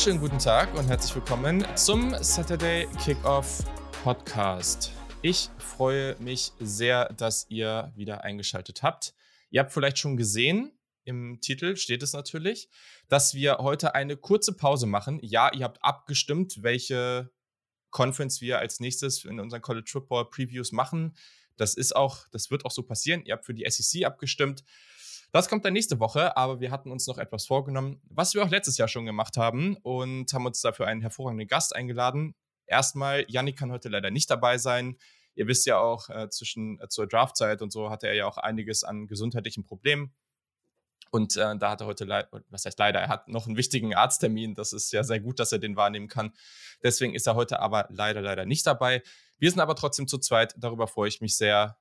Wunderschönen 0.00 0.22
guten 0.22 0.38
Tag 0.38 0.74
und 0.78 0.88
herzlich 0.88 1.14
willkommen 1.14 1.62
zum 1.76 2.14
Saturday 2.24 2.88
Kickoff 3.04 3.62
Podcast. 4.02 4.92
Ich 5.20 5.50
freue 5.58 6.16
mich 6.18 6.52
sehr, 6.58 7.12
dass 7.12 7.44
ihr 7.50 7.92
wieder 7.94 8.24
eingeschaltet 8.24 8.82
habt. 8.82 9.12
Ihr 9.50 9.60
habt 9.60 9.72
vielleicht 9.72 9.98
schon 9.98 10.16
gesehen, 10.16 10.72
im 11.04 11.42
Titel 11.42 11.76
steht 11.76 12.02
es 12.02 12.14
natürlich, 12.14 12.70
dass 13.10 13.34
wir 13.34 13.58
heute 13.58 13.94
eine 13.94 14.16
kurze 14.16 14.56
Pause 14.56 14.86
machen. 14.86 15.18
Ja, 15.22 15.52
ihr 15.52 15.64
habt 15.64 15.84
abgestimmt, 15.84 16.62
welche 16.62 17.30
Conference 17.90 18.40
wir 18.40 18.58
als 18.58 18.80
nächstes 18.80 19.26
in 19.26 19.38
unseren 19.38 19.60
College 19.60 19.90
Football 19.92 20.30
Previews 20.30 20.72
machen. 20.72 21.14
Das 21.58 21.74
ist 21.74 21.94
auch, 21.94 22.26
das 22.30 22.50
wird 22.50 22.64
auch 22.64 22.70
so 22.70 22.84
passieren. 22.84 23.22
Ihr 23.26 23.34
habt 23.34 23.44
für 23.44 23.52
die 23.52 23.68
SEC 23.68 24.06
abgestimmt. 24.06 24.64
Das 25.32 25.48
kommt 25.48 25.64
dann 25.64 25.72
nächste 25.72 26.00
Woche, 26.00 26.36
aber 26.36 26.60
wir 26.60 26.70
hatten 26.70 26.90
uns 26.90 27.06
noch 27.06 27.18
etwas 27.18 27.46
vorgenommen, 27.46 28.02
was 28.08 28.34
wir 28.34 28.42
auch 28.42 28.50
letztes 28.50 28.78
Jahr 28.78 28.88
schon 28.88 29.06
gemacht 29.06 29.36
haben 29.36 29.76
und 29.82 30.32
haben 30.32 30.46
uns 30.46 30.60
dafür 30.60 30.86
einen 30.86 31.02
hervorragenden 31.02 31.46
Gast 31.46 31.74
eingeladen. 31.74 32.34
Erstmal, 32.66 33.24
Yannick 33.28 33.56
kann 33.56 33.70
heute 33.70 33.88
leider 33.88 34.10
nicht 34.10 34.28
dabei 34.30 34.58
sein. 34.58 34.96
Ihr 35.34 35.46
wisst 35.46 35.66
ja 35.66 35.78
auch, 35.78 36.08
äh, 36.08 36.28
zwischen 36.30 36.80
äh, 36.80 36.88
zur 36.88 37.06
Draftzeit 37.06 37.62
und 37.62 37.72
so 37.72 37.90
hatte 37.90 38.08
er 38.08 38.14
ja 38.14 38.26
auch 38.26 38.38
einiges 38.38 38.82
an 38.82 39.06
gesundheitlichen 39.06 39.64
Problemen. 39.64 40.12
Und 41.12 41.36
äh, 41.36 41.56
da 41.56 41.70
hat 41.70 41.80
er 41.80 41.86
heute, 41.86 42.08
was 42.48 42.64
heißt 42.64 42.78
leider, 42.78 43.00
er 43.00 43.08
hat 43.08 43.28
noch 43.28 43.46
einen 43.46 43.56
wichtigen 43.56 43.94
Arzttermin. 43.94 44.54
Das 44.54 44.72
ist 44.72 44.92
ja 44.92 45.02
sehr 45.02 45.20
gut, 45.20 45.40
dass 45.40 45.52
er 45.52 45.58
den 45.58 45.76
wahrnehmen 45.76 46.08
kann. 46.08 46.32
Deswegen 46.82 47.14
ist 47.14 47.26
er 47.26 47.34
heute 47.34 47.60
aber 47.60 47.88
leider, 47.90 48.20
leider 48.20 48.46
nicht 48.46 48.66
dabei. 48.66 49.02
Wir 49.38 49.50
sind 49.50 49.60
aber 49.60 49.74
trotzdem 49.74 50.06
zu 50.06 50.18
zweit. 50.18 50.54
Darüber 50.56 50.86
freue 50.86 51.08
ich 51.08 51.20
mich 51.20 51.36
sehr. 51.36 51.78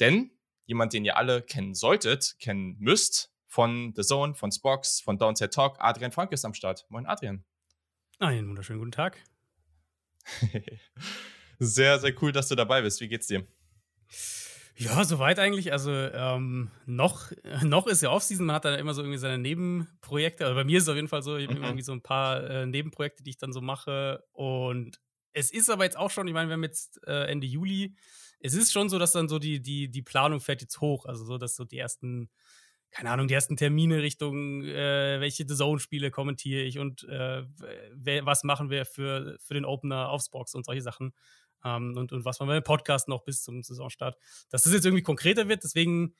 Denn 0.00 0.32
jemand, 0.66 0.92
den 0.92 1.04
ihr 1.04 1.16
alle 1.16 1.42
kennen 1.42 1.74
solltet, 1.74 2.36
kennen 2.38 2.76
müsst, 2.78 3.32
von 3.52 3.92
The 3.94 4.02
Zone, 4.02 4.34
von 4.34 4.50
Spox, 4.50 5.00
von 5.00 5.18
Downside 5.18 5.50
Talk, 5.50 5.76
Adrian 5.78 6.10
Frank 6.10 6.32
ist 6.32 6.44
am 6.44 6.54
Start. 6.54 6.86
Moin, 6.88 7.04
Adrian. 7.06 7.44
Einen 8.18 8.48
wunderschönen 8.48 8.78
guten 8.78 8.92
Tag. 8.92 9.22
sehr, 11.58 11.98
sehr 11.98 12.22
cool, 12.22 12.32
dass 12.32 12.48
du 12.48 12.54
dabei 12.54 12.80
bist. 12.80 13.00
Wie 13.00 13.08
geht's 13.08 13.26
dir? 13.26 13.46
Ja, 14.76 15.04
soweit 15.04 15.38
eigentlich. 15.38 15.70
Also 15.70 15.90
ähm, 15.92 16.70
noch, 16.86 17.30
noch 17.62 17.86
ist 17.86 18.02
ja 18.02 18.10
Offseason, 18.10 18.46
man 18.46 18.56
hat 18.56 18.64
dann 18.64 18.78
immer 18.78 18.94
so 18.94 19.02
irgendwie 19.02 19.18
seine 19.18 19.38
Nebenprojekte. 19.38 20.44
Also 20.44 20.56
bei 20.56 20.64
mir 20.64 20.78
ist 20.78 20.84
es 20.84 20.88
auf 20.88 20.96
jeden 20.96 21.08
Fall 21.08 21.22
so, 21.22 21.36
ich 21.36 21.46
habe 21.46 21.58
mhm. 21.58 21.64
irgendwie 21.64 21.82
so 21.82 21.92
ein 21.92 22.02
paar 22.02 22.42
äh, 22.48 22.66
Nebenprojekte, 22.66 23.22
die 23.22 23.30
ich 23.30 23.38
dann 23.38 23.52
so 23.52 23.60
mache. 23.60 24.24
Und 24.32 24.98
es 25.32 25.50
ist 25.50 25.70
aber 25.70 25.84
jetzt 25.84 25.98
auch 25.98 26.10
schon, 26.10 26.26
ich 26.26 26.34
meine, 26.34 26.48
wir 26.48 26.54
haben 26.54 26.64
jetzt 26.64 27.06
äh, 27.06 27.26
Ende 27.26 27.46
Juli, 27.46 27.96
es 28.42 28.54
ist 28.54 28.72
schon 28.72 28.88
so, 28.88 28.98
dass 28.98 29.12
dann 29.12 29.28
so 29.28 29.38
die, 29.38 29.60
die, 29.60 29.88
die 29.88 30.02
Planung 30.02 30.40
fährt 30.40 30.60
jetzt 30.60 30.80
hoch. 30.80 31.06
Also 31.06 31.24
so, 31.24 31.38
dass 31.38 31.54
so 31.54 31.64
die 31.64 31.78
ersten, 31.78 32.28
keine 32.90 33.10
Ahnung, 33.10 33.28
die 33.28 33.34
ersten 33.34 33.56
Termine 33.56 34.02
Richtung, 34.02 34.64
äh, 34.64 35.20
welche 35.20 35.46
The 35.46 35.54
Zone-Spiele 35.54 36.10
kommentiere 36.10 36.62
ich 36.62 36.78
und 36.78 37.04
äh, 37.04 37.44
was 38.24 38.42
machen 38.42 38.68
wir 38.68 38.84
für, 38.84 39.38
für 39.40 39.54
den 39.54 39.64
Opener 39.64 40.10
aufs 40.10 40.28
Box 40.28 40.54
und 40.54 40.64
solche 40.64 40.82
Sachen. 40.82 41.14
Ähm, 41.64 41.94
und, 41.96 42.12
und 42.12 42.24
was 42.24 42.40
man 42.40 42.48
beim 42.48 42.64
Podcast 42.64 43.06
noch 43.06 43.22
bis 43.22 43.42
zum 43.42 43.62
Saisonstart. 43.62 44.16
Dass 44.50 44.64
das 44.64 44.72
jetzt 44.72 44.84
irgendwie 44.84 45.04
konkreter 45.04 45.48
wird, 45.48 45.62
deswegen, 45.62 46.16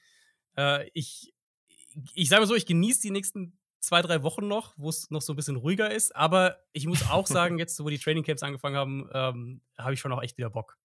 äh, 0.57 0.89
ich, 0.95 1.35
ich 2.15 2.29
sage 2.29 2.43
mal 2.43 2.47
so, 2.47 2.55
ich 2.55 2.67
genieße 2.67 3.03
die 3.03 3.11
nächsten 3.11 3.59
zwei, 3.81 4.01
drei 4.01 4.23
Wochen 4.23 4.47
noch, 4.47 4.75
wo 4.77 4.89
es 4.89 5.11
noch 5.11 5.23
so 5.23 5.33
ein 5.33 5.37
bisschen 5.37 5.57
ruhiger 5.57 5.91
ist. 5.91 6.15
Aber 6.15 6.59
ich 6.73 6.87
muss 6.87 7.11
auch 7.11 7.27
sagen, 7.49 7.59
jetzt, 7.59 7.83
wo 7.83 7.89
die 7.89 7.99
Trainingcamps 7.99 8.45
angefangen 8.45 8.77
haben, 8.77 9.11
ähm, 9.13 9.61
habe 9.77 9.95
ich 9.95 10.01
schon 10.01 10.13
auch 10.13 10.23
echt 10.23 10.39
wieder 10.39 10.51
Bock. 10.51 10.79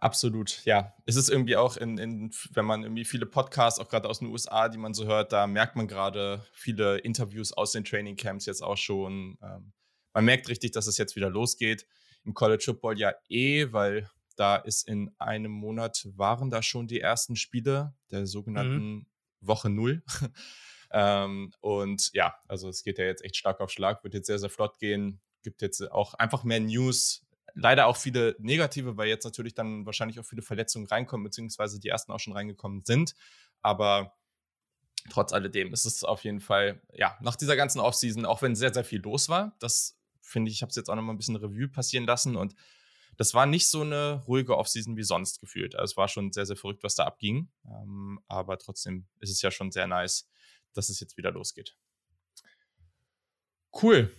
Absolut, 0.00 0.64
ja. 0.64 0.94
Es 1.04 1.16
ist 1.16 1.28
irgendwie 1.28 1.56
auch, 1.56 1.76
in, 1.76 1.98
in, 1.98 2.30
wenn 2.52 2.64
man 2.64 2.82
irgendwie 2.82 3.04
viele 3.04 3.26
Podcasts, 3.26 3.78
auch 3.78 3.88
gerade 3.88 4.08
aus 4.08 4.20
den 4.20 4.28
USA, 4.28 4.68
die 4.68 4.78
man 4.78 4.94
so 4.94 5.04
hört, 5.06 5.32
da 5.32 5.46
merkt 5.46 5.76
man 5.76 5.88
gerade 5.88 6.44
viele 6.52 6.98
Interviews 6.98 7.52
aus 7.52 7.72
den 7.72 7.84
Trainingcamps 7.84 8.46
jetzt 8.46 8.62
auch 8.62 8.78
schon. 8.78 9.38
Ähm, 9.42 9.72
man 10.14 10.24
merkt 10.24 10.48
richtig, 10.48 10.72
dass 10.72 10.86
es 10.86 10.96
jetzt 10.96 11.16
wieder 11.16 11.28
losgeht. 11.28 11.86
Im 12.24 12.34
College 12.34 12.62
Football 12.64 12.98
ja 12.98 13.12
eh, 13.28 13.72
weil 13.72 14.10
da 14.36 14.56
ist 14.56 14.88
in 14.88 15.10
einem 15.18 15.52
Monat 15.52 16.08
waren 16.16 16.50
da 16.50 16.62
schon 16.62 16.86
die 16.88 17.00
ersten 17.00 17.36
Spiele 17.36 17.94
der 18.10 18.26
sogenannten 18.26 18.90
mhm. 18.90 19.06
Woche 19.40 19.68
Null. 19.68 20.02
ähm, 20.92 21.52
und 21.60 22.10
ja, 22.14 22.34
also 22.48 22.70
es 22.70 22.82
geht 22.82 22.98
ja 22.98 23.04
jetzt 23.04 23.22
echt 23.22 23.36
Schlag 23.36 23.60
auf 23.60 23.70
Schlag, 23.70 24.02
wird 24.02 24.14
jetzt 24.14 24.28
sehr, 24.28 24.38
sehr 24.38 24.50
flott 24.50 24.78
gehen. 24.78 25.20
Gibt 25.42 25.60
jetzt 25.60 25.90
auch 25.92 26.14
einfach 26.14 26.42
mehr 26.42 26.60
News 26.60 27.26
leider 27.54 27.86
auch 27.86 27.96
viele 27.96 28.36
negative, 28.38 28.96
weil 28.96 29.08
jetzt 29.08 29.24
natürlich 29.24 29.54
dann 29.54 29.86
wahrscheinlich 29.86 30.18
auch 30.20 30.24
viele 30.24 30.42
Verletzungen 30.42 30.86
reinkommen, 30.86 31.24
beziehungsweise 31.24 31.80
die 31.80 31.88
ersten 31.88 32.12
auch 32.12 32.20
schon 32.20 32.32
reingekommen 32.32 32.84
sind. 32.84 33.14
Aber 33.62 34.14
trotz 35.10 35.32
alledem 35.32 35.72
ist 35.72 35.84
es 35.84 36.04
auf 36.04 36.24
jeden 36.24 36.40
Fall, 36.40 36.82
ja, 36.92 37.16
nach 37.20 37.36
dieser 37.36 37.56
ganzen 37.56 37.80
Offseason, 37.80 38.26
auch 38.26 38.42
wenn 38.42 38.54
sehr, 38.54 38.72
sehr 38.72 38.84
viel 38.84 39.00
los 39.00 39.28
war, 39.28 39.56
das 39.58 39.98
finde 40.20 40.50
ich, 40.50 40.58
ich 40.58 40.62
habe 40.62 40.70
es 40.70 40.76
jetzt 40.76 40.88
auch 40.88 40.94
noch 40.94 41.02
mal 41.02 41.12
ein 41.12 41.18
bisschen 41.18 41.36
Revue 41.36 41.68
passieren 41.68 42.06
lassen 42.06 42.36
und 42.36 42.54
das 43.16 43.34
war 43.34 43.44
nicht 43.44 43.66
so 43.66 43.82
eine 43.82 44.22
ruhige 44.26 44.56
Offseason 44.56 44.96
wie 44.96 45.02
sonst 45.02 45.40
gefühlt. 45.40 45.74
Also 45.74 45.92
es 45.92 45.96
war 45.98 46.08
schon 46.08 46.32
sehr, 46.32 46.46
sehr 46.46 46.56
verrückt, 46.56 46.82
was 46.82 46.94
da 46.94 47.04
abging. 47.04 47.50
Ähm, 47.66 48.18
aber 48.28 48.56
trotzdem 48.56 49.08
ist 49.18 49.30
es 49.30 49.42
ja 49.42 49.50
schon 49.50 49.72
sehr 49.72 49.86
nice, 49.86 50.26
dass 50.72 50.88
es 50.88 51.00
jetzt 51.00 51.18
wieder 51.18 51.30
losgeht. 51.30 51.76
Cool. 53.74 54.10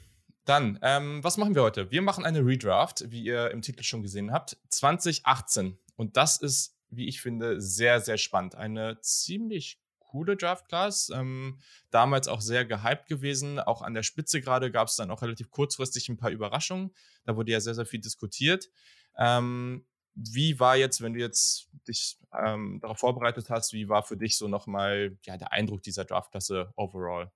Dann, 0.46 0.80
ähm, 0.82 1.24
was 1.24 1.38
machen 1.38 1.56
wir 1.56 1.62
heute? 1.62 1.92
Wir 1.92 2.02
machen 2.02 2.26
eine 2.26 2.46
Redraft, 2.46 3.12
wie 3.12 3.24
ihr 3.24 3.52
im 3.52 3.62
Titel 3.62 3.84
schon 3.84 4.02
gesehen 4.02 4.32
habt, 4.32 4.58
2018. 4.70 5.78
Und 5.96 6.18
das 6.18 6.38
ist, 6.38 6.76
wie 6.90 7.08
ich 7.08 7.22
finde, 7.22 7.62
sehr, 7.62 8.02
sehr 8.02 8.18
spannend. 8.18 8.56
Eine 8.56 9.00
ziemlich 9.02 9.80
coole 10.00 10.36
Draft 10.36 10.68
Class. 10.68 11.10
Ähm, 11.14 11.60
damals 11.90 12.28
auch 12.28 12.42
sehr 12.42 12.66
gehypt 12.66 13.08
gewesen. 13.08 13.60
Auch 13.60 13.82
an 13.82 13.94
der 13.94 14.04
Spitze 14.04 14.42
gerade 14.42 14.72
gab 14.72 14.88
es 14.88 14.96
dann 14.96 15.10
auch 15.12 15.22
relativ 15.22 15.50
kurzfristig 15.50 16.10
ein 16.10 16.18
paar 16.18 16.32
Überraschungen. 16.32 16.94
Da 17.24 17.36
wurde 17.36 17.52
ja 17.52 17.60
sehr, 17.60 17.76
sehr 17.76 17.86
viel 17.86 18.02
diskutiert. 18.02 18.70
Ähm, 19.18 19.86
wie 20.14 20.60
war 20.60 20.76
jetzt, 20.76 21.02
wenn 21.02 21.14
du 21.14 21.20
jetzt 21.20 21.70
dich 21.88 22.18
ähm, 22.38 22.80
darauf 22.82 23.00
vorbereitet 23.00 23.50
hast, 23.50 23.72
wie 23.74 23.88
war 23.88 24.04
für 24.04 24.18
dich 24.18 24.38
so 24.38 24.48
nochmal 24.48 25.18
ja, 25.26 25.38
der 25.38 25.54
Eindruck 25.54 25.84
dieser 25.84 26.04
Draftklasse 26.04 26.74
overall? 26.76 27.32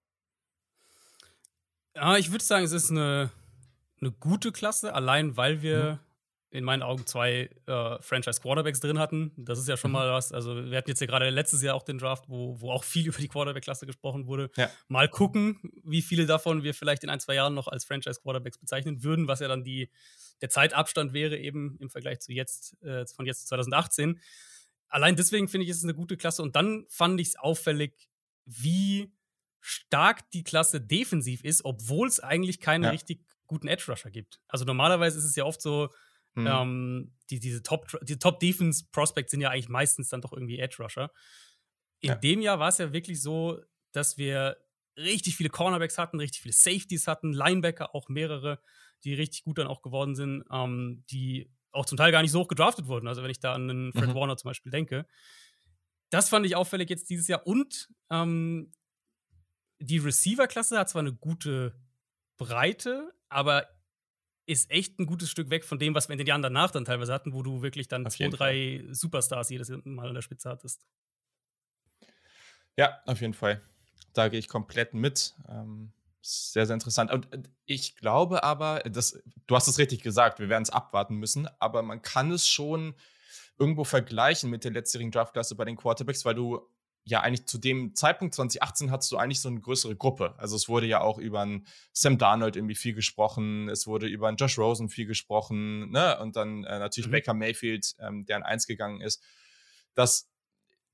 Ja, 1.96 2.18
ich 2.18 2.32
würde 2.32 2.44
sagen, 2.44 2.66
es 2.66 2.74
ist 2.74 2.92
eine, 2.92 3.32
eine 4.02 4.12
gute 4.12 4.52
Klasse, 4.52 4.94
allein 4.94 5.38
weil 5.38 5.62
wir 5.62 5.94
mhm. 5.94 6.58
in 6.58 6.64
meinen 6.66 6.84
Augen 6.84 7.06
zwei 7.06 7.50
äh, 7.68 8.02
Franchise-Quarterbacks 8.02 8.82
drin 8.82 9.00
hatten. 9.00 9.32
Das 9.38 9.60
ist 9.60 9.70
ja 9.70 9.78
schon 9.78 9.92
mhm. 9.92 9.94
mal 9.94 10.12
was. 10.12 10.34
Also, 10.34 10.70
wir 10.70 10.78
hatten 10.78 10.90
jetzt 10.90 11.00
ja 11.00 11.08
gerade 11.08 11.30
letztes 11.30 11.62
Jahr 11.62 11.74
auch 11.74 11.84
den 11.84 11.98
Draft, 11.98 12.28
wo, 12.28 12.60
wo 12.60 12.72
auch 12.72 12.84
viel 12.84 13.08
über 13.08 13.18
die 13.18 13.30
Quarterback-Klasse 13.30 13.86
gesprochen 13.86 14.28
wurde. 14.28 14.52
Ja. 14.58 14.70
Mal 14.90 15.08
gucken, 15.08 15.60
wie 15.84 16.02
viele 16.02 16.26
davon 16.26 16.64
wir 16.64 16.74
vielleicht 16.74 17.04
in 17.06 17.10
ein, 17.10 17.22
zwei 17.22 17.36
Jahren 17.36 17.54
noch 17.54 17.70
als 17.70 17.86
Franchise-Quarterbacks 17.86 18.58
bezeichnen 18.58 19.02
würden, 19.02 19.30
was 19.30 19.40
ja 19.40 19.48
dann 19.48 19.64
die, 19.64 19.90
der 20.42 20.50
Zeitabstand 20.50 21.14
wäre, 21.14 21.38
eben 21.38 21.78
im 21.80 21.90
Vergleich 21.90 22.20
zu 22.20 22.34
jetzt, 22.34 22.82
äh, 22.84 23.06
von 23.06 23.26
jetzt 23.26 23.42
zu 23.42 23.48
2018. 23.48 24.20
Allein 24.90 25.16
deswegen 25.16 25.48
finde 25.48 25.64
ich, 25.64 25.70
ist 25.70 25.78
es 25.78 25.84
eine 25.84 25.94
gute 25.94 26.18
Klasse. 26.18 26.44
Und 26.44 26.58
dann 26.58 26.86
fand 26.90 27.22
ich 27.22 27.30
es 27.30 27.36
auffällig, 27.38 28.10
wie 28.46 29.15
stark 29.68 30.30
die 30.30 30.44
Klasse 30.44 30.80
defensiv 30.80 31.44
ist, 31.44 31.66
obwohl 31.66 32.08
es 32.08 32.20
eigentlich 32.20 32.60
keine 32.60 32.86
ja. 32.86 32.92
richtig 32.92 33.26
guten 33.48 33.68
Edge 33.68 33.86
Rusher 33.88 34.12
gibt. 34.12 34.40
Also 34.48 34.64
normalerweise 34.64 35.18
ist 35.18 35.26
es 35.26 35.36
ja 35.36 35.44
oft 35.44 35.60
so, 35.60 35.90
mhm. 36.36 36.48
ähm, 36.48 37.16
die, 37.32 37.40
diese 37.40 37.64
Top, 37.64 37.88
die 38.04 38.20
Top 38.20 38.40
Defense 38.40 38.86
Prospects 38.92 39.32
sind 39.32 39.42
ja 39.42 39.50
eigentlich 39.50 39.70
meistens 39.70 40.10
dann 40.10 40.22
doch 40.22 40.34
irgendwie 40.34 40.60
Edge 40.60 40.84
Rusher. 40.84 41.12
In 42.00 42.10
ja. 42.10 42.16
dem 42.16 42.42
Jahr 42.42 42.60
war 42.60 42.70
es 42.70 42.78
ja 42.78 42.94
wirklich 42.94 43.20
so, 43.22 43.60
dass 43.92 44.20
wir 44.20 44.58
richtig 44.98 45.36
viele 45.36 45.50
Cornerbacks 45.50 45.98
hatten, 45.98 46.20
richtig 46.20 46.44
viele 46.44 46.54
Safeties 46.54 47.08
hatten, 47.08 47.34
Linebacker 47.34 47.96
auch 47.96 48.08
mehrere, 48.08 48.62
die 49.04 49.16
richtig 49.16 49.46
gut 49.46 49.58
dann 49.58 49.68
auch 49.68 49.82
geworden 49.82 50.14
sind, 50.14 50.44
ähm, 50.52 51.04
die 51.10 51.52
auch 51.72 51.88
zum 51.88 51.98
Teil 51.98 52.12
gar 52.12 52.22
nicht 52.22 52.32
so 52.32 52.42
hoch 52.42 52.48
gedraftet 52.48 52.86
wurden. 52.86 53.08
Also 53.08 53.24
wenn 53.24 53.32
ich 53.32 53.40
da 53.40 53.54
an 53.54 53.68
einen 53.70 53.94
Fred 53.94 54.10
mhm. 54.10 54.16
Warner 54.16 54.38
zum 54.38 54.50
Beispiel 54.50 54.72
denke. 54.72 55.08
Das 56.12 56.30
fand 56.30 56.46
ich 56.46 56.56
auffällig 56.56 56.90
jetzt 56.92 57.10
dieses 57.10 57.28
Jahr. 57.28 57.48
Und 57.48 57.90
ähm, 58.12 58.72
die 59.80 59.98
Receiver-Klasse 59.98 60.78
hat 60.78 60.90
zwar 60.90 61.02
eine 61.02 61.14
gute 61.14 61.76
Breite, 62.38 63.14
aber 63.30 63.68
ist 64.46 64.70
echt 64.70 65.00
ein 65.00 65.06
gutes 65.06 65.30
Stück 65.30 65.50
weg 65.50 65.66
von 65.66 65.80
dem, 65.80 65.96
was 65.96 66.08
wir 66.08 66.14
in 66.14 66.20
den 66.20 66.28
Jahren 66.28 66.42
danach 66.42 66.72
dann 66.72 66.86
teilweise 66.86 67.14
hatten, 67.14 67.34
wo 67.34 67.42
du 67.42 67.62
wirklich 67.62 67.88
dann 67.88 68.06
auf 68.06 68.16
zwei, 68.16 68.28
drei 68.28 68.82
Fall. 68.84 68.94
Superstars 68.94 69.50
jedes 69.50 69.70
Mal 69.86 70.08
an 70.08 70.14
der 70.14 70.22
Spitze 70.22 70.50
hattest. 70.50 70.86
Ja, 72.78 73.00
auf 73.06 73.22
jeden 73.22 73.34
Fall. 73.34 73.62
Da 74.14 74.28
gehe 74.28 74.40
ich 74.40 74.48
komplett 74.48 74.94
mit. 74.94 75.34
Ähm, 75.50 75.92
sehr, 76.22 76.66
sehr 76.66 76.74
interessant. 76.74 77.12
Und 77.12 77.34
äh, 77.34 77.44
ich 77.66 77.96
glaube 77.96 78.44
aber, 78.44 78.80
das, 78.82 79.22
du 79.48 79.56
hast 79.56 79.68
es 79.68 79.78
richtig 79.78 80.02
gesagt, 80.02 80.40
wir 80.40 80.50
werden 80.50 80.64
es 80.64 80.70
abwarten 80.70 81.16
müssen, 81.16 81.48
aber 81.60 81.82
man 81.82 82.02
kann 82.02 82.32
es 82.32 82.48
schon 82.48 82.96
irgendwo 83.58 83.84
vergleichen 83.84 84.50
mit 84.50 84.64
der 84.64 84.72
letztjährigen 84.72 85.12
Draftklasse 85.12 85.56
bei 85.56 85.66
den 85.66 85.78
Quarterbacks, 85.78 86.26
weil 86.26 86.36
du 86.36 86.68
ja 87.06 87.22
eigentlich 87.22 87.46
zu 87.46 87.60
dem 87.60 87.94
Zeitpunkt 87.94 88.34
2018 88.34 88.90
hattest 88.92 89.12
du 89.12 89.18
eigentlich 89.18 89.40
so 89.40 89.48
eine 89.48 89.60
größere 89.60 89.96
Gruppe. 89.96 90.34
Also 90.38 90.56
es 90.56 90.68
wurde 90.68 90.88
ja 90.88 91.02
auch 91.02 91.20
über 91.20 91.42
einen 91.42 91.68
Sam 91.94 92.18
Darnold 92.18 92.56
irgendwie 92.56 92.76
viel 92.76 92.94
gesprochen, 92.94 93.70
es 93.70 93.86
wurde 93.86 94.08
über 94.08 94.28
einen 94.28 94.38
Josh 94.38 94.58
Rosen 94.58 94.90
viel 94.90 95.06
gesprochen, 95.06 95.92
ne? 95.92 96.20
Und 96.20 96.36
dann 96.36 96.64
äh, 96.64 96.80
natürlich 96.80 97.08
mhm. 97.08 97.12
Baker 97.12 97.34
Mayfield, 97.36 97.96
ähm, 98.00 98.26
der 98.26 98.38
an 98.38 98.44
eins 98.44 98.66
gegangen 98.66 99.02
ist, 99.02 99.22
dass 99.94 100.32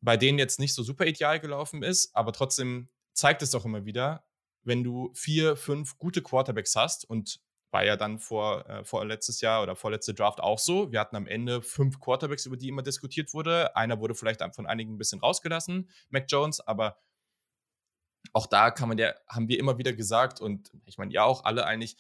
bei 0.02 0.18
denen 0.18 0.38
jetzt 0.38 0.60
nicht 0.60 0.74
so 0.74 0.84
super 0.84 1.06
ideal 1.06 1.40
gelaufen 1.40 1.82
ist, 1.82 2.14
aber 2.14 2.34
trotzdem 2.34 2.90
zeigt 3.14 3.42
es 3.42 3.52
doch 3.52 3.66
immer 3.66 3.86
wieder, 3.86 4.26
wenn 4.64 4.84
du 4.84 5.12
vier, 5.14 5.56
fünf 5.56 5.98
gute 5.98 6.22
Quarterbacks 6.22 6.76
hast 6.76 7.10
und 7.10 7.40
war 7.72 7.84
ja 7.84 7.96
dann 7.96 8.20
vor, 8.20 8.70
äh, 8.70 8.84
vor 8.84 9.06
letztes 9.06 9.42
Jahr 9.42 9.64
oder 9.64 9.76
vorletzte 9.76 10.14
Draft 10.14 10.40
auch 10.40 10.60
so. 10.60 10.92
Wir 10.92 11.00
hatten 11.00 11.16
am 11.16 11.28
Ende 11.28 11.62
fünf 11.62 12.00
Quarterbacks, 12.00 12.46
über 12.46 12.58
die 12.58 12.68
immer 12.68 12.84
diskutiert 12.84 13.34
wurde. 13.34 13.76
Einer 13.76 14.00
wurde 14.00 14.14
vielleicht 14.14 14.42
von 14.54 14.68
einigen 14.68 14.94
ein 14.94 14.98
bisschen 14.98 15.20
rausgelassen, 15.20 15.90
Mac 16.10 16.26
Jones, 16.28 16.60
aber 16.60 16.98
auch 18.34 18.46
da 18.46 18.72
kann 18.72 18.90
man 18.90 18.98
ja, 18.98 19.14
haben 19.28 19.48
wir 19.48 19.60
immer 19.60 19.78
wieder 19.78 19.94
gesagt 19.94 20.42
und 20.42 20.72
ich 20.86 20.98
meine, 20.98 21.12
ja 21.12 21.24
auch 21.24 21.44
alle 21.44 21.66
eigentlich, 21.66 21.98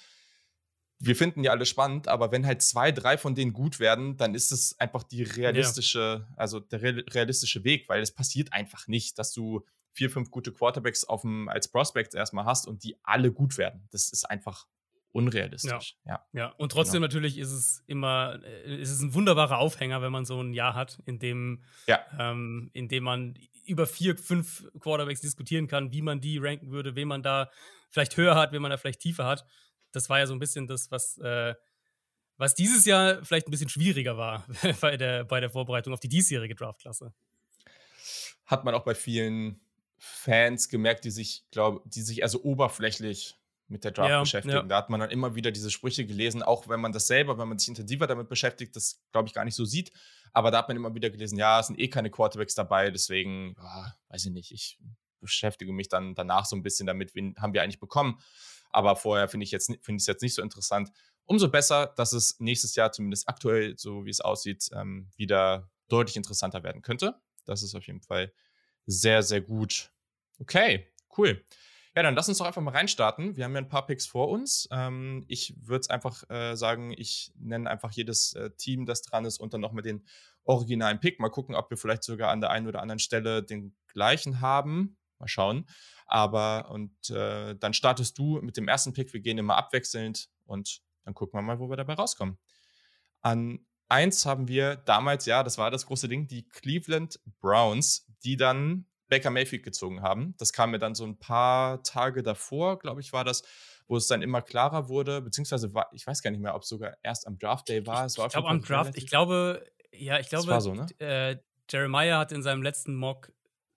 wir 1.00 1.15
finden 1.15 1.44
ja 1.44 1.51
alle 1.51 1.65
spannend, 1.65 2.07
aber 2.07 2.31
wenn 2.31 2.45
halt 2.45 2.62
zwei, 2.62 2.91
drei 2.91 3.18
von 3.18 3.33
denen 3.33 3.53
gut 3.53 3.79
werden, 3.79 4.18
dann 4.18 4.35
ist 4.35 4.51
es 4.51 4.79
einfach 4.79 5.03
die 5.03 5.23
realistische, 5.23 6.27
ja. 6.29 6.35
also 6.38 6.59
der 6.59 6.81
realistische 6.81 7.63
Weg, 7.63 7.89
weil 7.89 8.01
es 8.01 8.13
passiert 8.13 8.53
einfach 8.53 8.88
nicht, 8.88 9.18
dass 9.18 9.33
du 9.33 9.65
vier, 9.94 10.09
fünf 10.09 10.29
gute 10.29 10.53
Quarterbacks 10.53 11.03
auf 11.03 11.21
dem, 11.21 11.50
als 11.50 11.69
Prospects 11.69 12.13
erstmal 12.13 12.45
hast 12.45 12.68
und 12.68 12.83
die 12.83 12.97
alle 13.03 13.31
gut 13.31 13.57
werden. 13.57 13.88
Das 13.91 14.12
ist 14.12 14.29
einfach 14.29 14.68
unrealistisch. 15.12 15.96
Ja. 16.06 16.25
ja. 16.34 16.40
ja. 16.40 16.48
Und 16.58 16.72
trotzdem 16.72 17.02
genau. 17.02 17.08
natürlich 17.08 17.38
ist 17.38 17.52
es 17.52 17.84
immer, 17.88 18.40
äh, 18.44 18.81
ist 18.81 18.92
es 18.92 19.02
ein 19.02 19.13
wunderbarer 19.13 19.58
Aufhänger, 19.58 20.02
wenn 20.02 20.12
man 20.12 20.25
so 20.25 20.42
ein 20.42 20.54
Jahr 20.54 20.75
hat, 20.75 21.02
in 21.06 21.19
dem, 21.19 21.63
ja. 21.88 22.00
ähm, 22.18 22.69
in 22.74 22.88
dem 22.88 23.04
man 23.04 23.36
über 23.66 23.86
vier, 23.86 24.18
fünf 24.18 24.66
Quarterbacks 24.80 25.22
diskutieren 25.22 25.68
kann, 25.68 25.92
wie 25.92 26.02
man 26.02 26.22
die 26.22 26.38
ranken 26.38 26.72
würde, 26.72 26.96
wen 26.96 27.08
man 27.08 27.24
da 27.24 27.50
vielleicht 27.90 28.18
höher 28.18 28.36
hat, 28.36 28.52
wen 28.52 28.62
man 28.62 28.72
da 28.72 28.78
vielleicht 28.78 29.02
tiefer 29.02 29.25
hat. 29.25 29.46
Das 29.92 30.10
war 30.10 30.19
ja 30.19 30.28
so 30.28 30.34
ein 30.34 30.40
bisschen 30.40 30.68
das, 30.68 30.90
was, 30.92 31.18
äh, 31.19 31.54
was 32.38 32.56
dieses 32.56 32.86
Jahr 32.86 33.24
vielleicht 33.24 33.48
ein 33.48 33.52
bisschen 33.52 33.69
schwieriger 33.69 34.18
war 34.18 34.46
bei 34.81 34.98
der, 34.98 35.25
bei 35.25 35.40
der 35.40 35.50
Vorbereitung 35.50 35.94
auf 35.94 36.00
die 36.00 36.10
diesjährige 36.10 36.56
Draftklasse. 36.56 37.14
Hat 38.46 38.64
man 38.66 38.74
auch 38.74 38.84
bei 38.84 38.96
vielen 38.96 39.62
Fans 39.98 40.69
gemerkt, 40.69 41.06
die 41.06 41.12
sich, 41.12 41.44
glaube 41.52 41.81
die 41.86 42.02
sich 42.02 42.24
also 42.24 42.42
oberflächlich 42.44 43.38
mit 43.71 43.83
der 43.83 43.91
Draft 43.91 44.09
ja, 44.09 44.19
beschäftigen. 44.19 44.56
Ja. 44.56 44.63
Da 44.63 44.77
hat 44.77 44.89
man 44.89 45.00
dann 45.00 45.09
immer 45.09 45.35
wieder 45.35 45.51
diese 45.51 45.71
Sprüche 45.71 46.06
gelesen, 46.06 46.44
auch 46.44 46.68
wenn 46.68 46.79
man 46.79 46.91
das 46.91 47.07
selber, 47.07 47.38
wenn 47.38 47.47
man 47.47 47.57
sich 47.57 47.69
intensiver 47.69 48.06
damit 48.06 48.27
beschäftigt, 48.29 48.75
das 48.75 49.01
glaube 49.12 49.27
ich 49.27 49.33
gar 49.33 49.45
nicht 49.45 49.56
so 49.56 49.65
sieht. 49.65 49.91
Aber 50.33 50.51
da 50.51 50.59
hat 50.59 50.68
man 50.68 50.77
immer 50.77 50.94
wieder 50.94 51.09
gelesen, 51.09 51.38
ja, 51.38 51.59
es 51.59 51.68
sind 51.68 51.79
eh 51.79 51.88
keine 51.88 52.12
Quarterbacks 52.12 52.53
dabei, 52.53 52.91
deswegen, 52.91 53.56
oh, 53.59 53.85
weiß 54.09 54.25
ich 54.25 54.31
nicht, 54.31 54.51
ich 54.51 54.77
beschäftige 55.19 55.71
mich 55.71 55.89
dann 55.89 56.15
danach 56.15 56.45
so 56.45 56.56
ein 56.56 56.63
bisschen 56.63 56.88
damit, 56.88 57.15
wen 57.15 57.35
haben 57.38 57.53
wir 57.53 57.63
eigentlich 57.63 57.79
bekommen. 57.79 58.19
Aber 58.71 58.95
vorher 58.95 59.27
finde 59.27 59.44
ich 59.44 59.51
jetzt 59.51 59.68
finde 59.68 59.97
ich 59.97 60.03
es 60.03 60.07
jetzt 60.07 60.21
nicht 60.21 60.33
so 60.33 60.41
interessant. 60.41 60.91
Umso 61.25 61.50
besser, 61.50 61.88
dass 61.95 62.13
es 62.13 62.39
nächstes 62.39 62.75
Jahr 62.75 62.91
zumindest 62.91 63.27
aktuell, 63.29 63.77
so 63.77 64.06
wie 64.06 64.09
es 64.09 64.21
aussieht, 64.21 64.69
ähm, 64.73 65.09
wieder 65.15 65.69
deutlich 65.88 66.15
interessanter 66.15 66.63
werden 66.63 66.81
könnte. 66.81 67.21
Das 67.45 67.63
ist 67.63 67.75
auf 67.75 67.85
jeden 67.85 68.01
Fall 68.01 68.33
sehr, 68.85 69.23
sehr 69.23 69.41
gut. 69.41 69.91
Okay, 70.39 70.88
cool. 71.18 71.45
Ja, 71.96 72.04
dann 72.04 72.16
lass 72.16 72.30
uns 72.30 72.38
doch 72.38 72.46
einfach 72.46 72.62
mal 72.62 72.72
reinstarten. 72.72 73.36
Wir 73.36 73.44
haben 73.44 73.54
ja 73.54 73.60
ein 73.60 73.68
paar 73.68 73.86
Picks 73.86 74.06
vor 74.06 74.30
uns. 74.30 74.68
Ähm, 74.72 75.26
ich 75.28 75.56
würde 75.60 75.82
es 75.82 75.90
einfach 75.90 76.30
äh, 76.30 76.56
sagen, 76.56 76.94
ich 76.96 77.34
nenne 77.38 77.70
einfach 77.70 77.92
jedes 77.92 78.34
äh, 78.34 78.52
Team, 78.52 78.86
das 78.86 79.02
dran 79.02 79.26
ist, 79.26 79.40
und 79.40 79.54
dann 79.54 79.60
noch 79.60 79.74
mit 79.74 79.86
den 79.86 80.06
originalen 80.46 81.02
Pick. 81.02 81.20
Mal 81.20 81.30
gucken, 81.30 81.54
ob 81.54 81.70
wir 81.70 81.78
vielleicht 81.78 82.04
sogar 82.04 82.32
an 82.32 82.40
der 82.40 82.50
einen 82.50 82.68
oder 82.68 82.82
anderen 82.82 83.00
Stelle 83.00 83.44
den 83.44 83.76
gleichen 83.88 84.40
haben. 84.40 84.98
Mal 85.20 85.28
schauen. 85.28 85.68
Aber 86.06 86.72
und 86.72 87.10
äh, 87.10 87.56
dann 87.56 87.74
startest 87.74 88.18
du 88.18 88.40
mit 88.42 88.56
dem 88.56 88.70
ersten 88.70 88.94
Pick. 88.94 89.12
Wir 89.12 89.20
gehen 89.20 89.38
immer 89.38 89.58
abwechselnd 89.58 90.30
und 90.46 90.82
dann 91.04 91.14
gucken 91.14 91.38
wir 91.38 91.42
mal, 91.42 91.60
wo 91.60 91.70
wir 91.70 91.78
dabei 91.78 91.96
rauskommen. 91.96 92.38
An 93.22 93.66
eins 93.90 94.26
haben 94.26 94.48
wir 94.48 94.78
damals, 94.78 95.26
ja, 95.26 95.44
das 95.44 95.58
war 95.58 95.72
das 95.72 95.86
große 95.86 96.08
Ding, 96.08 96.28
die 96.28 96.48
Cleveland 96.48 97.20
Browns, 97.40 98.08
die 98.24 98.38
dann 98.38 98.86
Baker 99.12 99.30
Mayfield 99.30 99.63
gezogen 99.63 100.02
haben. 100.02 100.34
Das 100.38 100.54
kam 100.54 100.72
mir 100.72 100.80
dann 100.80 100.96
so 100.96 101.06
ein 101.06 101.19
paar 101.19 101.84
Tage 101.84 102.24
davor, 102.24 102.80
glaube 102.80 103.02
ich, 103.02 103.12
war 103.12 103.25
das, 103.25 103.44
wo 103.88 103.98
es 103.98 104.08
dann 104.08 104.22
immer 104.22 104.42
klarer 104.42 104.88
wurde, 104.88 105.22
beziehungsweise 105.22 105.74
war, 105.74 105.90
ich 105.92 106.08
weiß 106.08 106.22
gar 106.22 106.31
nicht 106.31 106.40
mehr, 106.40 106.56
ob 106.56 106.63
es 106.63 106.69
sogar 106.69 106.96
erst 107.04 107.28
am 107.28 107.38
Draft 107.38 107.68
Day 107.68 107.86
war. 107.86 108.06
Es 108.06 108.18
war 108.18 108.28
ich 108.28 108.31
glaube 108.31 108.48
am 108.48 108.62
Draft, 108.62 108.96
ich 108.96 109.08
glaube, 109.08 109.66
ja, 109.92 110.18
ich 110.18 110.30
glaube, 110.30 110.62
so, 110.62 110.74
ne? 110.74 110.88
äh, 111.00 111.38
Jeremiah 111.69 112.19
hat 112.19 112.31
in 112.31 112.42
seinem 112.42 112.63
letzten 112.63 112.96
Mock 112.96 113.34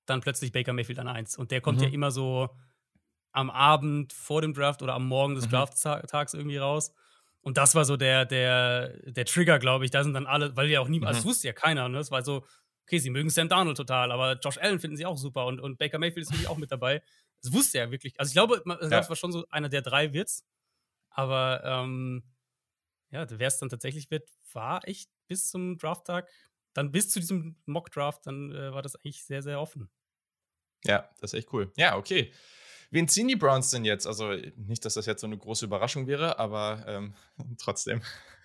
dann 0.06 0.20
plötzlich 0.20 0.52
Baker 0.52 0.72
Mayfield 0.72 1.00
an 1.00 1.08
1 1.08 1.36
und 1.36 1.50
der 1.50 1.60
kommt 1.60 1.78
mhm. 1.78 1.84
ja 1.84 1.90
immer 1.90 2.12
so 2.12 2.48
am 3.32 3.50
Abend 3.50 4.12
vor 4.12 4.40
dem 4.40 4.54
Draft 4.54 4.82
oder 4.82 4.94
am 4.94 5.08
Morgen 5.08 5.34
des 5.34 5.46
mhm. 5.46 5.50
Drafttags 5.50 6.34
irgendwie 6.34 6.58
raus. 6.58 6.94
Und 7.40 7.58
das 7.58 7.74
war 7.74 7.84
so 7.84 7.96
der, 7.96 8.24
der, 8.24 8.96
der 9.02 9.24
Trigger, 9.26 9.58
glaube 9.58 9.84
ich. 9.84 9.90
Da 9.90 10.04
sind 10.04 10.14
dann 10.14 10.26
alle, 10.26 10.56
weil 10.56 10.70
ja 10.70 10.80
auch 10.80 10.88
niemand, 10.88 11.08
also 11.08 11.18
mhm. 11.18 11.22
das 11.22 11.28
wusste 11.30 11.48
ja 11.48 11.52
keiner, 11.52 11.88
ne? 11.88 11.98
Das 11.98 12.12
war 12.12 12.22
so, 12.22 12.46
okay, 12.84 12.98
sie 12.98 13.10
mögen 13.10 13.30
Sam 13.30 13.48
Darnold 13.48 13.76
total, 13.76 14.12
aber 14.12 14.38
Josh 14.38 14.58
Allen 14.58 14.78
finden 14.78 14.96
sie 14.96 15.06
auch 15.06 15.16
super 15.16 15.46
und, 15.46 15.60
und 15.60 15.78
Baker 15.78 15.98
Mayfield 15.98 16.24
ist 16.24 16.30
natürlich 16.30 16.48
auch 16.48 16.58
mit 16.58 16.70
dabei. 16.70 17.02
Das 17.42 17.52
wusste 17.52 17.78
er 17.78 17.90
wirklich. 17.90 18.18
Also 18.18 18.30
ich 18.30 18.34
glaube, 18.34 18.62
das 18.64 18.90
ja. 18.90 19.08
war 19.08 19.16
schon 19.16 19.32
so 19.32 19.46
einer 19.50 19.68
der 19.68 19.82
drei 19.82 20.12
Witz. 20.12 20.44
Aber 21.10 21.62
ähm, 21.64 22.24
ja, 23.10 23.26
wer 23.30 23.46
es 23.46 23.58
dann 23.58 23.68
tatsächlich 23.68 24.10
wird, 24.10 24.28
war 24.52 24.86
echt 24.88 25.08
bis 25.28 25.50
zum 25.50 25.78
Drafttag, 25.78 26.28
dann 26.72 26.90
bis 26.90 27.10
zu 27.10 27.20
diesem 27.20 27.56
Mock-Draft, 27.66 28.26
dann 28.26 28.52
äh, 28.52 28.72
war 28.72 28.82
das 28.82 28.96
eigentlich 28.96 29.24
sehr, 29.24 29.42
sehr 29.42 29.60
offen. 29.60 29.88
Ja, 30.84 31.08
das 31.20 31.32
ist 31.32 31.38
echt 31.38 31.52
cool. 31.52 31.72
Ja, 31.76 31.96
okay. 31.96 32.32
Wen 32.90 33.08
ziehen 33.08 33.28
die 33.28 33.36
Browns 33.36 33.70
denn 33.70 33.84
jetzt? 33.84 34.06
Also 34.06 34.32
nicht, 34.56 34.84
dass 34.84 34.94
das 34.94 35.06
jetzt 35.06 35.20
so 35.20 35.26
eine 35.26 35.38
große 35.38 35.64
Überraschung 35.64 36.06
wäre, 36.06 36.38
aber 36.38 36.84
ähm, 36.86 37.14
trotzdem. 37.58 38.02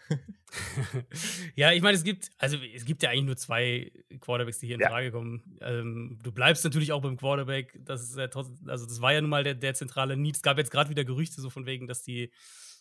ja, 1.55 1.71
ich 1.71 1.81
meine, 1.81 1.95
es 1.95 2.03
gibt, 2.03 2.29
also 2.37 2.57
es 2.57 2.85
gibt 2.85 3.03
ja 3.03 3.09
eigentlich 3.09 3.25
nur 3.25 3.37
zwei 3.37 3.91
Quarterbacks, 4.19 4.59
die 4.59 4.67
hier 4.67 4.75
in 4.75 4.81
ja. 4.81 4.89
Frage 4.89 5.11
kommen. 5.11 5.57
Ähm, 5.61 6.19
du 6.23 6.31
bleibst 6.31 6.63
natürlich 6.63 6.91
auch 6.91 7.01
beim 7.01 7.17
Quarterback. 7.17 7.79
Das 7.85 8.01
ist 8.01 8.17
ja 8.17 8.27
trotzdem, 8.27 8.69
also 8.69 8.85
das 8.85 9.01
war 9.01 9.13
ja 9.13 9.21
nun 9.21 9.29
mal 9.29 9.43
der, 9.43 9.55
der 9.55 9.73
zentrale 9.73 10.17
Need. 10.17 10.37
Es 10.37 10.41
gab 10.41 10.57
jetzt 10.57 10.71
gerade 10.71 10.89
wieder 10.89 11.05
Gerüchte 11.05 11.41
so 11.41 11.49
von 11.49 11.65
wegen, 11.65 11.87
dass 11.87 12.01
die, 12.01 12.31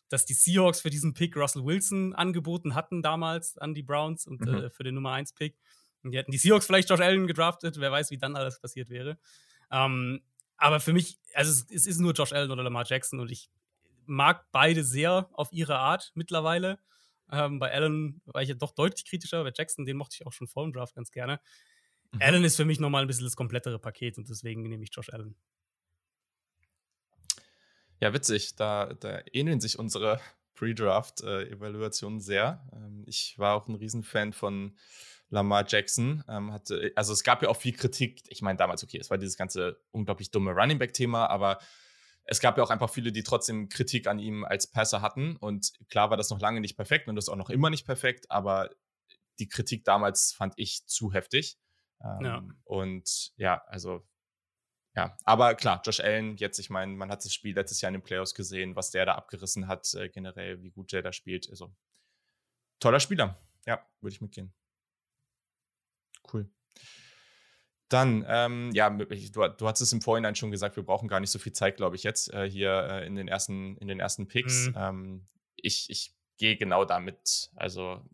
dass 0.08 0.24
die 0.24 0.34
Seahawks 0.34 0.80
für 0.80 0.90
diesen 0.90 1.14
Pick 1.14 1.36
Russell 1.36 1.64
Wilson 1.64 2.14
angeboten 2.14 2.74
hatten 2.74 3.02
damals 3.02 3.58
an 3.58 3.74
die 3.74 3.82
Browns 3.82 4.26
und 4.26 4.40
mhm. 4.40 4.54
äh, 4.54 4.70
für 4.70 4.84
den 4.84 4.94
Nummer 4.94 5.12
1 5.12 5.34
Pick. 5.34 5.58
Und 6.02 6.12
die 6.12 6.18
hätten 6.18 6.32
die 6.32 6.38
Seahawks 6.38 6.66
vielleicht 6.66 6.88
Josh 6.88 7.00
Allen 7.00 7.26
gedraftet. 7.26 7.78
Wer 7.78 7.92
weiß, 7.92 8.10
wie 8.10 8.18
dann 8.18 8.36
alles 8.36 8.60
passiert 8.60 8.88
wäre. 8.88 9.18
Ähm, 9.70 10.22
aber 10.56 10.80
für 10.80 10.92
mich, 10.92 11.18
also 11.34 11.50
es, 11.50 11.70
es 11.70 11.86
ist 11.86 11.98
nur 11.98 12.12
Josh 12.12 12.32
Allen 12.32 12.50
oder 12.50 12.62
Lamar 12.62 12.84
Jackson 12.86 13.20
und 13.20 13.30
ich 13.30 13.50
mag 14.06 14.46
beide 14.52 14.84
sehr 14.84 15.28
auf 15.32 15.52
ihre 15.52 15.78
Art 15.78 16.12
mittlerweile. 16.14 16.78
Ähm, 17.30 17.58
bei 17.58 17.72
Allen 17.72 18.20
war 18.26 18.42
ich 18.42 18.48
ja 18.48 18.54
doch 18.54 18.72
deutlich 18.72 19.04
kritischer. 19.04 19.42
Bei 19.44 19.52
Jackson, 19.54 19.86
den 19.86 19.96
mochte 19.96 20.16
ich 20.18 20.26
auch 20.26 20.32
schon 20.32 20.48
vor 20.48 20.64
dem 20.64 20.72
Draft 20.72 20.94
ganz 20.94 21.10
gerne. 21.10 21.40
Mhm. 22.12 22.22
Allen 22.22 22.44
ist 22.44 22.56
für 22.56 22.64
mich 22.64 22.80
nochmal 22.80 23.02
ein 23.02 23.08
bisschen 23.08 23.24
das 23.24 23.36
komplettere 23.36 23.78
Paket 23.78 24.18
und 24.18 24.28
deswegen 24.28 24.62
nehme 24.62 24.84
ich 24.84 24.90
Josh 24.92 25.10
Allen. 25.10 25.36
Ja, 28.00 28.12
witzig. 28.12 28.54
Da, 28.56 28.94
da 28.94 29.22
ähneln 29.32 29.60
sich 29.60 29.78
unsere 29.78 30.20
Pre-Draft-Evaluationen 30.54 32.20
sehr. 32.20 32.66
Ähm, 32.72 33.04
ich 33.06 33.38
war 33.38 33.54
auch 33.54 33.68
ein 33.68 33.74
Riesenfan 33.74 34.32
von 34.32 34.76
Lamar 35.30 35.64
Jackson. 35.66 36.24
Ähm, 36.28 36.52
hatte, 36.52 36.92
also 36.94 37.12
es 37.12 37.22
gab 37.22 37.42
ja 37.42 37.48
auch 37.48 37.56
viel 37.56 37.74
Kritik. 37.74 38.22
Ich 38.28 38.42
meine, 38.42 38.56
damals, 38.56 38.82
okay, 38.82 38.98
es 38.98 39.10
war 39.10 39.18
dieses 39.18 39.36
ganze 39.36 39.80
unglaublich 39.90 40.30
dumme 40.30 40.52
Running 40.52 40.78
Back-Thema, 40.78 41.26
aber 41.26 41.58
es 42.30 42.40
gab 42.40 42.58
ja 42.58 42.62
auch 42.62 42.70
einfach 42.70 42.90
viele, 42.90 43.10
die 43.10 43.22
trotzdem 43.22 43.70
Kritik 43.70 44.06
an 44.06 44.18
ihm 44.18 44.44
als 44.44 44.70
Passer 44.70 45.00
hatten. 45.00 45.36
Und 45.36 45.72
klar 45.88 46.10
war 46.10 46.18
das 46.18 46.28
noch 46.28 46.40
lange 46.40 46.60
nicht 46.60 46.76
perfekt 46.76 47.08
und 47.08 47.16
das 47.16 47.24
ist 47.24 47.28
auch 47.30 47.36
noch 47.36 47.48
immer 47.48 47.70
nicht 47.70 47.86
perfekt, 47.86 48.30
aber 48.30 48.70
die 49.38 49.48
Kritik 49.48 49.84
damals 49.84 50.32
fand 50.32 50.52
ich 50.56 50.86
zu 50.86 51.12
heftig. 51.12 51.58
Ähm, 52.04 52.24
ja. 52.24 52.44
Und 52.64 53.32
ja, 53.36 53.62
also 53.66 54.06
ja, 54.94 55.16
aber 55.24 55.54
klar, 55.54 55.80
Josh 55.84 56.00
Allen, 56.00 56.36
jetzt, 56.36 56.58
ich 56.58 56.70
meine, 56.70 56.92
man 56.92 57.10
hat 57.10 57.24
das 57.24 57.32
Spiel 57.32 57.54
letztes 57.54 57.80
Jahr 57.80 57.88
in 57.88 57.94
den 57.94 58.02
Playoffs 58.02 58.34
gesehen, 58.34 58.76
was 58.76 58.90
der 58.90 59.06
da 59.06 59.14
abgerissen 59.14 59.66
hat, 59.66 59.94
äh, 59.94 60.08
generell, 60.08 60.62
wie 60.62 60.70
gut 60.70 60.92
der 60.92 61.02
da 61.02 61.12
spielt. 61.12 61.48
Also, 61.48 61.74
toller 62.80 63.00
Spieler. 63.00 63.40
Ja, 63.64 63.86
würde 64.00 64.14
ich 64.14 64.20
mitgehen. 64.20 64.52
Cool. 66.32 66.50
Dann, 67.88 68.24
ähm, 68.28 68.70
ja, 68.74 68.90
du, 68.90 69.04
du 69.04 69.68
hast 69.68 69.80
es 69.80 69.92
im 69.92 70.02
Vorhinein 70.02 70.34
schon 70.34 70.50
gesagt, 70.50 70.76
wir 70.76 70.82
brauchen 70.82 71.08
gar 71.08 71.20
nicht 71.20 71.30
so 71.30 71.38
viel 71.38 71.54
Zeit, 71.54 71.76
glaube 71.76 71.96
ich, 71.96 72.02
jetzt 72.02 72.32
äh, 72.34 72.48
hier 72.48 72.70
äh, 72.70 73.06
in, 73.06 73.16
den 73.16 73.28
ersten, 73.28 73.76
in 73.78 73.88
den 73.88 73.98
ersten 73.98 74.28
Picks. 74.28 74.68
Mhm. 74.68 74.74
Ähm, 74.76 75.28
ich 75.56 75.88
ich 75.88 76.14
gehe 76.36 76.56
genau 76.56 76.84
damit. 76.84 77.50
Also, 77.56 78.04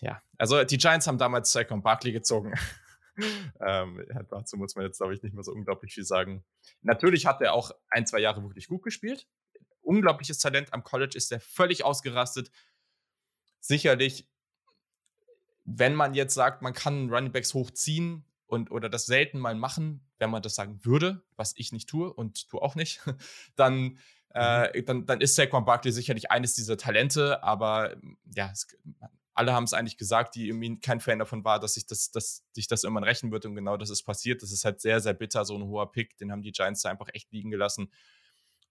ja, 0.00 0.22
also 0.36 0.64
die 0.64 0.76
Giants 0.76 1.06
haben 1.06 1.18
damals 1.18 1.52
Saquon 1.52 1.82
Barkley 1.82 2.12
gezogen. 2.12 2.54
ähm, 3.60 4.04
dazu 4.30 4.56
muss 4.56 4.76
man 4.76 4.84
jetzt, 4.84 4.98
glaube 4.98 5.14
ich, 5.14 5.22
nicht 5.22 5.34
mehr 5.34 5.44
so 5.44 5.52
unglaublich 5.52 5.94
viel 5.94 6.04
sagen. 6.04 6.44
Natürlich 6.82 7.26
hat 7.26 7.40
er 7.40 7.54
auch 7.54 7.70
ein, 7.88 8.06
zwei 8.06 8.18
Jahre 8.18 8.42
wirklich 8.42 8.68
gut 8.68 8.82
gespielt. 8.82 9.26
Unglaubliches 9.80 10.38
Talent 10.38 10.72
am 10.72 10.84
College 10.84 11.16
ist 11.16 11.32
er 11.32 11.40
völlig 11.40 11.84
ausgerastet. 11.84 12.50
Sicherlich, 13.60 14.28
wenn 15.64 15.94
man 15.94 16.14
jetzt 16.14 16.34
sagt, 16.34 16.62
man 16.62 16.74
kann 16.74 17.10
Running 17.10 17.32
Backs 17.32 17.54
hochziehen, 17.54 18.24
und 18.48 18.70
oder 18.70 18.88
das 18.88 19.06
selten 19.06 19.38
mal 19.38 19.54
machen, 19.54 20.06
wenn 20.18 20.30
man 20.30 20.42
das 20.42 20.54
sagen 20.54 20.84
würde, 20.84 21.22
was 21.36 21.52
ich 21.56 21.70
nicht 21.72 21.88
tue 21.88 22.12
und 22.12 22.48
tu 22.48 22.58
auch 22.58 22.74
nicht, 22.74 23.00
dann, 23.56 23.98
äh, 24.34 24.80
mhm. 24.80 24.84
dann, 24.86 25.06
dann 25.06 25.20
ist 25.20 25.36
Saquon 25.36 25.64
Barkley 25.64 25.92
sicherlich 25.92 26.30
eines 26.30 26.54
dieser 26.54 26.76
Talente, 26.76 27.42
aber 27.42 27.96
ja, 28.34 28.50
es, 28.50 28.66
alle 29.34 29.52
haben 29.52 29.64
es 29.64 29.72
eigentlich 29.72 29.98
gesagt, 29.98 30.34
die 30.34 30.48
irgendwie 30.48 30.80
kein 30.80 30.98
Fan 30.98 31.20
davon 31.20 31.44
war, 31.44 31.60
dass 31.60 31.74
sich 31.74 31.86
das, 31.86 32.10
dass 32.10 32.44
sich 32.52 32.66
das 32.66 32.82
irgendwann 32.82 33.04
rächen 33.04 33.30
wird 33.30 33.46
und 33.46 33.54
genau 33.54 33.76
das 33.76 33.88
ist 33.88 34.02
passiert. 34.02 34.42
Das 34.42 34.50
ist 34.50 34.64
halt 34.64 34.80
sehr, 34.80 35.00
sehr 35.00 35.14
bitter, 35.14 35.44
so 35.44 35.56
ein 35.56 35.62
hoher 35.62 35.92
Pick, 35.92 36.16
den 36.16 36.32
haben 36.32 36.42
die 36.42 36.50
Giants 36.50 36.82
da 36.82 36.90
einfach 36.90 37.08
echt 37.12 37.30
liegen 37.30 37.52
gelassen. 37.52 37.92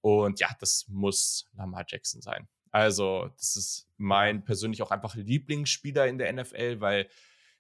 Und 0.02 0.42
ja, 0.42 0.50
das 0.60 0.86
muss 0.90 1.48
Lamar 1.54 1.86
Jackson 1.88 2.22
sein. 2.22 2.50
Also, 2.72 3.30
das 3.38 3.56
ist 3.56 3.88
mein 3.96 4.44
persönlich 4.44 4.82
auch 4.82 4.92
einfach 4.92 5.16
Lieblingsspieler 5.16 6.06
in 6.06 6.18
der 6.18 6.34
NFL, 6.34 6.82
weil 6.82 7.08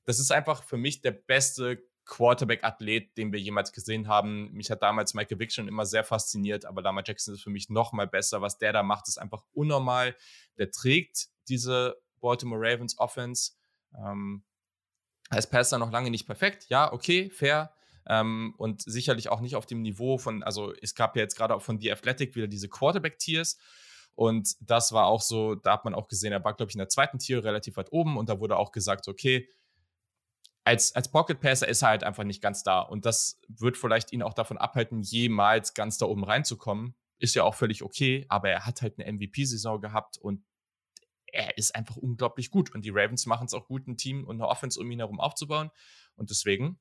das 0.03 0.19
ist 0.19 0.31
einfach 0.31 0.63
für 0.63 0.77
mich 0.77 1.01
der 1.01 1.11
beste 1.11 1.86
Quarterback-Athlet, 2.07 3.17
den 3.17 3.31
wir 3.31 3.39
jemals 3.39 3.71
gesehen 3.71 4.07
haben. 4.07 4.51
Mich 4.53 4.71
hat 4.71 4.81
damals 4.81 5.13
Michael 5.13 5.39
Vick 5.39 5.51
schon 5.51 5.67
immer 5.67 5.85
sehr 5.85 6.03
fasziniert, 6.03 6.65
aber 6.65 6.81
Lamar 6.81 7.03
Jackson 7.05 7.35
ist 7.35 7.43
für 7.43 7.49
mich 7.49 7.69
noch 7.69 7.91
mal 7.93 8.07
besser. 8.07 8.41
Was 8.41 8.57
der 8.57 8.73
da 8.73 8.81
macht, 8.81 9.07
ist 9.07 9.17
einfach 9.17 9.43
unnormal. 9.53 10.15
Der 10.57 10.71
trägt 10.71 11.27
diese 11.47 11.97
Baltimore 12.19 12.61
Ravens 12.61 12.97
Offense. 12.97 13.51
Ähm, 13.95 14.43
als 15.29 15.49
Passer 15.49 15.77
noch 15.77 15.91
lange 15.91 16.09
nicht 16.09 16.25
perfekt. 16.25 16.67
Ja, 16.69 16.91
okay, 16.91 17.29
fair. 17.29 17.73
Ähm, 18.07 18.55
und 18.57 18.81
sicherlich 18.81 19.29
auch 19.29 19.41
nicht 19.41 19.57
auf 19.57 19.65
dem 19.65 19.81
Niveau 19.81 20.17
von, 20.17 20.41
also 20.43 20.73
es 20.81 20.95
gab 20.95 21.15
ja 21.17 21.23
jetzt 21.23 21.35
gerade 21.35 21.53
auch 21.53 21.61
von 21.61 21.79
The 21.79 21.91
Athletic 21.91 22.35
wieder 22.35 22.47
diese 22.47 22.69
Quarterback-Tiers. 22.69 23.57
Und 24.15 24.55
das 24.61 24.93
war 24.93 25.05
auch 25.07 25.21
so, 25.21 25.55
da 25.55 25.73
hat 25.73 25.85
man 25.85 25.93
auch 25.93 26.07
gesehen, 26.07 26.31
er 26.31 26.43
war, 26.43 26.55
glaube 26.55 26.71
ich, 26.71 26.75
in 26.75 26.79
der 26.79 26.89
zweiten 26.89 27.19
Tier 27.19 27.43
relativ 27.43 27.77
weit 27.77 27.91
oben 27.91 28.17
und 28.17 28.29
da 28.29 28.39
wurde 28.39 28.57
auch 28.57 28.71
gesagt, 28.71 29.07
okay, 29.07 29.47
als, 30.67 30.93
als 30.93 31.09
Pocket 31.09 31.39
Passer 31.39 31.65
ist 31.65 31.81
er 31.81 31.87
halt 31.87 32.03
einfach 32.03 32.25
nicht 32.25 32.41
ganz 32.41 32.61
da. 32.61 32.81
Und 32.81 33.05
das 33.05 33.39
wird 33.47 33.77
vielleicht 33.77 34.11
ihn 34.11 34.21
auch 34.21 34.33
davon 34.33 34.57
abhalten, 34.57 35.01
jemals 35.01 35.73
ganz 35.73 35.97
da 35.97 36.07
oben 36.07 36.25
reinzukommen. 36.25 36.93
Ist 37.19 37.35
ja 37.35 37.45
auch 37.45 37.55
völlig 37.55 37.83
okay, 37.83 38.25
aber 38.27 38.49
er 38.49 38.65
hat 38.65 38.81
halt 38.81 38.99
eine 38.99 39.11
MVP-Saison 39.13 39.79
gehabt 39.79 40.17
und 40.17 40.43
er 41.27 41.57
ist 41.57 41.73
einfach 41.73 41.95
unglaublich 41.95 42.51
gut. 42.51 42.75
Und 42.75 42.83
die 42.83 42.89
Ravens 42.89 43.25
machen 43.25 43.45
es 43.45 43.53
auch 43.53 43.65
gut, 43.65 43.87
ein 43.87 43.95
Team 43.95 44.25
und 44.25 44.35
eine 44.35 44.47
Offense 44.49 44.77
um 44.77 44.91
ihn 44.91 44.99
herum 44.99 45.21
aufzubauen. 45.21 45.71
Und 46.15 46.31
deswegen, 46.31 46.77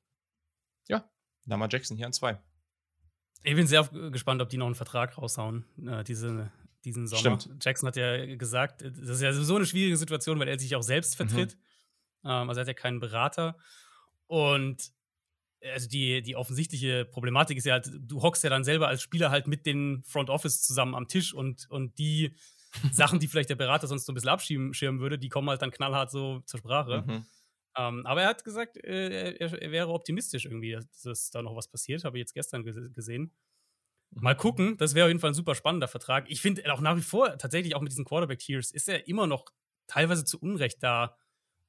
ja, 0.89 1.09
Lamar 1.45 1.69
Jackson 1.71 1.95
hier 1.95 2.07
an 2.07 2.13
zwei. 2.13 2.41
Ich 3.43 3.55
bin 3.55 3.67
sehr 3.67 3.85
gespannt, 4.11 4.41
ob 4.41 4.49
die 4.49 4.57
noch 4.57 4.65
einen 4.65 4.75
Vertrag 4.75 5.17
raushauen, 5.17 5.63
äh, 5.87 6.03
diese, 6.03 6.51
diesen 6.83 7.07
Sommer. 7.07 7.39
Stimmt. 7.39 7.63
Jackson 7.63 7.87
hat 7.87 7.95
ja 7.95 8.35
gesagt, 8.35 8.81
das 8.81 9.07
ist 9.07 9.21
ja 9.21 9.31
so 9.31 9.55
eine 9.55 9.65
schwierige 9.65 9.95
Situation, 9.95 10.39
weil 10.39 10.49
er 10.49 10.59
sich 10.59 10.75
auch 10.75 10.83
selbst 10.83 11.15
vertritt. 11.15 11.55
Mhm. 11.55 11.66
Ähm, 12.23 12.49
also 12.49 12.59
er 12.59 12.61
hat 12.61 12.67
ja 12.67 12.73
keinen 12.73 12.99
Berater. 12.99 13.57
Und 14.27 14.91
also 15.63 15.87
die, 15.87 16.21
die 16.21 16.35
offensichtliche 16.35 17.05
Problematik 17.05 17.57
ist 17.57 17.65
ja 17.65 17.73
halt, 17.73 17.89
du 17.99 18.21
hockst 18.21 18.43
ja 18.43 18.49
dann 18.49 18.63
selber 18.63 18.87
als 18.87 19.01
Spieler 19.01 19.31
halt 19.31 19.47
mit 19.47 19.65
den 19.65 20.03
Front 20.03 20.29
Office 20.29 20.61
zusammen 20.61 20.95
am 20.95 21.07
Tisch 21.07 21.33
und, 21.33 21.67
und 21.69 21.97
die 21.97 22.35
Sachen, 22.91 23.19
die 23.19 23.27
vielleicht 23.27 23.49
der 23.49 23.55
Berater 23.55 23.87
sonst 23.87 24.05
so 24.05 24.11
ein 24.11 24.15
bisschen 24.15 24.29
abschirmen 24.29 24.99
würde, 24.99 25.17
die 25.17 25.29
kommen 25.29 25.49
halt 25.49 25.61
dann 25.61 25.71
knallhart 25.71 26.11
so 26.11 26.41
zur 26.41 26.59
Sprache. 26.59 27.03
Mhm. 27.05 27.25
Ähm, 27.77 28.05
aber 28.05 28.23
er 28.23 28.29
hat 28.29 28.43
gesagt, 28.43 28.77
äh, 28.77 29.35
er, 29.37 29.61
er, 29.61 29.71
wäre 29.71 29.89
optimistisch 29.89 30.45
irgendwie, 30.45 30.71
dass, 30.71 31.01
dass, 31.01 31.29
da 31.29 31.41
noch 31.41 31.55
was 31.55 31.67
passiert. 31.67 32.03
Habe 32.03 32.17
ich 32.17 32.21
jetzt 32.21 32.33
gestern 32.33 32.63
gesehen. 32.63 33.31
Mal 34.11 34.33
mhm. 34.33 34.37
gucken, 34.37 34.77
das 34.77 34.95
wäre 34.95 35.05
auf 35.05 35.09
jeden 35.09 35.19
Fall 35.19 35.31
ein 35.31 35.35
super 35.35 35.55
spannender 35.55 35.87
Vertrag. 35.87 36.29
Ich 36.29 36.41
finde 36.41 36.71
auch 36.73 36.81
nach 36.81 36.97
wie 36.97 37.01
vor, 37.01 37.37
tatsächlich 37.37 37.75
auch 37.75 37.81
mit 37.81 37.91
diesen 37.91 38.05
Quarterback-Tiers, 38.05 38.71
ist 38.71 38.89
er 38.89 39.07
immer 39.07 39.27
noch 39.27 39.45
teilweise 39.85 40.25
zu 40.25 40.39
Unrecht 40.39 40.81
da 40.81 41.15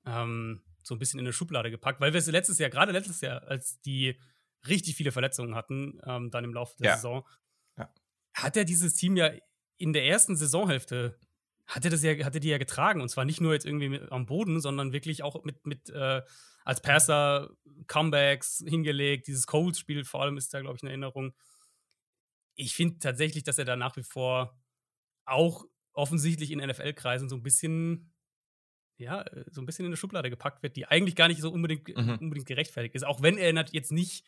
ähm, 0.06 0.62
so 0.82 0.94
ein 0.94 0.98
bisschen 0.98 1.20
in 1.20 1.26
eine 1.26 1.32
Schublade 1.32 1.70
gepackt, 1.70 2.00
weil 2.00 2.12
wir 2.12 2.18
es 2.18 2.26
letztes 2.26 2.58
Jahr, 2.58 2.70
gerade 2.70 2.92
letztes 2.92 3.20
Jahr, 3.20 3.42
als 3.42 3.80
die 3.80 4.18
richtig 4.66 4.96
viele 4.96 5.12
Verletzungen 5.12 5.54
hatten, 5.54 6.00
ähm, 6.04 6.30
dann 6.30 6.44
im 6.44 6.54
Laufe 6.54 6.76
der 6.78 6.90
ja. 6.90 6.96
Saison, 6.96 7.26
ja. 7.76 7.92
hat 8.34 8.56
er 8.56 8.64
dieses 8.64 8.94
Team 8.94 9.16
ja 9.16 9.30
in 9.76 9.92
der 9.92 10.04
ersten 10.04 10.36
Saisonhälfte 10.36 11.18
hat 11.68 11.84
er 11.84 11.90
das 11.90 12.02
ja, 12.02 12.12
hat 12.24 12.34
er 12.34 12.40
die 12.40 12.48
ja 12.48 12.58
getragen. 12.58 13.00
Und 13.00 13.10
zwar 13.10 13.24
nicht 13.24 13.40
nur 13.40 13.52
jetzt 13.52 13.66
irgendwie 13.66 13.90
mit, 13.90 14.10
am 14.10 14.26
Boden, 14.26 14.60
sondern 14.60 14.92
wirklich 14.92 15.22
auch 15.22 15.44
mit, 15.44 15.66
mit 15.66 15.90
äh, 15.90 16.22
als 16.64 16.80
Passer 16.80 17.50
Comebacks 17.86 18.64
hingelegt. 18.66 19.28
Dieses 19.28 19.46
Colts-Spiel 19.46 20.04
vor 20.04 20.22
allem 20.22 20.38
ist 20.38 20.52
da, 20.52 20.60
glaube 20.60 20.76
ich, 20.76 20.82
eine 20.82 20.90
Erinnerung. 20.90 21.34
Ich 22.54 22.74
finde 22.74 22.98
tatsächlich, 22.98 23.44
dass 23.44 23.58
er 23.58 23.66
da 23.66 23.76
nach 23.76 23.96
wie 23.96 24.02
vor 24.02 24.58
auch 25.26 25.64
offensichtlich 25.92 26.50
in 26.50 26.60
NFL-Kreisen 26.60 27.28
so 27.28 27.36
ein 27.36 27.42
bisschen 27.42 28.10
ja, 28.98 29.24
so 29.50 29.60
ein 29.62 29.66
bisschen 29.66 29.84
in 29.84 29.90
eine 29.90 29.96
Schublade 29.96 30.28
gepackt 30.28 30.62
wird, 30.62 30.76
die 30.76 30.86
eigentlich 30.86 31.16
gar 31.16 31.28
nicht 31.28 31.40
so 31.40 31.50
unbedingt, 31.50 31.88
mhm. 31.88 32.18
unbedingt 32.20 32.46
gerechtfertigt 32.46 32.94
ist. 32.94 33.04
Auch 33.04 33.22
wenn 33.22 33.38
er 33.38 33.54
jetzt 33.70 33.92
nicht, 33.92 34.24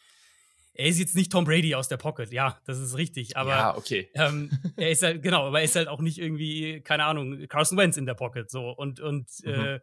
er 0.75 0.87
ist 0.87 0.99
jetzt 0.99 1.17
nicht 1.17 1.33
Tom 1.33 1.45
Brady 1.45 1.75
aus 1.75 1.89
der 1.89 1.97
Pocket, 1.97 2.33
ja, 2.33 2.59
das 2.65 2.79
ist 2.79 2.97
richtig. 2.97 3.37
Aber 3.37 3.51
ja, 3.51 3.77
okay. 3.77 4.09
ähm, 4.15 4.51
er 4.77 4.91
ist 4.91 5.03
halt, 5.03 5.23
genau, 5.23 5.49
aber 5.49 5.59
er 5.59 5.65
ist 5.65 5.77
halt 5.77 5.89
auch 5.89 6.01
nicht 6.01 6.19
irgendwie, 6.19 6.81
keine 6.83 7.05
Ahnung, 7.05 7.47
Carson 7.49 7.77
Wentz 7.77 7.97
in 7.97 8.07
der 8.07 8.15
Pocket. 8.15 8.49
So. 8.49 8.71
Und, 8.71 9.01
und 9.01 9.29
mhm. 9.45 9.51
äh, 9.51 9.81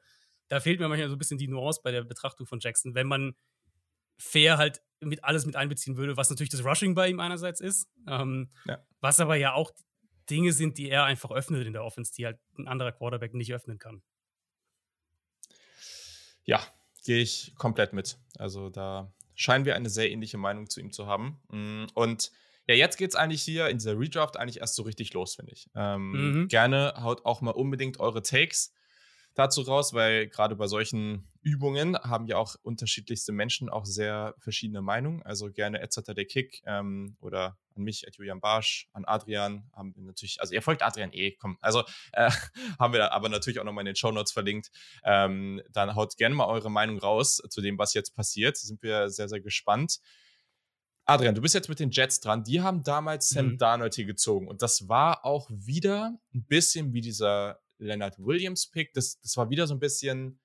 da 0.47 0.61
fehlt 0.61 0.79
mir 0.79 0.87
manchmal 0.87 1.09
so 1.09 1.15
ein 1.15 1.19
bisschen 1.19 1.37
die 1.37 1.49
Nuance 1.49 1.81
bei 1.83 1.91
der 1.91 2.03
Betrachtung 2.03 2.47
von 2.47 2.59
Jackson, 2.59 2.95
wenn 2.95 3.07
man 3.07 3.35
fair 4.17 4.57
halt 4.57 4.81
mit 5.01 5.23
alles 5.23 5.45
mit 5.45 5.55
einbeziehen 5.55 5.97
würde, 5.97 6.17
was 6.17 6.29
natürlich 6.29 6.49
das 6.49 6.63
Rushing 6.63 6.95
bei 6.95 7.09
ihm 7.09 7.19
einerseits 7.19 7.59
ist, 7.59 7.87
ähm, 8.07 8.49
ja. 8.65 8.79
was 9.01 9.19
aber 9.19 9.35
ja 9.35 9.53
auch 9.53 9.71
Dinge 10.29 10.53
sind, 10.53 10.77
die 10.77 10.89
er 10.89 11.03
einfach 11.03 11.31
öffnet 11.31 11.67
in 11.67 11.73
der 11.73 11.83
Offense, 11.83 12.13
die 12.13 12.25
halt 12.25 12.39
ein 12.57 12.67
anderer 12.67 12.91
Quarterback 12.93 13.33
nicht 13.33 13.53
öffnen 13.53 13.77
kann. 13.77 14.01
Ja, 16.47 16.65
gehe 17.05 17.21
ich 17.21 17.53
komplett 17.55 17.93
mit. 17.93 18.17
Also 18.39 18.69
da 18.69 19.13
scheinen 19.35 19.65
wir 19.65 19.75
eine 19.75 19.89
sehr 19.89 20.09
ähnliche 20.09 20.37
Meinung 20.37 20.69
zu 20.69 20.81
ihm 20.81 20.91
zu 20.91 21.05
haben. 21.05 21.39
Mm, 21.49 21.85
und 21.93 22.31
ja, 22.67 22.75
jetzt 22.75 22.97
geht 22.97 23.11
es 23.11 23.15
eigentlich 23.15 23.43
hier 23.43 23.69
in 23.69 23.77
dieser 23.77 23.97
Redraft 23.97 24.37
eigentlich 24.37 24.59
erst 24.59 24.75
so 24.75 24.83
richtig 24.83 25.13
los, 25.13 25.35
finde 25.35 25.53
ich. 25.53 25.69
Ähm, 25.75 26.11
mhm. 26.11 26.47
Gerne 26.47 26.95
haut 26.97 27.25
auch 27.25 27.41
mal 27.41 27.51
unbedingt 27.51 27.99
eure 27.99 28.23
Takes 28.23 28.73
dazu 29.35 29.61
raus, 29.61 29.93
weil 29.93 30.27
gerade 30.27 30.55
bei 30.55 30.67
solchen 30.67 31.29
Übungen 31.47 31.97
haben 31.97 32.27
ja 32.27 32.37
auch 32.37 32.55
unterschiedlichste 32.61 33.31
Menschen 33.31 33.69
auch 33.69 33.85
sehr 33.85 34.35
verschiedene 34.37 34.81
Meinungen. 34.81 35.23
Also 35.23 35.49
gerne 35.49 35.79
Etzeter 35.79 36.13
der 36.13 36.25
Kick 36.25 36.61
ähm, 36.65 37.15
oder 37.21 37.57
an 37.73 37.83
mich, 37.83 38.05
at 38.05 38.17
Julian 38.17 38.41
Barsch, 38.41 38.89
an 38.91 39.05
Adrian, 39.05 39.69
haben 39.73 39.95
wir 39.95 40.03
natürlich, 40.03 40.41
also 40.41 40.53
ihr 40.53 40.61
folgt 40.61 40.81
Adrian 40.81 41.13
eh, 41.13 41.31
komm, 41.39 41.57
also 41.61 41.83
äh, 42.11 42.29
haben 42.79 42.93
wir 42.93 43.13
aber 43.13 43.29
natürlich 43.29 43.59
auch 43.59 43.63
nochmal 43.63 43.83
in 43.83 43.87
den 43.87 43.95
Show 43.95 44.11
Notes 44.11 44.33
verlinkt. 44.33 44.71
Ähm, 45.05 45.61
dann 45.71 45.95
haut 45.95 46.17
gerne 46.17 46.35
mal 46.35 46.47
eure 46.47 46.69
Meinung 46.69 46.99
raus 46.99 47.41
zu 47.49 47.61
dem, 47.61 47.77
was 47.77 47.93
jetzt 47.93 48.13
passiert. 48.13 48.57
Sind 48.57 48.83
wir 48.83 49.09
sehr, 49.09 49.29
sehr 49.29 49.39
gespannt. 49.39 49.99
Adrian, 51.05 51.33
du 51.33 51.41
bist 51.41 51.55
jetzt 51.55 51.69
mit 51.69 51.79
den 51.79 51.91
Jets 51.91 52.19
dran. 52.19 52.43
Die 52.43 52.59
haben 52.59 52.83
damals 52.83 53.29
Sam 53.29 53.51
mhm. 53.53 53.57
Darnold 53.57 53.95
hier 53.95 54.03
gezogen. 54.03 54.49
Und 54.49 54.61
das 54.61 54.89
war 54.89 55.23
auch 55.23 55.49
wieder 55.49 56.19
ein 56.33 56.43
bisschen 56.45 56.91
wie 56.91 56.99
dieser 56.99 57.61
Leonard 57.77 58.19
Williams 58.19 58.67
Pick. 58.69 58.93
Das, 58.93 59.17
das 59.21 59.37
war 59.37 59.49
wieder 59.49 59.67
so 59.67 59.75
ein 59.75 59.79
bisschen, 59.79 60.41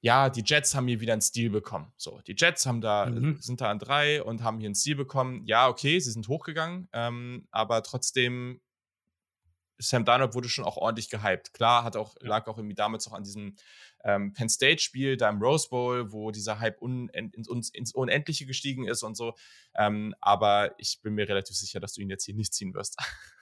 ja, 0.00 0.30
die 0.30 0.42
Jets 0.44 0.74
haben 0.74 0.86
hier 0.86 1.00
wieder 1.00 1.12
einen 1.12 1.22
Stil 1.22 1.50
bekommen. 1.50 1.92
So, 1.96 2.20
die 2.26 2.34
Jets 2.36 2.66
haben 2.66 2.80
da, 2.80 3.06
mhm. 3.06 3.38
sind 3.40 3.60
da 3.60 3.70
an 3.70 3.78
drei 3.78 4.22
und 4.22 4.42
haben 4.42 4.58
hier 4.58 4.68
einen 4.68 4.74
Stil 4.74 4.96
bekommen. 4.96 5.44
Ja, 5.44 5.68
okay, 5.68 5.98
sie 5.98 6.12
sind 6.12 6.28
hochgegangen, 6.28 6.88
ähm, 6.92 7.48
aber 7.50 7.82
trotzdem, 7.82 8.60
Sam 9.80 10.04
Darnold 10.04 10.34
wurde 10.34 10.48
schon 10.48 10.64
auch 10.64 10.76
ordentlich 10.76 11.08
gehypt. 11.08 11.52
Klar, 11.52 11.84
hat 11.84 11.96
auch, 11.96 12.16
lag 12.20 12.46
auch 12.48 12.58
irgendwie 12.58 12.74
damals 12.74 13.06
auch 13.06 13.12
an 13.12 13.22
diesem 13.22 13.56
ähm, 14.04 14.32
Penn 14.32 14.48
State-Spiel, 14.48 15.16
da 15.16 15.28
im 15.28 15.40
Rose 15.40 15.68
Bowl, 15.68 16.12
wo 16.12 16.30
dieser 16.30 16.58
Hype 16.58 16.80
ins, 16.82 17.70
ins, 17.72 17.92
Unendliche 17.92 18.46
gestiegen 18.46 18.86
ist 18.86 19.02
und 19.02 19.16
so. 19.16 19.34
Ähm, 19.76 20.14
aber 20.20 20.74
ich 20.78 21.00
bin 21.00 21.14
mir 21.14 21.28
relativ 21.28 21.56
sicher, 21.56 21.80
dass 21.80 21.94
du 21.94 22.00
ihn 22.00 22.10
jetzt 22.10 22.24
hier 22.24 22.34
nicht 22.34 22.54
ziehen 22.54 22.74
wirst. 22.74 22.96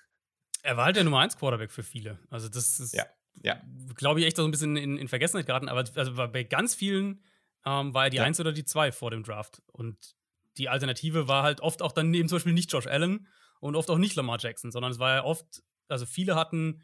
Er 0.62 0.76
war 0.76 0.86
halt 0.86 0.96
der 0.96 1.04
Nummer 1.04 1.20
1 1.20 1.36
Quarterback 1.36 1.70
für 1.70 1.84
viele. 1.84 2.18
Also, 2.28 2.48
das 2.48 2.80
ist, 2.80 2.92
ja, 2.92 3.06
ja. 3.42 3.60
glaube 3.94 4.20
ich, 4.20 4.26
echt 4.26 4.36
so 4.36 4.44
ein 4.44 4.50
bisschen 4.50 4.76
in, 4.76 4.98
in 4.98 5.08
Vergessenheit 5.08 5.46
geraten. 5.46 5.68
Aber 5.68 5.84
also 5.94 6.14
bei 6.14 6.44
ganz 6.44 6.74
vielen 6.74 7.22
ähm, 7.64 7.94
war 7.94 8.04
er 8.04 8.10
die 8.10 8.18
ja. 8.18 8.24
1 8.24 8.40
oder 8.40 8.52
die 8.52 8.64
2 8.64 8.92
vor 8.92 9.10
dem 9.10 9.22
Draft. 9.22 9.62
Und 9.72 10.16
die 10.56 10.68
Alternative 10.68 11.28
war 11.28 11.42
halt 11.42 11.60
oft 11.60 11.82
auch 11.82 11.92
dann 11.92 12.12
eben 12.14 12.28
zum 12.28 12.36
Beispiel 12.36 12.52
nicht 12.52 12.72
Josh 12.72 12.86
Allen 12.86 13.26
und 13.60 13.76
oft 13.76 13.90
auch 13.90 13.98
nicht 13.98 14.14
Lamar 14.14 14.38
Jackson, 14.40 14.70
sondern 14.70 14.92
es 14.92 14.98
war 14.98 15.14
ja 15.14 15.24
oft, 15.24 15.62
also 15.88 16.06
viele 16.06 16.34
hatten, 16.34 16.82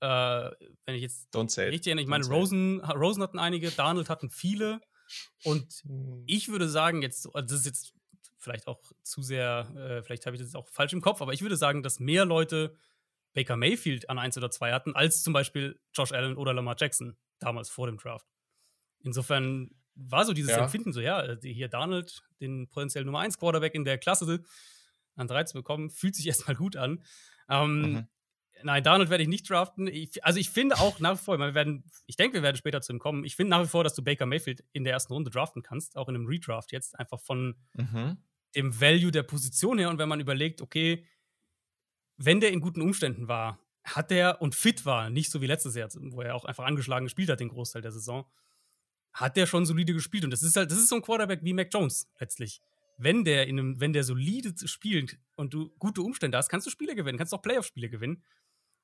äh, 0.00 0.06
wenn 0.06 0.94
ich 0.94 1.02
jetzt 1.02 1.34
Don't 1.34 1.50
say 1.50 1.68
richtig 1.68 1.88
erinnere, 1.88 2.04
ich 2.04 2.08
meine, 2.08 2.26
Rosen, 2.26 2.80
Rosen 2.80 3.22
hatten 3.22 3.38
einige, 3.38 3.70
Donald 3.70 4.08
hatten 4.08 4.30
viele. 4.30 4.80
Und 5.44 5.82
hm. 5.86 6.24
ich 6.26 6.48
würde 6.48 6.68
sagen, 6.68 7.02
jetzt, 7.02 7.26
also 7.34 7.46
das 7.46 7.60
ist 7.60 7.66
jetzt 7.66 7.94
vielleicht 8.38 8.66
auch 8.66 8.80
zu 9.02 9.22
sehr, 9.22 9.68
äh, 9.76 10.02
vielleicht 10.02 10.26
habe 10.26 10.36
ich 10.36 10.40
das 10.40 10.48
jetzt 10.48 10.56
auch 10.56 10.68
falsch 10.68 10.92
im 10.92 11.00
Kopf, 11.00 11.22
aber 11.22 11.32
ich 11.32 11.42
würde 11.42 11.56
sagen, 11.56 11.82
dass 11.82 12.00
mehr 12.00 12.24
Leute 12.24 12.76
Baker 13.34 13.56
Mayfield 13.56 14.08
an 14.08 14.18
1 14.18 14.38
oder 14.38 14.50
2 14.50 14.72
hatten, 14.72 14.94
als 14.94 15.22
zum 15.22 15.32
Beispiel 15.32 15.78
Josh 15.92 16.12
Allen 16.12 16.36
oder 16.36 16.54
Lamar 16.54 16.76
Jackson 16.78 17.16
damals 17.40 17.68
vor 17.68 17.86
dem 17.86 17.98
Draft. 17.98 18.26
Insofern 19.02 19.70
war 19.96 20.24
so 20.24 20.32
dieses 20.32 20.52
ja. 20.52 20.62
Empfinden 20.62 20.92
so, 20.92 21.00
ja, 21.00 21.22
äh, 21.22 21.38
hier 21.42 21.68
Donald, 21.68 22.22
den 22.40 22.68
potenziell 22.68 23.04
Nummer 23.04 23.20
1 23.20 23.38
Quarterback 23.38 23.74
in 23.74 23.84
der 23.84 23.98
Klasse 23.98 24.42
an 25.16 25.28
3 25.28 25.44
zu 25.44 25.54
bekommen, 25.54 25.90
fühlt 25.90 26.14
sich 26.14 26.26
erstmal 26.26 26.56
gut 26.56 26.76
an. 26.76 27.02
Ähm, 27.48 27.80
mhm. 27.80 28.08
Nein, 28.62 28.82
Donald 28.82 29.10
werde 29.10 29.22
ich 29.22 29.28
nicht 29.28 29.50
draften. 29.50 29.88
Ich, 29.88 30.24
also 30.24 30.38
ich 30.38 30.48
finde 30.48 30.78
auch 30.78 30.98
nach 31.00 31.14
wie 31.14 31.24
vor, 31.24 31.38
wir 31.38 31.54
werden, 31.54 31.84
ich 32.06 32.16
denke, 32.16 32.36
wir 32.36 32.42
werden 32.42 32.56
später 32.56 32.80
zu 32.80 32.92
ihm 32.92 32.98
kommen. 32.98 33.24
Ich 33.24 33.36
finde 33.36 33.50
nach 33.50 33.62
wie 33.62 33.68
vor, 33.68 33.84
dass 33.84 33.94
du 33.94 34.02
Baker 34.02 34.26
Mayfield 34.26 34.64
in 34.72 34.84
der 34.84 34.94
ersten 34.94 35.12
Runde 35.12 35.30
draften 35.30 35.62
kannst, 35.62 35.96
auch 35.96 36.08
in 36.08 36.14
einem 36.14 36.26
Redraft 36.26 36.72
jetzt, 36.72 36.98
einfach 36.98 37.20
von 37.20 37.56
mhm. 37.74 38.16
dem 38.54 38.80
Value 38.80 39.10
der 39.10 39.24
Position 39.24 39.78
her. 39.78 39.90
Und 39.90 39.98
wenn 39.98 40.08
man 40.08 40.20
überlegt, 40.20 40.62
okay, 40.62 41.04
wenn 42.16 42.40
der 42.40 42.52
in 42.52 42.60
guten 42.60 42.82
Umständen 42.82 43.28
war, 43.28 43.58
hat 43.84 44.10
der 44.10 44.40
und 44.40 44.54
fit 44.54 44.86
war, 44.86 45.10
nicht 45.10 45.30
so 45.30 45.40
wie 45.40 45.46
letztes 45.46 45.74
Jahr, 45.74 45.88
wo 45.94 46.22
er 46.22 46.34
auch 46.34 46.44
einfach 46.44 46.64
angeschlagen 46.64 47.06
gespielt 47.06 47.28
hat 47.28 47.40
den 47.40 47.48
Großteil 47.50 47.82
der 47.82 47.92
Saison, 47.92 48.24
hat 49.12 49.36
der 49.36 49.46
schon 49.46 49.66
solide 49.66 49.92
gespielt. 49.92 50.24
Und 50.24 50.30
das 50.30 50.42
ist 50.42 50.56
halt, 50.56 50.70
das 50.70 50.78
ist 50.78 50.88
so 50.88 50.96
ein 50.96 51.02
Quarterback 51.02 51.40
wie 51.42 51.52
Mac 51.52 51.68
Jones 51.72 52.08
letztlich. 52.18 52.62
wenn 52.96 53.24
der 53.24 53.46
in 53.46 53.58
einem, 53.58 53.80
wenn 53.80 53.92
der 53.92 54.04
solide 54.04 54.54
spielt 54.66 55.18
und 55.36 55.52
du 55.52 55.70
gute 55.78 56.02
Umstände 56.02 56.38
hast, 56.38 56.48
kannst 56.48 56.66
du 56.66 56.70
Spiele 56.70 56.94
gewinnen, 56.94 57.18
kannst 57.18 57.34
auch 57.34 57.42
Playoff-Spiele 57.42 57.88
gewinnen. 57.88 58.22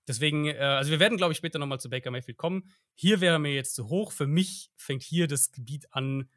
Deswegen, 0.08 0.46
äh, 0.46 0.56
also 0.58 0.90
wir 0.90 1.00
werden, 1.00 1.16
glaube 1.16 1.32
ich, 1.32 1.38
später 1.38 1.58
nochmal 1.58 1.80
zu 1.80 1.90
Baker 1.90 2.10
Mayfield 2.10 2.36
kommen. 2.36 2.68
Hier 2.94 3.20
wäre 3.20 3.38
mir 3.38 3.54
jetzt 3.54 3.74
zu 3.74 3.88
hoch. 3.88 4.12
Für 4.12 4.26
mich 4.26 4.70
fängt 4.76 5.02
hier 5.02 5.28
das 5.28 5.52
Gebiet 5.52 5.86
an, 5.92 6.28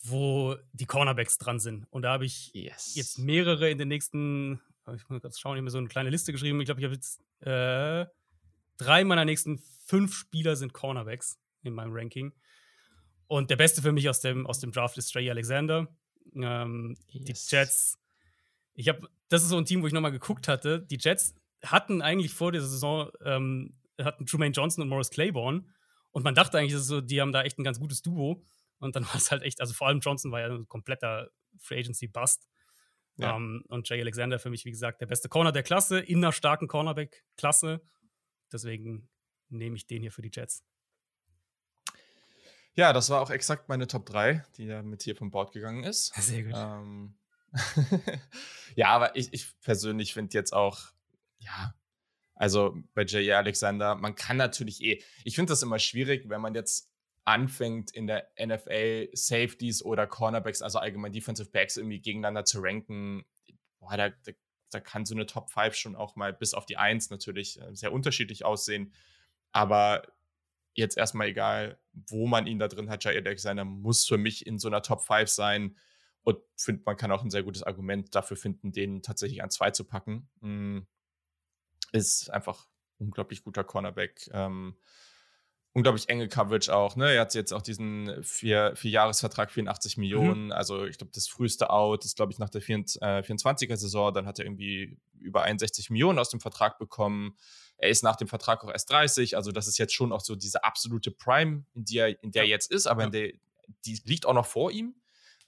wo 0.00 0.56
die 0.72 0.86
Cornerbacks 0.86 1.38
dran 1.38 1.58
sind. 1.58 1.86
Und 1.90 2.02
da 2.02 2.12
habe 2.12 2.24
ich 2.24 2.50
yes. 2.54 2.94
jetzt 2.94 3.18
mehrere 3.18 3.70
in 3.70 3.78
den 3.78 3.88
nächsten, 3.88 4.60
ich 4.94 5.08
muss 5.08 5.20
kurz 5.20 5.38
schauen, 5.38 5.54
ich 5.54 5.58
habe 5.58 5.64
mir 5.64 5.70
so 5.70 5.78
eine 5.78 5.88
kleine 5.88 6.10
Liste 6.10 6.32
geschrieben. 6.32 6.60
Ich 6.60 6.66
glaube, 6.66 6.80
ich 6.80 6.84
habe 6.84 6.94
jetzt 6.94 7.20
äh, 7.40 8.06
drei 8.76 9.04
meiner 9.04 9.24
nächsten 9.24 9.58
fünf 9.86 10.14
Spieler 10.14 10.56
sind 10.56 10.72
Cornerbacks 10.72 11.38
in 11.62 11.74
meinem 11.74 11.92
Ranking. 11.92 12.32
Und 13.28 13.50
der 13.50 13.56
beste 13.56 13.80
für 13.80 13.92
mich 13.92 14.08
aus 14.08 14.20
dem, 14.20 14.46
aus 14.46 14.60
dem 14.60 14.72
Draft 14.72 14.98
ist 14.98 15.12
Trey 15.12 15.30
Alexander. 15.30 15.88
Ähm, 16.34 16.96
yes. 17.08 17.46
Die 17.48 17.56
Jets, 17.56 17.98
ich 18.74 18.88
habe, 18.88 19.08
das 19.28 19.42
ist 19.42 19.48
so 19.48 19.56
ein 19.56 19.64
Team, 19.64 19.82
wo 19.82 19.86
ich 19.86 19.92
nochmal 19.92 20.12
geguckt 20.12 20.48
hatte. 20.48 20.80
Die 20.80 20.98
Jets 20.98 21.34
hatten 21.64 22.02
eigentlich 22.02 22.32
vor 22.32 22.52
der 22.52 22.60
Saison, 22.60 23.10
ähm, 23.24 23.74
hatten 24.00 24.26
Trumaine 24.26 24.52
Johnson 24.52 24.82
und 24.82 24.88
Morris 24.88 25.10
Claiborne. 25.10 25.64
Und 26.10 26.24
man 26.24 26.34
dachte 26.34 26.58
eigentlich, 26.58 26.76
so, 26.76 27.00
die 27.00 27.20
haben 27.20 27.32
da 27.32 27.42
echt 27.42 27.58
ein 27.58 27.64
ganz 27.64 27.78
gutes 27.80 28.02
Duo. 28.02 28.44
Und 28.78 28.96
dann 28.96 29.04
war 29.06 29.16
es 29.16 29.30
halt 29.30 29.42
echt, 29.42 29.60
also 29.60 29.72
vor 29.72 29.88
allem 29.88 30.00
Johnson 30.00 30.32
war 30.32 30.40
ja 30.40 30.48
ein 30.48 30.68
kompletter 30.68 31.30
Free 31.58 31.78
Agency 31.78 32.08
Bust. 32.08 32.48
Ja. 33.22 33.36
Um, 33.36 33.42
ähm, 33.42 33.64
und 33.68 33.88
Jay 33.88 34.00
Alexander 34.00 34.38
für 34.38 34.50
mich, 34.50 34.64
wie 34.64 34.70
gesagt, 34.70 35.00
der 35.00 35.06
beste 35.06 35.28
Corner 35.28 35.52
der 35.52 35.62
Klasse, 35.62 36.00
in 36.00 36.18
einer 36.18 36.32
starken 36.32 36.68
Cornerback-Klasse. 36.68 37.80
Deswegen 38.52 39.08
nehme 39.48 39.76
ich 39.76 39.86
den 39.86 40.02
hier 40.02 40.12
für 40.12 40.22
die 40.22 40.30
Jets. 40.32 40.64
Ja, 42.74 42.92
das 42.92 43.10
war 43.10 43.20
auch 43.20 43.30
exakt 43.30 43.68
meine 43.68 43.86
Top 43.86 44.06
3, 44.06 44.44
die 44.56 44.64
ja 44.64 44.82
mit 44.82 45.02
hier 45.02 45.14
vom 45.14 45.30
Board 45.30 45.52
gegangen 45.52 45.84
ist. 45.84 46.14
Sehr 46.20 46.44
gut. 46.44 46.54
Ähm, 46.56 47.18
ja, 48.76 48.88
aber 48.88 49.14
ich, 49.16 49.32
ich 49.32 49.60
persönlich 49.60 50.14
finde 50.14 50.32
jetzt 50.34 50.52
auch, 50.52 50.80
ja, 51.38 51.74
also 52.34 52.76
bei 52.94 53.02
J.A. 53.02 53.38
Alexander, 53.38 53.94
man 53.94 54.14
kann 54.14 54.38
natürlich 54.38 54.82
eh, 54.82 55.02
ich 55.24 55.34
finde 55.34 55.52
das 55.52 55.62
immer 55.62 55.78
schwierig, 55.78 56.28
wenn 56.28 56.40
man 56.40 56.54
jetzt 56.54 56.91
anfängt 57.24 57.92
in 57.92 58.06
der 58.06 58.28
NFL 58.38 59.08
Safeties 59.12 59.84
oder 59.84 60.06
Cornerbacks, 60.06 60.62
also 60.62 60.78
allgemein 60.78 61.12
Defensive 61.12 61.50
Backs 61.50 61.76
irgendwie 61.76 62.00
gegeneinander 62.00 62.44
zu 62.44 62.60
ranken. 62.60 63.24
Boah, 63.78 63.96
da, 63.96 64.08
da, 64.10 64.32
da 64.70 64.80
kann 64.80 65.06
so 65.06 65.14
eine 65.14 65.26
Top 65.26 65.50
5 65.50 65.74
schon 65.74 65.96
auch 65.96 66.16
mal 66.16 66.32
bis 66.32 66.54
auf 66.54 66.66
die 66.66 66.76
1 66.76 67.10
natürlich 67.10 67.60
äh, 67.60 67.74
sehr 67.74 67.92
unterschiedlich 67.92 68.44
aussehen. 68.44 68.92
Aber 69.52 70.02
jetzt 70.74 70.96
erstmal 70.96 71.28
egal, 71.28 71.78
wo 71.92 72.26
man 72.26 72.46
ihn 72.46 72.58
da 72.58 72.68
drin 72.68 72.90
hat, 72.90 73.04
Jair 73.04 73.24
Alexander 73.24 73.64
muss 73.64 74.06
für 74.06 74.18
mich 74.18 74.46
in 74.46 74.58
so 74.58 74.68
einer 74.68 74.82
Top 74.82 75.02
5 75.02 75.28
sein. 75.28 75.76
Und 76.24 76.38
finde, 76.56 76.82
man 76.86 76.96
kann 76.96 77.10
auch 77.10 77.22
ein 77.22 77.30
sehr 77.30 77.42
gutes 77.42 77.62
Argument 77.62 78.14
dafür 78.14 78.36
finden, 78.36 78.72
den 78.72 79.02
tatsächlich 79.02 79.42
an 79.42 79.50
zwei 79.50 79.70
zu 79.72 79.84
packen. 79.84 80.28
Mhm. 80.40 80.86
Ist 81.92 82.30
einfach 82.30 82.66
unglaublich 82.98 83.42
guter 83.42 83.64
Cornerback. 83.64 84.30
Ähm, 84.32 84.76
unglaublich 85.74 86.08
enge 86.08 86.28
Coverage 86.28 86.74
auch. 86.74 86.96
Ne? 86.96 87.12
Er 87.12 87.22
hat 87.22 87.34
jetzt 87.34 87.52
auch 87.52 87.62
diesen 87.62 88.22
vier, 88.22 88.72
Vierjahresvertrag, 88.76 89.50
84 89.50 89.96
mhm. 89.96 90.00
Millionen. 90.00 90.44
Mhm. 90.46 90.52
Also 90.52 90.84
ich 90.84 90.98
glaube, 90.98 91.12
das 91.14 91.28
früheste 91.28 91.70
Out 91.70 92.04
ist, 92.04 92.16
glaube 92.16 92.32
ich, 92.32 92.38
nach 92.38 92.50
der 92.50 92.62
24er-Saison. 92.62 94.12
Dann 94.12 94.26
hat 94.26 94.38
er 94.38 94.44
irgendwie 94.44 94.98
über 95.18 95.42
61 95.42 95.90
Millionen 95.90 96.18
aus 96.18 96.30
dem 96.30 96.40
Vertrag 96.40 96.78
bekommen. 96.78 97.36
Er 97.78 97.88
ist 97.88 98.02
nach 98.02 98.16
dem 98.16 98.28
Vertrag 98.28 98.64
auch 98.64 98.70
erst 98.70 98.90
30. 98.90 99.36
Also 99.36 99.50
das 99.50 99.66
ist 99.66 99.78
jetzt 99.78 99.94
schon 99.94 100.12
auch 100.12 100.20
so 100.20 100.36
diese 100.36 100.62
absolute 100.62 101.10
Prime, 101.10 101.64
in, 101.74 101.84
die 101.84 101.98
er, 101.98 102.22
in 102.22 102.32
der 102.32 102.42
er 102.42 102.48
jetzt 102.48 102.70
ist. 102.70 102.86
Aber 102.86 103.04
ja. 103.04 103.10
der, 103.10 103.32
die 103.86 104.00
liegt 104.04 104.26
auch 104.26 104.34
noch 104.34 104.46
vor 104.46 104.70
ihm. 104.70 104.94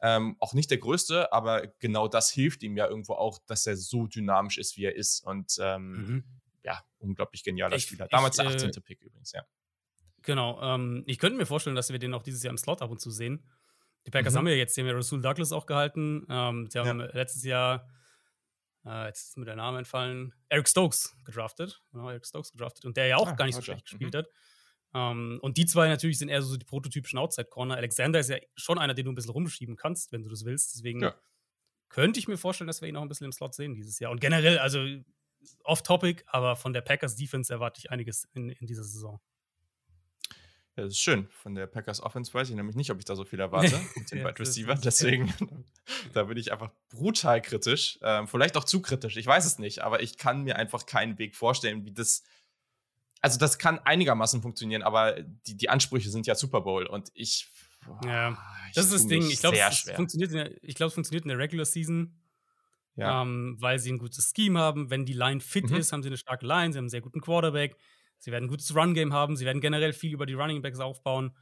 Ähm, 0.01 0.37
auch 0.41 0.53
nicht 0.53 0.71
der 0.71 0.79
größte, 0.79 1.33
aber 1.33 1.67
genau 1.79 2.09
das 2.09 2.31
hilft 2.31 2.63
ihm 2.63 2.77
ja 2.77 2.87
irgendwo 2.87 3.15
auch, 3.15 3.39
dass 3.47 3.67
er 3.67 3.77
so 3.77 4.07
dynamisch 4.07 4.59
ist, 4.59 4.77
wie 4.77 4.85
er 4.85 4.95
ist. 4.95 5.21
Und 5.25 5.57
ähm, 5.61 5.93
mhm. 5.93 6.25
ja, 6.63 6.83
unglaublich 6.99 7.43
genialer 7.43 7.77
ich, 7.77 7.85
Spieler. 7.85 8.09
Damals 8.09 8.39
ich, 8.39 8.45
der 8.45 8.55
18. 8.55 8.71
Äh, 8.71 8.81
Pick 8.81 9.01
übrigens, 9.01 9.33
ja. 9.33 9.45
Genau. 10.25 10.61
Ähm, 10.63 11.05
ich 11.07 11.19
könnte 11.19 11.39
mir 11.39 11.47
vorstellen, 11.47 11.77
dass 11.77 11.91
wir 11.91 11.99
den 11.99 12.15
auch 12.15 12.23
dieses 12.23 12.43
Jahr 12.43 12.51
im 12.51 12.59
Slot 12.59 12.83
ab 12.83 12.91
und 12.91 13.01
zu 13.01 13.11
sehen. 13.11 13.45
Die 14.07 14.11
Packers 14.11 14.35
mhm. 14.35 14.39
haben 14.39 14.49
ja 14.49 14.55
jetzt 14.55 14.77
den 14.77 14.89
Rasul 14.89 15.23
Douglas 15.23 15.53
auch 15.53 15.67
gehalten. 15.67 16.27
Ähm, 16.29 16.69
sie 16.71 16.79
haben 16.79 17.01
ja. 17.01 17.07
letztes 17.13 17.45
Jahr, 17.45 17.89
äh, 18.85 19.07
jetzt 19.07 19.29
ist 19.29 19.37
mir 19.39 19.45
der 19.45 19.57
Name 19.57 19.79
entfallen, 19.79 20.35
Eric 20.49 20.69
Stokes 20.69 21.17
gedraftet. 21.25 21.83
Genau, 21.93 22.11
Eric 22.11 22.27
Stokes 22.27 22.53
gedraftet. 22.53 22.85
Und 22.85 22.97
der 22.97 23.07
ja 23.07 23.17
auch 23.17 23.29
ah, 23.29 23.33
gar 23.33 23.47
nicht 23.47 23.55
so 23.55 23.63
schlecht 23.63 23.87
gespielt 23.87 24.15
mhm. 24.15 24.19
hat. 24.19 24.29
Um, 24.93 25.01
ähm, 25.01 25.39
und 25.43 25.57
die 25.57 25.67
zwei 25.67 25.89
natürlich 25.89 26.19
sind 26.19 26.29
eher 26.29 26.41
so 26.41 26.57
die 26.57 26.65
prototypischen 26.65 27.19
Outside-Corner. 27.19 27.75
Alexander 27.75 28.21
ist 28.21 28.31
ja 28.31 28.37
schon 28.55 28.79
einer, 28.79 28.95
den 28.95 29.07
du 29.07 29.11
ein 29.11 29.17
bisschen 29.17 29.33
rumschieben 29.33 29.75
kannst, 29.75 30.13
wenn 30.13 30.23
du 30.23 30.29
das 30.29 30.45
willst. 30.45 30.77
Deswegen 30.77 31.01
ja. 31.01 31.15
könnte 31.89 32.21
ich 32.21 32.29
mir 32.29 32.37
vorstellen, 32.37 32.69
dass 32.69 32.81
wir 32.81 32.89
ihn 32.89 32.97
auch 32.97 33.03
ein 33.03 33.09
bisschen 33.09 33.25
im 33.25 33.33
Slot 33.33 33.55
sehen 33.55 33.75
dieses 33.75 33.99
Jahr. 33.99 34.13
Und 34.13 34.21
generell, 34.21 34.59
also 34.59 34.87
off-topic, 35.65 36.23
aber 36.29 36.55
von 36.55 36.73
der 36.73 36.81
Packers 36.81 37.17
Defense 37.17 37.53
erwarte 37.53 37.81
ich 37.81 37.91
einiges 37.91 38.29
in, 38.35 38.51
in 38.51 38.69
dieser 38.69 38.85
Saison. 38.85 39.21
Ja, 40.77 40.83
das 40.83 40.95
ist 40.95 41.01
schön. 41.01 41.29
Von 41.29 41.55
der 41.55 41.67
Packers 41.69 42.01
Offense 42.01 42.35
weiß 42.35 42.51
ich 42.51 42.57
nämlich 42.57 42.75
nicht, 42.75 42.91
ob 42.91 42.99
ich 42.99 43.05
da 43.05 43.15
so 43.15 43.25
viel 43.25 43.39
erwarte 43.41 43.81
mit 43.97 44.11
den 44.11 44.19
ja, 44.19 44.25
Wide 44.25 44.39
Receiver. 44.39 44.75
Deswegen, 44.75 45.33
da 46.13 46.25
bin 46.25 46.37
ich 46.37 46.53
einfach 46.53 46.71
brutal 46.91 47.41
kritisch. 47.41 47.99
Ähm, 48.03 48.27
vielleicht 48.27 48.57
auch 48.57 48.65
zu 48.65 48.83
kritisch. 48.83 49.17
Ich 49.17 49.27
weiß 49.27 49.47
es 49.47 49.59
nicht, 49.59 49.81
aber 49.81 50.03
ich 50.03 50.19
kann 50.19 50.43
mir 50.43 50.57
einfach 50.57 50.87
keinen 50.87 51.19
Weg 51.19 51.37
vorstellen, 51.37 51.85
wie 51.85 51.93
das. 51.93 52.25
Also, 53.21 53.39
das 53.39 53.59
kann 53.59 53.79
einigermaßen 53.79 54.43
funktionieren, 54.43 54.83
aber 54.83 55.23
die, 55.47 55.57
die 55.57 55.71
Ansprüche 55.71 56.11
sind 56.11 56.27
ja 56.27 56.35
Super 56.35 56.61
Bowl 56.61 56.87
und 56.87 57.11
ich. 57.15 57.49
Boah, 57.87 58.01
ja, 58.05 58.39
das 58.75 58.87
ist 58.87 58.95
das 58.95 59.07
Ding. 59.07 59.23
Ich 59.31 59.41
glaube, 59.41 59.59
es, 59.59 59.91
funktioniert 59.95 60.31
in 60.33 60.37
der, 60.37 60.65
ich 60.65 60.75
glaub, 60.75 60.89
es 60.89 60.95
funktioniert 60.95 61.25
in 61.25 61.29
der 61.29 61.39
Regular 61.39 61.65
Season. 61.65 62.21
Ja. 62.97 63.23
Ähm, 63.23 63.57
weil 63.59 63.79
sie 63.81 63.91
ein 63.91 63.99
gutes 63.99 64.33
Scheme 64.35 64.59
haben. 64.59 64.89
Wenn 64.89 65.05
die 65.05 65.15
Line 65.15 65.41
fit 65.41 65.69
mhm. 65.69 65.77
ist, 65.77 65.93
haben 65.93 66.03
sie 66.03 66.09
eine 66.09 66.17
starke 66.17 66.47
Line, 66.47 66.73
sie 66.73 66.79
haben 66.79 66.85
einen 66.85 66.91
sehr 66.91 67.01
guten 67.01 67.21
Quarterback. 67.21 67.77
Sie 68.25 68.33
werden 68.33 68.47
ein 68.47 68.49
gutes 68.49 68.75
Run-Game 68.75 69.13
haben. 69.13 69.37
Sie 69.37 69.45
werden 69.45 69.61
generell 69.61 69.93
viel 69.93 70.15
über 70.15 70.25
die 70.25 70.33
Running 70.33 70.63
Backs 70.63 70.81
aufbauen. 70.81 71.37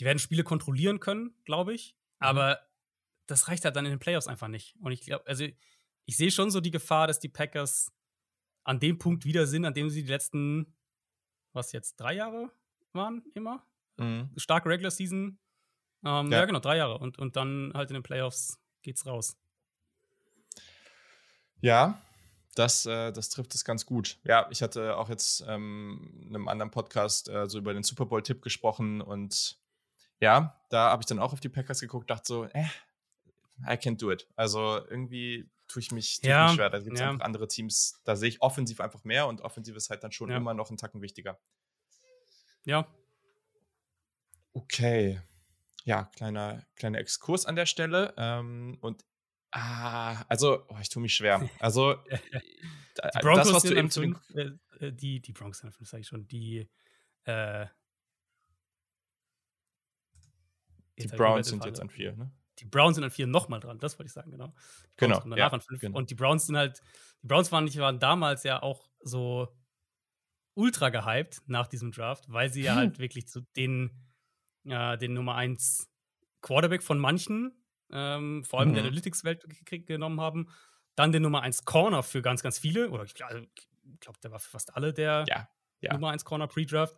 Die 0.00 0.06
werden 0.06 0.18
Spiele 0.18 0.42
kontrollieren 0.42 0.98
können, 0.98 1.34
glaube 1.44 1.74
ich. 1.74 1.98
Mhm. 2.18 2.26
Aber 2.26 2.60
das 3.26 3.48
reicht 3.48 3.66
halt 3.66 3.76
dann 3.76 3.84
in 3.84 3.90
den 3.90 3.98
Playoffs 3.98 4.26
einfach 4.26 4.48
nicht. 4.48 4.74
Und 4.80 4.92
ich 4.92 5.02
glaube, 5.02 5.26
also 5.26 5.44
ich 6.06 6.16
sehe 6.16 6.30
schon 6.30 6.50
so 6.50 6.62
die 6.62 6.70
Gefahr, 6.70 7.06
dass 7.06 7.20
die 7.20 7.28
Packers 7.28 7.92
an 8.62 8.80
dem 8.80 8.96
Punkt 8.96 9.26
wieder 9.26 9.46
sind, 9.46 9.66
an 9.66 9.74
dem 9.74 9.90
sie 9.90 10.02
die 10.02 10.08
letzten, 10.08 10.74
was 11.52 11.72
jetzt, 11.72 11.96
drei 11.96 12.14
Jahre 12.14 12.50
waren, 12.94 13.22
immer. 13.34 13.62
Mhm. 13.98 14.30
Starke 14.38 14.70
Regular 14.70 14.90
Season. 14.90 15.38
Ähm, 16.06 16.32
ja. 16.32 16.38
ja. 16.38 16.44
genau, 16.46 16.60
drei 16.60 16.78
Jahre. 16.78 16.96
Und, 16.96 17.18
und 17.18 17.36
dann 17.36 17.70
halt 17.74 17.90
in 17.90 17.94
den 17.94 18.02
Playoffs 18.02 18.58
geht's 18.80 19.04
raus. 19.04 19.36
Ja, 21.60 22.00
das, 22.54 22.86
äh, 22.86 23.12
das 23.12 23.28
trifft 23.30 23.54
es 23.54 23.64
ganz 23.64 23.86
gut. 23.86 24.18
Ja, 24.24 24.46
ich 24.50 24.62
hatte 24.62 24.96
auch 24.96 25.08
jetzt 25.08 25.44
ähm, 25.46 26.22
in 26.22 26.34
einem 26.34 26.48
anderen 26.48 26.70
Podcast 26.70 27.28
äh, 27.28 27.48
so 27.48 27.58
über 27.58 27.74
den 27.74 27.82
Super 27.82 28.06
Bowl-Tipp 28.06 28.42
gesprochen 28.42 29.00
und 29.00 29.58
ja, 30.20 30.58
da 30.70 30.90
habe 30.90 31.02
ich 31.02 31.06
dann 31.06 31.18
auch 31.18 31.32
auf 31.32 31.40
die 31.40 31.48
Packers 31.48 31.80
geguckt, 31.80 32.08
dachte 32.08 32.26
so, 32.26 32.44
eh, 32.46 32.66
I 33.62 33.74
can't 33.74 34.00
do 34.00 34.10
it. 34.10 34.28
Also 34.36 34.80
irgendwie 34.88 35.50
tue 35.68 35.80
ich 35.80 35.92
mich, 35.92 36.20
tue 36.20 36.30
ja, 36.30 36.46
mich 36.46 36.54
schwer. 36.54 36.70
Da 36.70 36.78
gibt 36.78 36.94
es 36.94 37.00
ja. 37.00 37.10
einfach 37.10 37.24
andere 37.24 37.48
Teams, 37.48 38.00
da 38.04 38.16
sehe 38.16 38.28
ich 38.28 38.42
offensiv 38.42 38.80
einfach 38.80 39.04
mehr 39.04 39.26
und 39.26 39.40
offensiv 39.40 39.76
ist 39.76 39.90
halt 39.90 40.04
dann 40.04 40.12
schon 40.12 40.30
ja. 40.30 40.36
immer 40.36 40.54
noch 40.54 40.68
einen 40.68 40.78
Tacken 40.78 41.02
wichtiger. 41.02 41.38
Ja. 42.64 42.86
Okay. 44.52 45.20
Ja, 45.84 46.04
kleiner, 46.16 46.64
kleiner 46.76 46.98
Exkurs 46.98 47.44
an 47.44 47.56
der 47.56 47.66
Stelle. 47.66 48.14
Ähm, 48.16 48.78
und 48.80 49.04
Ah, 49.56 50.24
also, 50.28 50.64
oh, 50.68 50.76
ich 50.80 50.88
tue 50.88 51.00
mich 51.00 51.14
schwer. 51.14 51.48
Also, 51.60 51.94
die 51.94 53.18
Broncos 53.20 53.46
das, 53.46 53.52
was 53.54 53.62
du 53.62 53.74
eben 53.74 53.88
zu 53.88 54.02
äh, 54.02 54.50
äh, 54.80 54.92
die, 54.92 55.20
die 55.20 55.32
Broncos 55.32 55.58
sind 55.58 55.74
sage 55.86 56.00
ich 56.00 56.08
schon, 56.08 56.26
die, 56.26 56.68
äh, 57.24 57.66
die 60.98 61.06
Browns 61.08 61.48
sind 61.48 61.64
jetzt 61.64 61.80
an 61.80 61.88
vier, 61.88 62.16
ne? 62.16 62.32
Die 62.58 62.64
Browns 62.64 62.96
sind 62.96 63.04
an 63.04 63.10
vier 63.10 63.26
nochmal 63.26 63.60
dran, 63.60 63.78
das 63.78 63.98
wollte 63.98 64.08
ich 64.08 64.12
sagen, 64.12 64.30
genau. 64.32 64.54
Genau. 64.96 65.22
Ja, 65.36 65.48
genau. 65.48 65.96
Und 65.96 66.10
die 66.10 66.14
Browns 66.14 66.46
sind 66.46 66.56
halt, 66.56 66.82
die 67.22 67.26
Browns 67.26 67.50
waren, 67.50 67.64
nicht, 67.64 67.78
waren 67.78 67.98
damals 67.98 68.42
ja 68.44 68.62
auch 68.62 68.88
so 69.00 69.56
ultra 70.54 70.90
gehypt 70.90 71.42
nach 71.46 71.66
diesem 71.68 71.92
Draft, 71.92 72.24
weil 72.28 72.52
sie 72.52 72.62
ja 72.62 72.74
halt 72.74 72.98
wirklich 72.98 73.28
zu 73.28 73.40
den, 73.56 73.90
äh, 74.64 74.98
den 74.98 75.14
Nummer 75.14 75.36
1 75.36 75.88
Quarterback 76.42 76.82
von 76.82 76.98
manchen 76.98 77.52
ähm, 77.94 78.44
vor 78.44 78.58
allem 78.60 78.70
mhm. 78.70 78.72
in 78.72 78.74
der 78.74 78.82
mhm. 78.82 78.88
Analytics-Welt 78.88 79.86
genommen 79.86 80.20
haben. 80.20 80.48
Dann 80.96 81.12
den 81.12 81.22
Nummer 81.22 81.42
1 81.42 81.64
Corner 81.64 82.02
für 82.02 82.22
ganz, 82.22 82.42
ganz 82.42 82.58
viele, 82.58 82.90
oder 82.90 83.04
ich 83.04 83.14
glaube, 83.14 83.48
glaub, 84.00 84.20
der 84.20 84.30
war 84.30 84.38
für 84.38 84.50
fast 84.50 84.76
alle 84.76 84.92
der 84.92 85.24
ja, 85.28 85.48
ja. 85.80 85.94
Nummer 85.94 86.10
1 86.10 86.24
Corner 86.24 86.46
Pre-Draft. 86.46 86.96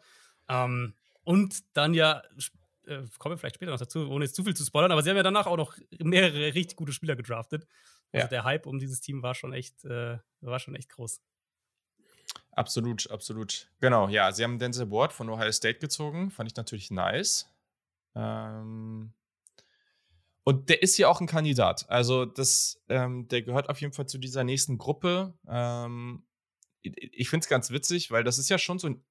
Ähm, 0.48 0.94
und 1.22 1.64
dann 1.76 1.94
ja, 1.94 2.22
äh, 2.86 3.02
kommen 3.18 3.34
wir 3.34 3.38
vielleicht 3.38 3.56
später 3.56 3.72
noch 3.72 3.78
dazu, 3.78 4.08
ohne 4.08 4.24
jetzt 4.24 4.34
zu 4.34 4.44
viel 4.44 4.54
zu 4.54 4.64
spoilern, 4.64 4.92
aber 4.92 5.02
sie 5.02 5.10
haben 5.10 5.16
ja 5.16 5.22
danach 5.22 5.46
auch 5.46 5.56
noch 5.56 5.76
mehrere 5.98 6.54
richtig 6.54 6.76
gute 6.76 6.92
Spieler 6.92 7.16
gedraftet. 7.16 7.66
Also 8.12 8.24
ja. 8.24 8.28
der 8.28 8.44
Hype 8.44 8.66
um 8.66 8.78
dieses 8.78 9.00
Team 9.00 9.22
war 9.22 9.34
schon 9.34 9.52
echt, 9.52 9.84
äh, 9.84 10.18
war 10.40 10.58
schon 10.58 10.76
echt 10.76 10.90
groß. 10.90 11.20
Absolut, 12.52 13.10
absolut. 13.10 13.68
Genau, 13.80 14.08
ja, 14.08 14.32
sie 14.32 14.44
haben 14.44 14.58
Denzel 14.58 14.90
Ward 14.90 15.12
von 15.12 15.28
Ohio 15.28 15.52
State 15.52 15.78
gezogen, 15.78 16.30
fand 16.30 16.50
ich 16.50 16.56
natürlich 16.56 16.90
nice. 16.90 17.48
Ähm, 18.14 19.12
Und 20.48 20.68
der 20.68 20.80
ist 20.80 20.94
hier 20.94 21.10
auch 21.10 21.20
ein 21.20 21.26
Kandidat. 21.26 21.90
Also, 21.90 22.24
das, 22.24 22.80
ähm, 22.88 23.26
der 23.26 23.42
gehört 23.42 23.68
auf 23.68 23.80
jeden 23.80 23.92
Fall 23.92 24.06
zu 24.06 24.16
dieser 24.16 24.44
nächsten 24.44 24.78
Gruppe. 24.78 25.34
Ähm, 25.48 26.24
ich 26.82 27.28
finde 27.28 27.42
es 27.42 27.48
ganz 27.48 27.72
witzig, 27.72 28.12
weil 28.12 28.22
das 28.22 28.38
ist 28.38 28.48
ja 28.48 28.56
schon 28.56 28.78
so 28.78 28.86
ein 28.86 29.04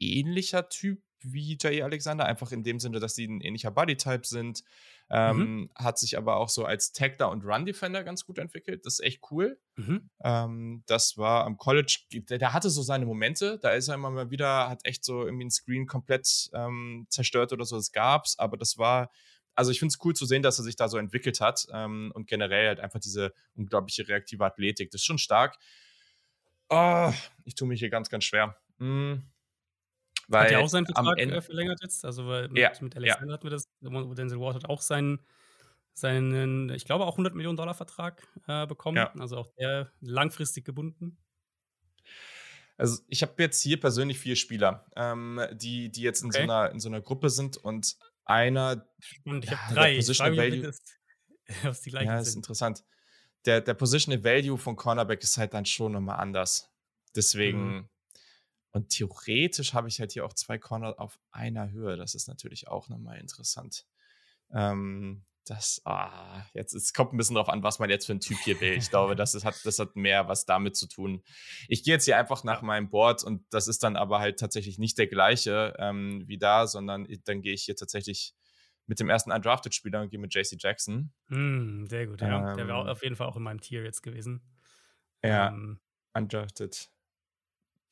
ähnlicher 0.00 0.68
Typ 0.68 1.00
wie 1.20 1.52
J.E. 1.52 1.82
Alexander, 1.82 2.24
einfach 2.24 2.50
in 2.50 2.64
dem 2.64 2.80
Sinne, 2.80 2.98
dass 2.98 3.14
sie 3.14 3.28
ein 3.28 3.40
ähnlicher 3.40 3.70
Bodytype 3.70 4.26
sind. 4.26 4.64
Ähm, 5.10 5.36
mhm. 5.36 5.70
Hat 5.76 5.96
sich 5.96 6.18
aber 6.18 6.38
auch 6.38 6.48
so 6.48 6.64
als 6.64 6.90
Tackler 6.90 7.30
und 7.30 7.44
Run-Defender 7.44 8.02
ganz 8.02 8.26
gut 8.26 8.38
entwickelt. 8.38 8.84
Das 8.84 8.94
ist 8.94 9.06
echt 9.06 9.30
cool. 9.30 9.60
Mhm. 9.76 10.10
Ähm, 10.24 10.82
das 10.86 11.16
war 11.18 11.44
am 11.44 11.56
College, 11.56 12.00
der, 12.12 12.38
der, 12.38 12.52
hatte 12.52 12.68
so 12.68 12.82
seine 12.82 13.06
Momente. 13.06 13.60
Da 13.62 13.70
ist 13.70 13.86
er 13.86 13.94
immer 13.94 14.10
mal 14.10 14.30
wieder, 14.32 14.68
hat 14.68 14.84
echt 14.84 15.04
so 15.04 15.24
irgendwie 15.24 15.44
ein 15.44 15.50
Screen 15.52 15.86
komplett 15.86 16.50
ähm, 16.52 17.06
zerstört 17.10 17.52
oder 17.52 17.64
so. 17.64 17.76
Das 17.76 17.92
gab's, 17.92 18.36
aber 18.40 18.56
das 18.56 18.76
war 18.76 19.12
also 19.54 19.70
ich 19.70 19.78
finde 19.78 19.92
es 19.92 20.04
cool 20.04 20.14
zu 20.14 20.26
sehen, 20.26 20.42
dass 20.42 20.58
er 20.58 20.64
sich 20.64 20.76
da 20.76 20.88
so 20.88 20.98
entwickelt 20.98 21.40
hat 21.40 21.66
ähm, 21.72 22.12
und 22.14 22.26
generell 22.26 22.68
halt 22.68 22.80
einfach 22.80 23.00
diese 23.00 23.32
unglaubliche 23.54 24.08
reaktive 24.08 24.44
Athletik. 24.44 24.90
Das 24.90 25.00
ist 25.00 25.06
schon 25.06 25.18
stark. 25.18 25.58
Oh, 26.68 27.12
ich 27.44 27.54
tue 27.54 27.68
mich 27.68 27.80
hier 27.80 27.90
ganz, 27.90 28.08
ganz 28.08 28.24
schwer. 28.24 28.56
Hm. 28.78 29.22
Weil 30.28 30.44
hat 30.44 30.50
er 30.52 30.60
auch 30.60 30.68
seinen 30.68 30.86
Vertrag 30.86 31.18
Ende, 31.18 31.42
verlängert 31.42 31.80
jetzt? 31.82 32.04
Also 32.04 32.26
weil 32.26 32.48
mit, 32.48 32.58
ja, 32.58 32.70
mit 32.80 32.96
Alexander 32.96 33.26
ja. 33.26 33.32
hatten 33.34 33.44
wir 33.44 33.50
das. 33.50 33.68
Denzel 33.80 34.38
Ward 34.38 34.54
hat 34.54 34.66
auch 34.66 34.80
seinen, 34.80 35.18
seinen, 35.92 36.70
ich 36.70 36.84
glaube 36.84 37.04
auch 37.04 37.14
100 37.14 37.34
Millionen 37.34 37.56
Dollar 37.56 37.74
Vertrag 37.74 38.22
äh, 38.46 38.66
bekommen. 38.66 38.96
Ja. 38.96 39.12
Also 39.18 39.38
auch 39.38 39.48
der 39.58 39.90
langfristig 40.00 40.64
gebunden. 40.64 41.18
Also 42.76 43.02
ich 43.08 43.22
habe 43.22 43.34
jetzt 43.38 43.60
hier 43.60 43.78
persönlich 43.78 44.18
vier 44.20 44.36
Spieler, 44.36 44.86
ähm, 44.96 45.40
die, 45.52 45.90
die 45.90 46.02
jetzt 46.02 46.22
in, 46.22 46.28
okay. 46.28 46.38
so 46.38 46.42
einer, 46.44 46.70
in 46.70 46.80
so 46.80 46.88
einer 46.88 47.00
Gruppe 47.00 47.28
sind 47.28 47.56
und 47.56 47.96
einer. 48.24 48.86
Und 49.24 49.44
ich 49.44 49.50
habe 49.50 49.74
drei. 49.74 49.96
Positional 49.96 50.36
Value, 50.36 50.62
das, 50.62 50.82
was 51.62 51.82
die 51.82 51.90
gleichen 51.90 52.08
ja, 52.08 52.20
ist 52.20 52.32
sind. 52.32 52.38
interessant. 52.38 52.84
Der, 53.46 53.60
der 53.60 53.74
Positional 53.74 54.22
Value 54.22 54.58
von 54.58 54.76
Cornerback 54.76 55.22
ist 55.22 55.38
halt 55.38 55.54
dann 55.54 55.64
schon 55.64 55.92
nochmal 55.92 56.18
anders. 56.18 56.70
Deswegen. 57.14 57.76
Mhm. 57.76 57.88
Und 58.72 58.90
theoretisch 58.90 59.74
habe 59.74 59.88
ich 59.88 59.98
halt 59.98 60.12
hier 60.12 60.24
auch 60.24 60.32
zwei 60.32 60.56
Corner 60.56 60.94
auf 61.00 61.18
einer 61.32 61.72
Höhe. 61.72 61.96
Das 61.96 62.14
ist 62.14 62.28
natürlich 62.28 62.68
auch 62.68 62.88
nochmal 62.88 63.18
interessant. 63.18 63.84
Ähm, 64.52 65.24
das, 65.50 65.82
ah, 65.84 66.44
jetzt 66.54 66.74
es 66.74 66.92
kommt 66.92 67.12
ein 67.12 67.16
bisschen 67.16 67.34
drauf 67.34 67.48
an, 67.48 67.64
was 67.64 67.80
man 67.80 67.90
jetzt 67.90 68.06
für 68.06 68.12
ein 68.12 68.20
Typ 68.20 68.38
hier 68.44 68.60
will. 68.60 68.74
Ich 68.74 68.88
glaube, 68.88 69.16
das, 69.16 69.34
ist, 69.34 69.44
hat, 69.44 69.56
das 69.64 69.80
hat 69.80 69.96
mehr 69.96 70.28
was 70.28 70.46
damit 70.46 70.76
zu 70.76 70.86
tun. 70.86 71.24
Ich 71.66 71.82
gehe 71.82 71.94
jetzt 71.94 72.04
hier 72.04 72.16
einfach 72.16 72.44
nach 72.44 72.62
meinem 72.62 72.88
Board 72.88 73.24
und 73.24 73.44
das 73.50 73.66
ist 73.66 73.82
dann 73.82 73.96
aber 73.96 74.20
halt 74.20 74.38
tatsächlich 74.38 74.78
nicht 74.78 74.96
der 74.96 75.08
gleiche 75.08 75.74
ähm, 75.78 76.22
wie 76.26 76.38
da, 76.38 76.68
sondern 76.68 77.08
dann 77.24 77.42
gehe 77.42 77.52
ich 77.52 77.64
hier 77.64 77.74
tatsächlich 77.74 78.34
mit 78.86 79.00
dem 79.00 79.10
ersten 79.10 79.32
Undrafted-Spieler 79.32 80.02
und 80.02 80.10
gehe 80.10 80.20
mit 80.20 80.32
JC 80.32 80.56
Jackson. 80.56 81.12
Mm, 81.28 81.86
sehr 81.86 82.06
gut, 82.06 82.20
ja. 82.20 82.50
Ähm, 82.50 82.56
der 82.56 82.68
wäre 82.68 82.88
auf 82.88 83.02
jeden 83.02 83.16
Fall 83.16 83.26
auch 83.26 83.36
in 83.36 83.42
meinem 83.42 83.60
Tier 83.60 83.82
jetzt 83.82 84.02
gewesen. 84.02 84.40
Ja, 85.22 85.48
ähm, 85.48 85.80
Undrafted. 86.14 86.90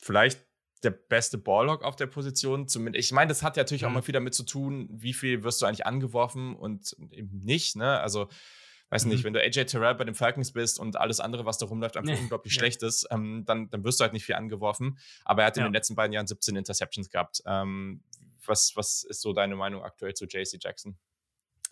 Vielleicht 0.01 0.48
der 0.85 0.91
beste 0.91 1.39
Ballhawk 1.39 1.83
auf 1.83 1.97
der 1.97 2.07
Position. 2.07 2.69
Zumindest, 2.69 3.07
ich 3.07 3.13
meine, 3.13 3.29
das 3.29 3.43
hat 3.43 3.57
ja 3.57 3.63
natürlich 3.63 3.83
mhm. 3.83 3.89
auch 3.89 3.93
mal 3.93 4.03
viel 4.03 4.13
damit 4.13 4.35
zu 4.35 4.45
tun, 4.45 4.89
wie 4.93 5.13
viel 5.13 5.43
wirst 5.45 5.61
du 5.63 5.67
eigentlich 5.67 5.87
angeworfen 5.87 6.55
und 6.55 6.97
eben 7.11 7.41
nicht. 7.41 7.77
Ne? 7.77 7.99
Also, 8.01 8.29
weiß 8.91 9.05
mhm. 9.05 9.13
nicht, 9.13 9.25
wenn 9.25 9.33
du 9.33 9.41
AJ 9.41 9.65
Terrell 9.67 9.95
bei 9.95 10.05
den 10.05 10.15
Falcons 10.15 10.53
bist 10.53 10.79
und 10.79 10.97
alles 10.97 11.21
andere, 11.21 11.45
was 11.45 11.59
da 11.59 11.67
rumläuft, 11.67 11.97
einfach 11.97 12.13
nee. 12.13 12.21
unglaublich 12.21 12.55
ja. 12.55 12.61
schlecht 12.61 12.83
ist, 12.83 13.07
ähm, 13.11 13.45
dann, 13.45 13.71
dann 13.71 13.85
wirst 13.85 14.01
du 14.01 14.03
halt 14.03 14.13
nicht 14.13 14.25
viel 14.25 14.37
angeworfen. 14.37 14.99
Aber 15.25 15.43
er 15.43 15.49
hat 15.49 15.57
in 15.57 15.65
den 15.65 15.73
letzten 15.73 15.95
beiden 15.95 16.13
Jahren 16.13 16.27
17 16.27 16.57
Interceptions 16.57 17.11
gehabt. 17.11 17.43
Ähm, 17.47 18.03
was, 18.47 18.73
was 18.77 19.05
ist 19.05 19.21
so 19.21 19.33
deine 19.33 19.57
Meinung 19.57 19.83
aktuell 19.83 20.15
zu 20.15 20.25
JC 20.25 20.59
Jackson? 20.61 20.97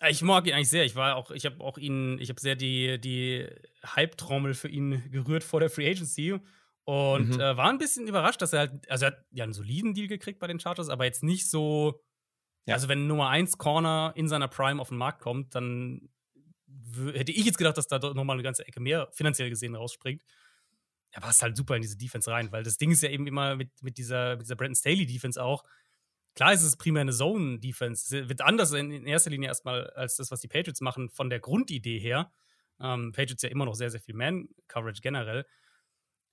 Ich 0.07 0.21
mag 0.21 0.45
ihn 0.45 0.53
eigentlich 0.53 0.69
sehr. 0.69 0.85
Ich 0.85 0.95
war 0.95 1.15
auch, 1.15 1.31
ich 1.31 1.45
habe 1.45 1.59
auch 1.61 1.79
ihn, 1.79 2.19
ich 2.19 2.29
habe 2.29 2.39
sehr 2.39 2.55
die, 2.55 2.99
die 3.01 3.47
Hype-Trommel 3.83 4.53
für 4.53 4.67
ihn 4.67 5.09
gerührt 5.11 5.43
vor 5.43 5.59
der 5.59 5.71
Free 5.71 5.89
Agency 5.89 6.39
und 6.87 7.35
mhm. 7.35 7.41
äh, 7.41 7.57
war 7.57 7.69
ein 7.69 7.79
bisschen 7.79 8.07
überrascht, 8.07 8.41
dass 8.41 8.53
er 8.53 8.59
halt, 8.59 8.89
also 8.89 9.05
er 9.05 9.11
hat 9.11 9.25
ja 9.31 9.43
einen 9.43 9.51
soliden 9.51 9.93
Deal 9.93 10.07
gekriegt 10.07 10.39
bei 10.39 10.47
den 10.47 10.57
Chargers, 10.57 10.87
aber 10.87 11.03
jetzt 11.03 11.21
nicht 11.21 11.49
so. 11.49 12.01
Ja. 12.65 12.75
Also, 12.75 12.87
wenn 12.87 13.07
Nummer 13.07 13.27
1 13.27 13.57
Corner 13.57 14.13
in 14.15 14.29
seiner 14.29 14.47
Prime 14.47 14.81
auf 14.81 14.87
den 14.87 14.97
Markt 14.97 15.21
kommt, 15.21 15.53
dann 15.53 16.09
hätte 17.13 17.33
ich 17.33 17.43
jetzt 17.43 17.57
gedacht, 17.57 17.77
dass 17.77 17.87
da 17.87 17.99
nochmal 17.99 18.37
eine 18.37 18.43
ganze 18.43 18.65
Ecke 18.65 18.79
mehr 18.79 19.09
finanziell 19.11 19.49
gesehen 19.49 19.75
rausspringt. 19.75 20.23
Er 21.11 21.19
passt 21.19 21.41
halt 21.41 21.57
super 21.57 21.75
in 21.75 21.81
diese 21.81 21.97
Defense 21.97 22.31
rein, 22.31 22.53
weil 22.53 22.63
das 22.63 22.77
Ding 22.77 22.91
ist 22.91 23.03
ja 23.03 23.09
eben 23.09 23.27
immer 23.27 23.57
mit, 23.57 23.69
mit 23.83 23.97
dieser, 23.97 24.37
mit 24.37 24.43
dieser 24.43 24.55
Brandon 24.55 24.75
Staley-Defense 24.75 25.43
auch. 25.43 25.65
Klar 26.35 26.53
ist 26.53 26.63
es 26.63 26.77
primär 26.77 27.01
eine 27.01 27.11
Zone-Defense. 27.11 28.21
Es 28.21 28.29
wird 28.29 28.39
anders 28.39 28.71
in, 28.71 28.91
in, 28.91 29.07
erster 29.07 29.29
Linie 29.29 29.49
erstmal 29.49 29.89
als 29.89 30.15
das, 30.15 30.31
was 30.31 30.39
die 30.39 30.47
Patriots 30.47 30.79
machen, 30.79 31.09
von 31.09 31.29
der 31.29 31.41
Grundidee 31.41 31.99
her. 31.99 32.31
Ähm, 32.79 33.11
Patriots 33.11 33.41
ja 33.41 33.49
immer 33.49 33.65
noch 33.65 33.75
sehr, 33.75 33.89
sehr 33.89 33.99
viel 33.99 34.15
Man-Coverage 34.15 35.01
generell. 35.01 35.45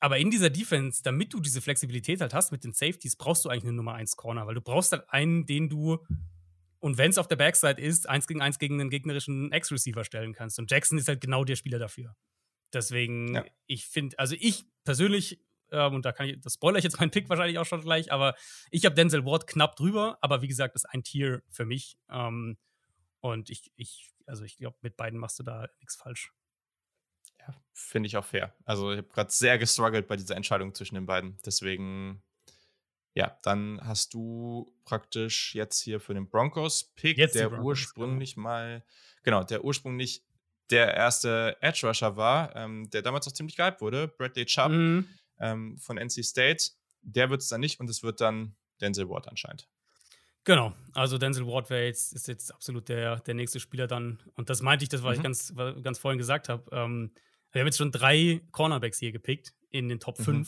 Aber 0.05 0.19
in 0.19 0.31
dieser 0.31 0.51
Defense, 0.51 1.03
damit 1.03 1.33
du 1.33 1.41
diese 1.41 1.63
Flexibilität 1.63 2.21
halt 2.21 2.35
hast 2.35 2.53
mit 2.53 2.63
den 2.63 2.75
Safeties, 2.75 3.17
brauchst 3.17 3.43
du 3.43 3.49
eigentlich 3.49 3.65
eine 3.65 3.73
Nummer 3.73 3.95
1 3.95 4.17
Corner, 4.17 4.47
weil 4.47 4.55
du 4.55 4.61
brauchst 4.61 4.93
halt 4.93 5.09
einen, 5.09 5.47
den 5.47 5.71
du, 5.71 5.97
und 6.79 6.99
wenn 6.99 7.09
es 7.09 7.17
auf 7.17 7.27
der 7.27 7.37
Backside 7.37 7.81
ist, 7.81 8.07
eins 8.07 8.27
gegen 8.27 8.43
eins 8.43 8.59
gegen 8.59 8.79
einen 8.79 8.91
gegnerischen 8.91 9.51
Ex-Receiver 9.51 10.05
stellen 10.05 10.35
kannst. 10.35 10.59
Und 10.59 10.71
Jackson 10.71 10.99
ist 10.99 11.09
halt 11.09 11.23
genau 11.23 11.43
der 11.45 11.57
Spieler 11.57 11.79
dafür. 11.79 12.15
Deswegen, 12.75 13.37
ja. 13.37 13.47
ich 13.67 13.87
finde, 13.87 14.19
also 14.19 14.37
ich 14.39 14.67
persönlich, 14.85 15.41
ähm, 15.71 15.95
und 15.95 16.05
da 16.05 16.13
kann 16.13 16.29
ich, 16.29 16.39
das 16.39 16.53
spoiler 16.53 16.77
ich 16.77 16.85
jetzt 16.85 17.01
meinen 17.01 17.11
Pick 17.11 17.31
wahrscheinlich 17.31 17.59
auch 17.59 17.65
schon 17.65 17.81
gleich, 17.81 18.13
aber 18.13 18.35
ich 18.71 18.85
habe 18.85 18.95
Denzel 18.95 19.25
Ward 19.25 19.47
knapp 19.47 19.75
drüber, 19.75 20.19
aber 20.21 20.43
wie 20.43 20.49
gesagt, 20.49 20.75
das 20.75 20.85
ist 20.85 20.91
ein 20.91 21.03
Tier 21.03 21.43
für 21.49 21.65
mich. 21.65 21.97
Ähm, 22.11 22.59
und 23.21 23.49
ich, 23.49 23.73
ich, 23.77 24.13
also 24.27 24.45
ich 24.45 24.59
glaube, 24.59 24.77
mit 24.83 24.99
beiden 24.99 25.19
machst 25.19 25.39
du 25.39 25.45
da 25.45 25.67
nichts 25.81 25.97
falsch. 25.97 26.31
Ja, 27.47 27.55
finde 27.73 28.07
ich 28.07 28.17
auch 28.17 28.25
fair. 28.25 28.55
Also 28.65 28.93
ich 28.93 28.99
habe 28.99 29.09
gerade 29.09 29.31
sehr 29.31 29.59
gestruggelt 29.59 30.07
bei 30.07 30.17
dieser 30.17 30.37
Entscheidung 30.37 30.75
zwischen 30.75 30.95
den 30.95 31.07
beiden. 31.07 31.39
Deswegen, 31.45 32.23
ja, 33.15 33.39
dann 33.43 33.81
hast 33.85 34.15
du 34.15 34.75
praktisch 34.85 35.55
jetzt 35.55 35.81
hier 35.81 36.01
für 36.01 36.15
den 36.15 36.29
Broncos-Pick, 36.29 37.17
der 37.33 37.49
Broncos, 37.49 37.65
ursprünglich 37.65 38.35
genau. 38.35 38.49
mal, 38.49 38.85
genau, 39.23 39.43
der 39.45 39.65
ursprünglich 39.65 40.25
der 40.71 40.95
erste 40.95 41.57
Edge 41.61 41.87
Rusher 41.87 42.17
war, 42.17 42.55
ähm, 42.57 42.89
der 42.91 43.03
damals 43.03 43.29
auch 43.29 43.33
ziemlich 43.33 43.57
gehypt 43.57 43.81
wurde, 43.81 44.09
Bradley 44.09 44.47
Chubb 44.47 44.71
mhm. 44.71 45.09
ähm, 45.39 45.77
von 45.79 45.99
NC 45.99 46.25
State. 46.25 46.71
Der 47.03 47.29
wird 47.29 47.43
es 47.43 47.49
dann 47.49 47.61
nicht 47.61 47.81
und 47.81 47.91
es 47.91 48.03
wird 48.03 48.21
dann 48.21 48.57
Denzel 48.81 49.09
Ward 49.09 49.29
anscheinend. 49.29 49.69
Genau, 50.45 50.75
also 50.93 51.17
Denzel 51.19 51.47
Ward 51.47 51.71
jetzt, 51.71 52.13
ist 52.13 52.29
jetzt 52.29 52.53
absolut 52.53 52.89
der, 52.89 53.21
der 53.21 53.35
nächste 53.35 53.61
Spieler 53.61 53.87
dann. 53.87 54.23
Und 54.37 54.51
das 54.51 54.63
meinte 54.63 54.85
ich, 54.85 54.89
das, 54.89 55.03
was 55.03 55.17
mhm. 55.17 55.21
ich 55.21 55.23
ganz, 55.23 55.55
ganz 55.83 55.99
vorhin 55.99 56.19
gesagt 56.19 56.49
habe. 56.49 56.65
Ähm, 56.73 57.13
wir 57.55 57.61
haben 57.61 57.69
jetzt 57.69 57.79
schon 57.79 57.93
drei 57.93 58.43
Cornerbacks 58.51 58.99
hier 58.99 59.13
gepickt 59.13 59.55
in 59.71 59.89
den 59.89 60.01
Top 60.01 60.19
5. 60.19 60.29
Mhm. 60.29 60.47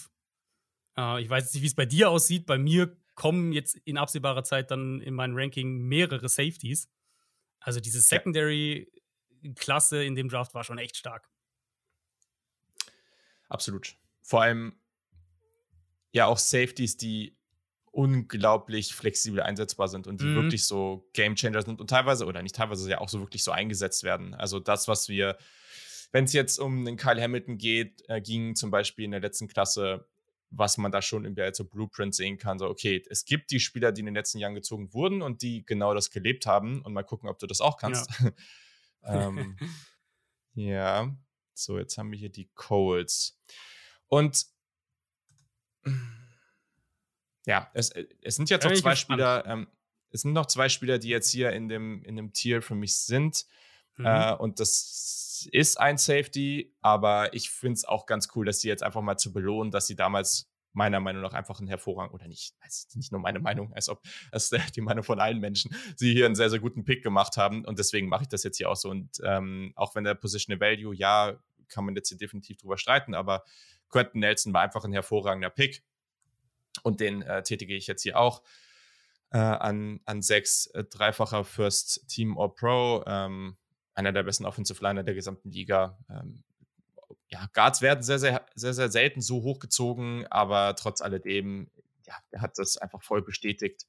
Äh, 0.97 1.23
ich 1.23 1.31
weiß 1.31 1.45
jetzt 1.45 1.55
nicht, 1.55 1.63
wie 1.63 1.69
es 1.69 1.75
bei 1.75 1.87
dir 1.87 2.11
aussieht. 2.11 2.45
Bei 2.47 2.59
mir 2.59 2.97
kommen 3.15 3.53
jetzt 3.53 3.77
in 3.85 3.97
absehbarer 3.97 4.43
Zeit 4.43 4.73
dann 4.73 5.01
in 5.01 5.15
mein 5.15 5.35
Ranking 5.35 5.79
mehrere 5.79 6.29
Safeties. 6.29 6.91
Also 7.61 7.79
diese 7.81 8.01
Secondary-Klasse 8.01 10.05
in 10.05 10.17
dem 10.17 10.29
Draft 10.29 10.53
war 10.55 10.65
schon 10.65 10.79
echt 10.79 10.97
stark. 10.97 11.31
Absolut. 13.49 13.97
Vor 14.23 14.43
allem 14.43 14.81
ja 16.11 16.27
auch 16.27 16.39
Safeties, 16.39 16.97
die 16.97 17.39
unglaublich 17.93 18.93
flexibel 18.95 19.41
einsetzbar 19.41 19.87
sind 19.89 20.09
und 20.09 20.21
die 20.21 20.27
mhm. 20.27 20.35
wirklich 20.35 20.67
so 20.67 21.09
Game 21.15 21.37
Changer 21.37 21.63
sind 21.63 21.81
und 21.81 21.89
teilweise 21.89 22.27
oder 22.27 22.43
nicht 22.43 22.57
teilweise 22.57 22.91
ja 22.91 23.01
auch 23.01 23.09
so 23.09 23.21
wirklich 23.21 23.45
so 23.45 23.53
eingesetzt 23.53 24.03
werden. 24.03 24.35
Also 24.35 24.61
das, 24.61 24.87
was 24.89 25.09
wir, 25.09 25.39
wenn 26.17 26.25
es 26.25 26.33
jetzt 26.33 26.59
um 26.59 26.87
den 26.87 26.97
Kyle 26.97 27.21
Hamilton 27.21 27.59
geht, 27.59 28.03
äh, 28.09 28.23
ging 28.23 28.57
zum 28.57 28.71
Beispiel 28.71 29.05
in 29.05 29.11
der 29.11 29.21
letzten 29.21 29.49
Klasse, 29.49 30.09
was 30.49 30.79
man 30.79 30.91
da 30.91 31.03
schon 31.03 31.27
im 31.27 31.37
so 31.53 31.67
Blueprint 31.67 32.15
sehen 32.15 32.39
kann, 32.39 32.59
so 32.59 32.71
okay, 32.71 33.05
es 33.11 33.27
gibt 33.27 33.51
die 33.51 33.61
Spieler, 33.61 33.93
die 33.93 34.01
in 34.01 34.07
den 34.07 34.15
letzten 34.15 34.39
Jahren 34.39 34.55
gezogen 34.55 34.95
wurden 34.95 35.21
und 35.21 35.43
die 35.43 35.67
genau 35.67 35.93
das 35.93 36.11
gelebt 36.11 36.47
haben 36.47 36.81
und 36.81 36.95
mal 36.95 37.03
gucken, 37.03 37.29
ob 37.29 37.39
du 37.39 37.47
das 37.47 37.61
auch 37.61 37.77
kannst. 37.77 38.11
Ja, 38.19 38.33
ähm, 39.29 39.59
ja. 40.55 41.15
so 41.53 41.79
jetzt 41.79 41.99
haben 41.99 42.11
wir 42.11 42.19
hier 42.19 42.31
die 42.31 42.49
Coles 42.55 43.39
und 44.07 44.47
ja, 47.45 47.71
es, 47.75 47.91
äh, 47.91 48.07
es 48.23 48.37
sind 48.37 48.49
jetzt 48.49 48.65
noch 48.65 48.73
zwei 48.73 48.97
Spieler, 48.97 49.45
ähm, 49.45 49.67
es 50.09 50.23
sind 50.23 50.33
noch 50.33 50.47
zwei 50.47 50.71
Spieler, 50.71 50.99
die 50.99 51.09
jetzt 51.09 51.31
hier 51.31 51.53
in 51.53 51.69
dem, 51.69 52.03
in 52.05 52.17
dem 52.17 52.33
Tier 52.33 52.63
für 52.63 52.75
mich 52.75 52.97
sind. 52.97 53.45
Mhm. 53.99 54.07
Äh, 54.07 54.35
und 54.37 54.61
das 54.61 55.26
ist 55.45 55.79
ein 55.79 55.99
Safety, 55.99 56.75
aber 56.81 57.35
ich 57.35 57.51
finde 57.51 57.75
es 57.75 57.85
auch 57.85 58.07
ganz 58.07 58.29
cool, 58.35 58.47
dass 58.47 58.61
sie 58.61 58.69
jetzt 58.69 58.83
einfach 58.83 59.03
mal 59.03 59.17
zu 59.17 59.33
belohnen, 59.33 59.71
dass 59.71 59.87
sie 59.87 59.97
damals 59.97 60.51
meiner 60.73 61.01
Meinung 61.01 61.23
nach 61.23 61.33
einfach 61.33 61.59
ein 61.59 61.69
hervorragend, 61.69 62.13
oder 62.13 62.29
nicht, 62.29 62.55
nicht 62.95 63.11
nur 63.11 63.21
meine 63.21 63.41
Meinung, 63.41 63.73
als 63.73 63.89
ob 63.89 64.03
das 64.31 64.51
die 64.77 64.83
Meinung 64.83 65.05
von 65.05 65.19
allen 65.19 65.41
Menschen, 65.41 65.75
sie 65.97 66.13
hier 66.13 66.27
einen 66.27 66.35
sehr, 66.35 66.51
sehr 66.51 66.61
guten 66.61 66.85
Pick 66.85 67.03
gemacht 67.03 67.37
haben. 67.39 67.65
Und 67.65 67.79
deswegen 67.79 68.09
mache 68.09 68.23
ich 68.23 68.29
das 68.29 68.43
jetzt 68.43 68.59
hier 68.59 68.71
auch 68.71 68.77
so. 68.77 68.91
Und 68.91 69.21
ähm, 69.25 69.73
auch 69.75 69.95
wenn 69.95 70.05
der 70.05 70.15
Positional 70.15 70.61
Value, 70.61 70.95
ja, 70.95 71.39
kann 71.69 71.85
man 71.85 71.97
jetzt 71.97 72.11
hier 72.11 72.19
definitiv 72.19 72.59
drüber 72.59 72.79
streiten, 72.79 73.15
aber 73.15 73.43
Quentin 73.89 74.21
Nelson 74.21 74.53
war 74.53 74.63
einfach 74.63 74.85
ein 74.85 74.93
hervorragender 74.93 75.51
Pick. 75.51 75.83
Und 76.83 77.01
den 77.01 77.23
äh, 77.23 77.43
tätige 77.43 77.75
ich 77.75 77.87
jetzt 77.87 78.03
hier 78.03 78.19
auch 78.19 78.43
äh, 79.31 79.39
an, 79.39 80.01
an 80.05 80.21
sechs, 80.21 80.67
äh, 80.69 80.85
dreifacher 80.85 81.45
First 81.45 82.07
Team 82.09 82.37
or 82.37 82.55
Pro. 82.55 83.03
Ähm, 83.07 83.57
einer 83.97 84.13
der 84.13 84.23
besten 84.23 84.45
Offensive 84.45 84.83
Liner 84.83 85.03
der 85.03 85.15
gesamten 85.15 85.51
Liga. 85.51 85.99
Ähm, 86.09 86.45
ja, 87.29 87.49
Guards 87.53 87.83
werden 87.83 88.03
sehr, 88.03 88.19
sehr, 88.19 88.47
sehr, 88.55 88.75
sehr 88.75 88.91
selten 88.91 89.21
so 89.21 89.43
hochgezogen, 89.43 90.27
aber 90.29 90.77
trotz 90.77 91.01
alledem, 91.01 91.71
ja, 92.07 92.15
er 92.31 92.43
hat 92.43 92.59
das 92.59 92.77
einfach 92.77 93.03
voll 93.03 93.23
bestätigt, 93.23 93.87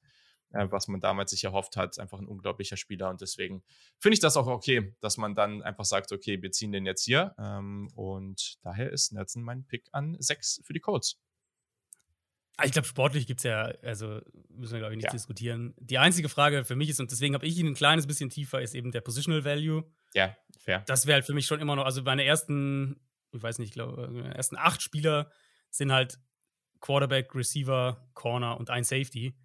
äh, 0.50 0.66
was 0.70 0.88
man 0.88 1.00
damals 1.00 1.30
sich 1.30 1.44
erhofft 1.44 1.76
hat. 1.76 1.98
Einfach 1.98 2.18
ein 2.18 2.26
unglaublicher 2.26 2.76
Spieler 2.76 3.10
und 3.10 3.20
deswegen 3.20 3.62
finde 3.98 4.14
ich 4.14 4.20
das 4.20 4.36
auch 4.36 4.46
okay, 4.46 4.94
dass 5.00 5.18
man 5.18 5.34
dann 5.34 5.62
einfach 5.62 5.84
sagt, 5.84 6.10
okay, 6.10 6.42
wir 6.42 6.50
ziehen 6.50 6.72
den 6.72 6.86
jetzt 6.86 7.04
hier 7.04 7.34
ähm, 7.38 7.88
und 7.94 8.58
daher 8.62 8.90
ist 8.90 9.12
Nelson 9.12 9.42
mein 9.42 9.64
Pick 9.66 9.88
an 9.92 10.16
6 10.18 10.62
für 10.64 10.72
die 10.72 10.80
Colts. 10.80 11.20
Ah, 12.60 12.64
ich 12.64 12.72
glaube, 12.72 12.88
sportlich 12.88 13.28
gibt 13.28 13.38
es 13.38 13.44
ja, 13.44 13.66
also 13.82 14.20
müssen 14.50 14.72
wir, 14.72 14.80
glaube 14.80 14.92
ich, 14.92 14.96
nicht 14.96 15.04
ja. 15.06 15.12
diskutieren. 15.12 15.74
Die 15.78 15.98
einzige 15.98 16.28
Frage 16.28 16.64
für 16.64 16.74
mich 16.74 16.88
ist, 16.88 16.98
und 16.98 17.08
deswegen 17.12 17.34
habe 17.34 17.46
ich 17.46 17.56
ihn 17.56 17.68
ein 17.68 17.74
kleines 17.74 18.08
bisschen 18.08 18.30
tiefer, 18.30 18.60
ist 18.60 18.74
eben 18.74 18.90
der 18.90 19.00
Positional 19.00 19.44
Value. 19.44 19.84
Ja, 20.12 20.36
fair. 20.58 20.82
Das 20.86 21.06
wäre 21.06 21.14
halt 21.14 21.24
für 21.24 21.34
mich 21.34 21.46
schon 21.46 21.60
immer 21.60 21.76
noch, 21.76 21.84
also 21.84 22.02
meine 22.02 22.24
ersten, 22.24 23.00
ich 23.30 23.40
weiß 23.40 23.60
nicht, 23.60 23.68
ich 23.68 23.74
glaube, 23.74 24.08
meine 24.08 24.34
ersten 24.34 24.56
acht 24.56 24.82
Spieler 24.82 25.30
sind 25.70 25.92
halt 25.92 26.18
Quarterback, 26.80 27.32
Receiver, 27.32 28.10
Corner 28.14 28.58
und 28.58 28.70
ein 28.70 28.82
Safety. 28.82 29.36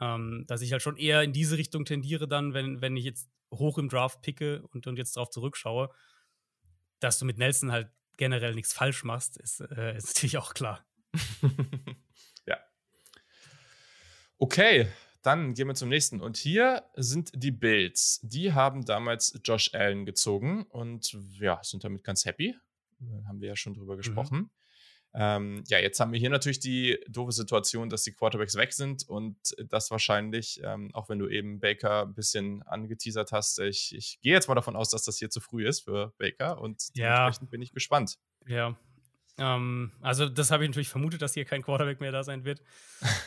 Ähm, 0.00 0.44
dass 0.48 0.60
ich 0.60 0.72
halt 0.72 0.82
schon 0.82 0.96
eher 0.96 1.22
in 1.22 1.32
diese 1.32 1.58
Richtung 1.58 1.84
tendiere, 1.84 2.26
dann, 2.26 2.54
wenn, 2.54 2.80
wenn 2.80 2.96
ich 2.96 3.04
jetzt 3.04 3.28
hoch 3.52 3.78
im 3.78 3.88
Draft 3.88 4.20
picke 4.22 4.62
und, 4.68 4.86
und 4.86 4.96
jetzt 4.96 5.16
darauf 5.16 5.30
zurückschaue, 5.30 5.90
dass 6.98 7.20
du 7.20 7.24
mit 7.24 7.38
Nelson 7.38 7.70
halt 7.70 7.88
generell 8.16 8.54
nichts 8.54 8.72
falsch 8.72 9.04
machst, 9.04 9.36
ist, 9.38 9.60
äh, 9.60 9.96
ist 9.96 10.06
natürlich 10.14 10.38
auch 10.38 10.54
klar. 10.54 10.84
Okay, 14.38 14.86
dann 15.22 15.54
gehen 15.54 15.66
wir 15.66 15.74
zum 15.74 15.88
nächsten. 15.88 16.20
Und 16.20 16.36
hier 16.36 16.84
sind 16.94 17.30
die 17.34 17.50
Bills. 17.50 18.20
Die 18.22 18.52
haben 18.52 18.84
damals 18.84 19.38
Josh 19.44 19.74
Allen 19.74 20.06
gezogen 20.06 20.64
und 20.70 21.16
ja, 21.38 21.60
sind 21.62 21.84
damit 21.84 22.04
ganz 22.04 22.24
happy. 22.24 22.56
Haben 23.26 23.40
wir 23.40 23.48
ja 23.48 23.56
schon 23.56 23.74
drüber 23.74 23.94
mhm. 23.94 23.98
gesprochen. 23.98 24.38
Mhm. 24.38 24.50
Ähm, 25.14 25.64
ja, 25.68 25.78
jetzt 25.78 25.98
haben 26.00 26.12
wir 26.12 26.20
hier 26.20 26.30
natürlich 26.30 26.60
die 26.60 26.98
doofe 27.08 27.32
Situation, 27.32 27.88
dass 27.88 28.02
die 28.02 28.12
Quarterbacks 28.12 28.56
weg 28.56 28.72
sind 28.72 29.08
und 29.08 29.36
das 29.68 29.90
wahrscheinlich, 29.90 30.60
ähm, 30.62 30.94
auch 30.94 31.08
wenn 31.08 31.18
du 31.18 31.28
eben 31.28 31.60
Baker 31.60 32.02
ein 32.02 32.14
bisschen 32.14 32.62
angeteasert 32.62 33.32
hast, 33.32 33.58
ich, 33.58 33.94
ich 33.96 34.20
gehe 34.20 34.34
jetzt 34.34 34.48
mal 34.48 34.54
davon 34.54 34.76
aus, 34.76 34.90
dass 34.90 35.04
das 35.04 35.18
hier 35.18 35.30
zu 35.30 35.40
früh 35.40 35.66
ist 35.66 35.80
für 35.80 36.12
Baker 36.18 36.60
und 36.60 36.90
ja. 36.94 37.16
dementsprechend 37.16 37.50
bin 37.50 37.62
ich 37.62 37.72
gespannt. 37.72 38.18
Ja, 38.46 38.78
ähm, 39.38 39.92
also, 40.00 40.28
das 40.28 40.50
habe 40.50 40.64
ich 40.64 40.70
natürlich 40.70 40.88
vermutet, 40.88 41.22
dass 41.22 41.34
hier 41.34 41.44
kein 41.44 41.62
Quarterback 41.62 42.00
mehr 42.00 42.12
da 42.12 42.24
sein 42.24 42.44
wird. 42.44 42.60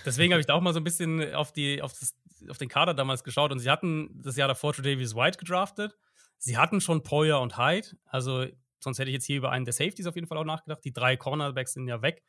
Deswegen 0.05 0.33
habe 0.33 0.41
ich 0.41 0.45
da 0.45 0.53
auch 0.53 0.61
mal 0.61 0.73
so 0.73 0.79
ein 0.79 0.83
bisschen 0.83 1.33
auf, 1.33 1.53
die, 1.53 1.81
auf, 1.81 1.93
das, 1.97 2.15
auf 2.49 2.57
den 2.57 2.69
Kader 2.69 2.93
damals 2.93 3.23
geschaut 3.23 3.51
und 3.51 3.59
sie 3.59 3.69
hatten 3.69 4.21
das 4.21 4.35
Jahr 4.35 4.49
davor 4.49 4.73
zu 4.73 4.81
Davis 4.81 5.15
White 5.15 5.37
gedraftet. 5.37 5.97
Sie 6.37 6.57
hatten 6.57 6.81
schon 6.81 7.03
Poyer 7.03 7.39
und 7.39 7.57
Hyde, 7.57 7.87
also 8.05 8.45
sonst 8.79 8.99
hätte 8.99 9.09
ich 9.09 9.13
jetzt 9.13 9.25
hier 9.25 9.37
über 9.37 9.51
einen 9.51 9.63
der 9.63 9.73
Safeties 9.73 10.07
auf 10.07 10.15
jeden 10.15 10.27
Fall 10.27 10.37
auch 10.37 10.43
nachgedacht. 10.43 10.83
Die 10.83 10.91
drei 10.91 11.15
Cornerbacks 11.15 11.73
sind 11.73 11.87
ja 11.87 12.01
weg. 12.01 12.23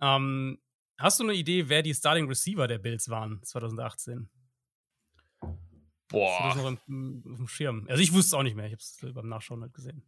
Ähm, 0.00 0.58
hast 0.98 1.20
du 1.20 1.24
eine 1.24 1.34
Idee, 1.34 1.68
wer 1.68 1.82
die 1.82 1.94
Starting 1.94 2.26
Receiver 2.26 2.66
der 2.66 2.78
Bills 2.78 3.08
waren 3.10 3.42
2018? 3.42 4.28
Boah. 6.08 6.48
Das 6.48 6.56
noch 6.56 6.76
im, 6.88 7.22
im 7.24 7.48
Schirm? 7.48 7.86
Also 7.88 8.02
ich 8.02 8.12
wusste 8.12 8.28
es 8.28 8.34
auch 8.34 8.42
nicht 8.42 8.56
mehr. 8.56 8.66
Ich 8.66 8.72
habe 8.72 8.80
es 8.80 9.14
beim 9.14 9.28
Nachschauen 9.28 9.62
halt 9.62 9.74
gesehen. 9.74 10.04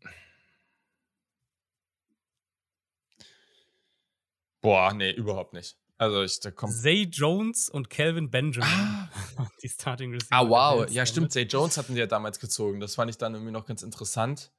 Boah, 4.66 4.92
nee, 4.92 5.12
überhaupt 5.12 5.52
nicht. 5.52 5.76
Also 5.96 6.24
ich, 6.24 6.40
da 6.40 6.50
kommt. 6.50 6.72
Zay 6.72 7.02
Jones 7.04 7.68
und 7.68 7.88
Calvin 7.88 8.32
Benjamin. 8.32 8.68
Ah. 8.68 9.08
die 9.62 9.68
Starting 9.68 10.12
Receiver. 10.12 10.34
Ah, 10.34 10.48
wow. 10.48 10.90
Ja, 10.90 11.06
stimmt. 11.06 11.30
Zay 11.30 11.44
Jones 11.44 11.78
hatten 11.78 11.94
die 11.94 12.00
ja 12.00 12.06
damals 12.06 12.40
gezogen. 12.40 12.80
Das 12.80 12.96
fand 12.96 13.08
ich 13.08 13.16
dann 13.16 13.34
irgendwie 13.34 13.52
noch 13.52 13.64
ganz 13.64 13.84
interessant. 13.84 14.50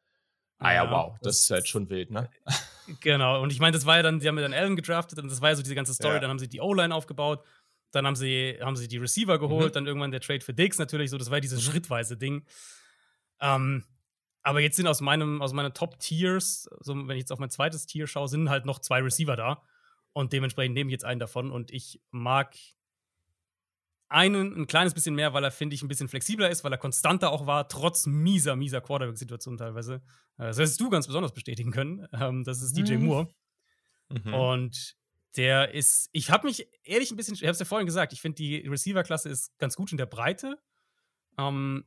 Ah 0.60 0.74
ja, 0.74 0.86
ja 0.86 0.92
wow. 0.92 1.18
Das, 1.22 1.34
das, 1.36 1.42
ist 1.42 1.50
halt 1.50 1.68
schon 1.68 1.90
wild, 1.90 2.12
ne? 2.12 2.30
Genau. 3.02 3.42
Und 3.42 3.52
ich 3.52 3.60
meine, 3.60 3.74
das 3.74 3.86
war 3.86 3.98
ja 3.98 4.02
dann, 4.02 4.22
die 4.22 4.30
haben 4.30 4.38
ja 4.38 4.44
dann 4.44 4.54
Allen 4.54 4.78
gedraftet 4.78 5.20
und 5.20 5.30
das 5.30 5.42
war 5.42 5.50
ja 5.50 5.58
so 5.58 5.62
diese 5.62 5.76
ganze 5.76 5.94
Story. 5.94 6.14
Ja. 6.14 6.20
Dann 6.22 6.30
haben 6.30 6.40
sie 6.40 6.48
die 6.48 6.62
O-Line 6.62 6.96
aufgebaut. 6.96 7.44
Dann 7.92 8.08
haben 8.08 8.16
sie, 8.16 8.58
haben 8.62 8.78
sie 8.78 8.88
die 8.88 8.98
Receiver 8.98 9.38
geholt. 9.40 9.72
Mhm. 9.72 9.74
Dann 9.74 9.88
irgendwann 9.88 10.12
der 10.12 10.22
Trade 10.22 10.40
für 10.40 10.54
Dix 10.54 10.78
natürlich. 10.78 11.10
So, 11.10 11.18
das 11.18 11.30
war 11.30 11.38
ja 11.38 11.42
dieses 11.42 11.68
mhm. 11.68 11.72
schrittweise 11.72 12.16
Ding. 12.16 12.46
Ähm, 13.42 13.84
aber 14.42 14.62
jetzt 14.62 14.78
sind 14.78 14.88
aus 14.88 15.02
meinem, 15.02 15.42
aus 15.42 15.52
meinen 15.52 15.74
Top-Tiers, 15.74 16.70
so 16.80 16.96
wenn 16.96 17.18
ich 17.18 17.24
jetzt 17.24 17.34
auf 17.34 17.40
mein 17.40 17.50
zweites 17.50 17.88
Tier 17.88 18.08
schaue, 18.08 18.30
sind 18.30 18.50
halt 18.50 18.66
noch 18.66 18.80
zwei 18.80 19.02
Receiver 19.02 19.36
da. 19.36 19.62
Und 20.18 20.34
dementsprechend 20.34 20.74
nehme 20.74 20.90
ich 20.90 20.94
jetzt 20.94 21.06
einen 21.06 21.20
davon. 21.20 21.52
Und 21.52 21.70
ich 21.70 22.02
mag 22.10 22.56
einen 24.10 24.62
ein 24.62 24.66
kleines 24.66 24.96
bisschen 24.96 25.14
mehr, 25.14 25.36
weil 25.36 25.44
er, 25.44 25.52
finde 25.52 25.76
ich, 25.76 25.84
ein 25.84 25.88
bisschen 25.88 26.08
flexibler 26.08 26.50
ist, 26.50 26.64
weil 26.64 26.72
er 26.72 26.80
konstanter 26.80 27.32
auch 27.32 27.46
war, 27.46 27.68
trotz 27.70 28.08
mieser, 28.08 28.56
mieser 28.56 28.82
Quarterback-Situation 28.82 29.58
teilweise. 29.58 30.02
Das 30.38 30.58
hättest 30.58 30.82
du 30.82 30.90
ganz 30.90 31.06
besonders 31.06 31.34
bestätigen 31.34 31.70
können. 31.70 32.08
Ähm, 32.14 32.44
das 32.44 32.64
ist 32.64 32.76
DJ 32.76 32.96
mhm. 32.96 33.06
Moore. 33.06 33.28
Mhm. 34.10 34.34
Und 34.34 34.96
der 35.36 35.76
ist, 35.76 36.10
ich 36.14 36.32
habe 36.32 36.48
mich 36.48 36.68
ehrlich 36.84 37.12
ein 37.12 37.16
bisschen, 37.16 37.36
ich 37.36 37.44
habe 37.44 37.52
es 37.52 37.60
ja 37.60 37.66
vorhin 37.66 37.86
gesagt, 37.86 38.12
ich 38.12 38.20
finde 38.22 38.38
die 38.38 38.68
Receiver-Klasse 38.68 39.30
ist 39.30 39.56
ganz 39.60 39.76
gut 39.76 39.92
in 39.92 40.00
der 40.00 40.08
Breite. 40.08 40.58
Ähm, 41.38 41.86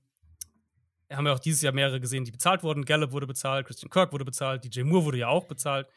haben 1.10 1.24
wir 1.24 1.32
auch 1.32 1.40
dieses 1.40 1.62
Jahr 1.62 1.72
mehrere 1.72 1.98
gesehen, 1.98 2.24
die 2.24 2.30
bezahlt 2.30 2.62
wurden. 2.62 2.84
Gallup 2.84 3.10
wurde 3.10 3.26
bezahlt, 3.26 3.66
Christian 3.66 3.90
Kirk 3.90 4.12
wurde 4.12 4.24
bezahlt, 4.24 4.64
DJ 4.64 4.82
Moore 4.82 5.06
wurde 5.06 5.18
ja 5.18 5.26
auch 5.26 5.48
bezahlt. 5.48 5.88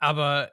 Aber 0.00 0.50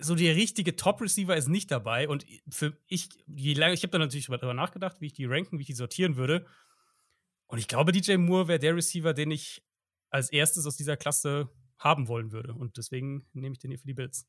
so 0.00 0.14
der 0.14 0.36
richtige 0.36 0.76
Top-Receiver 0.76 1.36
ist 1.36 1.48
nicht 1.48 1.70
dabei. 1.70 2.08
Und 2.08 2.26
für 2.48 2.76
ich, 2.86 3.08
je 3.26 3.54
lange, 3.54 3.74
ich 3.74 3.82
habe 3.82 3.90
da 3.90 3.98
natürlich 3.98 4.26
darüber 4.26 4.54
nachgedacht, 4.54 5.00
wie 5.00 5.06
ich 5.06 5.12
die 5.12 5.24
ranken, 5.24 5.58
wie 5.58 5.62
ich 5.62 5.66
die 5.66 5.74
sortieren 5.74 6.16
würde. 6.16 6.46
Und 7.46 7.58
ich 7.58 7.68
glaube, 7.68 7.92
DJ 7.92 8.16
Moore 8.16 8.48
wäre 8.48 8.58
der 8.58 8.76
Receiver, 8.76 9.14
den 9.14 9.30
ich 9.30 9.62
als 10.10 10.30
erstes 10.30 10.66
aus 10.66 10.76
dieser 10.76 10.96
Klasse 10.96 11.50
haben 11.78 12.08
wollen 12.08 12.32
würde. 12.32 12.54
Und 12.54 12.76
deswegen 12.76 13.26
nehme 13.32 13.52
ich 13.52 13.58
den 13.58 13.70
hier 13.70 13.78
für 13.78 13.86
die 13.86 13.94
Bills. 13.94 14.26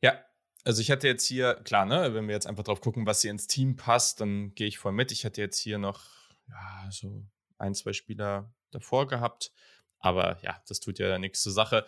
Ja, 0.00 0.22
also 0.64 0.80
ich 0.80 0.88
hätte 0.88 1.06
jetzt 1.06 1.26
hier, 1.26 1.54
klar, 1.64 1.86
ne, 1.86 2.14
wenn 2.14 2.26
wir 2.26 2.34
jetzt 2.34 2.46
einfach 2.46 2.64
drauf 2.64 2.80
gucken, 2.80 3.06
was 3.06 3.22
hier 3.22 3.30
ins 3.30 3.46
Team 3.46 3.76
passt, 3.76 4.20
dann 4.20 4.54
gehe 4.54 4.66
ich 4.66 4.78
voll 4.78 4.92
mit. 4.92 5.12
Ich 5.12 5.24
hätte 5.24 5.40
jetzt 5.40 5.58
hier 5.58 5.78
noch, 5.78 6.04
ja, 6.48 6.88
so 6.90 7.26
ein, 7.58 7.74
zwei 7.74 7.92
Spieler 7.92 8.52
davor 8.70 9.06
gehabt. 9.06 9.52
Aber 9.98 10.38
ja, 10.42 10.62
das 10.68 10.80
tut 10.80 10.98
ja 10.98 11.18
nichts 11.18 11.42
zur 11.42 11.52
Sache. 11.52 11.84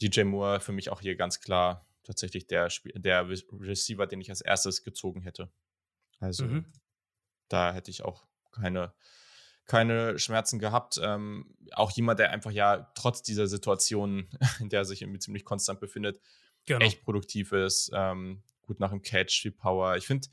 DJ 0.00 0.22
Moore 0.22 0.60
für 0.60 0.72
mich 0.72 0.90
auch 0.90 1.00
hier 1.00 1.16
ganz 1.16 1.40
klar 1.40 1.86
tatsächlich 2.02 2.46
der, 2.46 2.68
der 2.94 3.28
Receiver, 3.28 4.06
den 4.06 4.20
ich 4.20 4.30
als 4.30 4.40
erstes 4.40 4.82
gezogen 4.82 5.22
hätte. 5.22 5.50
Also 6.18 6.44
mhm. 6.44 6.66
da 7.48 7.72
hätte 7.72 7.90
ich 7.90 8.04
auch 8.04 8.26
keine, 8.50 8.92
keine 9.66 10.18
Schmerzen 10.18 10.58
gehabt. 10.58 11.00
Ähm, 11.02 11.56
auch 11.72 11.90
jemand, 11.92 12.18
der 12.18 12.30
einfach 12.30 12.50
ja 12.50 12.90
trotz 12.94 13.22
dieser 13.22 13.46
Situation, 13.46 14.28
in 14.60 14.68
der 14.68 14.80
er 14.80 14.84
sich 14.84 15.02
irgendwie 15.02 15.20
ziemlich 15.20 15.44
konstant 15.44 15.80
befindet, 15.80 16.20
genau. 16.66 16.84
echt 16.84 17.02
produktiv 17.02 17.52
ist, 17.52 17.90
ähm, 17.94 18.42
gut 18.62 18.80
nach 18.80 18.90
dem 18.90 19.02
Catch, 19.02 19.42
viel 19.42 19.52
Power. 19.52 19.96
Ich 19.96 20.06
finde, 20.06 20.28